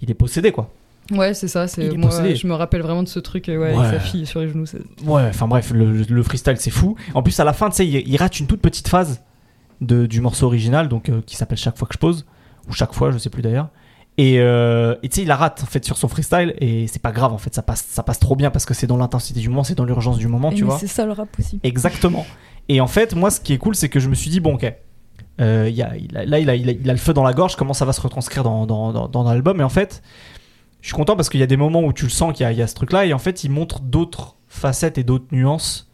il 0.00 0.10
est 0.10 0.14
possédé 0.14 0.52
quoi 0.52 0.70
ouais 1.10 1.34
c'est 1.34 1.48
ça 1.48 1.66
c'est 1.68 1.96
moi 1.96 2.10
possédé. 2.10 2.36
je 2.36 2.46
me 2.46 2.54
rappelle 2.54 2.82
vraiment 2.82 3.02
de 3.02 3.08
ce 3.08 3.18
truc 3.20 3.48
euh, 3.48 3.58
ouais, 3.58 3.72
Ouais. 3.72 3.86
avec 3.86 4.00
sa 4.00 4.00
fille 4.00 4.26
sur 4.26 4.40
les 4.40 4.48
genoux 4.48 4.64
Ouais, 5.04 5.26
enfin 5.28 5.48
bref, 5.48 5.70
le, 5.72 5.92
le 6.02 6.22
freestyle 6.22 6.56
c'est 6.58 6.70
fou. 6.70 6.96
En 7.14 7.22
plus, 7.22 7.38
à 7.40 7.44
la 7.44 7.52
fin, 7.52 7.70
tu 7.70 7.76
sais, 7.76 7.86
il, 7.86 7.96
il 8.08 8.16
rate 8.16 8.38
une 8.40 8.46
toute 8.46 8.60
petite 8.60 8.88
phase 8.88 9.22
de, 9.80 10.06
du 10.06 10.20
morceau 10.20 10.46
original, 10.46 10.88
donc 10.88 11.08
euh, 11.08 11.20
qui 11.26 11.36
s'appelle 11.36 11.58
Chaque 11.58 11.76
fois 11.76 11.88
que 11.88 11.94
je 11.94 11.98
pose, 11.98 12.24
ou 12.68 12.72
chaque 12.72 12.92
fois, 12.94 13.10
je 13.10 13.18
sais 13.18 13.30
plus 13.30 13.42
d'ailleurs. 13.42 13.68
Et 14.18 14.40
euh, 14.40 14.94
et 15.02 15.08
tu 15.08 15.16
sais, 15.16 15.22
il 15.22 15.28
la 15.28 15.36
rate 15.36 15.62
en 15.62 15.66
fait 15.66 15.84
sur 15.84 15.96
son 15.96 16.06
freestyle, 16.06 16.54
et 16.58 16.86
c'est 16.86 17.00
pas 17.00 17.12
grave 17.12 17.32
en 17.32 17.38
fait, 17.38 17.54
ça 17.54 17.62
passe, 17.62 17.84
ça 17.88 18.02
passe 18.02 18.18
trop 18.18 18.36
bien 18.36 18.50
parce 18.50 18.66
que 18.66 18.74
c'est 18.74 18.86
dans 18.86 18.98
l'intensité 18.98 19.40
du 19.40 19.48
moment, 19.48 19.64
c'est 19.64 19.74
dans 19.74 19.86
l'urgence 19.86 20.18
du 20.18 20.28
moment, 20.28 20.50
Et 20.50 20.54
tu 20.54 20.64
vois. 20.64 20.78
c'est 20.78 20.86
ça 20.86 21.06
le 21.06 21.12
rap 21.12 21.28
aussi 21.38 21.60
Exactement. 21.62 22.26
Et 22.68 22.80
en 22.82 22.86
fait, 22.86 23.14
moi, 23.14 23.30
ce 23.30 23.40
qui 23.40 23.54
est 23.54 23.58
cool, 23.58 23.74
c'est 23.74 23.88
que 23.88 24.00
je 24.00 24.08
me 24.10 24.14
suis 24.14 24.30
dit, 24.30 24.40
bon, 24.40 24.54
ok. 24.56 24.70
euh, 25.40 25.68
y 25.70 25.80
a- 25.82 25.96
il 25.96 26.14
a- 26.16 26.24
là, 26.26 26.38
il 26.38 26.50
a, 26.50 26.54
il, 26.54 26.68
a, 26.68 26.72
il 26.72 26.90
a 26.90 26.92
le 26.92 26.98
feu 26.98 27.14
dans 27.14 27.24
la 27.24 27.32
gorge. 27.32 27.56
Comment 27.56 27.72
ça 27.72 27.84
va 27.86 27.92
se 27.94 28.00
retranscrire 28.02 28.44
dans, 28.44 28.66
dans, 28.66 28.92
dans, 28.92 29.08
dans 29.08 29.22
l'album? 29.24 29.60
Et 29.60 29.64
en 29.64 29.68
fait, 29.70 30.02
je 30.82 30.88
suis 30.88 30.94
content 30.94 31.16
parce 31.16 31.28
qu'il 31.30 31.40
y 31.40 31.42
a 31.42 31.46
des 31.46 31.56
moments 31.56 31.80
où 31.82 31.92
tu 31.94 32.04
le 32.04 32.10
sens 32.10 32.34
qu'il 32.34 32.44
y 32.44 32.46
a, 32.46 32.52
il 32.52 32.58
y 32.58 32.62
a 32.62 32.66
ce 32.66 32.74
truc-là. 32.74 33.06
Et 33.06 33.14
en 33.14 33.18
fait, 33.18 33.42
il 33.44 33.50
montre 33.50 33.80
d'autres 33.80 34.36
facettes 34.46 34.98
et 34.98 35.04
d'autres 35.04 35.26
nuances 35.32 35.90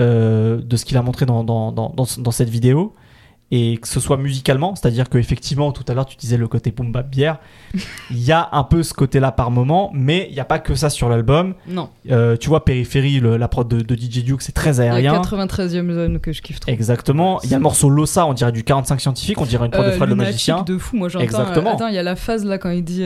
euh, 0.00 0.60
de 0.60 0.76
ce 0.76 0.84
qu'il 0.84 0.96
a 0.96 1.02
montré 1.02 1.24
dans, 1.24 1.44
dans, 1.44 1.70
dans, 1.72 1.88
dans, 1.90 2.06
dans 2.18 2.30
cette 2.32 2.48
vidéo. 2.50 2.94
Et 3.50 3.76
que 3.76 3.86
ce 3.86 4.00
soit 4.00 4.16
musicalement, 4.16 4.74
c'est-à-dire 4.74 5.08
que 5.08 5.16
effectivement, 5.18 5.70
tout 5.70 5.84
à 5.86 5.94
l'heure, 5.94 6.06
tu 6.06 6.16
disais 6.16 6.36
le 6.36 6.48
côté 6.48 6.72
bap 6.76 7.08
bière. 7.08 7.38
Il 8.10 8.20
y 8.20 8.32
a 8.32 8.48
un 8.52 8.64
peu 8.64 8.82
ce 8.82 8.94
côté-là 8.94 9.30
par 9.32 9.50
moment, 9.50 9.90
mais 9.94 10.26
il 10.30 10.34
n'y 10.34 10.40
a 10.40 10.44
pas 10.44 10.58
que 10.58 10.74
ça 10.74 10.90
sur 10.90 11.08
l'album. 11.08 11.54
non 11.68 11.88
Euh, 12.10 12.36
tu 12.36 12.48
vois, 12.48 12.64
Périphérie, 12.64 13.20
le- 13.20 13.36
la 13.36 13.46
prod 13.46 13.68
de, 13.68 13.80
de 13.82 13.94
DJ 13.94 14.24
Duke, 14.24 14.42
c'est 14.42 14.52
très 14.52 14.80
aérien. 14.80 15.20
93e 15.20 15.92
zone 15.92 16.18
que 16.20 16.32
je 16.32 16.42
kiffe 16.42 16.58
trop 16.58 16.72
Exactement. 16.72 17.38
Il 17.44 17.50
y 17.50 17.54
a 17.54 17.58
le 17.58 17.62
morceau 17.62 17.90
Lossa, 17.90 18.26
on 18.26 18.32
dirait 18.32 18.50
du 18.50 18.64
45 18.64 19.00
scientifique, 19.00 19.40
on 19.40 19.44
dirait 19.44 19.66
une 19.66 19.70
prod 19.72 19.84
de 19.84 19.90
Euh, 19.90 19.96
Fred 19.96 20.08
le 20.08 20.14
magicien. 20.16 20.62
de 20.62 20.78
fou 20.78 20.96
moi 20.96 21.08
j'entends 21.08 21.24
Exactement. 21.24 21.70
euh, 21.70 21.74
attends 21.74 21.88
il 21.88 21.94
y 21.94 21.98
a 21.98 22.02
la 22.02 22.16
phase 22.16 22.44
là 22.44 22.58
quand 22.58 22.70
il 22.70 22.82
dit 22.82 23.04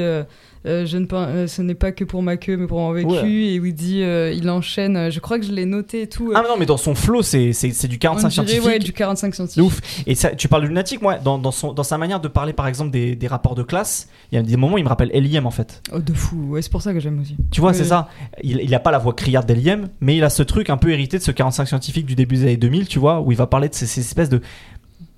euh, 0.67 0.87
je 0.87 0.97
ne 0.99 1.07
euh, 1.13 1.47
ce 1.47 1.63
n'est 1.63 1.75
pas 1.75 1.93
que 1.93 2.05
pour 2.05 2.23
ma 2.23 2.37
queue 2.37 2.57
mais 2.57 2.67
pour 2.67 2.79
mon 2.79 2.93
vécu 2.93 3.09
Ouais. 3.09 3.31
et 3.55 3.61
où 3.61 3.65
il 3.67 3.75
dit 3.75 4.01
il 4.01 4.49
enchaîne 4.51 4.97
euh, 4.97 5.11
je 5.11 5.21
crois 5.21 5.39
que 5.39 5.45
je 5.47 5.53
l'ai 5.53 5.65
noté 5.65 6.03
et 6.03 6.07
tout 6.09 6.33
Ah 6.35 6.43
non, 6.49 6.57
mais 6.59 6.67
dans 6.67 6.77
son 6.77 6.95
flow, 6.95 7.23
c'est 7.23 7.53
c'est- 7.53 7.71
c'est 7.73 7.89
du 7.89 7.97
on 7.97 7.99
45 7.99 8.29
dirait, 8.29 8.47
scientifique. 8.47 8.67
ouais, 8.67 8.79
du 8.79 8.93
45 8.93 9.29
De 9.31 9.35
scientifique 9.35 9.63
ouf. 9.65 9.81
Et 10.07 10.15
ça, 10.15 10.31
tu 10.31 10.49
parles 10.49 10.63
de 10.63 10.69
lunatique, 10.69 11.01
moi, 11.03 11.17
dans, 11.19 11.39
dans, 11.39 11.51
son, 11.51 11.73
dans 11.73 11.83
sa 11.83 11.99
manière 11.99 12.21
de 12.21 12.29
parler, 12.29 12.53
par 12.53 12.67
exemple, 12.67 12.91
des, 12.91 13.15
des 13.17 13.27
rapports 13.27 13.55
de 13.55 13.63
classe, 13.63 14.09
il 14.33 14.37
y 14.37 14.39
a 14.39 14.43
des 14.43 14.57
moments 14.57 14.75
où 14.75 14.79
il 14.79 14.85
me 14.85 14.89
rappelle 14.89 15.11
L.I.M. 15.13 15.47
en 15.47 15.51
fait. 15.51 15.83
Oh, 15.93 15.99
de 15.99 16.13
fou 16.13 16.37
ouais 16.51 16.63
c'est 16.63 16.71
pour 16.73 16.83
ça 16.83 16.93
que 16.93 17.01
j'aime 17.01 17.21
aussi 17.21 17.37
Tu 17.51 17.61
vois, 17.61 17.73
c'est 17.75 17.85
ça. 17.85 18.09
Il, 18.43 18.61
il 18.63 18.75
a 18.75 18.81
pas 18.81 18.91
la 18.91 18.99
voix 18.99 19.13
criarde 19.15 19.47
d'L.I.M., 19.47 19.89
mais 20.01 20.17
il 20.17 20.25
a 20.25 20.31
ce 20.31 20.43
truc 20.43 20.71
un 20.71 20.77
peu 20.77 20.91
hérité 20.91 21.19
de 21.19 21.23
ce 21.23 21.31
45 21.31 21.67
scientifique 21.67 22.07
du 22.07 22.15
début 22.15 22.37
des 22.37 22.43
années 22.43 22.57
2000, 22.57 22.89
tu 22.89 22.99
vois, 22.99 23.21
où 23.21 23.33
il 23.33 23.39
va 23.39 23.47
parler 23.47 23.69
de 23.69 23.75
ces, 23.75 23.87
ces 23.87 24.01
espèces 24.01 24.29
de. 24.29 24.41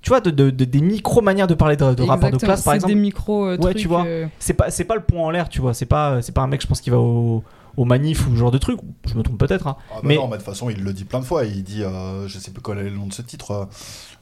Tu 0.01 0.09
vois, 0.09 0.19
de, 0.19 0.31
de- 0.31 0.49
de- 0.49 0.65
des 0.65 0.81
micro-manières 0.81 1.47
de 1.47 1.53
parler 1.53 1.75
de, 1.75 1.93
de 1.93 2.03
rapports 2.03 2.31
de 2.31 2.37
classe, 2.37 2.63
par 2.63 2.71
c'est 2.73 2.77
exemple. 2.77 2.93
des 2.93 2.99
micros 2.99 3.45
euh, 3.45 3.51
Ouais, 3.57 3.57
trucs, 3.57 3.77
tu 3.77 3.87
vois. 3.87 4.03
euh, 4.05 4.27
c'est 4.39 4.53
pas 4.55 4.71
c'est 4.71 4.83
pas 4.85 4.95
le 4.95 5.01
point 5.03 5.21
en 5.23 5.29
l'air 5.29 5.47
tu 5.47 5.61
vois 5.61 5.73
c'est 5.75 5.85
pas 5.85 6.21
c'est 6.23 6.31
pas 6.31 6.41
un 6.41 6.47
mec 6.47 6.59
je 6.61 6.65
pense 6.67 6.81
qui 6.81 6.89
va 6.89 6.97
au, 6.97 7.43
au 7.77 7.85
manif 7.85 8.25
ou 8.27 8.31
ce 8.31 8.35
genre 8.37 8.49
de 8.51 8.57
truc 8.57 8.79
je 9.05 9.13
me 9.15 9.21
trompe 9.21 9.37
peut-être 9.37 9.67
hein. 9.67 9.75
Ah 9.91 9.95
bah 9.97 10.01
Mais- 10.03 10.15
non, 10.15 10.23
mais 10.25 10.31
de 10.31 10.35
toute 10.37 10.45
façon, 10.45 10.69
il 10.71 10.83
le 10.83 10.91
dit 10.93 11.03
plein 11.05 11.19
de 11.19 11.25
fois. 11.25 11.45
Il 11.45 11.63
dit, 11.63 11.83
euh, 11.83 12.27
je 12.27 12.39
sais 12.39 12.49
plus 12.51 12.61
quel 12.63 12.79
est 12.79 12.83
le 12.89 12.97
nom 12.97 13.05
de 13.07 13.13
ce 13.13 13.21
titre, 13.21 13.51
euh, 13.51 13.65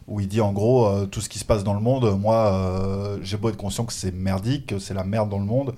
où 0.07 0.19
il 0.19 0.27
dit 0.27 0.41
en 0.41 0.51
gros, 0.51 0.86
euh, 0.88 1.05
tout 1.05 1.21
ce 1.21 1.30
qui 1.30 1.39
se 1.39 1.45
passe 1.45 1.63
dans 1.63 1.73
le 1.73 1.80
monde, 1.80 2.19
moi, 2.19 2.47
euh, 2.53 3.17
j'ai 3.21 3.38
beau 3.38 3.47
être 3.49 3.55
conscient 3.57 3.86
que 3.86 3.93
c'est 3.93 4.13
merdique, 4.13 4.67
que 4.67 4.80
c'est 4.80 4.93
la 4.93 5.03
merde 5.05 5.30
dans 5.30 5.39
le 5.39 5.45
monde, 5.45 5.73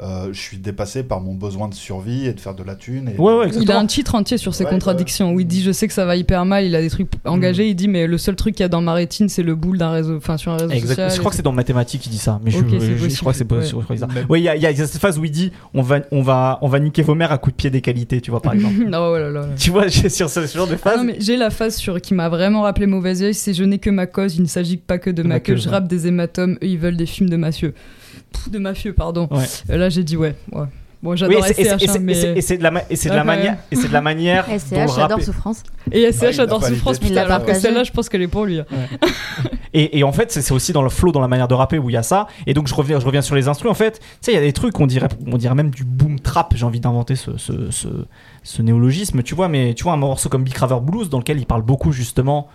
euh, 0.00 0.28
je 0.32 0.40
suis 0.40 0.56
dépassé 0.58 1.04
par 1.04 1.20
mon 1.20 1.34
besoin 1.34 1.68
de 1.68 1.74
survie 1.74 2.26
et 2.26 2.32
de 2.32 2.40
faire 2.40 2.54
de 2.54 2.64
la 2.64 2.74
thune. 2.74 3.10
Et... 3.10 3.20
Ouais, 3.20 3.34
ouais, 3.36 3.48
Il 3.60 3.70
a 3.70 3.78
un 3.78 3.86
titre 3.86 4.16
entier 4.16 4.38
sur 4.38 4.52
ses 4.52 4.64
Ouais, 4.64 4.70
contradictions 4.70 5.32
où 5.32 5.38
il 5.38 5.46
dit 5.46 5.62
je 5.62 5.70
sais 5.70 5.86
que 5.86 5.94
ça 5.94 6.04
va 6.04 6.16
hyper 6.16 6.44
mal, 6.44 6.64
il 6.64 6.74
a 6.74 6.80
des 6.80 6.90
trucs 6.90 7.08
engagés, 7.24 7.68
il 7.68 7.76
dit 7.76 7.86
mais 7.86 8.08
le 8.08 8.18
seul 8.18 8.34
truc 8.34 8.56
qu'il 8.56 8.64
y 8.64 8.66
a 8.66 8.68
dans 8.68 8.80
ma 8.80 8.92
rétine 8.94 9.28
c'est 9.28 9.44
le 9.44 9.54
boule 9.54 9.78
d'un 9.78 9.92
réseau, 9.92 10.16
enfin 10.16 10.36
sur 10.36 10.50
un 10.50 10.56
réseau 10.56 10.70
Exact. 10.72 10.88
social. 10.88 11.10
Je 11.12 11.18
crois 11.18 11.30
que 11.30 11.36
c'est 11.36 11.42
dans 11.42 11.52
mathématiques 11.52 12.00
qu'il 12.02 12.10
dit 12.10 12.18
ça, 12.18 12.40
mais 12.44 12.50
je, 12.50 12.58
crois 13.20 13.32
que 13.32 13.38
c'est 13.38 13.44
pas 13.44 13.58
ouais. 13.58 13.96
ça. 13.96 14.08
Oui, 14.28 14.40
il 14.40 14.44
y, 14.44 14.48
a- 14.48 14.56
il 14.56 14.62
y 14.62 14.66
a 14.66 14.74
cette 14.74 15.00
phase 15.00 15.16
où 15.18 15.24
il 15.24 15.30
dit 15.30 15.52
on 15.74 15.82
va, 15.82 16.00
on 16.10 16.22
va, 16.22 16.58
on 16.62 16.68
va 16.68 16.80
niquer 16.80 17.02
vos 17.02 17.14
mères 17.14 17.30
à 17.30 17.38
coups 17.38 17.54
de 17.54 17.56
pied 17.56 17.70
d'égalité, 17.70 18.20
tu 18.20 18.32
vois, 18.32 18.42
par 18.42 18.54
exemple. 18.54 18.74
non, 18.88 19.12
oh 19.12 19.16
là 19.18 19.46
tu 19.56 19.70
vois, 19.70 19.86
j'ai 19.86 20.08
sur 20.08 20.28
ce, 20.28 20.44
genre 20.46 20.66
de 20.66 20.74
Ah 20.74 20.78
phase. 20.78 20.96
non, 20.98 21.04
mais 21.04 21.16
j'ai 21.20 21.36
la 21.36 21.50
phase 21.50 21.76
sur 21.76 22.00
qui 22.00 22.14
m'a 22.14 22.28
vraiment 22.28 22.62
rappelé 22.62 22.86
mauvaise 22.86 23.22
œil, 23.22 23.34
c'est 23.34 23.54
je 23.54 23.62
n'ai 23.62 23.78
que 23.78 23.90
ma 23.90 24.06
cause, 24.06 24.34
il 24.36 24.42
ne 24.42 24.48
s'agit 24.48 24.76
pas 24.76 24.98
que 24.98 25.10
de 25.10 25.22
ma 25.22 25.38
queue, 25.38 25.56
je 25.56 25.68
rappe 25.68 25.86
des 25.86 26.08
hématomes, 26.08 26.54
eux 26.62 26.66
ils 26.66 26.78
veulent 26.78 26.96
des 26.96 27.06
films 27.06 27.30
de 27.30 27.36
mafieux. 27.36 27.74
De 28.50 28.58
mafieux, 28.58 28.92
pardon. 28.92 29.28
Ouais. 29.30 29.44
Euh, 29.70 29.76
Là 29.76 29.88
j'ai 29.88 30.04
dit 30.04 30.16
ouais, 30.16 30.34
ouais. 30.52 30.66
Bon, 31.02 31.10
Oui, 31.10 31.16
j'adore 31.18 31.44
SCH, 31.44 31.58
et 31.58 31.68
hein, 31.70 31.76
mais... 32.00 32.12
et 32.34 32.40
c'est- 32.40 32.56
de 32.56 32.62
la 32.62 32.70
ma- 32.70 32.80
et 32.88 32.96
c'est 32.96 33.10
de 33.10 33.14
la 33.14 33.20
Ouais, 33.20 33.26
manière 33.26 33.56
et 33.70 33.76
c'est 33.76 33.88
de 33.88 33.92
la 33.92 34.00
manière 34.00 34.46
SCH, 34.58 34.94
j'adore 34.96 35.20
Souffrance. 35.20 35.62
Et 35.92 36.10
SCH 36.10 36.30
il 36.32 36.36
l'a 36.38 36.42
adore 36.44 36.60
validé. 36.60 36.78
Souffrance, 36.78 36.98
putain, 36.98 37.20
alors 37.20 37.44
que 37.44 37.52
celle-là 37.52 37.84
je 37.84 37.92
pense 37.92 38.08
qu'elle 38.08 38.22
est 38.22 38.28
pour 38.28 38.46
lui. 38.46 38.60
hein. 38.60 38.64
Et, 39.76 39.98
et 39.98 40.04
en 40.04 40.12
fait, 40.12 40.30
c'est 40.30 40.40
c'est 40.40 40.54
aussi 40.54 40.72
dans 40.72 40.82
le 40.82 40.88
flow, 40.88 41.10
dans 41.10 41.20
la 41.20 41.26
manière 41.26 41.48
de 41.48 41.54
rapper 41.54 41.78
où 41.80 41.90
il 41.90 41.94
y 41.94 41.96
a 41.96 42.04
ça. 42.04 42.28
Et 42.46 42.54
donc, 42.54 42.68
je 42.68 42.74
reviens, 42.76 43.00
je 43.00 43.04
reviens 43.06 43.22
sur 43.22 43.34
les 43.34 43.48
instruments. 43.48 43.72
En 43.72 43.74
fait, 43.74 43.98
tu 43.98 44.06
sais, 44.20 44.30
il 44.30 44.34
y 44.36 44.38
a 44.38 44.40
des 44.40 44.52
trucs, 44.52 44.78
on 44.78 44.86
dirait, 44.86 45.08
on 45.26 45.36
dirait 45.36 45.56
même 45.56 45.70
du 45.70 45.82
boom 45.82 46.20
trap. 46.20 46.54
J'ai 46.54 46.64
envie 46.64 46.78
d'inventer 46.78 47.16
ce, 47.16 47.36
ce, 47.38 47.72
ce, 47.72 47.88
ce 48.44 48.62
néologisme, 48.62 49.24
tu 49.24 49.34
vois. 49.34 49.48
Mais 49.48 49.74
tu 49.74 49.82
vois, 49.82 49.94
un 49.94 49.96
morceau 49.96 50.28
comme 50.28 50.44
Big 50.44 50.56
Raver 50.56 50.78
Blues, 50.80 51.10
dans 51.10 51.18
lequel 51.18 51.38
il 51.40 51.46
parle 51.46 51.62
beaucoup, 51.62 51.90
justement, 51.90 52.46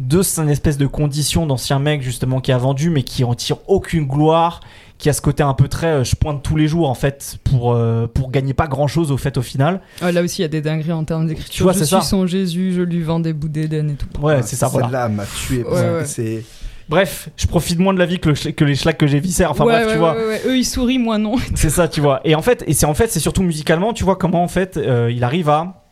de 0.00 0.20
cette 0.22 0.48
espèce 0.48 0.76
de 0.76 0.88
condition 0.88 1.46
d'ancien 1.46 1.78
mec, 1.78 2.02
justement, 2.02 2.40
qui 2.40 2.50
a 2.50 2.58
vendu, 2.58 2.90
mais 2.90 3.04
qui 3.04 3.22
en 3.22 3.34
tire 3.34 3.58
aucune 3.68 4.08
gloire. 4.08 4.58
Qui 5.04 5.10
a 5.10 5.12
ce 5.12 5.20
côté 5.20 5.42
un 5.42 5.52
peu 5.52 5.68
très, 5.68 5.88
euh, 5.88 6.02
je 6.04 6.16
pointe 6.16 6.42
tous 6.42 6.56
les 6.56 6.66
jours, 6.66 6.88
en 6.88 6.94
fait, 6.94 7.36
pour, 7.44 7.74
euh, 7.74 8.06
pour 8.06 8.30
gagner 8.30 8.54
pas 8.54 8.66
grand 8.68 8.86
chose, 8.86 9.12
au 9.12 9.18
fait, 9.18 9.36
au 9.36 9.42
final. 9.42 9.82
Ah, 10.00 10.10
là 10.12 10.22
aussi 10.22 10.38
il 10.38 10.42
y 10.42 10.44
a 10.46 10.48
des 10.48 10.62
dingueries 10.62 10.92
en 10.92 11.04
termes 11.04 11.26
d'écriture. 11.26 11.52
Tu 11.52 11.62
vois, 11.62 11.72
je 11.74 11.80
c'est 11.80 11.84
suis 11.84 11.96
ça. 11.96 12.00
son 12.00 12.26
Jésus, 12.26 12.72
je 12.74 12.80
lui 12.80 13.02
vends 13.02 13.20
des 13.20 13.34
bouts 13.34 13.48
d'Éden 13.50 13.90
et 13.90 13.94
tout. 13.96 14.06
Ouais, 14.22 14.40
c'est 14.40 14.56
ça, 14.56 14.68
voilà. 14.68 14.86
Celle-là 14.86 15.08
m'a 15.10 15.24
tué. 15.26 15.62
Ouais, 15.62 15.70
ouais. 15.72 16.04
C'est 16.06 16.42
Bref, 16.88 17.28
je 17.36 17.46
profite 17.46 17.78
moins 17.78 17.92
de 17.92 17.98
la 17.98 18.06
vie 18.06 18.18
que, 18.18 18.30
le, 18.30 18.34
sch- 18.34 18.54
que 18.54 18.64
les 18.64 18.76
schlags 18.76 18.96
que 18.96 19.06
j'ai 19.06 19.20
viscères. 19.20 19.50
Enfin, 19.50 19.66
ouais, 19.66 19.72
bref, 19.74 19.86
ouais, 19.88 19.92
tu 19.92 19.98
vois. 19.98 20.16
ouais, 20.16 20.26
ouais. 20.26 20.40
Eux 20.46 20.56
ils 20.56 20.64
sourient, 20.64 20.98
moi 20.98 21.18
non. 21.18 21.34
C'est 21.54 21.68
ça, 21.68 21.86
tu 21.86 22.00
vois. 22.00 22.22
Et 22.24 22.34
en 22.34 22.40
fait, 22.40 22.64
et 22.66 22.72
c'est 22.72 22.86
en 22.86 22.94
fait, 22.94 23.10
c'est 23.10 23.20
surtout 23.20 23.42
musicalement, 23.42 23.92
tu 23.92 24.04
vois 24.04 24.16
comment 24.16 24.42
en 24.42 24.48
fait, 24.48 24.78
euh, 24.78 25.12
il 25.14 25.22
arrive 25.22 25.50
à 25.50 25.84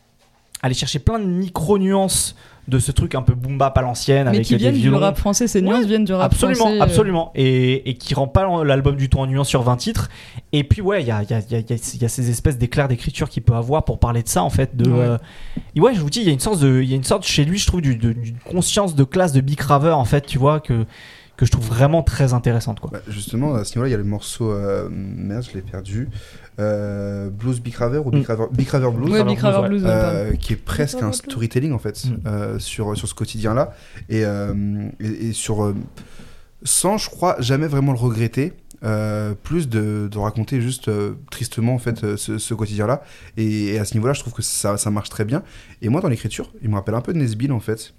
aller 0.62 0.74
chercher 0.74 1.00
plein 1.00 1.18
de 1.18 1.26
micro 1.26 1.76
nuances 1.78 2.34
de 2.68 2.78
ce 2.78 2.92
truc 2.92 3.14
un 3.16 3.22
peu 3.22 3.34
boom 3.34 3.58
bap 3.58 3.76
à 3.76 3.82
l'ancienne 3.82 4.28
avec 4.28 4.42
qui 4.42 4.52
des 4.52 4.58
viennent 4.58 4.74
du 4.74 4.80
violons. 4.82 5.00
rap 5.00 5.18
français, 5.18 5.48
ces 5.48 5.60
nuances 5.62 5.80
Ouais, 5.80 5.86
viennent 5.86 6.04
du 6.04 6.12
rap 6.12 6.26
absolument, 6.32 6.60
français. 6.60 6.78
euh. 6.78 6.82
absolument. 6.82 7.32
Et, 7.34 7.90
et 7.90 7.94
qui 7.94 8.14
rend 8.14 8.28
pas 8.28 8.62
l'album 8.64 8.94
du 8.96 9.08
tout 9.08 9.18
en 9.18 9.26
nuance 9.26 9.48
sur 9.48 9.62
20 9.62 9.76
titres. 9.76 10.10
Et 10.52 10.62
puis 10.62 10.80
ouais, 10.80 11.02
il 11.02 11.08
y 11.08 11.10
a, 11.10 11.22
y, 11.22 11.32
a, 11.34 11.40
y, 11.40 11.54
a, 11.56 11.58
y 11.58 12.04
a- 12.04 12.08
ces 12.08 12.30
espèces 12.30 12.58
d'éclairs 12.58 12.86
d'écriture 12.88 13.28
qu'il 13.28 13.42
peut 13.42 13.54
avoir 13.54 13.84
pour 13.84 13.98
parler 13.98 14.22
de 14.22 14.28
ça 14.28 14.42
en 14.44 14.50
fait. 14.50 14.76
De, 14.76 14.88
Ouais. 14.90 14.98
euh, 15.00 15.18
et 15.74 15.80
ouais, 15.80 15.92
je 15.94 16.00
vous 16.00 16.10
dis, 16.10 16.20
il 16.20 16.26
y 16.26 16.30
a 16.30 16.32
une 16.32 16.38
sorte 16.40 16.60
de, 16.60 16.80
il 16.82 16.88
y 16.88 16.92
a 16.92 16.96
une 16.96 17.02
sorte 17.04 17.24
chez 17.24 17.44
lui, 17.44 17.58
je 17.58 17.66
trouve, 17.66 17.80
d'une 17.80 18.14
conscience 18.48 18.94
de 18.94 19.04
classe 19.04 19.32
de 19.32 19.40
Big 19.40 19.60
Raver 19.60 19.90
en 19.92 20.04
fait, 20.04 20.24
tu 20.26 20.38
vois 20.38 20.60
que 20.60 20.84
que 21.42 21.46
je 21.46 21.50
trouve 21.50 21.66
vraiment 21.66 22.02
très 22.04 22.32
intéressante 22.34 22.78
quoi. 22.78 22.90
Bah, 22.92 23.00
justement, 23.08 23.54
à 23.54 23.64
ce 23.64 23.72
niveau-là, 23.74 23.88
il 23.88 23.92
y 23.92 23.94
a 23.94 23.98
le 23.98 24.04
morceau. 24.04 24.50
euh, 24.52 24.88
merde, 24.90 25.44
je 25.48 25.54
l'ai 25.56 25.62
perdu. 25.62 26.08
Euh, 26.60 27.30
Blues 27.30 27.60
Big 27.60 27.74
Raver 27.74 27.98
ou 28.04 28.10
Big 28.10 28.22
Mm. 28.22 28.26
Raver, 28.28 28.44
Big 28.52 28.68
Raver 28.68 28.90
Blues? 28.92 29.10
Ouais, 29.10 29.24
Big 29.24 29.38
Raver 29.40 29.78
euh, 29.84 30.32
qui 30.34 30.52
est 30.52 30.56
presque 30.56 31.02
un 31.02 31.10
storytelling 31.12 31.72
en 31.72 31.78
fait 31.78 32.04
Mm. 32.04 32.10
euh, 32.26 32.58
sur, 32.58 32.96
sur 32.96 33.08
ce 33.08 33.14
quotidien-là 33.14 33.72
et, 34.08 34.24
euh, 34.24 34.88
et, 35.00 35.28
et 35.28 35.32
sur 35.32 35.74
sans 36.64 36.96
je 36.98 37.10
crois 37.10 37.36
jamais 37.40 37.66
vraiment 37.66 37.92
le 37.92 37.98
regretter 37.98 38.52
euh, 38.84 39.34
plus 39.42 39.68
de, 39.68 40.08
de 40.10 40.18
raconter 40.18 40.60
juste 40.60 40.88
euh, 40.88 41.14
tristement 41.30 41.74
en 41.74 41.78
fait 41.78 42.16
ce, 42.16 42.38
ce 42.38 42.54
quotidien-là 42.54 43.02
et, 43.36 43.74
et 43.74 43.78
à 43.78 43.84
ce 43.84 43.94
niveau-là 43.94 44.12
je 44.12 44.20
trouve 44.20 44.32
que 44.32 44.42
ça, 44.42 44.76
ça 44.76 44.90
marche 44.90 45.08
très 45.08 45.24
bien 45.24 45.42
et 45.82 45.88
moi 45.88 46.00
dans 46.00 46.08
l'écriture 46.08 46.52
il 46.62 46.68
me 46.70 46.74
rappelle 46.74 46.94
un 46.94 47.00
peu 47.00 47.12
de 47.12 47.18
Nesbill 47.18 47.52
en 47.52 47.60
fait 47.60 47.94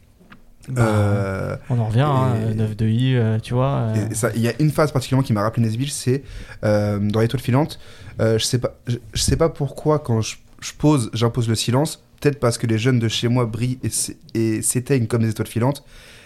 Bah, 0.70 0.82
Euh, 0.86 1.58
On 1.70 1.78
en 1.80 1.86
revient, 1.88 2.02
hein, 2.02 2.36
et- 2.52 2.54
9 2.56 2.76
de 2.78 2.88
I, 2.88 3.16
euh, 3.16 3.38
tu 3.40 3.54
vois. 3.54 3.92
euh, 3.96 4.30
il 4.36 4.42
y 4.42 4.48
a 4.48 4.54
une 4.62 4.72
phase 4.72 4.92
particulièrement 4.92 5.26
qui 5.26 5.34
m'a 5.34 5.42
rappelé 5.42 5.64
Nesbill, 5.66 5.92
c'est 5.92 6.24
euh, 6.64 7.00
dans 7.00 7.20
l'étoile 7.20 7.42
filante. 7.42 7.80
euh, 8.22 8.38
je 8.38 8.46
sais 8.46 8.60
pas, 8.60 8.76
je, 8.88 8.98
je 9.14 9.22
sais 9.22 9.36
pas 9.36 9.50
pourquoi 9.50 10.00
quand 10.00 10.22
je, 10.22 10.36
je 10.62 10.72
pose, 10.78 11.10
j'impose 11.14 11.50
le 11.50 11.56
silence. 11.56 12.02
Peut-être 12.22 12.40
parce 12.40 12.58
que 12.58 12.68
les 12.68 12.78
jeunes 12.78 13.00
de 13.00 13.10
chez 13.10 13.28
moi 13.28 13.46
brillent 13.46 13.80
et 13.84 13.90
s'é- 13.90 14.18
et 14.34 14.62
s'éteignent 14.62 15.08
comme 15.08 15.24
des 15.24 15.30
étoiles 15.32 15.48
filantes. 15.50 15.84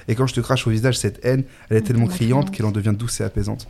Et 0.08 0.14
quand 0.16 0.28
je 0.28 0.36
te 0.36 0.40
crache 0.42 0.68
au 0.68 0.70
visage 0.70 0.98
cette 1.00 1.20
haine, 1.26 1.44
elle 1.70 1.78
est 1.78 1.82
tellement 1.82 2.06
criante 2.08 2.52
qu'elle 2.52 2.66
en 2.68 2.72
devient 2.72 2.94
douce 2.98 3.20
et 3.20 3.24
apaisante. 3.24 3.68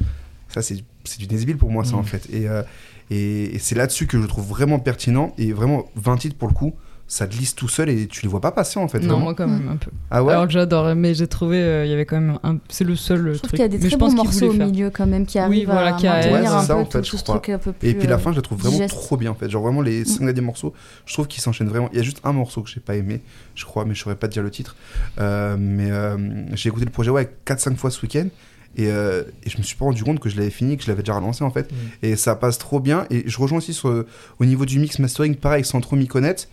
Ça, 0.49 0.61
c'est 0.61 0.83
c'est 1.05 1.19
du 1.19 1.27
Nesbill 1.33 1.55
pour 1.57 1.71
moi, 1.71 1.85
ça 1.85 1.95
Mm. 1.95 1.99
en 1.99 2.03
fait. 2.03 2.27
Et, 2.33 2.49
euh, 2.49 2.63
et, 3.09 3.55
et 3.55 3.59
c'est 3.59 3.75
là-dessus 3.75 4.07
que 4.07 4.21
je 4.21 4.27
trouve 4.27 4.45
vraiment 4.45 4.79
pertinent. 4.79 5.33
Et 5.37 5.53
vraiment, 5.53 5.85
20 5.95 6.17
titres 6.17 6.35
pour 6.37 6.49
le 6.49 6.53
coup, 6.53 6.73
ça 7.09 7.25
te 7.25 7.37
lisse 7.37 7.55
tout 7.55 7.69
seul 7.69 7.87
et 7.89 8.07
tu 8.07 8.21
les 8.23 8.27
vois 8.27 8.41
pas 8.41 8.51
passer 8.51 8.79
en 8.79 8.87
fait. 8.89 8.99
Non, 8.99 9.07
vraiment. 9.07 9.23
moi 9.23 9.33
quand 9.33 9.47
même 9.47 9.69
un 9.69 9.77
peu. 9.77 9.89
Ah 10.11 10.23
ouais 10.23 10.33
Alors 10.33 10.45
que 10.45 10.51
j'adore, 10.51 10.93
mais 10.93 11.13
j'ai 11.13 11.27
trouvé, 11.27 11.57
euh, 11.61 11.85
il 11.85 11.89
y 11.89 11.93
avait 11.93 12.05
quand 12.05 12.19
même 12.19 12.37
un. 12.43 12.57
C'est 12.67 12.83
le 12.83 12.97
seul 12.97 13.33
Je 13.33 13.37
trouve 13.37 13.39
truc. 13.39 13.51
qu'il 13.51 13.59
y 13.61 13.63
a 13.63 13.67
des 13.69 13.79
très 13.79 13.89
je 13.89 13.95
bons 13.95 14.13
morceaux 14.13 14.49
au 14.49 14.53
milieu 14.53 14.89
quand 14.89 15.07
même 15.07 15.25
qui 15.25 15.39
arrivent 15.39 15.67
voilà, 15.69 15.95
à 15.95 15.97
qui 15.99 16.05
a- 16.05 16.17
Ouais, 16.17 16.41
c'est 16.41 16.47
un 16.47 16.61
ça, 16.63 16.73
peu 16.75 16.81
en 16.81 16.85
fait, 16.85 16.99
tout 17.01 17.11
je 17.13 17.17
ce 17.17 17.23
crois. 17.23 17.35
truc 17.39 17.49
un 17.49 17.57
peu 17.59 17.71
plus. 17.71 17.87
Et 17.87 17.93
puis 17.93 18.07
la 18.07 18.15
euh, 18.15 18.17
fin, 18.17 18.31
je 18.31 18.35
la 18.35 18.41
trouve 18.41 18.57
vraiment 18.59 18.75
digeste. 18.75 18.93
trop 18.95 19.15
bien 19.15 19.31
en 19.31 19.35
fait. 19.35 19.49
Genre 19.49 19.63
vraiment 19.63 19.81
les 19.81 20.03
cinq 20.03 20.25
derniers 20.25 20.41
morceaux, 20.41 20.73
je 21.05 21.13
trouve 21.13 21.27
qu'ils 21.27 21.41
s'enchaînent 21.41 21.69
vraiment. 21.69 21.89
Il 21.93 21.97
y 21.97 22.01
a 22.01 22.03
juste 22.03 22.19
un 22.25 22.33
morceau 22.33 22.61
que 22.61 22.69
j'ai 22.69 22.81
pas 22.81 22.95
aimé, 22.95 23.21
je 23.55 23.63
crois, 23.63 23.85
mais 23.85 23.95
je 23.95 24.01
saurais 24.01 24.15
pas 24.17 24.27
te 24.27 24.33
dire 24.33 24.43
le 24.43 24.51
titre. 24.51 24.75
Euh, 25.19 25.55
mais 25.57 25.89
euh, 25.89 26.17
j'ai 26.55 26.67
écouté 26.69 26.83
le 26.85 26.91
projet 26.91 27.09
ouais 27.09 27.29
4-5 27.45 27.75
fois 27.77 27.89
ce 27.89 28.01
week-end. 28.01 28.27
Et, 28.75 28.91
euh, 28.91 29.23
et 29.43 29.49
je 29.49 29.57
me 29.57 29.63
suis 29.63 29.75
pas 29.75 29.85
rendu 29.85 30.03
compte 30.03 30.19
que 30.19 30.29
je 30.29 30.35
l'avais 30.37 30.51
fini, 30.51 30.77
que 30.77 30.83
je 30.83 30.87
l'avais 30.89 31.01
déjà 31.01 31.15
relancé 31.15 31.43
en 31.43 31.49
fait. 31.51 31.69
Et 32.03 32.15
ça 32.17 32.35
passe 32.35 32.57
trop 32.57 32.79
bien. 32.81 33.05
Et 33.09 33.23
je 33.27 33.37
rejoins 33.39 33.57
aussi 33.59 33.73
sur, 33.73 34.03
au 34.39 34.45
niveau 34.45 34.65
du 34.65 34.77
mix 34.77 34.99
mastering, 34.99 35.35
pareil, 35.35 35.63
sans 35.65 35.79
trop 35.79 35.95
m'y 35.95 36.07
connaître. 36.07 36.43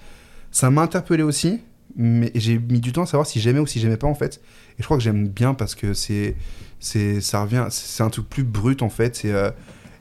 Ça 0.55 0.71
m'a 0.71 0.83
interpellé 0.83 1.25
aussi, 1.25 1.61
mais 1.97 2.31
j'ai 2.37 2.59
mis 2.59 2.79
du 2.81 2.93
temps 2.93 3.03
à 3.03 3.07
savoir 3.07 3.27
si 3.27 3.41
j'aimais 3.41 3.59
ou 3.59 3.67
si 3.67 3.81
j'aimais 3.81 3.97
pas 3.97 4.07
en 4.07 4.15
fait. 4.15 4.41
Et 4.79 4.83
je 4.83 4.85
crois 4.85 4.97
que 4.97 5.03
j'aime 5.03 5.27
bien 5.27 5.53
parce 5.53 5.75
que 5.75 5.95
c'est, 5.95 6.37
c'est, 6.79 7.21
ça 7.21 7.43
revient, 7.43 7.67
c'est 7.71 8.03
un 8.05 8.09
truc 8.11 8.29
plus 8.31 8.45
brut 8.45 8.81
en 8.83 8.89
fait. 8.89 9.17
C'est, 9.17 9.33
euh, 9.33 9.51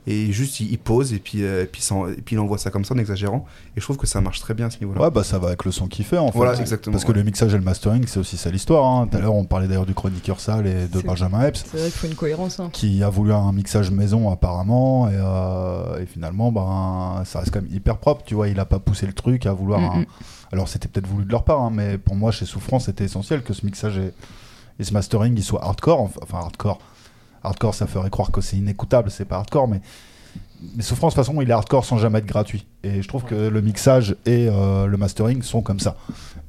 et 0.06 0.30
juste 0.32 0.60
il, 0.60 0.78
pose 0.78 1.14
et 1.14 1.18
puis, 1.18 1.42
euh, 1.42 1.62
et 1.62 1.66
puis, 1.66 1.80
ça- 1.80 1.94
et 2.16 2.20
puis 2.20 2.36
il 2.36 2.38
envoie 2.38 2.58
ça 2.58 2.70
comme 2.70 2.84
ça 2.84 2.94
en 2.94 2.98
exagérant. 2.98 3.46
Et 3.74 3.80
je 3.80 3.84
trouve 3.84 3.96
que 3.96 4.06
ça 4.06 4.20
marche 4.20 4.38
très 4.38 4.52
bien 4.54 4.66
à 4.66 4.70
ce 4.70 4.78
niveau-là. 4.80 5.00
Ouais, 5.00 5.10
bah 5.10 5.24
ça 5.24 5.38
va 5.38 5.46
avec 5.48 5.64
le 5.64 5.72
son 5.72 5.88
qu'il 5.88 6.04
fait 6.04 6.18
en 6.18 6.30
fait. 6.30 6.36
Voilà, 6.36 6.60
exactement, 6.60 6.92
Parce 6.92 7.04
que 7.04 7.10
ouais. 7.12 7.16
le 7.18 7.24
mixage 7.24 7.54
et 7.54 7.56
le 7.56 7.64
mastering, 7.64 8.06
c'est 8.06 8.20
aussi 8.20 8.36
ça 8.36 8.50
l'histoire. 8.50 8.84
hein. 8.84 9.08
Tout 9.10 9.16
à 9.16 9.20
l'heure, 9.20 9.34
on 9.34 9.44
parlait 9.46 9.66
d'ailleurs 9.66 9.86
du 9.86 9.94
chroniqueur 9.94 10.38
sale 10.40 10.66
et 10.66 10.86
de 10.88 10.98
C'est- 11.00 11.06
Benjamin 11.06 11.40
Epps, 11.46 11.64
C'est 11.68 11.78
vrai 11.78 11.88
qu'il 11.90 11.98
faut 11.98 12.06
une 12.06 12.14
cohérence. 12.16 12.60
hein. 12.60 12.68
qui 12.72 13.02
a 13.02 13.08
voulu 13.08 13.32
un 13.32 13.50
mixage 13.52 13.90
maison 13.90 14.30
apparemment, 14.30 15.08
et, 15.08 15.14
euh, 15.16 16.00
et 16.02 16.06
finalement, 16.06 16.52
ben, 16.52 17.24
ça 17.24 17.38
reste 17.40 17.50
quand 17.52 17.62
même 17.62 17.72
hyper 17.72 17.96
propre. 17.96 18.22
Tu 18.26 18.34
vois, 18.34 18.48
il 18.48 18.60
a 18.60 18.66
pas 18.66 18.78
poussé 18.78 19.06
le 19.06 19.14
truc 19.14 19.46
à 19.46 19.52
vouloir. 19.54 19.80
Mm, 19.80 19.84
un- 19.84 20.00
mm. 20.00 20.06
Alors, 20.54 20.68
c'était 20.68 20.86
peut-être 20.86 21.08
voulu 21.08 21.24
de 21.24 21.32
leur 21.32 21.42
part, 21.42 21.60
hein, 21.62 21.70
mais 21.72 21.98
pour 21.98 22.14
moi, 22.14 22.30
chez 22.30 22.46
Souffrance, 22.46 22.84
c'était 22.84 23.02
essentiel 23.02 23.42
que 23.42 23.52
ce 23.52 23.66
mixage 23.66 23.98
et, 23.98 24.84
ce 24.84 24.92
mastering, 24.92 25.36
soit 25.42 25.64
hardcore. 25.64 26.10
Enfin, 26.22 26.38
hardcore. 26.38 26.78
Hardcore, 27.42 27.74
ça 27.74 27.88
ferait 27.88 28.08
croire 28.08 28.30
que 28.30 28.40
c'est 28.40 28.56
inécoutable, 28.56 29.10
c'est 29.10 29.24
pas 29.24 29.34
hardcore, 29.34 29.66
mais. 29.66 29.80
Mais 30.76 30.82
Souffrance, 30.82 31.12
de 31.14 31.20
toute 31.20 31.26
façon, 31.26 31.40
il 31.42 31.48
est 31.50 31.52
hardcore 31.52 31.84
sans 31.84 31.98
jamais 31.98 32.18
être 32.20 32.26
gratuit. 32.26 32.66
Et 32.84 33.02
je 33.02 33.08
trouve 33.08 33.24
que 33.24 33.34
le 33.34 33.60
mixage 33.60 34.16
et 34.24 34.48
euh, 34.48 34.86
le 34.86 34.96
mastering 34.96 35.42
sont 35.42 35.62
comme 35.62 35.80
ça. 35.80 35.96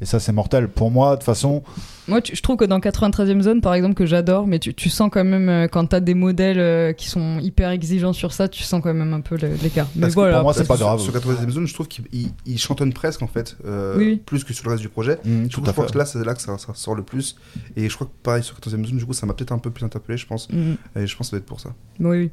Et 0.02 0.06
ça, 0.06 0.20
c'est 0.20 0.32
mortel. 0.34 0.68
Pour 0.68 0.92
moi, 0.92 1.12
de 1.12 1.16
toute 1.16 1.24
façon, 1.26 1.64
Moi, 2.08 2.22
tu- 2.22 2.36
je 2.36 2.42
trouve 2.42 2.58
que 2.58 2.66
dans 2.66 2.80
93e 2.80 3.42
zone, 3.42 3.62
par 3.62 3.74
exemple, 3.74 3.96
que 3.96 4.06
j'adore, 4.06 4.46
mais 4.48 4.60
tu, 4.60 4.74
tu 4.74 4.90
sens 4.90 5.10
quand 5.12 5.24
même, 5.24 5.48
euh, 5.50 5.68
quand 5.68 5.86
t'as 5.88 6.02
des 6.02 6.14
modèles 6.14 6.60
euh, 6.60 6.94
qui 6.94 7.08
sont 7.10 7.40
hyper 7.40 7.70
exigeants 7.72 8.12
sur 8.14 8.32
ça, 8.34 8.48
tu 8.48 8.64
sens 8.64 8.82
quand 8.84 8.94
même 8.94 9.14
un 9.14 9.22
peu 9.22 9.36
l'écart. 9.64 9.88
Mais 9.96 10.02
Parce 10.02 10.14
que 10.14 10.20
voilà. 10.20 10.36
pour 10.36 10.44
moi, 10.44 10.54
c'est 10.54 10.68
pas 10.68 10.78
grave. 10.78 11.00
Sur, 11.00 11.12
sur 11.12 11.22
80 11.22 11.50
zone, 11.52 11.68
je 11.68 11.74
trouve 11.74 11.88
qu'il 11.88 12.06
il- 12.14 12.32
il 12.46 12.58
chantonne 12.60 12.94
presque 12.94 13.22
en 13.22 13.28
fait, 13.28 13.58
euh, 13.66 13.98
Oui, 13.98 14.22
plus 14.26 14.44
que 14.44 14.54
sur 14.54 14.66
le 14.66 14.72
reste 14.72 14.82
du 14.82 14.90
projet. 14.90 15.18
mm, 15.26 15.44
Je 15.44 15.48
tout 15.48 15.62
trouve 15.62 15.70
à 15.70 15.72
je 15.72 15.76
pense 15.76 15.86
fait. 15.88 15.94
que 15.94 15.98
là, 15.98 16.06
c'est 16.06 16.24
là 16.26 16.34
que 16.36 16.42
ça, 16.42 16.58
ça 16.58 16.74
sort 16.74 16.96
le 16.96 17.04
plus. 17.04 17.38
Et 17.78 17.90
je 17.90 17.96
crois 17.96 18.08
que 18.08 18.12
pareil 18.24 18.44
sur 18.44 18.56
14 18.56 18.74
zone, 18.76 18.98
du 18.98 19.06
coup, 19.06 19.14
ça 19.14 19.26
m'a 19.26 19.34
peut-être 19.34 19.52
un 19.54 19.58
peu 19.60 19.72
plus 19.72 19.86
interpellé, 19.86 20.18
je 20.18 20.28
pense. 20.28 20.50
Mm, 20.52 20.74
Et 21.00 21.08
je 21.08 21.16
pense 21.16 21.28
que 21.28 21.32
ça 21.32 21.38
doit 21.38 21.40
être 21.40 21.46
pour 21.46 21.60
ça. 21.62 21.70
oui, 22.00 22.10
oui. 22.18 22.32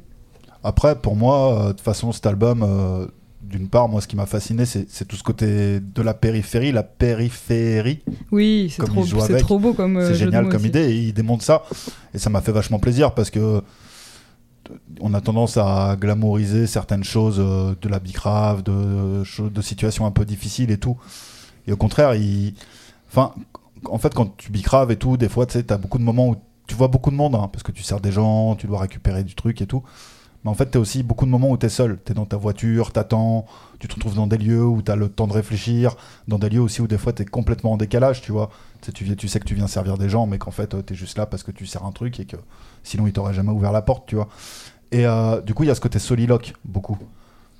Après, 0.63 0.95
pour 0.95 1.15
moi, 1.15 1.53
euh, 1.53 1.67
de 1.67 1.71
toute 1.73 1.81
façon, 1.81 2.11
cet 2.11 2.25
album, 2.25 2.63
euh, 2.63 3.07
d'une 3.41 3.67
part, 3.67 3.89
moi, 3.89 4.01
ce 4.01 4.07
qui 4.07 4.15
m'a 4.15 4.25
fasciné, 4.25 4.65
c'est 4.65 5.05
tout 5.07 5.15
ce 5.15 5.23
côté 5.23 5.79
de 5.79 6.01
la 6.01 6.13
périphérie, 6.13 6.71
la 6.71 6.83
périphérie. 6.83 8.01
Oui, 8.31 8.73
c'est 8.75 9.37
trop, 9.37 9.59
beau 9.59 9.73
comme. 9.73 9.97
euh, 9.97 10.07
c'est 10.07 10.15
génial 10.15 10.47
comme 10.47 10.61
aussi. 10.61 10.67
idée 10.67 10.91
et 10.91 10.97
il 10.97 11.13
démontre 11.13 11.43
ça. 11.43 11.63
Et 12.13 12.17
ça 12.17 12.29
m'a 12.29 12.41
fait 12.41 12.51
vachement 12.51 12.79
plaisir 12.79 13.13
parce 13.13 13.29
que 13.29 13.61
on 15.01 15.13
a 15.13 15.21
tendance 15.21 15.57
à 15.57 15.97
glamouriser 15.99 16.67
certaines 16.67 17.03
choses 17.03 17.37
euh, 17.39 17.75
de 17.81 17.89
la 17.89 17.99
bicrave, 17.99 18.63
de, 18.63 19.23
situations 19.61 20.05
un 20.05 20.11
peu 20.11 20.25
difficiles 20.25 20.71
et 20.71 20.77
tout. 20.77 20.97
Et 21.67 21.71
au 21.71 21.77
contraire, 21.77 22.15
il. 22.15 22.53
Enfin, 23.09 23.33
en 23.85 23.97
fait, 23.97 24.13
quand 24.13 24.35
tu 24.37 24.51
bicraves 24.51 24.91
et 24.91 24.95
tout, 24.95 25.17
des 25.17 25.29
fois, 25.29 25.45
tu 25.45 25.53
sais, 25.53 25.63
t'as 25.63 25.77
beaucoup 25.77 25.97
de 25.97 26.03
moments 26.03 26.29
où 26.29 26.35
tu 26.65 26.75
vois 26.75 26.87
beaucoup 26.87 27.11
de 27.11 27.15
monde, 27.15 27.35
hein, 27.35 27.49
parce 27.51 27.63
que 27.63 27.71
tu 27.71 27.83
sers 27.83 27.99
des 27.99 28.11
gens, 28.11 28.55
tu 28.55 28.67
dois 28.67 28.79
récupérer 28.79 29.23
du 29.23 29.35
truc 29.35 29.61
et 29.61 29.67
tout. 29.67 29.83
Mais 30.43 30.51
en 30.51 30.53
fait, 30.55 30.65
t'as 30.67 30.79
aussi 30.79 31.03
beaucoup 31.03 31.25
de 31.25 31.31
moments 31.31 31.49
où 31.51 31.57
t'es 31.57 31.69
seul. 31.69 31.99
T'es 32.03 32.13
dans 32.13 32.25
ta 32.25 32.35
voiture, 32.37 32.91
t'attends, 32.91 33.45
tu 33.79 33.87
te 33.87 33.95
retrouves 33.95 34.15
dans 34.15 34.27
des 34.27 34.37
lieux 34.37 34.65
où 34.65 34.81
t'as 34.81 34.95
le 34.97 35.07
temps 35.09 35.27
de 35.27 35.33
réfléchir, 35.33 35.95
dans 36.27 36.37
des 36.37 36.49
lieux 36.49 36.59
aussi 36.61 36.81
où 36.81 36.87
des 36.87 36.97
fois 36.97 37.13
t'es 37.13 37.23
complètement 37.25 37.71
en 37.73 37.77
décalage, 37.77 38.21
tu 38.21 38.31
vois. 38.33 38.49
Tu 38.81 38.87
sais, 38.87 38.91
tu, 38.91 39.15
tu 39.15 39.27
que 39.39 39.45
tu 39.45 39.55
viens 39.55 39.67
servir 39.67 39.97
des 39.97 40.09
gens, 40.09 40.25
mais 40.27 40.37
qu'en 40.37 40.51
fait, 40.51 40.73
euh, 40.73 40.81
t'es 40.81 40.95
juste 40.95 41.17
là 41.17 41.25
parce 41.25 41.43
que 41.43 41.51
tu 41.51 41.65
sers 41.65 41.85
un 41.85 41.91
truc 41.93 42.19
et 42.19 42.25
que 42.25 42.35
sinon, 42.83 43.07
ils 43.07 43.13
t'auraient 43.13 43.33
jamais 43.33 43.51
ouvert 43.51 43.71
la 43.71 43.81
porte, 43.81 44.05
tu 44.07 44.15
vois. 44.15 44.27
Et 44.91 45.05
euh, 45.05 45.39
du 45.41 45.53
coup, 45.53 45.63
il 45.63 45.67
y 45.67 45.71
a 45.71 45.75
ce 45.75 45.81
côté 45.81 45.97
soliloque, 45.99 46.53
beaucoup. 46.65 46.97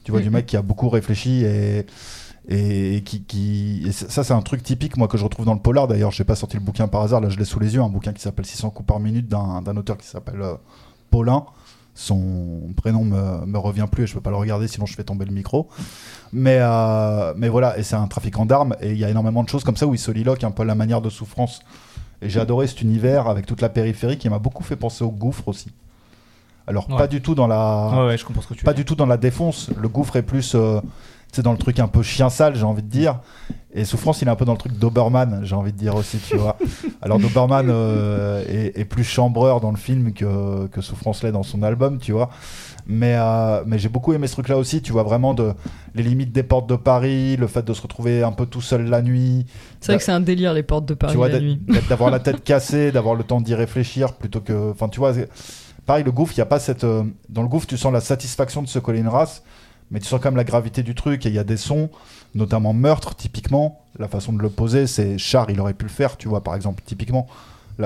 Tu 0.04 0.12
vois, 0.12 0.20
du 0.20 0.28
Mhm. 0.28 0.34
mec 0.34 0.46
qui 0.48 0.58
a 0.58 0.62
beaucoup 0.62 0.90
réfléchi 0.90 1.46
et, 1.46 1.86
et 2.50 3.02
qui. 3.06 3.24
qui 3.24 3.84
et 3.88 3.92
ça, 3.94 4.24
c'est 4.26 4.34
un 4.34 4.42
truc 4.42 4.62
typique, 4.64 4.98
moi, 4.98 5.08
que 5.08 5.18
je 5.18 5.24
retrouve 5.24 5.46
dans 5.46 5.54
le 5.54 5.62
polar. 5.62 5.88
D'ailleurs, 5.88 6.12
j'ai 6.12 6.26
pas 6.26 6.36
sorti 6.36 6.58
le 6.58 6.64
bouquin 6.64 6.90
par 6.90 7.02
hasard, 7.02 7.22
là, 7.22 7.30
je 7.30 7.38
l'ai 7.40 7.46
sous 7.46 7.60
les 7.60 7.76
yeux, 7.76 7.82
un 7.82 7.88
bouquin 7.90 8.12
qui 8.12 8.22
s'appelle 8.22 8.46
600 8.46 8.70
coups 8.72 8.88
par 8.88 9.00
minute 9.00 9.30
d'un 9.30 9.62
d'un 9.62 9.78
auteur 9.78 9.98
qui 9.98 10.06
s'appelle 10.08 10.42
euh, 10.42 10.56
Paulin. 11.10 11.46
Son 11.96 12.74
prénom 12.76 13.04
me, 13.06 13.46
me 13.46 13.58
revient 13.60 13.86
plus 13.92 14.04
et 14.04 14.08
je 14.08 14.14
peux 14.16 14.22
pas 14.22 14.32
le 14.32 14.36
regarder 14.36 14.68
sinon 14.68 14.86
je 14.88 14.96
fais 14.96 15.04
tomber 15.04 15.26
le 15.26 15.32
micro. 15.32 15.70
Mais, 16.32 16.58
euh, 16.60 17.34
mais 17.38 17.50
voilà, 17.50 17.78
et 17.78 17.84
c'est 17.84 17.96
un 17.96 18.08
trafiquant 18.08 18.46
d'armes 18.46 18.76
et 18.82 18.92
il 18.92 18.98
y 18.98 19.06
a 19.06 19.10
énormément 19.10 19.44
de 19.44 19.50
choses 19.50 19.64
comme 19.64 19.78
ça 19.78 19.86
où 19.86 19.94
il 19.94 20.00
soliloque 20.00 20.44
un 20.44 20.52
peu 20.52 20.64
la 20.64 20.74
manière 20.76 21.02
de 21.02 21.10
souffrance. 21.10 21.62
Et 22.22 22.30
j'ai 22.30 22.40
adoré 22.40 22.68
cet 22.68 22.82
univers 22.82 23.28
avec 23.28 23.46
toute 23.46 23.62
la 23.62 23.70
périphérie 23.70 24.18
qui 24.18 24.30
m'a 24.30 24.40
beaucoup 24.40 24.64
fait 24.64 24.76
penser 24.78 25.04
au 25.04 25.12
gouffre 25.12 25.48
aussi. 25.50 25.72
Alors, 26.66 26.90
Ouais. 26.90 26.96
pas 26.98 27.08
du 27.08 27.22
tout 27.22 27.36
dans 27.36 27.46
la. 27.48 27.92
Ouais, 27.94 28.08
ouais, 28.08 28.18
je 28.18 28.24
comprends 28.24 28.42
ce 28.42 28.48
que 28.48 28.54
tu 28.54 28.62
veux 28.62 28.66
Pas 28.66 28.74
du 28.74 28.86
tout 28.86 28.96
dans 28.96 29.06
la 29.06 29.18
défonce. 29.18 29.70
Le 29.78 29.90
gouffre 29.90 30.16
est 30.16 30.22
plus 30.24 30.56
euh, 30.56 30.80
sais, 31.38 31.42
dans 31.42 31.52
le 31.52 31.58
truc 31.58 31.80
un 31.80 31.88
peu 31.88 32.02
chien 32.04 32.30
sale, 32.30 32.56
j'ai 32.56 32.64
envie 32.64 32.84
de 32.84 32.90
dire. 32.90 33.20
Et 33.76 33.86
Souffrance, 33.86 34.22
il 34.22 34.28
est 34.28 34.32
un 34.32 34.36
peu 34.36 34.46
dans 34.46 34.52
le 34.52 34.58
truc 34.60 34.74
Doberman, 34.78 35.40
j'ai 35.44 35.56
envie 35.56 35.72
de 35.74 35.78
dire 35.78 35.96
aussi, 35.96 36.20
tu 36.20 36.38
vois. 36.38 36.58
Alors 37.02 37.18
Doberman 37.18 37.68
euh, 37.72 38.44
est, 38.48 38.80
est 38.80 38.86
plus 38.86 39.04
chambreur 39.04 39.62
dans 39.62 39.72
le 39.72 39.78
film 39.78 40.14
que, 40.14 40.68
que 40.68 40.80
Souffrance 40.82 41.24
l'est 41.24 41.32
dans 41.32 41.42
son 41.42 41.64
album, 41.64 41.98
tu 41.98 42.12
vois. 42.12 42.30
Mais, 42.86 43.16
euh, 43.18 43.64
mais 43.66 43.80
j'ai 43.80 43.90
beaucoup 43.90 44.14
aimé 44.14 44.28
ce 44.28 44.34
truc-là 44.34 44.58
aussi, 44.60 44.82
tu 44.84 44.92
vois, 44.92 45.02
vraiment 45.02 45.34
de, 45.34 45.54
les 45.96 46.04
limites 46.04 46.32
des 46.32 46.44
portes 46.44 46.68
de 46.70 46.76
Paris, 46.76 47.36
le 47.36 47.48
fait 47.48 47.64
de 47.66 47.74
se 47.74 47.82
retrouver 47.82 48.22
un 48.22 48.32
peu 48.32 48.46
tout 48.46 48.62
seul 48.62 48.86
la 48.90 49.02
nuit, 49.02 49.46
C'est 49.80 49.94
vrai 49.94 49.98
que 49.98 50.04
c'est 50.04 50.12
un 50.12 50.20
délire, 50.20 50.54
les 50.54 50.64
portes 50.64 50.86
de 50.86 50.94
Paris 50.94 51.14
tu 51.14 51.18
vois, 51.18 51.30
la 51.30 51.40
nuit. 51.40 51.60
d'avoir 51.90 52.12
la 52.12 52.20
tête 52.20 52.44
cassée, 52.44 52.92
d'avoir 52.92 53.16
le 53.16 53.24
temps 53.24 53.42
d'y 53.42 53.56
réfléchir 53.56 54.14
plutôt 54.14 54.42
que. 54.42 54.70
Enfin, 54.72 54.88
tu 54.88 55.00
vois, 55.00 55.14
c'est- 55.16 55.30
pareil, 55.88 56.04
le 56.04 56.12
gouffre, 56.12 56.34
il 56.36 56.38
y 56.38 56.42
a 56.42 56.46
pas 56.46 56.60
cette. 56.60 56.84
euh, 56.84 57.04
Dans 57.30 57.42
le 57.42 57.48
gouffre, 57.48 57.66
tu 57.66 57.78
sens 57.78 57.92
la 57.92 58.02
satisfaction 58.02 58.62
de 58.62 58.68
se 58.68 58.78
coller 58.80 59.00
une 59.00 59.08
race, 59.08 59.42
mais 59.94 60.00
tu 60.00 60.08
sens 60.08 60.20
quand 60.20 60.30
même 60.30 60.38
la 60.38 60.44
gravité 60.44 60.82
du 60.82 60.96
truc 60.96 61.26
et 61.26 61.30
il 61.30 61.36
y 61.36 61.40
a 61.40 61.44
des 61.44 61.56
sons, 61.56 61.90
notamment 62.34 62.74
meurtre, 62.74 63.16
typiquement. 63.16 63.80
La 64.00 64.08
façon 64.08 64.34
de 64.34 64.42
le 64.42 64.50
poser, 64.50 64.88
c'est 64.88 65.20
Char, 65.20 65.52
il 65.52 65.62
aurait 65.62 65.76
pu 65.76 65.86
le 65.86 65.92
faire, 65.92 66.18
tu 66.18 66.28
vois, 66.28 66.44
par 66.44 66.56
exemple, 66.56 66.82
typiquement. 66.84 67.28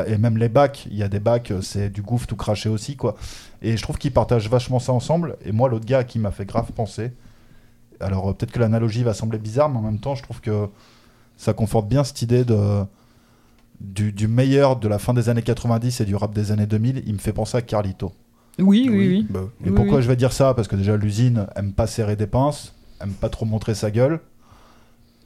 Et 0.08 0.18
même 0.18 0.38
les 0.38 0.48
bacs, 0.48 0.88
il 0.90 0.98
y 0.98 1.04
a 1.04 1.10
des 1.10 1.20
bacs, 1.20 1.52
euh, 1.52 1.62
c'est 1.62 1.90
du 1.90 2.02
gouffre 2.02 2.26
tout 2.26 2.36
craché 2.38 2.70
aussi, 2.70 2.96
quoi. 2.96 3.16
Et 3.62 3.76
je 3.76 3.82
trouve 3.84 3.98
qu'ils 3.98 4.14
partagent 4.14 4.50
vachement 4.50 4.80
ça 4.80 4.94
ensemble. 4.94 5.38
Et 5.46 5.52
moi, 5.52 5.68
l'autre 5.70 5.86
gars 5.86 6.06
qui 6.06 6.18
m'a 6.18 6.32
fait 6.32 6.46
grave 6.46 6.72
penser. 6.72 7.12
Alors, 8.00 8.30
euh, 8.30 8.34
peut-être 8.34 8.52
que 8.52 8.60
l'analogie 8.60 9.04
va 9.04 9.14
sembler 9.14 9.38
bizarre, 9.38 9.70
mais 9.70 9.78
en 9.78 9.82
même 9.82 10.00
temps, 10.00 10.16
je 10.16 10.24
trouve 10.24 10.40
que 10.40 10.70
ça 11.36 11.54
conforte 11.54 11.90
bien 11.90 12.06
cette 12.06 12.22
idée 12.22 12.46
de 12.46 12.84
du, 13.80 14.12
du 14.12 14.28
meilleur 14.28 14.78
de 14.78 14.88
la 14.88 14.98
fin 14.98 15.14
des 15.14 15.30
années 15.30 15.44
90 15.44 16.02
et 16.02 16.06
du 16.06 16.16
rap 16.16 16.34
des 16.34 16.52
années 16.52 16.66
2000, 16.66 17.04
il 17.06 17.14
me 17.14 17.20
fait 17.20 17.34
penser 17.34 17.58
à 17.58 17.62
Carlito. 17.62 18.12
Oui, 18.60 18.88
oui, 18.90 19.08
oui. 19.08 19.26
Bah, 19.30 19.42
Et 19.66 19.70
Oui, 19.70 19.76
pourquoi 19.76 19.98
oui. 19.98 20.04
je 20.04 20.08
vais 20.08 20.16
dire 20.16 20.34
ça? 20.34 20.54
Parce 20.54 20.68
que 20.68 20.76
déjà 20.76 20.98
l'usine 20.98 21.48
aime 21.56 21.74
pas 21.74 21.88
serrer 21.88 22.16
des 22.16 22.28
pinces, 22.28 22.74
aime 23.02 23.12
pas 23.14 23.30
trop 23.30 23.46
montrer 23.46 23.76
sa 23.76 23.92
gueule. 23.92 24.20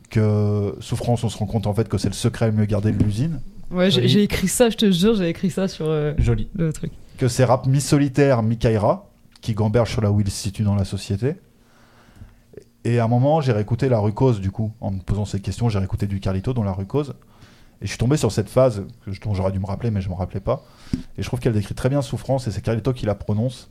Que 0.09 0.75
Souffrance, 0.81 1.23
on 1.23 1.29
se 1.29 1.37
rend 1.37 1.45
compte 1.45 1.67
en 1.67 1.73
fait 1.73 1.87
que 1.87 1.97
c'est 1.97 2.09
le 2.09 2.13
secret 2.13 2.47
le 2.47 2.51
mieux 2.53 2.65
gardé 2.65 2.91
de 2.91 3.01
l'usine. 3.01 3.39
Ouais, 3.71 3.89
j'ai 3.89 4.23
écrit 4.23 4.49
ça, 4.49 4.69
je 4.69 4.75
te 4.75 4.91
jure, 4.91 5.15
j'ai 5.15 5.29
écrit 5.29 5.49
ça 5.49 5.69
sur 5.69 5.85
euh, 5.87 6.13
Joli. 6.17 6.49
le 6.55 6.73
truc. 6.73 6.91
Que 7.17 7.29
c'est 7.29 7.45
rap 7.45 7.65
mi-solitaire, 7.67 8.43
mi-Kaira, 8.43 9.09
qui 9.39 9.53
gamberge 9.53 9.89
sur 9.91 10.01
là 10.01 10.11
où 10.11 10.19
il 10.19 10.29
se 10.29 10.35
situe 10.35 10.63
dans 10.63 10.75
la 10.75 10.83
société. 10.83 11.35
Et 12.83 12.99
à 12.99 13.05
un 13.05 13.07
moment, 13.07 13.39
j'ai 13.39 13.53
réécouté 13.53 13.87
La 13.87 13.99
Rucose, 13.99 14.41
du 14.41 14.51
coup, 14.51 14.73
en 14.81 14.91
me 14.91 14.99
posant 14.99 15.23
ces 15.23 15.39
questions, 15.39 15.69
j'ai 15.69 15.79
réécouté 15.79 16.07
du 16.07 16.19
Carlito 16.19 16.51
dans 16.51 16.63
La 16.63 16.73
Rucose. 16.73 17.13
Et 17.81 17.85
je 17.85 17.87
suis 17.87 17.97
tombé 17.97 18.17
sur 18.17 18.31
cette 18.31 18.49
phase 18.49 18.83
que 19.05 19.11
dont 19.23 19.33
j'aurais 19.33 19.51
dû 19.51 19.59
me 19.59 19.65
rappeler, 19.65 19.89
mais 19.89 20.01
je 20.01 20.09
me 20.09 20.13
rappelais 20.13 20.39
pas. 20.39 20.63
Et 21.17 21.23
je 21.23 21.27
trouve 21.27 21.39
qu'elle 21.39 21.53
décrit 21.53 21.73
très 21.73 21.89
bien 21.89 22.01
souffrance, 22.01 22.47
et 22.47 22.51
c'est 22.51 22.61
Carlito 22.61 22.93
qui 22.93 23.05
la 23.05 23.15
prononce. 23.15 23.69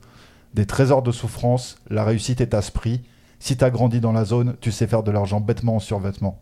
Des 0.53 0.65
trésors 0.65 1.01
de 1.01 1.11
souffrance, 1.11 1.77
la 1.89 2.03
réussite 2.03 2.41
est 2.41 2.53
à 2.53 2.61
ce 2.61 2.71
prix. 2.71 3.01
Si 3.39 3.55
t'as 3.55 3.69
grandi 3.69 4.01
dans 4.01 4.11
la 4.11 4.25
zone, 4.25 4.55
tu 4.59 4.71
sais 4.71 4.85
faire 4.85 5.03
de 5.03 5.11
l'argent 5.11 5.39
bêtement 5.39 5.77
en 5.77 5.79
survêtement. 5.79 6.39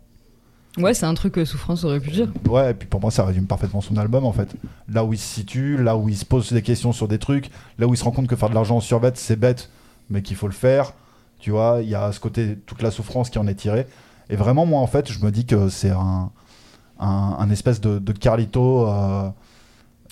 Ouais, 0.78 0.94
c'est 0.94 1.06
un 1.06 1.14
truc 1.14 1.34
que 1.34 1.44
Souffrance 1.44 1.82
aurait 1.84 1.98
pu 1.98 2.10
dire. 2.10 2.28
Ouais, 2.48 2.70
et 2.70 2.74
puis 2.74 2.86
pour 2.86 3.00
moi, 3.00 3.10
ça 3.10 3.24
résume 3.24 3.46
parfaitement 3.46 3.80
son 3.80 3.96
album 3.96 4.24
en 4.24 4.32
fait. 4.32 4.54
Là 4.88 5.04
où 5.04 5.12
il 5.12 5.18
se 5.18 5.26
situe, 5.26 5.76
là 5.76 5.96
où 5.96 6.08
il 6.08 6.16
se 6.16 6.24
pose 6.24 6.52
des 6.52 6.62
questions 6.62 6.92
sur 6.92 7.08
des 7.08 7.18
trucs, 7.18 7.50
là 7.78 7.88
où 7.88 7.94
il 7.94 7.96
se 7.96 8.04
rend 8.04 8.12
compte 8.12 8.28
que 8.28 8.36
faire 8.36 8.50
de 8.50 8.54
l'argent 8.54 8.76
en 8.76 8.80
survêt, 8.80 9.10
c'est 9.14 9.36
bête, 9.36 9.68
mais 10.10 10.22
qu'il 10.22 10.36
faut 10.36 10.46
le 10.46 10.52
faire. 10.52 10.92
Tu 11.40 11.50
vois, 11.50 11.80
il 11.82 11.88
y 11.88 11.94
a 11.96 12.12
ce 12.12 12.20
côté, 12.20 12.56
toute 12.66 12.82
la 12.82 12.92
souffrance 12.92 13.30
qui 13.30 13.38
en 13.38 13.48
est 13.48 13.54
tirée. 13.54 13.86
Et 14.28 14.36
vraiment, 14.36 14.64
moi 14.64 14.80
en 14.80 14.86
fait, 14.86 15.10
je 15.10 15.24
me 15.24 15.32
dis 15.32 15.44
que 15.44 15.68
c'est 15.70 15.90
un, 15.90 16.30
un, 17.00 17.36
un 17.38 17.50
espèce 17.50 17.80
de, 17.80 17.98
de 17.98 18.12
Carlito. 18.12 18.86
euh, 18.88 19.28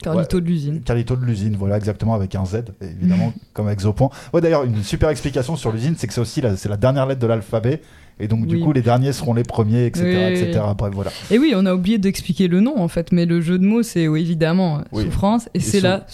Carlito 0.03 0.41
de 0.41 0.47
l'usine. 0.47 0.81
Carlito 0.83 1.17
de 1.17 1.25
l'usine, 1.25 1.57
voilà 1.57 1.77
exactement 1.77 2.15
avec 2.15 2.35
un 2.37 2.45
Z, 2.45 2.63
évidemment, 2.81 3.33
comme 3.53 3.67
avec 3.67 3.81
Zopoint. 3.81 4.11
Ouais, 4.33 4.41
d'ailleurs, 4.41 4.65
une 4.65 4.83
super 4.85 5.09
explication 5.11 5.57
sur 5.57 5.73
l'usine, 5.73 5.95
c'est 5.99 6.07
que 6.07 6.13
c'est 6.15 6.21
aussi 6.21 6.41
la, 6.41 6.57
c'est 6.57 6.69
la 6.69 6.77
dernière 6.77 7.07
lettre 7.07 7.21
de 7.21 7.27
l'alphabet, 7.27 7.83
et 8.21 8.29
donc 8.29 8.47
du 8.47 8.57
Oui. 8.57 8.61
coup, 8.63 8.73
les 8.73 8.83
derniers 8.83 9.13
seront 9.13 9.35
les 9.35 9.43
premiers, 9.45 9.87
etc., 9.87 10.05
Oui, 10.07 10.15
etc. 10.41 10.61
oui. 10.69 10.75
Bref, 10.77 10.93
voilà. 10.95 11.11
Et 11.31 11.39
oui, 11.39 11.53
on 11.57 11.65
a 11.67 11.75
oublié 11.75 11.99
d'expliquer 11.99 12.49
le 12.49 12.61
nom 12.61 12.79
en 12.81 12.89
fait, 12.89 13.13
mais 13.13 13.27
le 13.27 13.41
jeu 13.41 13.59
de 13.59 13.65
mots 13.65 13.83
c'est 13.83 14.09
oui, 14.09 14.21
évidemment 14.23 14.83
Oui. 14.93 15.05
souffrance 15.05 15.49
et, 15.55 15.61
c'est 15.61 15.79
sou- 15.79 15.85
la 15.85 16.05
souffrance. 16.09 16.11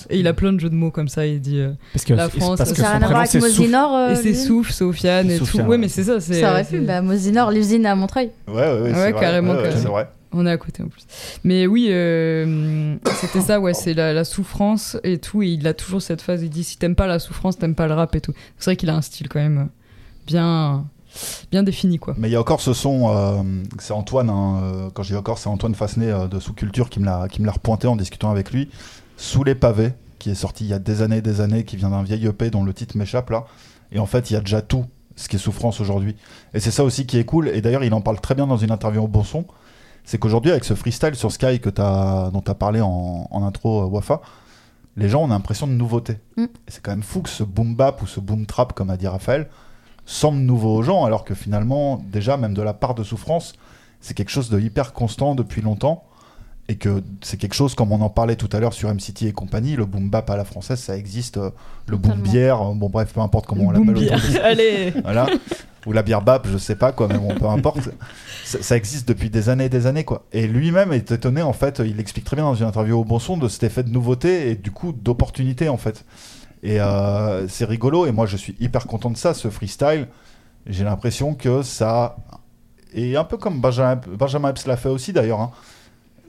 souffrance. 0.00 0.06
Et 0.10 0.18
il 0.20 0.26
a 0.26 0.32
plein 0.32 0.52
de 0.52 0.60
jeux 0.60 0.70
de 0.70 0.74
mots 0.74 0.90
comme 0.90 1.08
ça, 1.08 1.26
il 1.26 1.40
dit. 1.40 1.58
euh, 1.60 1.70
Parce 1.92 2.04
que, 2.04 2.14
La 2.14 2.28
France, 2.28 2.58
parce 2.58 2.70
que 2.72 2.76
Ça 2.76 2.98
n'a 2.98 3.06
rien 3.06 3.16
à. 3.18 3.38
Mosinor 3.38 3.94
euh, 3.94 4.10
et 4.12 4.16
c'est 4.16 4.34
Souf, 4.34 4.70
Sofiane 4.70 5.30
et 5.30 5.38
tout. 5.38 5.60
Ouais, 5.62 5.78
mais 5.78 5.88
c'est 5.88 6.04
ça, 6.04 6.20
c'est. 6.20 6.40
Ça 6.40 6.50
aurait 6.52 6.64
pu, 6.64 6.80
bah, 6.80 7.02
Mosinor, 7.02 7.50
l'usine 7.50 7.86
à 7.86 7.94
Montreuil. 7.94 8.30
Ouais, 8.48 8.54
ouais, 8.54 8.60
ouais, 8.60 8.80
Ouais, 8.82 8.88
c'est 8.94 9.10
vrai. 9.12 9.20
carrément, 9.20 9.54
c'est 9.70 9.88
vrai. 9.88 10.08
On 10.32 10.46
est 10.46 10.50
à 10.52 10.58
côté 10.58 10.80
en 10.84 10.86
plus. 10.86 11.02
Mais 11.42 11.66
oui, 11.66 11.88
euh, 11.90 12.94
c'était 13.20 13.40
ça, 13.40 13.58
ouais, 13.58 13.74
c'est 13.74 13.94
la, 13.94 14.12
la 14.12 14.22
souffrance 14.24 14.96
et 15.02 15.18
tout. 15.18 15.42
Et 15.42 15.48
il 15.48 15.66
a 15.66 15.74
toujours 15.74 16.00
cette 16.02 16.22
phase, 16.22 16.42
il 16.44 16.50
dit 16.50 16.62
si 16.62 16.78
t'aimes 16.78 16.94
pas 16.94 17.08
la 17.08 17.18
souffrance, 17.18 17.58
t'aimes 17.58 17.74
pas 17.74 17.88
le 17.88 17.94
rap 17.94 18.14
et 18.14 18.20
tout. 18.20 18.32
C'est 18.58 18.66
vrai 18.66 18.76
qu'il 18.76 18.90
a 18.90 18.94
un 18.94 19.02
style 19.02 19.28
quand 19.28 19.40
même 19.40 19.58
euh, 19.58 19.64
bien, 20.28 20.84
bien 21.50 21.62
défini, 21.62 21.98
quoi. 21.98 22.14
Mais 22.16 22.28
il 22.28 22.32
y 22.32 22.36
a 22.36 22.40
encore 22.40 22.60
ce 22.60 22.72
son, 22.72 23.14
euh, 23.14 23.42
c'est 23.78 23.92
Antoine, 23.92 24.30
hein, 24.30 24.60
euh, 24.62 24.90
quand 24.92 25.02
je 25.02 25.12
dis 25.12 25.16
encore, 25.16 25.38
c'est 25.38 25.48
Antoine 25.48 25.74
Fassenet 25.74 26.10
euh, 26.10 26.28
de 26.28 26.38
Sous-Culture 26.38 26.88
qui 26.90 27.00
me 27.00 27.06
l'a 27.06 27.28
qui 27.28 27.40
me 27.40 27.46
l'a 27.46 27.52
repointé 27.52 27.86
en 27.86 27.96
discutant 27.96 28.30
avec 28.30 28.52
lui. 28.52 28.70
Sous 29.16 29.44
les 29.44 29.54
pavés, 29.54 29.92
qui 30.18 30.30
est 30.30 30.34
sorti 30.34 30.64
il 30.64 30.70
y 30.70 30.74
a 30.74 30.78
des 30.78 31.02
années 31.02 31.18
et 31.18 31.22
des 31.22 31.40
années, 31.40 31.64
qui 31.64 31.76
vient 31.76 31.90
d'un 31.90 32.02
vieil 32.02 32.26
EP 32.26 32.50
dont 32.50 32.64
le 32.64 32.72
titre 32.72 32.96
m'échappe 32.96 33.30
là. 33.30 33.44
Et 33.92 33.98
en 33.98 34.06
fait, 34.06 34.30
il 34.30 34.34
y 34.34 34.36
a 34.36 34.40
déjà 34.40 34.62
tout 34.62 34.86
ce 35.16 35.28
qui 35.28 35.36
est 35.36 35.40
souffrance 35.40 35.80
aujourd'hui. 35.80 36.16
Et 36.54 36.60
c'est 36.60 36.70
ça 36.70 36.84
aussi 36.84 37.06
qui 37.06 37.18
est 37.18 37.24
cool. 37.24 37.48
Et 37.48 37.60
d'ailleurs, 37.60 37.84
il 37.84 37.92
en 37.92 38.00
parle 38.00 38.20
très 38.20 38.34
bien 38.34 38.46
dans 38.46 38.56
une 38.56 38.70
interview 38.70 39.02
au 39.02 39.08
Bon 39.08 39.24
Son. 39.24 39.44
C'est 40.04 40.18
qu'aujourd'hui, 40.18 40.50
avec 40.50 40.64
ce 40.64 40.74
freestyle 40.74 41.14
sur 41.14 41.30
Sky 41.30 41.60
que 41.60 41.68
as, 41.80 42.30
dont 42.32 42.40
tu 42.40 42.50
as 42.50 42.54
parlé 42.54 42.80
en, 42.80 43.28
en 43.30 43.44
intro, 43.44 43.82
euh, 43.82 43.86
Wafa, 43.86 44.22
les 44.96 45.08
gens 45.08 45.24
ont 45.24 45.28
l'impression 45.28 45.66
de 45.66 45.72
nouveauté. 45.72 46.18
Mm. 46.36 46.44
Et 46.44 46.48
c'est 46.68 46.82
quand 46.82 46.92
même 46.92 47.02
fou 47.02 47.20
que 47.20 47.28
ce 47.28 47.42
boom 47.42 47.74
bap 47.74 48.00
ou 48.02 48.06
ce 48.06 48.20
boom 48.20 48.46
trap, 48.46 48.72
comme 48.72 48.90
a 48.90 48.96
dit 48.96 49.06
Raphaël, 49.06 49.48
semble 50.10 50.38
nouveau 50.40 50.74
aux 50.76 50.82
gens, 50.82 51.04
alors 51.04 51.24
que 51.24 51.34
finalement, 51.34 52.02
déjà, 52.10 52.36
même 52.36 52.54
de 52.54 52.62
la 52.62 52.74
part 52.74 52.94
de 52.94 53.04
souffrance, 53.04 53.52
c'est 54.00 54.14
quelque 54.14 54.30
chose 54.30 54.50
de 54.50 54.58
hyper 54.58 54.92
constant 54.92 55.34
depuis 55.34 55.62
longtemps. 55.62 56.04
Et 56.68 56.76
que 56.76 57.02
c'est 57.20 57.36
quelque 57.36 57.54
chose, 57.54 57.74
comme 57.74 57.90
on 57.90 58.00
en 58.00 58.10
parlait 58.10 58.36
tout 58.36 58.48
à 58.52 58.60
l'heure 58.60 58.72
sur 58.72 58.88
MCT 58.94 59.22
et 59.26 59.32
compagnie, 59.32 59.74
le 59.74 59.86
boom 59.86 60.08
bap 60.08 60.30
à 60.30 60.36
la 60.36 60.44
française, 60.44 60.78
ça 60.78 60.96
existe. 60.96 61.36
euh, 61.36 61.50
Le 61.86 61.96
boom 61.96 62.12
Totalement. 62.12 62.30
bière, 62.30 62.62
euh, 62.62 62.74
bon 62.74 62.88
bref, 62.88 63.12
peu 63.12 63.20
importe 63.20 63.46
comment 63.46 63.64
on 63.64 63.70
l'appelle. 63.72 63.90
aujourd'hui. 63.96 64.38
Allez 64.42 64.92
Voilà. 65.02 65.26
Ou 65.86 65.92
la 65.92 66.02
bière 66.02 66.22
bap, 66.22 66.46
je 66.46 66.58
sais 66.58 66.76
pas 66.76 66.92
quoi, 66.92 67.08
mais 67.08 67.18
bon, 67.18 67.34
peu 67.34 67.46
importe. 67.46 67.88
ça, 68.44 68.62
ça 68.62 68.76
existe 68.76 69.08
depuis 69.08 69.30
des 69.30 69.48
années 69.48 69.64
et 69.64 69.68
des 69.68 69.86
années 69.86 70.04
quoi. 70.04 70.26
Et 70.32 70.46
lui-même 70.46 70.92
est 70.92 71.10
étonné 71.10 71.42
en 71.42 71.52
fait, 71.54 71.80
il 71.84 71.98
explique 71.98 72.24
très 72.24 72.36
bien 72.36 72.44
dans 72.44 72.54
une 72.54 72.66
interview 72.66 72.98
au 73.00 73.04
bon 73.04 73.18
son 73.18 73.36
de 73.36 73.48
cet 73.48 73.62
effet 73.64 73.82
de 73.82 73.90
nouveauté 73.90 74.50
et 74.50 74.54
du 74.56 74.70
coup 74.70 74.92
d'opportunité 74.92 75.68
en 75.68 75.76
fait. 75.78 76.04
Et 76.62 76.80
euh, 76.80 77.48
c'est 77.48 77.64
rigolo 77.64 78.06
et 78.06 78.12
moi 78.12 78.26
je 78.26 78.36
suis 78.36 78.54
hyper 78.60 78.86
content 78.86 79.10
de 79.10 79.16
ça, 79.16 79.34
ce 79.34 79.48
freestyle. 79.48 80.06
J'ai 80.66 80.84
l'impression 80.84 81.34
que 81.34 81.62
ça 81.62 82.16
et 82.92 83.16
un 83.16 83.24
peu 83.24 83.36
comme 83.38 83.60
Benjamin, 83.60 84.00
Benjamin 84.18 84.50
Epps 84.50 84.66
l'a 84.66 84.76
fait 84.76 84.88
aussi 84.88 85.12
d'ailleurs. 85.12 85.40
hein, 85.40 85.50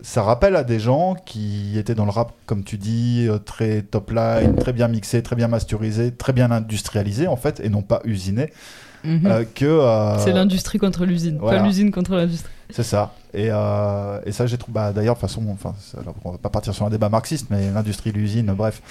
ça 0.04 0.24
rappelle 0.24 0.56
à 0.56 0.64
des 0.64 0.80
gens 0.80 1.16
qui 1.26 1.78
étaient 1.78 1.94
dans 1.94 2.06
le 2.06 2.12
rap, 2.12 2.32
comme 2.48 2.64
tu 2.64 2.78
dis, 2.78 3.28
euh, 3.30 3.38
très 3.38 3.84
top 3.84 4.10
line, 4.12 4.56
très 4.56 4.74
bien 4.74 4.88
mixé, 4.88 5.22
très 5.22 5.36
bien 5.36 5.48
masterisé, 5.48 6.12
très 6.12 6.34
bien 6.34 6.50
industrialisé 6.50 7.28
en 7.28 7.36
fait, 7.36 7.60
et 7.64 7.70
non 7.70 7.82
pas 7.84 8.02
usiné. 8.06 8.52
Mhm. 9.04 9.26
euh, 9.26 9.44
que 9.56 9.66
euh, 9.66 10.18
C'est 10.20 10.32
l'industrie 10.32 10.78
contre 10.78 11.06
l'usine, 11.06 11.38
voilà. 11.40 11.60
pas 11.60 11.66
l'usine 11.66 11.92
contre 11.92 12.16
l'industrie. 12.16 12.52
c'est 12.70 12.84
ça. 12.84 13.14
Et, 13.34 13.48
euh, 13.50 14.20
et 14.26 14.32
ça, 14.32 14.46
j'ai 14.46 14.58
trouvé. 14.58 14.74
Bah, 14.76 14.92
D'ailleurs, 14.94 15.16
de 15.16 15.20
toute 15.20 15.30
façon, 15.30 15.44
enfin, 15.52 15.74
on 16.24 16.32
va 16.32 16.38
pas 16.38 16.50
partir 16.50 16.74
sur 16.76 16.86
un 16.86 16.90
débat 16.90 17.10
marxiste, 17.10 17.48
mais 17.50 17.72
l'industrie, 17.72 18.12
l'usine, 18.12 18.54
bref. 18.54 18.82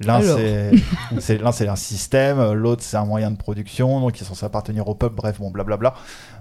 L'un, 0.00 0.20
c'est 0.20 0.70
c'est- 1.20 1.38
l'un, 1.38 1.52
c'est 1.52 1.68
un 1.68 1.76
système, 1.76 2.52
l'autre, 2.52 2.82
c'est 2.84 2.96
un 2.98 3.04
moyen 3.06 3.30
de 3.30 3.36
production, 3.36 4.00
donc 4.00 4.20
ils 4.20 4.24
sont 4.24 4.34
censés 4.34 4.46
appartenir 4.46 4.86
au 4.88 4.94
peuple, 4.94 5.14
bref, 5.14 5.38
bon, 5.38 5.50
blablabla. 5.50 5.94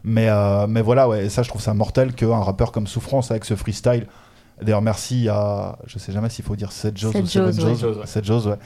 Mais, 0.04 0.28
euh, 0.30 0.68
mais 0.68 0.82
voilà, 0.82 1.08
ouais, 1.08 1.26
et 1.26 1.30
ça, 1.30 1.42
je 1.44 1.50
trouve 1.50 1.62
ça 1.62 1.74
mortel 1.74 2.14
qu'un 2.14 2.42
rappeur 2.42 2.72
comme 2.72 2.86
Souffrance, 2.88 3.32
avec 3.32 3.46
ce 3.46 3.56
freestyle, 3.56 4.08
d'ailleurs, 4.62 4.82
merci 4.82 5.28
à. 5.30 5.78
Je 5.88 6.00
sais 6.00 6.12
jamais 6.12 6.30
s'il 6.30 6.44
faut 6.46 6.56
dire 6.56 6.72
7 6.72 6.98
Joes 6.98 7.10
ou 7.10 7.26
7 7.26 7.62
Joes, 7.62 7.70
ouais. 7.70 7.76
Joes. 7.94 8.06
7 8.06 8.26
Joes, 8.26 8.48
ouais. 8.48 8.58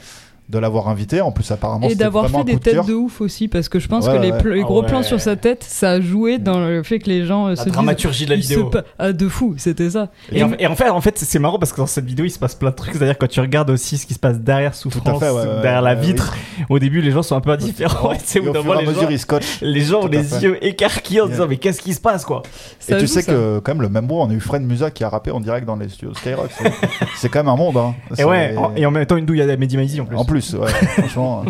De 0.50 0.58
l'avoir 0.58 0.88
invité. 0.88 1.20
En 1.20 1.32
plus, 1.32 1.50
apparemment, 1.50 1.88
Et 1.88 1.94
d'avoir 1.94 2.28
fait 2.28 2.44
des 2.44 2.54
de 2.54 2.58
têtes 2.58 2.74
cœur. 2.74 2.84
de 2.84 2.94
ouf 2.94 3.20
aussi, 3.20 3.48
parce 3.48 3.68
que 3.68 3.78
je 3.78 3.88
pense 3.88 4.06
Ouais, 4.06 4.16
que 4.16 4.22
les, 4.22 4.32
ouais. 4.32 4.38
pl- 4.38 4.54
les 4.54 4.60
Ah 4.60 4.64
gros 4.64 4.82
ouais. 4.82 4.88
plans 4.88 5.02
sur 5.02 5.20
sa 5.20 5.36
tête, 5.36 5.64
ça 5.64 5.92
a 5.92 6.00
joué 6.00 6.38
dans 6.38 6.58
le 6.60 6.82
fait 6.82 6.98
que 6.98 7.08
les 7.08 7.24
gens 7.24 7.46
euh, 7.46 7.50
La 7.50 7.56
se 7.56 7.62
disent. 7.64 7.72
dramaturgie 7.72 8.24
de 8.26 8.30
la 8.30 8.36
vidéo. 8.36 8.68
pa- 8.70 8.82
Ah, 8.98 9.12
de 9.12 9.28
fou, 9.28 9.54
c'était 9.56 9.90
ça. 9.90 10.08
Et, 10.32 10.42
en, 10.42 10.52
et 10.58 10.66
en 10.66 10.74
fait, 10.74 10.88
en 10.90 11.00
fait, 11.00 11.18
c'est 11.18 11.38
marrant 11.38 11.58
parce 11.58 11.72
que 11.72 11.78
dans 11.78 11.86
cette 11.86 12.04
vidéo, 12.04 12.24
il 12.26 12.30
se 12.30 12.38
passe 12.38 12.54
plein 12.54 12.70
de 12.70 12.74
trucs. 12.74 12.94
C'est-à-dire 12.94 13.16
quand 13.18 13.28
tu 13.28 13.40
regardes 13.40 13.70
aussi 13.70 13.96
ce 13.98 14.06
qui 14.06 14.14
se 14.14 14.18
passe 14.18 14.38
derrière 14.40 14.74
Souffrance, 14.74 15.18
fait, 15.20 15.30
ouais, 15.30 15.38
ouais, 15.40 15.62
derrière 15.62 15.82
la 15.82 15.94
ouais, 15.94 16.00
vitre. 16.00 16.34
Au 16.68 16.78
début, 16.78 17.00
les 17.00 17.10
gens 17.12 17.22
sont 17.22 17.36
un 17.36 17.40
peu 17.40 17.50
indifférents. 17.50 18.12
C'est 18.24 18.40
au 18.40 18.52
fur 18.62 18.74
et 18.74 18.78
à 18.78 18.82
mesure, 18.82 19.02
gens, 19.02 19.08
il 19.10 19.18
scotche. 19.18 19.60
les 19.62 19.80
gens 19.80 20.02
ont 20.02 20.06
les 20.08 20.42
yeux 20.42 20.64
écarquillés 20.64 21.20
en 21.22 21.26
disant 21.28 21.46
mais 21.48 21.56
qu'est-ce 21.56 21.80
qui 21.80 21.94
se 21.94 22.00
passe 22.00 22.24
quoi? 22.24 22.42
Et 22.88 22.96
tu 22.96 23.06
sais 23.06 23.22
que, 23.22 23.60
quand 23.60 23.72
même, 23.72 23.82
le 23.82 23.88
même 23.88 24.06
mois, 24.06 24.24
on 24.24 24.30
a 24.30 24.32
eu 24.34 24.40
Fred 24.40 24.62
Musa 24.62 24.90
qui 24.90 25.04
a 25.04 25.08
rappé 25.08 25.30
en 25.30 25.40
direct 25.40 25.66
dans 25.66 25.76
les 25.76 25.88
studios 25.88 26.14
Skyrock. 26.14 26.50
C'est- 27.16 27.28
quand 27.28 27.38
même 27.40 27.48
un 27.48 27.56
monde. 27.56 27.76
Hein. 27.76 27.94
Et 28.18 28.24
ouais, 28.24 28.54
en- 28.56 28.72
et 28.76 28.84
en 28.86 28.90
même 28.90 29.06
temps 29.06 29.16
une 29.16 29.26
douille 29.26 29.42
à 29.42 29.56
Mehdi 29.56 29.76
Maizi 29.76 30.00
en 30.00 30.04
plus. 30.06 30.16
En 30.16 30.24
plus, 30.24 30.39
ouais, 30.54 30.68
franchement. 30.98 31.44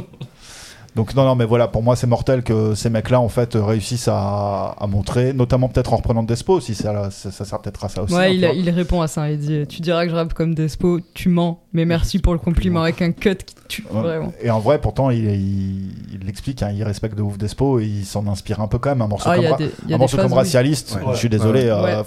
Donc 0.96 1.14
non, 1.14 1.24
non, 1.24 1.36
mais 1.36 1.44
voilà, 1.44 1.68
pour 1.68 1.84
moi 1.84 1.94
c'est 1.94 2.08
mortel 2.08 2.42
que 2.42 2.74
ces 2.74 2.90
mecs-là 2.90 3.20
en 3.20 3.28
fait 3.28 3.52
réussissent 3.54 4.08
à, 4.08 4.70
à 4.76 4.86
montrer, 4.88 5.32
notamment 5.32 5.68
peut-être 5.68 5.92
en 5.92 5.96
reprenant 5.98 6.24
Despo 6.24 6.54
aussi, 6.54 6.74
ça, 6.74 7.12
ça, 7.12 7.30
ça 7.30 7.44
sert 7.44 7.60
peut-être 7.60 7.84
à 7.84 7.88
ça 7.88 8.02
aussi. 8.02 8.12
hein, 8.12 8.18
Ouais, 8.18 8.30
tu 8.36 8.58
il, 8.58 8.70
répond 8.70 9.00
à 9.00 9.06
ça. 9.06 9.30
Il 9.30 9.38
dit 9.38 9.64
Tu 9.68 9.82
diras 9.82 10.02
que 10.04 10.10
je 10.10 10.16
rappe 10.16 10.34
comme 10.34 10.52
Despo, 10.52 10.98
tu 11.14 11.28
mens, 11.28 11.60
mais 11.72 11.84
merci 11.84 12.18
pour 12.18 12.32
le 12.32 12.40
compliment 12.40 12.82
avec 12.82 13.00
un 13.02 13.12
cut 13.12 13.36
qui 13.36 13.54
tue. 13.68 13.84
Ouais. 13.92 14.00
Vraiment. 14.00 14.32
Et 14.42 14.50
en 14.50 14.58
vrai, 14.58 14.80
pourtant, 14.80 15.10
il, 15.10 15.24
il, 15.26 15.90
il 16.12 16.26
l'explique, 16.26 16.60
hein, 16.64 16.72
il 16.74 16.82
respecte 16.82 17.16
de 17.16 17.22
ouf 17.22 17.38
Despo 17.38 17.78
et 17.78 17.84
il 17.86 18.04
s'en 18.04 18.26
inspire 18.26 18.58
un 18.60 18.66
peu 18.66 18.78
quand 18.78 18.90
même. 18.90 19.02
Un 19.02 19.06
morceau 19.06 19.30
Ah, 19.30 19.36
comme, 19.36 19.58
des, 19.86 19.94
un 19.94 19.96
morceau 19.96 20.16
phases 20.16 20.26
comme 20.26 20.36
racialiste, 20.36 20.96
Ouais. 21.06 21.12
je 21.12 21.18
suis 21.18 21.28
désolé, 21.28 21.66
Ouais. 21.70 21.70
euh, 21.70 22.02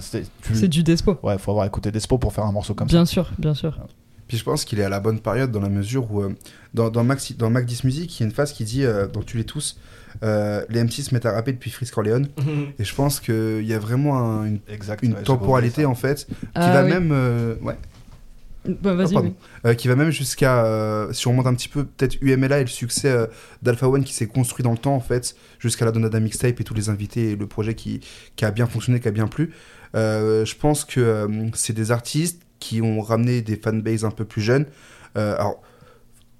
c'est- 0.00 0.22
tu- 0.42 0.68
du 0.68 0.84
Despo. 0.84 1.16
Ouais, 1.24 1.38
faut 1.38 1.50
avoir 1.50 1.66
écouté 1.66 1.90
Despo 1.90 2.18
pour 2.18 2.32
faire 2.32 2.44
un 2.44 2.52
morceau 2.52 2.74
comme 2.74 2.86
Bien 2.86 3.04
sûr, 3.04 3.32
bien 3.36 3.54
sûr. 3.54 3.76
Puis 4.32 4.38
je 4.38 4.44
pense 4.44 4.64
qu'il 4.64 4.80
est 4.80 4.84
à 4.84 4.88
la 4.88 4.98
bonne 4.98 5.20
période 5.20 5.50
dans 5.50 5.60
la 5.60 5.68
mesure 5.68 6.10
où, 6.10 6.22
euh, 6.22 6.34
dans, 6.72 6.88
dans, 6.88 7.04
Maxi, 7.04 7.34
dans 7.34 7.50
Mac 7.50 7.66
10 7.66 7.84
Music, 7.84 8.18
il 8.18 8.22
y 8.22 8.24
a 8.24 8.26
une 8.28 8.32
phase 8.32 8.54
qui 8.54 8.64
dit, 8.64 8.82
euh, 8.82 9.06
dans 9.06 9.20
Tu 9.22 9.36
les 9.36 9.44
tous, 9.44 9.78
euh, 10.22 10.64
les 10.70 10.82
MC 10.82 11.02
se 11.02 11.12
mettent 11.12 11.26
à 11.26 11.32
rapper 11.32 11.52
depuis 11.52 11.70
Frisk 11.70 11.92
Corleone. 11.92 12.28
Et 12.78 12.84
je 12.84 12.94
pense 12.94 13.20
qu'il 13.20 13.60
y 13.62 13.74
a 13.74 13.78
vraiment 13.78 14.18
un- 14.18 14.46
une, 14.46 14.60
ça. 14.66 14.72
Exact. 14.72 15.02
une 15.02 15.10
ouais, 15.10 15.14
j'avais 15.16 15.26
temporalité 15.26 15.84
en 15.84 15.94
fait, 15.94 16.24
qui 16.28 16.34
Ah, 16.54 16.72
va 16.72 16.82
oui. 16.84 16.88
même. 16.90 17.10
euh, 17.12 17.56
ouais. 17.60 17.76
Bah, 18.80 18.94
vas-y, 18.94 19.08
Ah, 19.10 19.12
pardon. 19.16 19.34
oui. 19.64 19.70
Euh, 19.70 19.74
qui 19.74 19.88
va 19.88 19.96
même 19.96 20.10
jusqu'à, 20.10 20.64
euh, 20.64 21.12
si 21.12 21.26
on 21.28 21.32
remonte 21.32 21.46
un 21.48 21.54
petit 21.54 21.68
peu, 21.68 21.84
peut-être 21.84 22.16
UMLA 22.22 22.60
et 22.60 22.62
le 22.62 22.68
succès 22.68 23.10
euh, 23.10 23.26
d'Alpha 23.60 23.86
One 23.86 24.02
qui 24.02 24.14
s'est 24.14 24.28
construit 24.28 24.62
dans 24.62 24.72
le 24.72 24.78
temps, 24.78 24.94
en 24.94 25.00
fait, 25.00 25.36
jusqu'à 25.58 25.84
la 25.84 25.92
Donada 25.92 26.20
Mixtape 26.20 26.58
et 26.58 26.64
tous 26.64 26.72
les 26.72 26.88
invités 26.88 27.32
et 27.32 27.36
le 27.36 27.46
projet 27.46 27.74
qui, 27.74 28.00
qui 28.34 28.46
a 28.46 28.50
bien 28.50 28.66
fonctionné, 28.66 28.98
qui 28.98 29.08
a 29.08 29.10
bien 29.10 29.26
plu. 29.28 29.52
Euh, 29.94 30.46
je 30.46 30.54
pense 30.56 30.86
que 30.86 31.00
euh, 31.00 31.28
c'est 31.52 31.74
des 31.74 31.90
artistes 31.90 32.40
qui 32.62 32.80
ont 32.80 33.00
ramené 33.00 33.42
des 33.42 33.56
fanbases 33.56 34.04
un 34.04 34.10
peu 34.10 34.24
plus 34.24 34.42
jeunes. 34.42 34.66
Euh, 35.18 35.34
alors, 35.34 35.60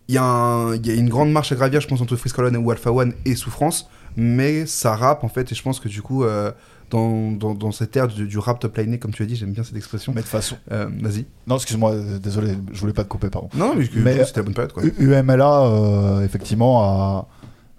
il 0.08 0.14
y, 0.14 0.18
a 0.18 0.74
y 0.74 0.98
une 0.98 1.08
grande 1.08 1.32
marche 1.32 1.52
à 1.52 1.54
gravir, 1.56 1.80
je 1.80 1.88
pense, 1.88 2.00
entre 2.00 2.16
Freeze 2.16 2.32
Colon 2.32 2.54
ou 2.62 2.70
Alpha 2.70 2.90
One 2.92 3.12
et 3.24 3.34
Souffrance, 3.34 3.88
mais 4.16 4.66
ça 4.66 4.94
rappe, 4.94 5.24
en 5.24 5.28
fait, 5.28 5.50
et 5.50 5.54
je 5.54 5.62
pense 5.62 5.80
que 5.80 5.88
du 5.88 6.02
coup, 6.02 6.24
euh, 6.24 6.52
dans, 6.90 7.32
dans, 7.32 7.54
dans 7.54 7.72
cette 7.72 7.96
ère 7.96 8.08
du, 8.08 8.26
du 8.26 8.38
rap 8.38 8.58
top 8.60 8.76
liné, 8.76 8.98
comme 8.98 9.12
tu 9.12 9.22
as 9.22 9.26
dit, 9.26 9.36
j'aime 9.36 9.52
bien 9.52 9.64
cette 9.64 9.76
expression. 9.76 10.12
Mais 10.14 10.20
de 10.22 10.26
façon. 10.26 10.56
Euh, 10.70 10.88
Vas-y. 11.00 11.24
Non, 11.46 11.56
excuse-moi, 11.56 11.94
désolé, 12.22 12.54
je 12.72 12.80
voulais 12.80 12.92
pas 12.92 13.04
te 13.04 13.08
couper, 13.08 13.30
pardon. 13.30 13.48
Non, 13.54 13.74
mais, 13.76 13.88
Mais- 13.96 14.24
c'était 14.24 14.40
la 14.40 14.44
bonne 14.44 14.54
période, 14.54 14.72
quoi. 14.72 14.82
UMLA, 14.98 16.20
effectivement, 16.24 16.82
a... 16.82 17.26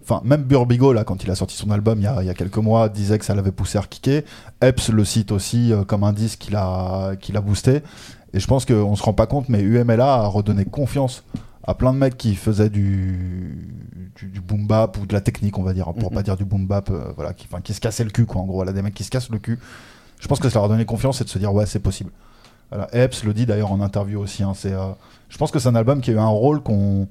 Enfin, 0.03 0.21
même 0.25 0.43
Burbigo, 0.43 0.91
là, 0.91 1.03
quand 1.05 1.23
il 1.23 1.31
a 1.31 1.35
sorti 1.35 1.55
son 1.55 1.71
album 1.71 1.99
il 1.99 2.03
y 2.03 2.07
a, 2.07 2.21
il 2.21 2.27
y 2.27 2.29
a 2.29 2.33
quelques 2.33 2.57
mois, 2.57 2.89
disait 2.89 3.17
que 3.17 3.25
ça 3.25 3.33
l'avait 3.35 3.51
poussé 3.53 3.77
à 3.77 3.81
kicker. 3.83 4.23
Epps 4.61 4.89
le 4.89 5.05
cite 5.05 5.31
aussi 5.31 5.71
euh, 5.71 5.83
comme 5.85 6.03
un 6.03 6.11
disque 6.13 6.39
qu'il 6.39 6.55
a, 6.57 7.15
qu'il 7.15 7.37
a 7.37 7.41
boosté. 7.41 7.81
Et 8.33 8.39
je 8.39 8.47
pense 8.47 8.65
qu'on 8.65 8.95
se 8.95 9.03
rend 9.03 9.13
pas 9.13 9.27
compte, 9.27 9.47
mais 9.49 9.61
UMLA 9.61 10.13
a 10.13 10.27
redonné 10.27 10.65
confiance 10.65 11.23
à 11.65 11.73
plein 11.75 11.93
de 11.93 11.97
mecs 11.97 12.17
qui 12.17 12.35
faisaient 12.35 12.69
du, 12.69 14.11
du, 14.17 14.27
du 14.27 14.41
boom 14.41 14.67
bap 14.67 14.97
ou 14.97 15.05
de 15.05 15.13
la 15.13 15.21
technique, 15.21 15.57
on 15.57 15.63
va 15.63 15.73
dire, 15.73 15.85
pour 15.93 16.09
Mhm. 16.11 16.15
pas 16.15 16.23
dire 16.23 16.35
du 16.35 16.43
boom 16.43 16.65
bap, 16.67 16.89
euh, 16.89 17.13
voilà, 17.15 17.33
qui, 17.33 17.73
se 17.73 17.79
cassaient 17.79 18.03
le 18.03 18.09
cul, 18.09 18.25
quoi, 18.25 18.41
en 18.41 18.45
gros. 18.45 18.63
Là, 18.65 18.73
des 18.73 18.81
mecs 18.81 18.93
qui 18.93 19.03
se 19.05 19.09
cassent 19.09 19.29
le 19.29 19.39
cul. 19.39 19.57
Je 20.19 20.27
pense 20.27 20.39
que 20.39 20.49
ça 20.49 20.59
leur 20.59 20.65
a 20.65 20.67
donné 20.67 20.83
confiance 20.85 21.21
et 21.21 21.23
de 21.23 21.29
se 21.29 21.37
dire, 21.39 21.53
ouais, 21.53 21.65
c'est 21.65 21.79
possible. 21.79 22.11
Voilà. 22.69 22.87
Epps 22.93 23.23
le 23.23 23.33
dit 23.33 23.45
d'ailleurs 23.45 23.71
en 23.71 23.79
interview 23.81 24.19
aussi. 24.19 24.43
hein, 24.43 24.53
c'est, 24.55 24.73
euh, 24.73 24.87
je 25.29 25.37
pense 25.37 25.51
que 25.51 25.59
c'est 25.59 25.69
un 25.69 25.75
album 25.75 26.01
qui 26.01 26.09
a 26.11 26.13
eu 26.13 26.19
un 26.19 26.27
rôle 26.27 26.61
qu'on. 26.61 27.07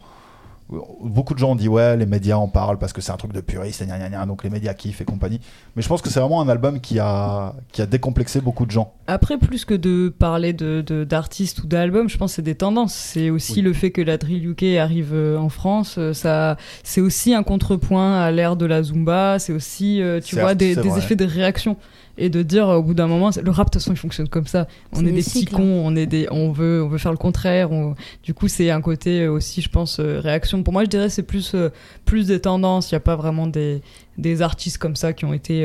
Beaucoup 1.03 1.35
de 1.35 1.39
gens 1.39 1.51
ont 1.51 1.55
dit 1.57 1.69
ouais, 1.69 1.97
les 1.97 2.07
médias 2.07 2.37
en 2.37 2.49
parlent 2.49 2.79
parce 2.79 2.93
que 2.93 3.01
c'est 3.01 3.13
un 3.13 3.17
truc 3.17 3.33
de 3.33 3.41
puriste, 3.41 3.85
gna 3.87 3.99
gna 3.99 4.09
gna, 4.09 4.27
donc 4.27 4.43
les 4.45 4.51
médias 4.51 4.75
kiffent 4.75 5.01
et 5.01 5.05
compagnie. 5.05 5.41
Mais 5.77 5.83
je 5.83 5.89
pense 5.89 6.01
que 6.01 6.09
c'est 6.09 6.21
vraiment 6.21 6.41
un 6.41 6.49
album 6.49 6.81
qui 6.81 6.99
a, 6.99 7.55
qui 7.73 7.83
a 7.83 7.87
décomplexé 7.87 8.41
beaucoup 8.41 8.65
de 8.65 8.71
gens. 8.71 8.95
Après, 9.07 9.37
plus 9.39 9.65
que 9.65 9.75
de 9.75 10.09
parler 10.09 10.53
de 10.53 10.83
d'artistes 11.05 11.63
ou 11.63 11.67
d'albums, 11.67 12.09
je 12.09 12.17
pense 12.17 12.33
que 12.33 12.37
c'est 12.37 12.43
des 12.43 12.55
tendances. 12.55 12.95
C'est 12.95 13.31
aussi 13.31 13.57
Oui. 13.57 13.63
le 13.63 13.73
fait 13.73 13.91
que 13.91 14.01
la 14.01 14.17
drill 14.17 14.49
UK 14.51 14.77
arrive 14.79 15.11
euh, 15.13 15.37
en 15.37 15.49
France. 15.49 15.97
euh, 15.99 16.13
Ça, 16.13 16.57
c'est 16.83 17.01
aussi 17.01 17.35
un 17.35 17.43
contrepoint 17.43 18.21
à 18.21 18.31
l'ère 18.31 18.57
de 18.57 18.67
la 18.67 18.83
zumba. 18.83 19.39
C'est 19.39 19.53
aussi, 19.53 20.01
euh, 20.01 20.21
tu 20.21 20.37
vois, 20.39 20.55
des, 20.55 20.79
effets 20.97 21.17
de 21.17 21.25
réaction 21.25 21.77
et 22.19 22.29
de 22.29 22.43
dire 22.43 22.69
au 22.69 22.83
bout 22.83 22.95
d'un 22.95 23.07
moment, 23.07 23.31
le 23.43 23.51
rap 23.51 23.69
de 23.69 23.71
toute 23.73 23.81
façon, 23.81 23.93
il 23.93 23.97
fonctionne 23.97 24.29
comme 24.29 24.47
ça. 24.47 24.67
On 24.93 25.01
est 25.07 25.13
des 25.13 25.23
petits 25.23 25.45
cons, 25.47 25.83
on 25.85 25.97
est 25.97 26.07
des, 26.07 26.27
on 26.31 26.53
veut, 26.53 26.83
on 26.85 26.89
veut 26.89 26.99
faire 26.99 27.13
le 27.13 27.19
contraire. 27.19 27.73
on- 27.73 27.95
Du 28.23 28.35
coup, 28.35 28.49
c'est 28.49 28.71
un 28.71 28.81
côté 28.81 29.29
aussi, 29.29 29.61
je 29.63 29.69
pense, 29.69 29.99
euh, 29.99 30.21
réaction. 30.21 30.63
Pour 30.63 30.73
moi, 30.73 30.85
je 30.85 30.89
dirais 30.91 31.09
c'est 31.09 31.23
plus, 31.23 31.55
euh, 31.55 31.71
plus 32.05 32.27
des 32.27 32.41
tendances. 32.41 32.91
Il 32.91 32.95
n'y 32.95 32.99
a 32.99 33.01
pas 33.01 33.17
vraiment 33.17 33.47
des, 33.47 33.81
des 34.19 34.43
artistes 34.43 34.79
comme 34.79 34.97
ça 34.97 35.13
qui 35.13 35.25
ont 35.25 35.33
été 35.33 35.65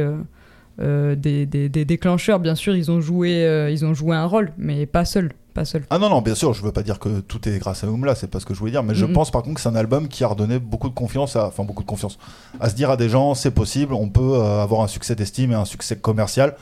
euh, 0.80 1.16
des, 1.16 1.46
des, 1.46 1.70
des 1.70 1.86
déclencheurs. 1.86 2.40
Bien 2.40 2.56
sûr, 2.56 2.76
ils 2.76 2.92
ont 2.92 3.02
joué, 3.02 3.68
ils 3.72 3.84
ont 3.86 3.94
joué 3.94 4.16
un 4.16 4.26
rôle, 4.26 4.54
mais 4.58 4.86
pas 4.86 5.06
seuls, 5.06 5.32
pas. 5.64 5.96
Ah 5.96 6.00
non, 6.00 6.10
non, 6.10 6.22
bien 6.22 6.36
sûr, 6.36 6.54
je 6.54 6.62
veux 6.62 6.72
pas 6.72 6.84
dire 6.84 7.00
que 7.00 7.20
tout 7.20 7.48
est 7.48 7.58
grâce 7.60 7.84
à 7.84 7.88
Oumla, 7.88 8.16
c'est 8.16 8.28
pas 8.28 8.40
ce 8.40 8.46
que 8.46 8.54
je 8.54 8.60
voulais 8.60 8.72
dire, 8.72 8.84
mais 8.84 8.96
je 8.96 9.06
pense 9.06 9.32
par 9.32 9.44
contre 9.44 9.56
que 9.56 9.62
c'est 9.62 9.70
un 9.70 9.76
album 9.76 10.08
qui 10.08 10.24
a 10.24 10.28
redonné 10.28 10.60
beaucoup 10.60 10.90
de 10.90 10.94
confiance, 10.94 11.36
à, 11.36 11.48
enfin 11.48 11.64
beaucoup 11.64 11.84
de 11.84 11.88
confiance, 11.88 12.18
à 12.60 12.70
se 12.70 12.76
dire 12.76 12.90
à 12.90 12.98
des 12.98 13.10
gens, 13.10 13.36
c'est 13.36 13.52
possible, 13.52 13.94
on 13.94 14.10
peut 14.10 14.36
euh, 14.36 14.62
avoir 14.62 14.82
un 14.82 14.88
succès 14.88 15.16
d'estime 15.16 15.52
et 15.52 15.56
un 15.56 15.66
succès 15.66 15.98
commercial 15.98 16.56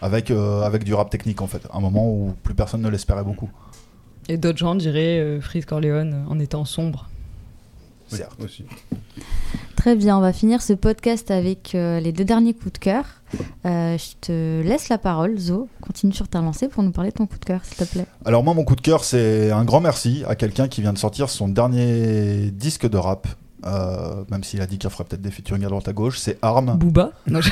avec, 0.00 0.30
euh, 0.30 0.62
avec 0.62 0.84
du 0.84 0.94
rap 0.94 1.10
technique 1.10 1.42
en 1.42 1.46
fait, 1.46 1.62
un 1.72 1.80
moment 1.80 2.08
où 2.08 2.34
plus 2.42 2.54
personne 2.54 2.82
ne 2.82 2.88
l'espérait 2.88 3.24
beaucoup. 3.24 3.50
Et 4.28 4.36
d'autres 4.36 4.58
gens 4.58 4.74
diraient 4.74 5.20
euh, 5.20 5.40
Freeze 5.40 5.64
Corleone 5.64 6.26
en 6.28 6.38
étant 6.38 6.64
sombre. 6.64 7.08
Oui, 8.12 8.18
Certes. 8.18 8.38
aussi. 8.42 8.64
Très 9.76 9.94
bien, 9.94 10.18
on 10.18 10.20
va 10.20 10.32
finir 10.32 10.60
ce 10.60 10.72
podcast 10.72 11.30
avec 11.30 11.74
euh, 11.74 12.00
les 12.00 12.10
deux 12.12 12.24
derniers 12.24 12.52
coups 12.54 12.72
de 12.72 12.78
cœur. 12.78 13.04
Euh, 13.64 13.96
je 13.96 14.14
te 14.20 14.62
laisse 14.62 14.88
la 14.88 14.98
parole, 14.98 15.38
Zo. 15.38 15.68
Continue 15.82 16.12
sur 16.12 16.26
ta 16.28 16.40
lancée 16.40 16.68
pour 16.68 16.82
nous 16.82 16.90
parler 16.90 17.10
de 17.10 17.14
ton 17.16 17.26
coup 17.26 17.38
de 17.38 17.44
cœur, 17.44 17.60
s'il 17.64 17.76
te 17.76 17.84
plaît. 17.84 18.06
Alors 18.24 18.42
moi, 18.42 18.54
mon 18.54 18.64
coup 18.64 18.74
de 18.76 18.80
cœur, 18.80 19.04
c'est 19.04 19.50
un 19.52 19.64
grand 19.64 19.80
merci 19.80 20.24
à 20.26 20.34
quelqu'un 20.34 20.66
qui 20.68 20.80
vient 20.80 20.92
de 20.92 20.98
sortir 20.98 21.30
son 21.30 21.48
dernier 21.48 22.50
disque 22.50 22.88
de 22.88 22.96
rap, 22.96 23.28
euh, 23.66 24.24
même 24.30 24.42
s'il 24.42 24.60
a 24.62 24.66
dit 24.66 24.78
qu'il 24.78 24.90
ferait 24.90 25.04
peut-être 25.04 25.22
des 25.22 25.30
featuring 25.30 25.64
à 25.64 25.68
droite 25.68 25.86
à 25.88 25.92
gauche, 25.92 26.18
c'est 26.18 26.38
Arm. 26.42 26.76
Booba 26.76 27.12
Non, 27.28 27.40
je- 27.40 27.50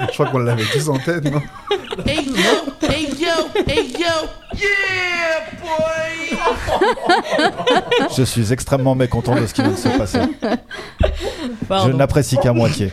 Je 0.00 0.12
crois 0.14 0.26
qu'on 0.26 0.38
l'avait 0.38 0.64
tous 0.64 0.88
en 0.88 0.98
tête, 0.98 1.24
non 1.24 1.40
Hey 2.06 2.24
yo, 2.26 2.88
hey 2.88 3.08
yo, 3.18 3.62
hey 3.66 3.92
yo, 3.92 4.28
yeah, 4.54 5.40
boy. 5.60 6.38
Je 8.16 8.22
suis 8.22 8.52
extrêmement 8.52 8.94
mécontent 8.94 9.34
de 9.34 9.46
ce 9.46 9.54
qui 9.54 9.62
vient 9.62 9.72
de 9.72 9.76
se 9.76 9.88
passer. 9.88 10.20
Je 10.42 11.66
Pardon. 11.66 11.92
ne 11.94 11.98
l'apprécie 11.98 12.36
qu'à 12.38 12.52
moitié. 12.52 12.92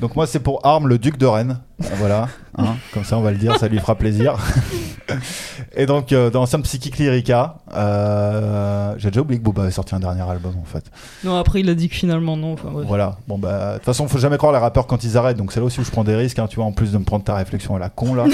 Donc 0.00 0.16
moi 0.16 0.26
c'est 0.26 0.40
pour 0.40 0.60
Arm 0.64 0.86
le 0.88 0.98
duc 0.98 1.16
de 1.16 1.26
Rennes, 1.26 1.60
voilà, 1.78 2.28
hein, 2.56 2.76
comme 2.92 3.02
ça 3.02 3.18
on 3.18 3.20
va 3.20 3.32
le 3.32 3.36
dire, 3.36 3.56
ça 3.58 3.66
lui 3.66 3.78
fera 3.78 3.96
plaisir. 3.96 4.36
Et 5.76 5.86
donc 5.86 6.12
euh, 6.12 6.30
dans 6.30 6.46
Sound 6.46 6.64
Psychic 6.64 6.98
Lyrica, 6.98 7.56
euh, 7.74 8.94
j'ai 8.96 9.10
déjà 9.10 9.22
oublié 9.22 9.40
que 9.40 9.44
Booba 9.44 9.62
avait 9.62 9.72
sorti 9.72 9.94
un 9.94 10.00
dernier 10.00 10.22
album 10.22 10.54
en 10.60 10.64
fait. 10.64 10.84
Non, 11.24 11.36
après, 11.36 11.60
il 11.60 11.68
a 11.68 11.74
dit 11.74 11.88
que 11.88 11.96
finalement 11.96 12.36
non. 12.36 12.52
Enfin. 12.52 12.70
Voilà, 12.86 13.18
bon 13.26 13.38
bah 13.38 13.72
de 13.72 13.76
toute 13.78 13.86
façon 13.86 14.06
faut 14.06 14.18
jamais 14.18 14.38
croire 14.38 14.52
les 14.52 14.58
rappeurs 14.58 14.86
quand 14.86 15.02
ils 15.02 15.16
arrêtent, 15.16 15.36
donc 15.36 15.52
c'est 15.52 15.58
là 15.58 15.66
aussi 15.66 15.80
où 15.80 15.84
je 15.84 15.90
prends 15.90 16.04
des 16.04 16.14
risques, 16.14 16.38
hein, 16.38 16.46
tu 16.46 16.56
vois, 16.56 16.64
en 16.64 16.72
plus 16.72 16.92
de 16.92 16.98
me 16.98 17.04
prendre 17.04 17.24
ta 17.24 17.34
réflexion 17.34 17.74
à 17.74 17.80
la 17.80 17.88
con 17.88 18.14
là. 18.14 18.26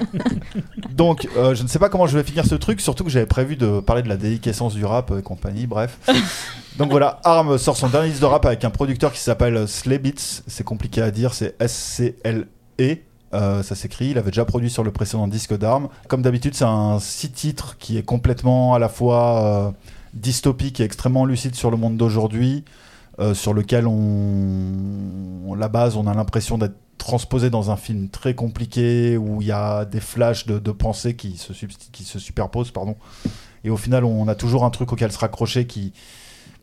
donc 0.94 1.28
euh, 1.36 1.54
je 1.54 1.62
ne 1.62 1.68
sais 1.68 1.78
pas 1.78 1.90
comment 1.90 2.06
je 2.06 2.16
vais 2.16 2.24
finir 2.24 2.46
ce 2.46 2.54
truc, 2.54 2.80
surtout 2.80 3.04
que 3.04 3.10
j'avais 3.10 3.26
prévu 3.26 3.56
de 3.56 3.80
parler 3.80 4.02
de 4.02 4.08
la 4.08 4.16
déliquescence 4.16 4.74
du 4.74 4.84
rap 4.86 5.12
et 5.16 5.22
compagnie, 5.22 5.66
bref. 5.66 5.98
Donc 6.78 6.90
voilà, 6.90 7.20
Arm 7.24 7.56
sort 7.56 7.74
son 7.74 7.88
dernier 7.88 8.10
disque 8.10 8.20
de 8.20 8.26
rap 8.26 8.44
avec 8.44 8.62
un 8.62 8.68
producteur 8.68 9.10
qui 9.10 9.20
s'appelle 9.20 9.66
Slay 9.66 9.98
Beats, 9.98 10.42
c'est 10.46 10.64
compliqué 10.64 11.00
à 11.00 11.10
dire, 11.10 11.32
c'est 11.32 11.56
S-C-L-E. 12.78 12.98
Euh, 13.34 13.62
ça 13.62 13.74
s'écrit, 13.74 14.10
il 14.10 14.18
avait 14.18 14.30
déjà 14.30 14.44
produit 14.44 14.70
sur 14.70 14.84
le 14.84 14.92
précédent 14.92 15.26
disque 15.26 15.56
d'Arm. 15.56 15.88
Comme 16.08 16.22
d'habitude, 16.22 16.54
c'est 16.54 16.64
un 16.64 16.98
six 17.00 17.30
titres 17.30 17.76
qui 17.78 17.98
est 17.98 18.04
complètement 18.04 18.74
à 18.74 18.78
la 18.78 18.88
fois 18.88 19.44
euh, 19.44 19.70
dystopique 20.14 20.80
et 20.80 20.84
extrêmement 20.84 21.24
lucide 21.24 21.54
sur 21.54 21.70
le 21.70 21.76
monde 21.76 21.96
d'aujourd'hui, 21.96 22.64
euh, 23.18 23.34
sur 23.34 23.52
lequel 23.52 23.86
on, 23.88 25.54
la 25.54 25.68
base, 25.68 25.96
on 25.96 26.06
a 26.06 26.14
l'impression 26.14 26.56
d'être 26.56 26.76
transposé 26.98 27.50
dans 27.50 27.70
un 27.70 27.76
film 27.76 28.08
très 28.08 28.34
compliqué 28.34 29.16
où 29.16 29.42
il 29.42 29.48
y 29.48 29.52
a 29.52 29.84
des 29.84 30.00
flashs 30.00 30.46
de, 30.46 30.58
de 30.58 30.70
pensées 30.70 31.16
qui 31.16 31.36
se, 31.36 31.52
qui 31.92 32.04
se 32.04 32.18
superposent, 32.18 32.70
pardon. 32.70 32.96
Et 33.64 33.70
au 33.70 33.76
final, 33.76 34.04
on 34.04 34.28
a 34.28 34.36
toujours 34.36 34.64
un 34.64 34.70
truc 34.70 34.92
auquel 34.92 35.10
se 35.10 35.18
raccrocher 35.18 35.66
qui 35.66 35.92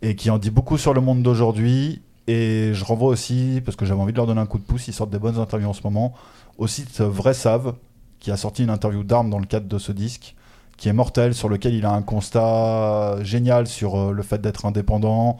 et 0.01 0.15
qui 0.15 0.29
en 0.29 0.37
dit 0.37 0.49
beaucoup 0.49 0.77
sur 0.77 0.93
le 0.93 1.01
monde 1.01 1.23
d'aujourd'hui. 1.23 2.01
Et 2.27 2.71
je 2.73 2.83
renvoie 2.85 3.09
aussi, 3.09 3.61
parce 3.65 3.75
que 3.75 3.85
j'avais 3.85 4.01
envie 4.01 4.13
de 4.13 4.17
leur 4.17 4.27
donner 4.27 4.41
un 4.41 4.45
coup 4.45 4.57
de 4.57 4.63
pouce, 4.63 4.87
ils 4.87 4.93
sortent 4.93 5.09
des 5.09 5.19
bonnes 5.19 5.39
interviews 5.39 5.69
en 5.69 5.73
ce 5.73 5.83
moment, 5.83 6.13
au 6.57 6.67
site 6.67 7.01
Vrai 7.01 7.33
Save, 7.33 7.73
qui 8.19 8.31
a 8.31 8.37
sorti 8.37 8.63
une 8.63 8.69
interview 8.69 9.03
d'armes 9.03 9.29
dans 9.29 9.39
le 9.39 9.45
cadre 9.45 9.67
de 9.67 9.77
ce 9.77 9.91
disque, 9.91 10.35
qui 10.77 10.89
est 10.89 10.93
mortel, 10.93 11.33
sur 11.33 11.49
lequel 11.49 11.73
il 11.73 11.85
a 11.85 11.91
un 11.91 12.01
constat 12.01 13.17
génial 13.23 13.67
sur 13.67 13.95
euh, 13.95 14.11
le 14.11 14.23
fait 14.23 14.39
d'être 14.39 14.65
indépendant, 14.65 15.39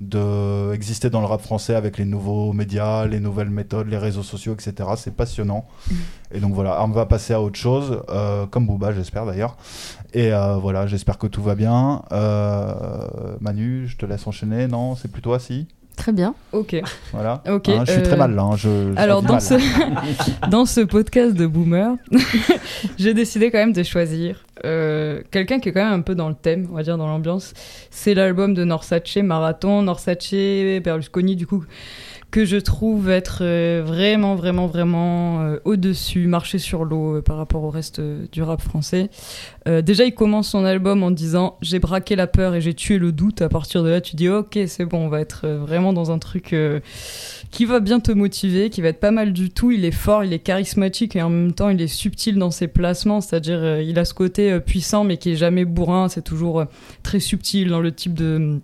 de 0.00 0.72
exister 0.72 1.10
dans 1.10 1.20
le 1.20 1.26
rap 1.26 1.42
français 1.42 1.74
avec 1.74 1.98
les 1.98 2.06
nouveaux 2.06 2.52
médias, 2.52 3.06
les 3.06 3.20
nouvelles 3.20 3.50
méthodes, 3.50 3.86
les 3.88 3.98
réseaux 3.98 4.22
sociaux, 4.22 4.54
etc. 4.54 4.88
C'est 4.96 5.14
passionnant. 5.14 5.66
Et 6.32 6.40
donc 6.40 6.54
voilà, 6.54 6.72
Arm 6.72 6.92
va 6.92 7.04
passer 7.04 7.34
à 7.34 7.42
autre 7.42 7.58
chose, 7.58 8.02
euh, 8.08 8.46
comme 8.46 8.66
Booba, 8.66 8.92
j'espère 8.92 9.26
d'ailleurs. 9.26 9.56
Et 10.14 10.32
euh, 10.32 10.54
voilà, 10.56 10.86
j'espère 10.86 11.18
que 11.18 11.26
tout 11.26 11.42
va 11.42 11.54
bien. 11.54 12.02
Euh, 12.12 13.36
Manu, 13.40 13.86
je 13.88 13.96
te 13.98 14.06
laisse 14.06 14.26
enchaîner. 14.26 14.68
Non, 14.68 14.94
c'est 14.94 15.12
plus 15.12 15.22
toi, 15.22 15.38
si? 15.38 15.68
Très 16.00 16.12
bien. 16.12 16.34
Ok. 16.52 16.74
Voilà. 17.12 17.42
Ok, 17.48 17.68
Hein, 17.68 17.84
je 17.86 17.92
suis 17.92 18.00
euh, 18.00 18.04
très 18.04 18.16
mal 18.16 18.34
là. 18.34 18.42
hein, 18.42 18.56
je- 18.56 18.92
je 18.94 18.98
Alors 18.98 19.22
dans 19.22 19.34
mal. 19.34 19.40
ce, 19.42 19.54
dans 20.50 20.64
ce 20.66 20.80
podcast 20.80 21.34
de 21.34 21.46
Boomer, 21.46 21.94
j'ai 22.98 23.14
décidé 23.14 23.50
quand 23.50 23.58
même 23.58 23.72
de 23.72 23.82
choisir 23.82 24.44
euh, 24.64 25.20
quelqu'un 25.30 25.58
qui 25.60 25.68
est 25.68 25.72
quand 25.72 25.84
même 25.84 25.92
un 26.00 26.02
peu 26.02 26.14
dans 26.14 26.28
le 26.28 26.34
thème, 26.34 26.68
on 26.70 26.74
va 26.76 26.82
dire 26.82 26.96
dans 26.98 27.06
l'ambiance. 27.06 27.52
C'est 27.90 28.14
l'album 28.14 28.54
de 28.54 28.64
Norsace, 28.64 29.16
Marathon, 29.16 29.82
Norsace, 29.82 30.32
Berlusconi 30.82 31.36
du 31.36 31.46
coup, 31.46 31.64
que 32.30 32.44
je 32.44 32.56
trouve 32.56 33.10
être 33.10 33.38
euh, 33.42 33.82
vraiment, 33.84 34.36
vraiment, 34.36 34.66
vraiment 34.66 35.42
euh, 35.42 35.56
au-dessus, 35.64 36.26
marcher 36.26 36.58
sur 36.58 36.84
l'eau 36.84 37.16
euh, 37.16 37.22
par 37.22 37.36
rapport 37.36 37.64
au 37.64 37.70
reste 37.70 38.00
du 38.00 38.42
rap 38.42 38.60
français. 38.60 39.10
Déjà, 39.66 40.04
il 40.04 40.14
commence 40.14 40.48
son 40.48 40.64
album 40.64 41.02
en 41.04 41.12
disant 41.12 41.56
J'ai 41.60 41.78
braqué 41.78 42.16
la 42.16 42.26
peur 42.26 42.54
et 42.54 42.60
j'ai 42.60 42.74
tué 42.74 42.98
le 42.98 43.12
doute. 43.12 43.40
À 43.40 43.48
partir 43.48 43.84
de 43.84 43.90
là, 43.90 44.00
tu 44.00 44.16
dis 44.16 44.28
Ok, 44.28 44.58
c'est 44.66 44.84
bon, 44.84 45.04
on 45.04 45.08
va 45.08 45.20
être 45.20 45.46
vraiment 45.46 45.92
dans 45.92 46.10
un 46.10 46.18
truc 46.18 46.56
qui 47.50 47.64
va 47.66 47.78
bien 47.78 48.00
te 48.00 48.10
motiver, 48.10 48.70
qui 48.70 48.80
va 48.80 48.88
être 48.88 48.98
pas 48.98 49.12
mal 49.12 49.32
du 49.32 49.50
tout. 49.50 49.70
Il 49.70 49.84
est 49.84 49.92
fort, 49.92 50.24
il 50.24 50.32
est 50.32 50.40
charismatique 50.40 51.14
et 51.14 51.22
en 51.22 51.28
même 51.28 51.52
temps, 51.52 51.68
il 51.68 51.80
est 51.80 51.88
subtil 51.88 52.36
dans 52.36 52.50
ses 52.50 52.66
placements. 52.66 53.20
C'est-à-dire, 53.20 53.80
il 53.80 53.96
a 53.98 54.04
ce 54.04 54.14
côté 54.14 54.58
puissant 54.58 55.04
mais 55.04 55.18
qui 55.18 55.32
est 55.32 55.36
jamais 55.36 55.66
bourrin. 55.66 56.08
C'est 56.08 56.24
toujours 56.24 56.64
très 57.04 57.20
subtil 57.20 57.68
dans 57.68 57.80
le 57.80 57.92
type 57.92 58.14
de 58.14 58.60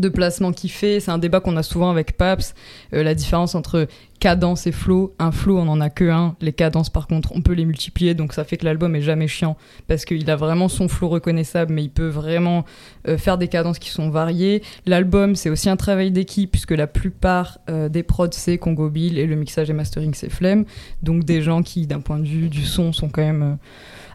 de 0.00 0.08
placement 0.08 0.52
qu'il 0.52 0.70
fait. 0.70 1.00
C'est 1.00 1.10
un 1.10 1.18
débat 1.18 1.40
qu'on 1.40 1.56
a 1.56 1.62
souvent 1.62 1.90
avec 1.90 2.16
Paps. 2.16 2.54
Euh, 2.94 3.02
la 3.02 3.14
différence 3.14 3.54
entre 3.54 3.86
cadence 4.22 4.68
et 4.68 4.72
flow. 4.72 5.14
Un 5.18 5.32
flow, 5.32 5.58
on 5.58 5.66
en 5.66 5.80
a 5.80 5.90
que 5.90 6.08
un. 6.08 6.36
Les 6.40 6.52
cadences, 6.52 6.90
par 6.90 7.08
contre, 7.08 7.32
on 7.34 7.42
peut 7.42 7.54
les 7.54 7.64
multiplier. 7.64 8.14
Donc 8.14 8.32
ça 8.32 8.44
fait 8.44 8.56
que 8.56 8.64
l'album 8.64 8.94
est 8.94 9.02
jamais 9.02 9.26
chiant 9.26 9.56
parce 9.88 10.04
qu'il 10.04 10.30
a 10.30 10.36
vraiment 10.36 10.68
son 10.68 10.86
flow 10.86 11.08
reconnaissable, 11.08 11.74
mais 11.74 11.82
il 11.82 11.90
peut 11.90 12.08
vraiment 12.08 12.64
euh, 13.08 13.18
faire 13.18 13.36
des 13.36 13.48
cadences 13.48 13.80
qui 13.80 13.90
sont 13.90 14.10
variées. 14.10 14.62
L'album, 14.86 15.34
c'est 15.34 15.50
aussi 15.50 15.68
un 15.68 15.76
travail 15.76 16.12
d'équipe 16.12 16.50
puisque 16.50 16.70
la 16.70 16.86
plupart 16.86 17.58
euh, 17.68 17.88
des 17.88 18.04
prods, 18.04 18.28
c'est 18.30 18.58
Congo 18.58 18.90
Bill 18.90 19.18
et 19.18 19.26
le 19.26 19.34
mixage 19.34 19.70
et 19.70 19.72
mastering, 19.72 20.14
c'est 20.14 20.30
Flemme. 20.30 20.66
Donc 21.02 21.24
des 21.24 21.42
gens 21.42 21.62
qui, 21.62 21.88
d'un 21.88 22.00
point 22.00 22.20
de 22.20 22.26
vue 22.26 22.48
du 22.48 22.64
son, 22.64 22.92
sont 22.92 23.08
quand 23.08 23.22
même 23.22 23.58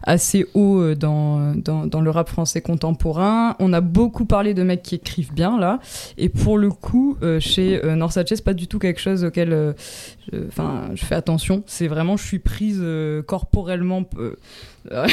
assez 0.08 0.46
hauts 0.54 0.80
euh, 0.80 0.94
dans, 0.96 1.54
dans, 1.54 1.86
dans 1.86 2.00
le 2.00 2.10
rap 2.10 2.28
français 2.28 2.60
contemporain. 2.60 3.54
On 3.60 3.72
a 3.72 3.80
beaucoup 3.80 4.24
parlé 4.24 4.54
de 4.54 4.62
mecs 4.62 4.82
qui 4.82 4.96
écrivent 4.96 5.34
bien 5.34 5.58
là. 5.58 5.78
Et 6.16 6.30
pour 6.30 6.58
le 6.58 6.70
coup, 6.70 7.16
euh, 7.22 7.38
chez 7.38 7.84
euh, 7.84 7.94
North 7.94 8.12
Satchet, 8.12 8.36
c'est 8.36 8.44
pas 8.44 8.54
du 8.54 8.66
tout 8.66 8.78
quelque 8.78 9.00
chose 9.00 9.22
auquel 9.24 9.74
enfin, 10.48 10.90
je 10.94 11.04
fais 11.04 11.14
attention. 11.14 11.62
C'est 11.66 11.88
vraiment, 11.88 12.16
je 12.16 12.24
suis 12.24 12.38
prise 12.38 12.78
euh, 12.82 13.22
corporellement. 13.22 14.04
euh, 14.18 14.34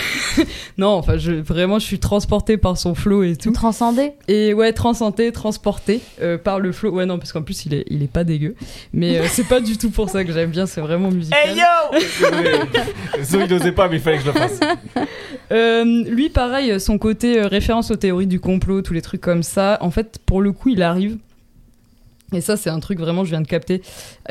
non, 0.78 0.90
enfin, 0.90 1.18
je, 1.18 1.32
vraiment, 1.34 1.80
je 1.80 1.86
suis 1.86 2.00
transportée 2.00 2.58
par 2.58 2.78
son 2.78 2.96
flow 2.96 3.24
et 3.24 3.36
tout. 3.36 3.52
Transcender 3.52 4.14
Et 4.28 4.54
ouais, 4.54 4.72
transcendé, 4.74 5.32
transporté 5.32 6.02
euh, 6.22 6.38
par 6.38 6.60
le 6.60 6.72
flow. 6.72 6.92
Ouais, 6.92 7.06
non, 7.06 7.18
parce 7.18 7.34
qu'en 7.34 7.42
plus, 7.42 7.66
il 7.66 7.74
est, 7.74 7.84
il 7.88 8.04
est 8.04 8.12
pas 8.12 8.24
dégueu. 8.24 8.56
Mais 8.94 9.18
euh, 9.20 9.26
c'est 9.28 9.48
pas 9.48 9.60
du 9.60 9.78
tout 9.78 9.90
pour 9.90 10.10
ça 10.10 10.24
que 10.24 10.32
j'aime 10.32 10.52
bien, 10.52 10.66
c'est 10.66 10.82
vraiment 10.82 11.12
musical. 11.12 11.40
Hey 11.46 11.58
yo 11.58 12.00
Zo, 13.24 13.40
il 13.42 13.50
n'osait 13.50 13.72
pas, 13.72 13.90
mais 13.90 13.98
il 13.98 14.02
fallait 14.02 14.18
que 14.18 14.24
je 14.24 14.28
le 14.28 14.34
fasse. 14.34 14.60
Euh, 15.52 15.84
lui, 16.06 16.30
pareil, 16.30 16.80
son 16.80 16.98
côté 16.98 17.40
euh, 17.40 17.48
référence 17.48 17.92
aux 17.92 17.96
théories 17.96 18.26
du 18.26 18.40
complot, 18.40 18.82
tous 18.82 18.94
les 18.96 19.04
trucs 19.04 19.22
comme 19.22 19.44
ça, 19.44 19.78
en 19.82 19.92
fait, 19.92 20.18
pour 20.26 20.42
le 20.42 20.52
coup, 20.52 20.70
il 20.70 20.82
arrive. 20.82 21.18
Et 22.34 22.42
ça, 22.42 22.58
c'est 22.58 22.72
un 22.72 22.80
truc 22.80 23.00
vraiment, 23.00 23.24
je 23.24 23.30
viens 23.30 23.42
de 23.42 23.48
capter. 23.48 23.82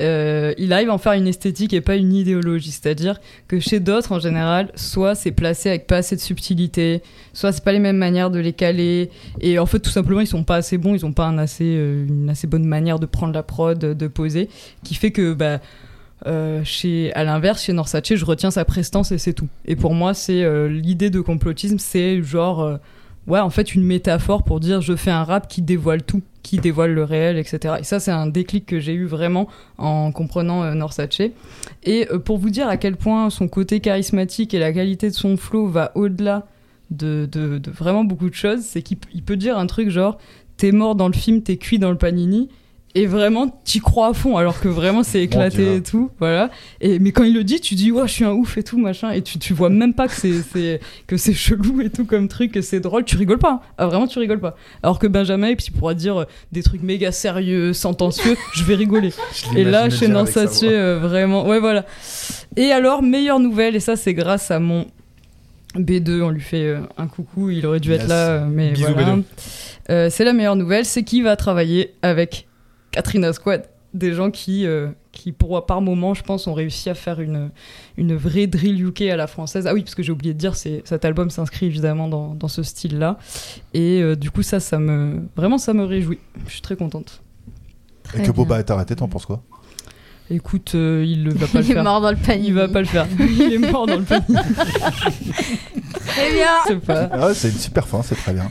euh, 0.01 0.53
il 0.59 0.73
arrive 0.73 0.91
à 0.91 0.95
en 0.95 0.99
faire 0.99 1.13
une 1.13 1.29
esthétique 1.29 1.73
et 1.73 1.81
pas 1.81 1.95
une 1.95 2.13
idéologie. 2.13 2.73
C'est-à-dire 2.73 3.21
que 3.47 3.61
chez 3.61 3.79
d'autres, 3.79 4.11
en 4.11 4.19
général, 4.19 4.73
soit 4.75 5.15
c'est 5.15 5.31
placé 5.31 5.69
avec 5.69 5.87
pas 5.87 5.99
assez 5.99 6.17
de 6.17 6.21
subtilité, 6.21 7.03
soit 7.33 7.53
c'est 7.53 7.63
pas 7.63 7.73
les 7.73 7.79
mêmes 7.79 7.97
manières 7.97 8.31
de 8.31 8.41
les 8.41 8.53
caler. 8.53 9.11
Et 9.41 9.61
en 9.61 9.67
fait, 9.67 9.79
tout 9.79 9.91
simplement, 9.91 10.21
ils 10.21 10.27
sont 10.27 10.43
pas 10.43 10.57
assez 10.57 10.77
bons, 10.77 10.95
ils 10.95 11.07
ont 11.07 11.13
pas 11.13 11.27
un 11.27 11.39
assez, 11.39 11.77
euh, 11.77 12.05
une 12.09 12.29
assez 12.29 12.49
bonne 12.49 12.65
manière 12.65 12.99
de 12.99 13.07
prendre 13.07 13.33
la 13.33 13.45
prod, 13.45 13.79
de 13.79 14.09
poser, 14.09 14.49
qui 14.83 14.97
fait 14.97 15.13
que, 15.13 15.33
bah, 15.33 15.61
euh, 16.27 16.63
chez, 16.65 17.13
à 17.15 17.23
l'inverse, 17.23 17.63
chez 17.63 17.73
Norsace, 17.73 18.03
je 18.13 18.25
retiens 18.25 18.51
sa 18.51 18.65
prestance 18.65 19.13
et 19.13 19.19
c'est 19.19 19.35
tout. 19.35 19.49
Et 19.67 19.77
pour 19.77 19.95
moi, 19.95 20.15
c'est 20.15 20.69
l'idée 20.69 21.11
de 21.11 21.21
complotisme, 21.21 21.79
c'est 21.79 22.23
genre, 22.23 22.79
ouais, 23.29 23.41
en 23.41 23.51
fait, 23.51 23.75
une 23.75 23.85
métaphore 23.85 24.43
pour 24.43 24.59
dire 24.59 24.81
je 24.81 24.97
fais 24.97 25.11
un 25.13 25.23
rap 25.23 25.49
qui 25.49 25.63
dévoile 25.63 26.03
tout, 26.03 26.23
qui 26.45 26.59
dévoile 26.59 26.93
le 26.93 27.03
réel, 27.03 27.39
etc. 27.39 27.77
Et 27.81 27.85
ça, 27.85 27.99
c'est 27.99 28.13
un 28.13 28.29
déclic 28.29 28.67
que 28.67 28.79
j'ai 28.79 28.93
eu 28.93 29.07
vraiment 29.07 29.49
en 29.79 30.13
comprenant 30.13 30.63
euh, 30.63 30.75
Norsace. 30.75 31.21
Et 31.83 32.07
euh, 32.13 32.19
pour 32.21 32.39
vous 32.39 32.51
dire 32.51 32.69
à 32.69 32.77
quel 32.77 32.97
point 32.97 33.31
son 33.31 33.49
côté 33.49 33.81
charismatique 33.81 34.55
et 34.55 34.61
la 34.61 34.73
qualité 34.73 35.09
de 35.09 35.15
son 35.15 35.37
flow 35.37 35.67
va 35.67 35.91
au-delà 35.97 36.47
de, 36.91 37.27
de, 37.33 37.59
de 37.59 37.71
vraiment 37.71 38.05
beaucoup 38.05 38.29
de 38.29 38.35
choses, 38.35 38.61
c'est 38.61 38.83
qu'il 38.83 38.99
peut 38.99 39.37
dire 39.37 39.59
un 39.59 39.67
truc 39.67 39.89
genre 39.89 40.19
t'es 40.59 40.71
mort 40.71 40.95
dans 40.95 41.09
le 41.09 41.15
film, 41.15 41.43
t'es 41.43 41.57
cuit 41.57 41.79
dans 41.79 41.91
le 41.91 41.99
panini. 41.99 42.49
Et 42.97 43.07
vraiment, 43.07 43.49
t'y 43.65 43.81
crois 43.81 44.09
à 44.11 44.13
fond, 44.15 44.37
alors 44.37 44.61
que 44.61 44.69
vraiment 44.69 45.03
c'est 45.03 45.21
éclaté 45.21 45.75
et 45.77 45.83
tout, 45.83 46.13
voilà. 46.21 46.49
Et 46.81 47.01
mais 47.01 47.11
quand 47.11 47.25
il 47.25 47.35
le 47.35 47.43
dit, 47.43 47.59
tu 47.61 47.75
dis 47.75 47.91
ouais, 47.91 48.07
je 48.07 48.13
suis 48.13 48.25
un 48.25 48.31
ouf 48.31 48.57
et 48.57 48.63
tout 48.63 48.79
machin, 48.79 49.11
et 49.11 49.21
tu, 49.21 49.41
tu 49.41 49.53
vois 49.53 49.69
même 49.69 49.95
pas 49.95 50.07
que 50.07 50.15
c'est 50.15 50.79
que 51.09 51.17
c'est 51.17 51.33
chelou 51.35 51.81
et 51.81 51.91
tout 51.91 52.05
comme 52.05 52.29
truc, 52.29 52.53
que 52.53 52.61
c'est 52.61 52.79
drôle, 52.79 53.05
tu 53.05 53.17
rigoles 53.17 53.41
pas. 53.41 53.51
hein. 53.51 53.61
Ah 53.79 53.87
vraiment, 53.87 54.07
tu 54.07 54.21
rigoles 54.21 54.39
pas. 54.39 54.55
Alors 54.85 55.01
que 55.01 55.09
Benjamin, 55.09 55.49
et 55.49 55.57
puis 55.57 55.67
il 55.71 55.73
pourra 55.77 55.95
dire 55.95 56.21
euh, 56.21 56.25
des 56.53 56.63
trucs 56.63 56.83
méga 56.85 57.11
sérieux, 57.11 57.73
sentencieux, 57.73 58.37
je 58.55 58.63
vais 58.63 58.77
rigoler. 58.77 59.11
Je 59.53 59.59
Et 59.59 59.65
là, 59.65 59.91
chez 59.91 60.07
voix. 60.07 60.73
euh, 60.73 60.99
vraiment, 61.01 61.49
ouais 61.49 61.59
voilà. 61.59 61.85
Et 62.57 62.71
alors, 62.71 63.03
meilleure 63.03 63.41
nouvelle, 63.41 63.75
et 63.75 63.81
ça 63.81 63.97
c'est 63.97 64.15
grâce 64.15 64.53
à 64.53 64.61
mon 64.61 64.87
B2, 65.77 66.23
on 66.23 66.31
lui 66.31 66.41
fait 66.41 66.67
euh, 66.67 66.79
un 66.97 67.09
coucou, 67.09 67.51
il 67.51 67.67
aurait 67.67 67.81
dû 67.81 67.91
Yes. 67.91 68.03
être 68.03 68.09
là, 68.09 68.29
euh, 68.31 68.47
mais 68.49 68.71
Bisous, 68.71 68.93
voilà. 68.93 69.17
B2. 69.17 69.23
Euh, 69.91 70.09
c'est 70.11 70.25
la 70.25 70.33
meilleure 70.33 70.55
nouvelle, 70.55 70.85
c'est 70.85 71.03
qu'il 71.03 71.25
va 71.25 71.35
travailler 71.35 71.95
avec 72.03 72.47
Katrina 72.95 73.33
Squad, 73.33 73.65
des 73.93 74.13
gens 74.13 74.31
qui, 74.31 74.67
euh, 74.67 74.89
qui 75.11 75.33
pour, 75.33 75.67
par 75.67 75.81
moment, 75.81 76.15
je 76.15 76.23
pense, 76.23 76.47
ont 76.47 76.55
réussi 76.55 76.91
à 76.91 76.95
faire 76.95 77.21
une, 77.21 77.51
une 77.97 78.15
vraie 78.15 78.47
drill 78.47 78.81
UK 78.87 79.03
à 79.03 79.17
la 79.17 79.27
française. 79.27 79.67
Ah 79.67 79.75
oui, 79.75 79.83
parce 79.83 79.97
que 79.97 80.03
j'ai 80.05 80.13
oublié 80.13 80.33
de 80.33 80.39
dire, 80.39 80.55
c'est, 80.55 80.83
cet 80.85 81.05
album 81.05 81.29
s'inscrit 81.31 81.67
évidemment 81.67 82.07
dans, 82.09 82.35
dans 82.35 82.49
ce 82.49 82.63
style-là. 82.63 83.19
Et 83.73 84.01
euh, 84.01 84.15
du 84.17 84.31
coup, 84.31 84.43
ça, 84.43 84.61
ça 84.61 84.79
me, 84.79 85.23
vraiment, 85.37 85.59
ça 85.59 85.75
me 85.75 85.85
réjouit. 85.85 86.19
Je 86.47 86.53
suis 86.53 86.61
très 86.63 86.77
contente. 86.77 87.21
Très 88.05 88.19
Et 88.19 88.21
que 88.23 88.27
bien. 88.27 88.33
Boba 88.35 88.59
est 88.61 88.71
arrêté, 88.71 88.95
t'en 88.95 89.09
penses 89.09 89.27
quoi? 89.27 89.43
Écoute, 90.31 90.73
euh, 90.75 91.05
il 91.07 91.25
ne 91.25 91.33
va 91.35 91.47
pas 91.53 91.59
le 91.59 91.65
Il 91.65 91.71
est 91.71 91.75
faire. 91.75 91.85
mort 91.85 92.01
dans 92.01 92.11
le 92.13 92.17
panier. 92.17 92.47
Il 92.49 92.55
va 92.55 92.69
pas 92.69 92.81
le 92.81 92.87
faire. 92.87 93.07
Il 93.19 93.53
est 93.53 93.59
mort 93.59 93.87
dans 93.87 93.97
le 93.99 94.05
panier. 94.05 94.25
Très 96.07 96.33
bien. 96.33 96.47
C'est 96.67 96.81
pas. 96.81 97.09
ah, 97.13 97.27
ouais, 97.27 97.35
C'est 97.35 97.49
une 97.51 97.59
super 97.59 97.87
fin, 97.89 98.03
c'est 98.03 98.15
très 98.15 98.33
bien. 98.33 98.51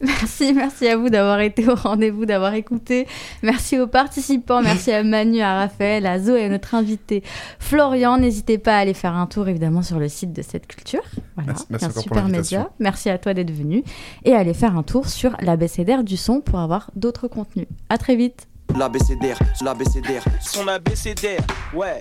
Merci, 0.00 0.52
merci 0.52 0.86
à 0.88 0.96
vous 0.96 1.08
d'avoir 1.08 1.40
été 1.40 1.68
au 1.68 1.74
rendez-vous, 1.74 2.26
d'avoir 2.26 2.54
écouté. 2.54 3.06
Merci 3.42 3.78
aux 3.78 3.86
participants, 3.86 4.60
merci 4.62 4.92
à 4.92 5.02
Manu, 5.02 5.40
à 5.40 5.54
Raphaël, 5.60 6.06
à 6.06 6.18
Zo 6.18 6.36
et 6.36 6.44
à 6.44 6.48
notre 6.48 6.74
invité 6.74 7.22
Florian. 7.58 8.18
N'hésitez 8.18 8.58
pas 8.58 8.76
à 8.76 8.80
aller 8.80 8.94
faire 8.94 9.14
un 9.14 9.26
tour 9.26 9.48
évidemment 9.48 9.82
sur 9.82 9.98
le 9.98 10.08
site 10.08 10.32
de 10.32 10.42
cette 10.42 10.66
culture. 10.66 11.02
Voilà, 11.36 11.52
Merci- 11.52 11.66
merci 11.70 11.84
un 11.86 12.00
super 12.02 12.28
média. 12.28 12.70
Merci 12.78 13.10
à 13.10 13.18
toi 13.18 13.32
d'être 13.34 13.50
venu 13.52 13.82
et 14.24 14.34
à 14.34 14.38
aller 14.40 14.54
faire 14.54 14.76
un 14.76 14.82
tour 14.82 15.08
sur 15.08 15.36
l'abécédaire 15.40 16.04
du 16.04 16.16
son 16.16 16.40
pour 16.40 16.58
avoir 16.58 16.90
d'autres 16.94 17.28
contenus. 17.28 17.66
À 17.88 17.98
très 17.98 18.16
vite. 18.16 18.46
L'abécédaire, 18.76 19.38
l'abécédaire. 19.64 20.24
Son 20.40 20.66
abécédaire, 20.68 21.40
ouais. 21.72 21.94